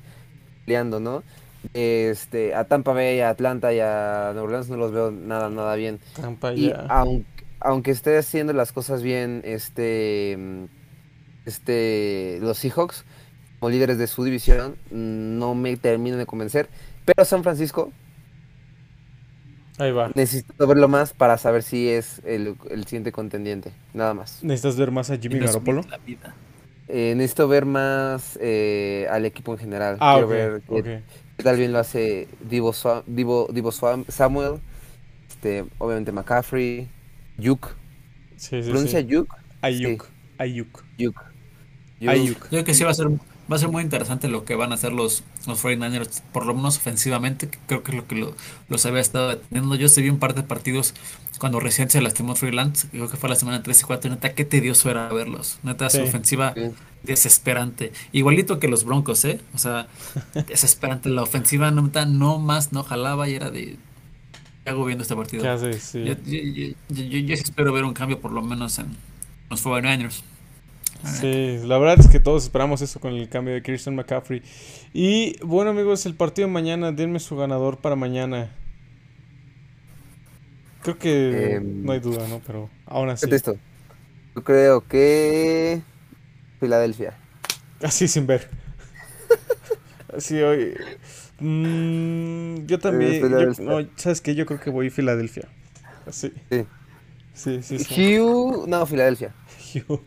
peleando, 0.66 1.00
¿no? 1.00 1.24
Este, 1.74 2.56
a 2.56 2.66
Tampa 2.66 2.94
Bay, 2.94 3.20
a 3.20 3.30
Atlanta 3.30 3.74
y 3.74 3.80
a 3.80 4.32
Nueva 4.34 4.44
Orleans 4.44 4.70
no 4.70 4.78
los 4.78 4.92
veo 4.92 5.12
nada, 5.12 5.50
nada 5.50 5.76
bien. 5.76 6.00
Tampa 6.20 6.54
y 6.54 6.74
aunque 6.88 7.39
aunque 7.60 7.92
esté 7.92 8.18
haciendo 8.18 8.54
las 8.54 8.72
cosas 8.72 9.04
bien, 9.04 9.42
este, 9.44 10.38
este, 11.46 12.40
los 12.42 12.58
Seahawks, 12.58 13.06
como 13.60 13.70
líderes 13.70 13.98
de 13.98 14.08
su 14.08 14.24
división, 14.24 14.78
no 14.92 15.56
me 15.56 15.76
terminan 15.78 16.20
de 16.20 16.26
convencer. 16.26 16.70
Pero 17.06 17.26
San 17.26 17.44
Francisco, 17.44 17.92
Ahí 19.80 19.94
va. 19.94 20.12
Necesito 20.14 20.68
verlo 20.68 20.90
más 20.90 21.14
para 21.14 21.38
saber 21.38 21.64
si 21.64 21.88
es 21.88 22.22
el, 22.26 22.58
siguiente 22.86 23.14
contendiente. 23.14 23.72
Nada 23.94 24.14
más. 24.14 24.44
¿Necesitas 24.44 24.76
ver 24.76 24.92
más 24.92 25.10
a 25.10 25.18
Jimmy 25.18 25.40
Garoppolo? 25.40 25.86
Eh, 26.90 27.14
necesito 27.16 27.48
ver 27.48 27.66
más 27.66 28.38
eh, 28.42 29.08
al 29.10 29.26
equipo 29.26 29.54
en 29.54 29.60
general. 29.60 29.98
Ah, 30.02 30.16
Quiero 30.16 30.28
ver 30.28 30.62
qué, 30.68 31.44
tal 31.44 31.56
bien 31.56 31.72
lo 31.72 31.80
hace 31.80 32.28
Divo, 32.42 32.74
Divo 33.54 33.72
Samuel. 33.72 34.60
Este, 35.30 35.64
obviamente 35.78 36.12
McCaffrey. 36.12 36.90
Yuk. 37.40 37.76
Sí, 38.38 38.64
sí, 38.64 38.70
¿Pronuncia 38.70 39.00
Yuk? 39.02 39.34
Ayuk. 39.62 40.06
Ayuk. 40.38 40.84
Yuk. 40.98 41.16
Ayuk. 42.08 42.44
Yo 42.44 42.50
creo 42.50 42.64
que 42.64 42.74
sí 42.74 42.84
va 42.84 42.92
a 42.92 42.94
ser 42.94 43.08
va 43.52 43.56
a 43.56 43.60
ser 43.60 43.70
muy 43.70 43.82
interesante 43.82 44.28
lo 44.28 44.46
que 44.46 44.56
van 44.56 44.72
a 44.72 44.76
hacer 44.76 44.94
los, 44.94 45.24
los 45.48 45.64
49ers, 45.64 46.22
por 46.32 46.46
lo 46.46 46.54
menos 46.54 46.78
ofensivamente, 46.78 47.50
creo 47.66 47.84
que 47.84 47.92
es 47.92 47.98
lo 47.98 48.08
que 48.08 48.16
lo, 48.16 48.36
los 48.68 48.86
había 48.86 49.02
estado 49.02 49.38
teniendo. 49.38 49.76
Yo 49.76 49.90
se 49.90 50.02
vi 50.02 50.10
un 50.10 50.20
par 50.20 50.36
de 50.36 50.44
partidos 50.44 50.94
cuando 51.40 51.60
recién 51.60 51.90
se 51.90 52.02
lastimó 52.02 52.36
Freelance, 52.36 52.88
creo 52.90 53.10
que 53.10 53.18
fue 53.18 53.30
la 53.30 53.36
semana 53.36 53.64
3 53.64 53.82
y 53.82 53.84
4, 53.84 54.12
neta, 54.12 54.34
qué 54.34 54.46
tedioso 54.46 54.90
era 54.92 55.08
verlos. 55.10 55.60
Neta, 55.64 55.90
su 55.90 56.02
ofensiva 56.02 56.54
desesperante. 57.04 57.92
Igualito 58.12 58.60
que 58.60 58.68
los 58.68 58.84
Broncos, 58.84 59.24
¿eh? 59.26 59.42
O 59.54 59.58
sea, 59.58 59.88
desesperante. 60.48 61.10
La 61.10 61.24
ofensiva 61.24 61.72
neta, 61.72 62.06
no 62.06 62.40
más, 62.40 62.72
no 62.72 62.84
jalaba 62.84 63.30
y 63.30 63.36
era 63.36 63.50
de 63.50 63.78
hago 64.70 64.86
viendo 64.86 65.02
este 65.04 65.16
partido? 65.16 65.44
Yo, 65.44 67.34
espero 67.34 67.74
ver 67.74 67.84
un 67.84 67.94
cambio 67.94 68.20
por 68.20 68.32
lo 68.32 68.42
menos 68.42 68.80
en 68.80 68.96
los 69.50 69.66
49ers. 69.66 70.24
Sí, 71.04 71.60
la 71.64 71.78
verdad 71.78 72.00
es 72.00 72.08
que 72.10 72.20
todos 72.20 72.44
esperamos 72.44 72.82
eso 72.82 73.00
con 73.00 73.14
el 73.14 73.30
cambio 73.30 73.54
de 73.54 73.62
Christian 73.62 73.96
McCaffrey. 73.96 74.42
Y 74.94 75.38
bueno 75.46 75.72
amigos, 75.72 76.06
el 76.06 76.14
partido 76.14 76.48
de 76.48 76.54
mañana, 76.54 76.92
denme 76.92 77.20
su 77.20 77.38
ganador 77.38 77.78
para 77.78 77.96
mañana. 77.96 78.50
Creo 80.82 80.98
que 80.98 81.56
em, 81.56 81.84
no 81.84 81.92
hay 81.94 82.00
duda, 82.00 82.28
¿no? 82.28 82.42
Pero 82.46 82.70
aún 82.86 83.10
así. 83.10 83.28
Yo 84.36 84.44
creo 84.44 84.88
que 84.88 85.82
Filadelfia. 86.60 87.18
Así 87.82 88.08
sin 88.08 88.28
ver. 88.28 88.50
Así 90.20 90.42
hoy. 90.42 90.76
Mm, 91.40 92.66
yo 92.66 92.80
también. 92.80 93.22
yo- 93.22 93.64
no, 93.64 93.88
¿sabes 93.96 94.22
qué? 94.22 94.36
Yo 94.36 94.46
creo 94.46 94.60
que 94.60 94.70
voy 94.70 94.88
a 94.88 94.92
Filadelfia. 94.92 95.48
Sí. 96.12 96.32
Sí, 97.34 97.60
sí, 97.64 97.80
sí. 97.80 98.20
Hugh, 98.20 98.68
no, 98.68 98.86
Filadelfia. 98.86 99.34
Hugh. 99.76 100.02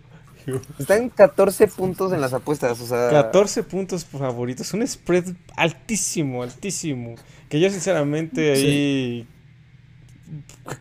Están 0.78 1.08
14 1.08 1.68
puntos 1.68 2.12
en 2.12 2.20
las 2.20 2.32
apuestas, 2.32 2.80
o 2.80 2.86
sea. 2.86 3.08
14 3.10 3.62
puntos 3.62 4.04
favoritos. 4.04 4.72
Un 4.74 4.86
spread 4.86 5.24
altísimo, 5.56 6.42
altísimo. 6.42 7.14
Que 7.48 7.60
yo 7.60 7.70
sinceramente 7.70 8.52
ahí. 8.52 9.26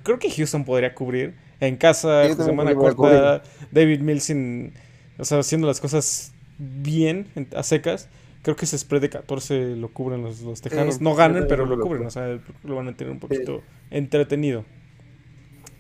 Creo 0.04 0.20
que 0.20 0.30
Houston 0.32 0.66
podría 0.66 0.94
cubrir. 0.96 1.36
En 1.60 1.78
casa, 1.78 2.24
también 2.24 2.44
semana 2.46 2.74
corta. 2.76 3.44
David 3.72 4.00
Mills 4.02 4.24
sin- 4.24 4.74
o 5.20 5.24
sea, 5.26 5.40
haciendo 5.40 5.68
las 5.68 5.80
cosas 5.80 6.34
bien, 6.58 7.28
en- 7.36 7.48
a 7.56 7.62
secas. 7.62 8.10
Creo 8.42 8.56
que 8.56 8.66
ese 8.66 8.78
spread 8.78 9.02
de 9.02 9.10
14 9.10 9.76
lo 9.76 9.90
cubren 9.90 10.24
los, 10.24 10.42
los 10.42 10.62
tejanos. 10.62 10.96
Sí, 10.96 11.04
no 11.04 11.14
ganan, 11.16 11.46
pero 11.48 11.66
lo 11.66 11.80
cubren. 11.80 12.06
O 12.06 12.12
sea, 12.12 12.40
lo 12.64 12.76
van 12.76 12.88
a 12.88 12.94
tener 12.94 13.14
un 13.14 13.20
poquito 13.20 13.62
entretenido. 13.92 14.66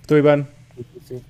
Tú, 0.06 0.16
Iván. 0.16 0.48
Sí. 1.08 1.22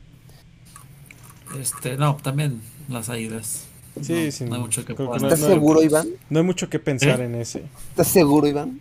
Este, 1.59 1.97
no, 1.97 2.17
también 2.17 2.61
las 2.89 3.09
águilas. 3.09 3.65
Sí, 4.01 4.25
no, 4.25 4.31
sí, 4.31 4.43
no 4.45 4.55
hay 4.55 4.61
mucho 4.61 4.85
que 4.85 4.95
que 4.95 5.03
no- 5.03 5.15
¿Estás 5.15 5.39
no- 5.39 5.47
seguro, 5.47 5.83
Iván? 5.83 6.07
No 6.29 6.39
hay 6.39 6.45
mucho 6.45 6.69
que 6.69 6.79
pensar 6.79 7.19
¿Eh? 7.19 7.25
en 7.25 7.35
ese. 7.35 7.63
¿Estás 7.89 8.07
seguro, 8.07 8.47
Iván? 8.47 8.79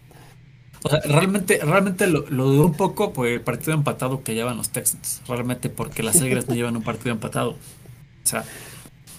O 0.82 0.88
sea, 0.88 1.00
realmente, 1.00 1.58
realmente 1.62 2.06
lo, 2.06 2.24
lo 2.30 2.64
un 2.64 2.72
poco 2.74 3.12
por 3.12 3.26
el 3.26 3.40
partido 3.42 3.74
empatado 3.74 4.22
que 4.22 4.34
llevan 4.34 4.56
los 4.56 4.70
Texans. 4.70 5.20
Realmente 5.28 5.68
porque 5.68 6.02
las 6.02 6.20
Águilas 6.22 6.48
no 6.48 6.54
llevan 6.54 6.76
un 6.76 6.82
partido 6.82 7.10
empatado. 7.12 7.50
O 7.50 8.26
sea, 8.26 8.44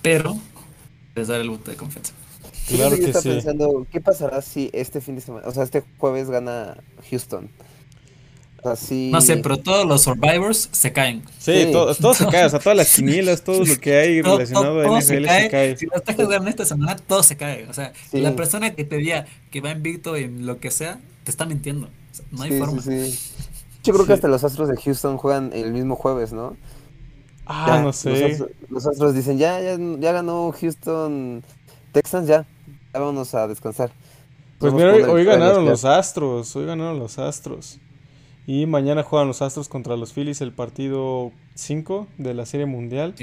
pero 0.02 0.38
les 1.16 1.28
daré 1.28 1.44
el 1.44 1.50
voto 1.50 1.70
de 1.70 1.78
confianza. 1.78 2.14
Claro 2.76 2.96
yo 2.96 2.98
que 3.02 3.06
estaba 3.08 3.24
sí. 3.24 3.30
pensando, 3.30 3.88
¿qué 3.92 4.02
pasará 4.02 4.42
si 4.42 4.70
este 4.74 5.02
fin 5.02 5.16
de 5.16 5.22
semana, 5.22 5.48
o 5.48 5.52
sea, 5.52 5.64
este 5.64 5.84
jueves 5.98 6.30
gana 6.30 6.78
Houston? 7.10 7.50
O 8.60 8.64
sea, 8.64 8.76
sí. 8.76 9.10
No 9.12 9.22
sé, 9.22 9.38
pero 9.38 9.58
todos 9.58 9.88
los 9.88 10.02
Survivors 10.04 10.70
se 10.72 10.92
caen. 10.94 11.24
Sí, 11.40 11.66
Sí. 11.66 11.72
todo, 11.72 11.96
todo 11.96 12.14
se 12.14 12.28
cae, 12.28 12.46
o 12.46 12.50
sea, 12.50 12.60
todas 12.60 12.78
las 12.78 12.94
quinielas, 12.96 13.44
todo 13.44 13.64
lo 13.66 13.76
que 13.78 13.98
hay 13.98 14.22
relacionado 14.22 14.84
todo- 14.84 14.96
a 14.96 15.00
NFL 15.00 15.28
se 15.28 15.50
cae. 15.50 15.78
Si 15.78 15.86
los 15.88 16.04
Texans 16.04 16.30
ganan 16.30 16.48
esta 16.48 16.66
semana, 16.66 16.96
todo 16.96 17.24
se 17.24 17.38
cae. 17.38 17.68
O 17.70 17.74
sea, 17.74 17.92
Sí. 18.12 18.20
la 18.22 18.36
persona 18.36 18.76
que 18.76 18.84
te 18.84 18.98
diga 18.98 19.26
que 19.50 19.62
va 19.62 19.72
invicto 19.72 20.16
en 20.16 20.46
lo 20.46 20.60
que 20.60 20.70
sea, 20.70 21.00
te 21.24 21.32
está 21.32 21.46
mintiendo. 21.46 21.88
O 21.88 22.16
sea, 22.16 22.26
no 22.32 22.44
hay 22.44 22.52
Sí, 22.52 22.58
forma. 22.60 22.82
sí, 22.84 23.12
sí. 23.12 23.32
Yo 23.84 23.94
creo 23.94 24.04
Sí. 24.04 24.08
que 24.10 24.14
hasta 24.14 24.28
los 24.28 24.44
Astros 24.44 24.70
de 24.70 24.78
Houston 24.78 25.18
juegan 25.18 25.50
el 25.54 25.74
mismo 25.74 25.96
jueves, 25.96 26.32
¿no? 26.32 26.56
Ah, 27.48 27.66
Ya, 27.68 27.80
no 27.80 27.86
Los 27.88 27.96
sé. 27.96 28.26
Astros, 28.26 28.50
los 28.70 28.86
Astros 28.86 29.16
dicen, 29.16 29.40
ya, 29.40 29.60
ya, 29.60 29.76
ya 30.00 30.12
ganó 30.12 30.52
Houston 30.62 31.44
Texans, 31.94 32.28
ya. 32.28 32.46
Vámonos 32.94 33.34
a 33.36 33.48
descansar. 33.48 33.92
Pues 34.60 34.74
Vamos 34.74 34.94
mira, 34.94 35.12
hoy, 35.12 35.24
ganaron 35.24 35.66
los 35.66 35.86
Astros, 35.86 36.56
hoy 36.56 36.66
ganaron 36.66 37.00
los 37.00 37.18
Astros. 37.18 37.80
Y 38.46 38.66
mañana 38.66 39.02
juegan 39.04 39.28
los 39.28 39.42
Astros 39.42 39.70
contra 39.70 39.96
los 39.96 40.14
Phillies, 40.14 40.42
el 40.42 40.52
partido 40.52 41.32
5 41.56 42.08
de 42.18 42.34
la 42.34 42.46
Serie 42.46 42.66
Mundial. 42.66 43.16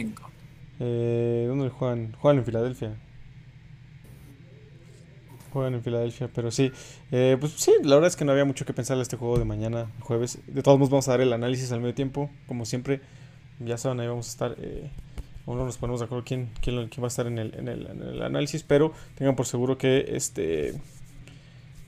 Eh, 0.80 1.44
¿Dónde 1.48 1.68
juegan? 1.68 2.12
Juegan 2.18 2.38
en 2.38 2.44
Filadelfia. 2.44 2.96
Juegan 5.52 5.74
en 5.74 5.82
Filadelfia, 5.82 6.30
pero 6.34 6.50
sí. 6.50 6.72
Eh, 7.10 7.36
pues 7.38 7.52
sí, 7.56 7.72
la 7.82 7.96
verdad 7.96 8.08
es 8.08 8.16
que 8.16 8.24
no 8.24 8.32
había 8.32 8.44
mucho 8.44 8.64
que 8.64 8.72
pensar 8.72 8.96
en 8.96 9.02
este 9.02 9.16
juego 9.16 9.38
de 9.38 9.44
mañana, 9.44 9.90
jueves. 10.00 10.38
De 10.46 10.62
todos 10.62 10.78
modos, 10.78 10.90
vamos 10.90 11.08
a 11.08 11.12
dar 11.12 11.20
el 11.20 11.32
análisis 11.32 11.70
al 11.72 11.80
medio 11.80 11.94
tiempo, 11.94 12.30
como 12.46 12.64
siempre. 12.64 13.00
Ya 13.60 13.76
saben, 13.76 14.00
ahí 14.00 14.08
vamos 14.08 14.28
a 14.28 14.30
estar. 14.30 14.56
Eh, 14.58 14.90
aún 15.48 15.58
no 15.58 15.64
nos 15.64 15.78
ponemos 15.78 16.00
de 16.00 16.06
acuerdo 16.06 16.24
quién, 16.26 16.50
quién, 16.60 16.76
va 16.76 17.04
a 17.04 17.06
estar 17.08 17.26
en 17.26 17.38
el, 17.38 17.54
en, 17.54 17.68
el, 17.68 17.86
en 17.86 18.02
el 18.02 18.22
análisis, 18.22 18.62
pero 18.62 18.92
tengan 19.14 19.34
por 19.34 19.46
seguro 19.46 19.78
que 19.78 20.04
este. 20.14 20.78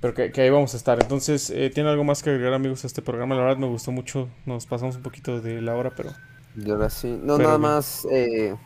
Pero 0.00 0.14
que, 0.14 0.32
que 0.32 0.40
ahí 0.40 0.48
vamos 0.48 0.72
a 0.72 0.78
estar. 0.78 0.98
Entonces, 1.00 1.50
eh, 1.50 1.68
¿tienen 1.68 1.92
algo 1.92 2.02
más 2.02 2.22
que 2.22 2.30
agregar, 2.30 2.54
amigos, 2.54 2.84
a 2.84 2.86
este 2.86 3.02
programa? 3.02 3.34
La 3.34 3.42
verdad 3.42 3.58
me 3.58 3.66
gustó 3.66 3.92
mucho. 3.92 4.30
Nos 4.46 4.64
pasamos 4.64 4.96
un 4.96 5.02
poquito 5.02 5.42
de 5.42 5.61
la 5.61 5.76
hora, 5.76 5.92
pero. 5.94 6.11
Y 6.56 6.70
ahora 6.70 6.88
sí. 6.88 7.20
No, 7.22 7.36
Pero 7.36 7.48
nada 7.50 7.58
más. 7.58 8.06
eh, 8.11 8.56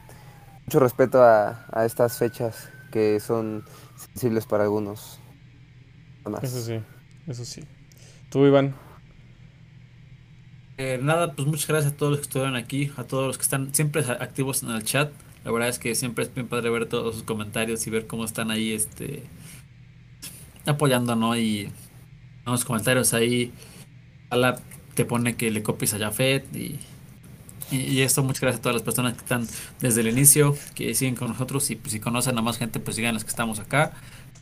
mucho 0.64 0.78
respeto 0.78 1.22
a, 1.22 1.66
a 1.72 1.84
estas 1.84 2.16
fechas 2.16 2.68
que 2.92 3.18
son 3.18 3.64
sensibles 3.96 4.46
para 4.46 4.62
algunos. 4.62 5.18
Nada 6.18 6.30
más. 6.30 6.44
Eso 6.44 6.60
sí, 6.62 6.80
eso 7.26 7.44
sí. 7.44 7.64
Tú, 8.30 8.46
Iván. 8.46 8.76
Eh, 10.76 10.98
nada, 11.00 11.32
pues 11.34 11.46
muchas 11.46 11.68
gracias 11.68 11.92
a 11.92 11.96
todos 11.96 12.10
los 12.10 12.20
que 12.20 12.24
estuvieron 12.24 12.56
aquí, 12.56 12.90
a 12.96 13.04
todos 13.04 13.28
los 13.28 13.38
que 13.38 13.42
están 13.42 13.72
siempre 13.74 14.02
activos 14.02 14.62
en 14.62 14.70
el 14.70 14.82
chat. 14.82 15.12
La 15.44 15.52
verdad 15.52 15.68
es 15.68 15.78
que 15.78 15.94
siempre 15.94 16.24
es 16.24 16.34
bien 16.34 16.48
padre 16.48 16.70
ver 16.70 16.86
todos 16.86 17.14
sus 17.14 17.24
comentarios 17.24 17.86
y 17.86 17.90
ver 17.90 18.06
cómo 18.06 18.24
están 18.24 18.50
ahí 18.50 18.72
este 18.72 19.22
apoyando, 20.66 21.14
¿no? 21.14 21.36
Y 21.36 21.66
en 21.66 21.72
los 22.46 22.64
comentarios 22.64 23.14
ahí 23.14 23.52
Ala 24.30 24.60
te 24.94 25.04
pone 25.04 25.36
que 25.36 25.50
le 25.50 25.62
copies 25.62 25.94
a 25.94 25.98
Jafet 25.98 26.44
y, 26.56 26.78
y, 27.70 27.76
y 27.76 28.02
esto, 28.02 28.22
muchas 28.22 28.40
gracias 28.40 28.60
a 28.60 28.62
todas 28.62 28.74
las 28.74 28.82
personas 28.82 29.12
que 29.14 29.20
están 29.20 29.46
desde 29.80 30.00
el 30.00 30.08
inicio, 30.08 30.56
que 30.74 30.94
siguen 30.94 31.14
con 31.14 31.28
nosotros 31.28 31.70
y 31.70 31.76
pues, 31.76 31.92
si 31.92 32.00
conocen 32.00 32.36
a 32.38 32.42
más 32.42 32.58
gente, 32.58 32.80
pues 32.80 32.96
sigan 32.96 33.14
los 33.14 33.24
que 33.24 33.30
estamos 33.30 33.60
acá. 33.60 33.92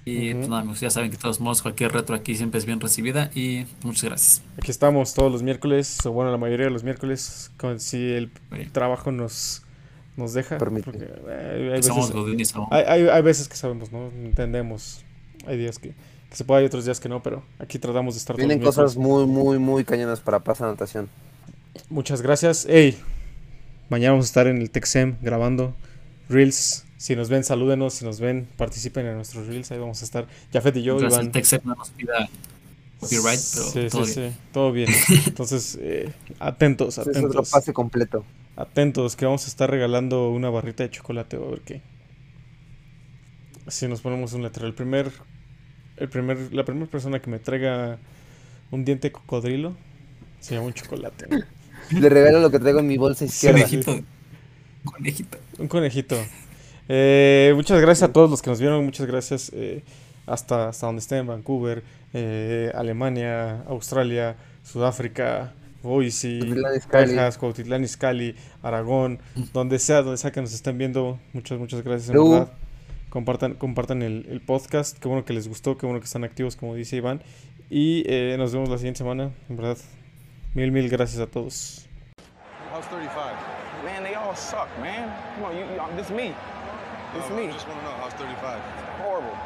Y 0.04 0.30
Ujú. 0.30 0.38
pues, 0.38 0.48
nada, 0.48 0.62
amigos, 0.62 0.80
ya 0.80 0.90
saben 0.90 1.10
que 1.10 1.16
de 1.16 1.22
todos 1.22 1.38
modos 1.40 1.62
cualquier 1.62 1.92
retro 1.92 2.16
aquí 2.16 2.34
siempre 2.34 2.58
es 2.58 2.64
bien 2.66 2.80
recibida 2.80 3.30
y 3.36 3.66
muchas 3.84 4.04
gracias. 4.04 4.42
Aquí 4.58 4.70
estamos 4.70 5.14
todos 5.14 5.30
los 5.30 5.42
miércoles, 5.44 5.98
o 6.04 6.10
bueno, 6.10 6.30
la 6.32 6.38
mayoría 6.38 6.66
de 6.66 6.72
los 6.72 6.82
miércoles, 6.82 7.52
con, 7.56 7.78
si 7.78 7.96
el 8.10 8.30
Sí. 8.56 8.66
trabajo 8.72 9.12
nos, 9.12 9.62
nos 10.16 10.32
deja. 10.34 10.58
Permite. 10.58 10.84
porque, 10.90 11.04
eh, 11.28 11.72
hay, 11.76 11.82
Somos 11.84 12.08
veces, 12.08 12.20
godines 12.20 12.54
hay, 12.72 12.82
hay- 12.86 13.08
hay 13.08 13.22
veces 13.22 13.48
que 13.48 13.56
sabemos, 13.56 13.92
¿no? 13.92 14.08
Entendemos. 14.24 15.04
Hay 15.46 15.56
días 15.56 15.78
que, 15.78 15.90
que 16.30 16.36
se 16.36 16.44
puede, 16.44 16.60
hay 16.62 16.66
otros 16.66 16.84
días 16.84 16.98
que 16.98 17.08
no, 17.08 17.22
pero 17.22 17.44
aquí 17.60 17.78
tratamos 17.78 18.14
de 18.14 18.18
estar 18.18 18.34
todos 18.34 18.46
Vienen 18.46 18.64
los 18.64 18.74
miércoles. 18.76 18.94
cosas 18.94 18.96
muy, 18.96 19.26
muy, 19.26 19.58
muy 19.60 19.84
cañonas 19.84 20.18
para 20.20 20.40
Paz 20.40 20.60
Anotación. 20.62 21.08
Muchas 21.88 22.22
gracias. 22.22 22.66
Hey, 22.68 22.98
mañana 23.88 24.12
vamos 24.12 24.26
a 24.26 24.30
estar 24.30 24.46
en 24.48 24.58
el 24.58 24.68
Texem 24.70 25.14
grabando 25.22 25.74
Reels. 26.28 26.84
Si 27.02 27.16
nos 27.16 27.28
ven, 27.28 27.42
salúdenos. 27.42 27.94
Si 27.94 28.04
nos 28.04 28.20
ven, 28.20 28.46
participen 28.56 29.04
en 29.06 29.16
nuestros 29.16 29.48
Reels. 29.48 29.72
Ahí 29.72 29.78
vamos 29.80 30.00
a 30.02 30.04
estar. 30.04 30.28
Jafet 30.52 30.76
y 30.76 30.84
yo, 30.84 30.94
Mientras 30.94 31.14
Iván. 31.14 31.26
el 31.26 31.32
Texep 31.32 31.64
no 31.64 31.74
nos 31.74 31.90
pida 31.90 32.28
copyright, 33.00 33.40
pero 33.52 33.64
sí, 33.64 33.88
todo 33.90 34.06
sí, 34.06 34.20
bien. 34.20 34.30
sí, 34.30 34.38
todo 34.52 34.72
bien. 34.72 34.88
Entonces, 35.26 35.76
eh, 35.80 36.12
atentos, 36.38 36.98
Es 36.98 37.08
otro 37.08 37.18
atentos. 37.18 37.50
pase 37.50 37.72
completo. 37.72 38.24
Atentos, 38.54 39.16
que 39.16 39.24
vamos 39.24 39.44
a 39.46 39.48
estar 39.48 39.68
regalando 39.68 40.30
una 40.30 40.48
barrita 40.48 40.84
de 40.84 40.90
chocolate. 40.92 41.38
A 41.38 41.40
ver 41.40 41.62
qué. 41.62 41.82
Si 43.66 43.88
nos 43.88 44.00
ponemos 44.00 44.32
un 44.34 44.44
letrero. 44.44 44.68
El 44.68 44.74
primer, 44.74 45.10
el 45.96 46.08
primer, 46.08 46.54
la 46.54 46.64
primera 46.64 46.86
persona 46.88 47.20
que 47.20 47.28
me 47.28 47.40
traiga 47.40 47.98
un 48.70 48.84
diente 48.84 49.08
de 49.08 49.12
cocodrilo 49.12 49.74
se 50.38 50.54
llama 50.54 50.68
un 50.68 50.74
chocolate. 50.74 51.26
¿no? 51.28 51.40
Le 51.98 52.08
regalo 52.08 52.38
lo 52.38 52.52
que 52.52 52.60
traigo 52.60 52.78
en 52.78 52.86
mi 52.86 52.96
bolsa 52.96 53.24
izquierda. 53.24 53.58
Conejito. 53.58 54.00
Conejito. 54.84 55.38
Un 55.58 55.66
conejito. 55.66 56.16
Eh, 56.94 57.52
muchas 57.54 57.80
gracias 57.80 58.10
a 58.10 58.12
todos 58.12 58.28
los 58.28 58.42
que 58.42 58.50
nos 58.50 58.60
vieron. 58.60 58.84
Muchas 58.84 59.06
gracias 59.06 59.50
eh, 59.54 59.82
hasta, 60.26 60.68
hasta 60.68 60.84
donde 60.84 61.00
estén, 61.00 61.26
Vancouver, 61.26 61.82
eh, 62.12 62.70
Alemania, 62.74 63.62
Australia, 63.66 64.36
Sudáfrica, 64.62 65.54
Boise. 65.82 66.40
Texas, 66.90 67.38
Cuautitlán 67.38 67.82
Izcalli, 67.82 68.36
Aragón, 68.62 69.20
donde 69.54 69.78
sea, 69.78 70.02
donde 70.02 70.18
sea 70.18 70.32
que 70.32 70.42
nos 70.42 70.52
estén 70.52 70.76
viendo. 70.76 71.18
Muchas, 71.32 71.58
muchas 71.58 71.82
gracias, 71.82 72.10
en 72.14 72.30
verdad. 72.30 72.52
Compartan, 73.08 73.54
compartan 73.54 74.02
el, 74.02 74.26
el 74.28 74.42
podcast. 74.42 74.98
Qué 74.98 75.08
bueno 75.08 75.24
que 75.24 75.32
les 75.32 75.48
gustó, 75.48 75.78
qué 75.78 75.86
bueno 75.86 75.98
que 75.98 76.04
están 76.04 76.24
activos, 76.24 76.56
como 76.56 76.74
dice 76.74 76.96
Iván. 76.96 77.22
Y 77.70 78.04
eh, 78.06 78.36
nos 78.36 78.52
vemos 78.52 78.68
la 78.68 78.76
siguiente 78.76 78.98
semana. 78.98 79.30
En 79.48 79.56
verdad, 79.56 79.78
mil, 80.52 80.70
mil 80.70 80.90
gracias 80.90 81.22
a 81.22 81.26
todos. 81.26 81.86
How's 82.70 82.86
35? 82.90 83.16
Man, 83.82 84.04
they 84.04 84.14
all 84.14 84.36
suck, 84.36 84.68
man. 84.78 85.10
Come 85.36 85.46
on, 85.46 85.56
you, 85.56 85.64
you 85.74 85.96
this 85.96 86.10
me. 86.10 86.34
It's 87.14 87.30
oh, 87.30 87.36
me. 87.36 87.46
Just 87.52 87.68
want 87.68 87.78
to 87.80 87.84
know, 87.84 87.92
how's 87.92 88.12
35? 88.14 88.60
Horrible. 88.96 89.36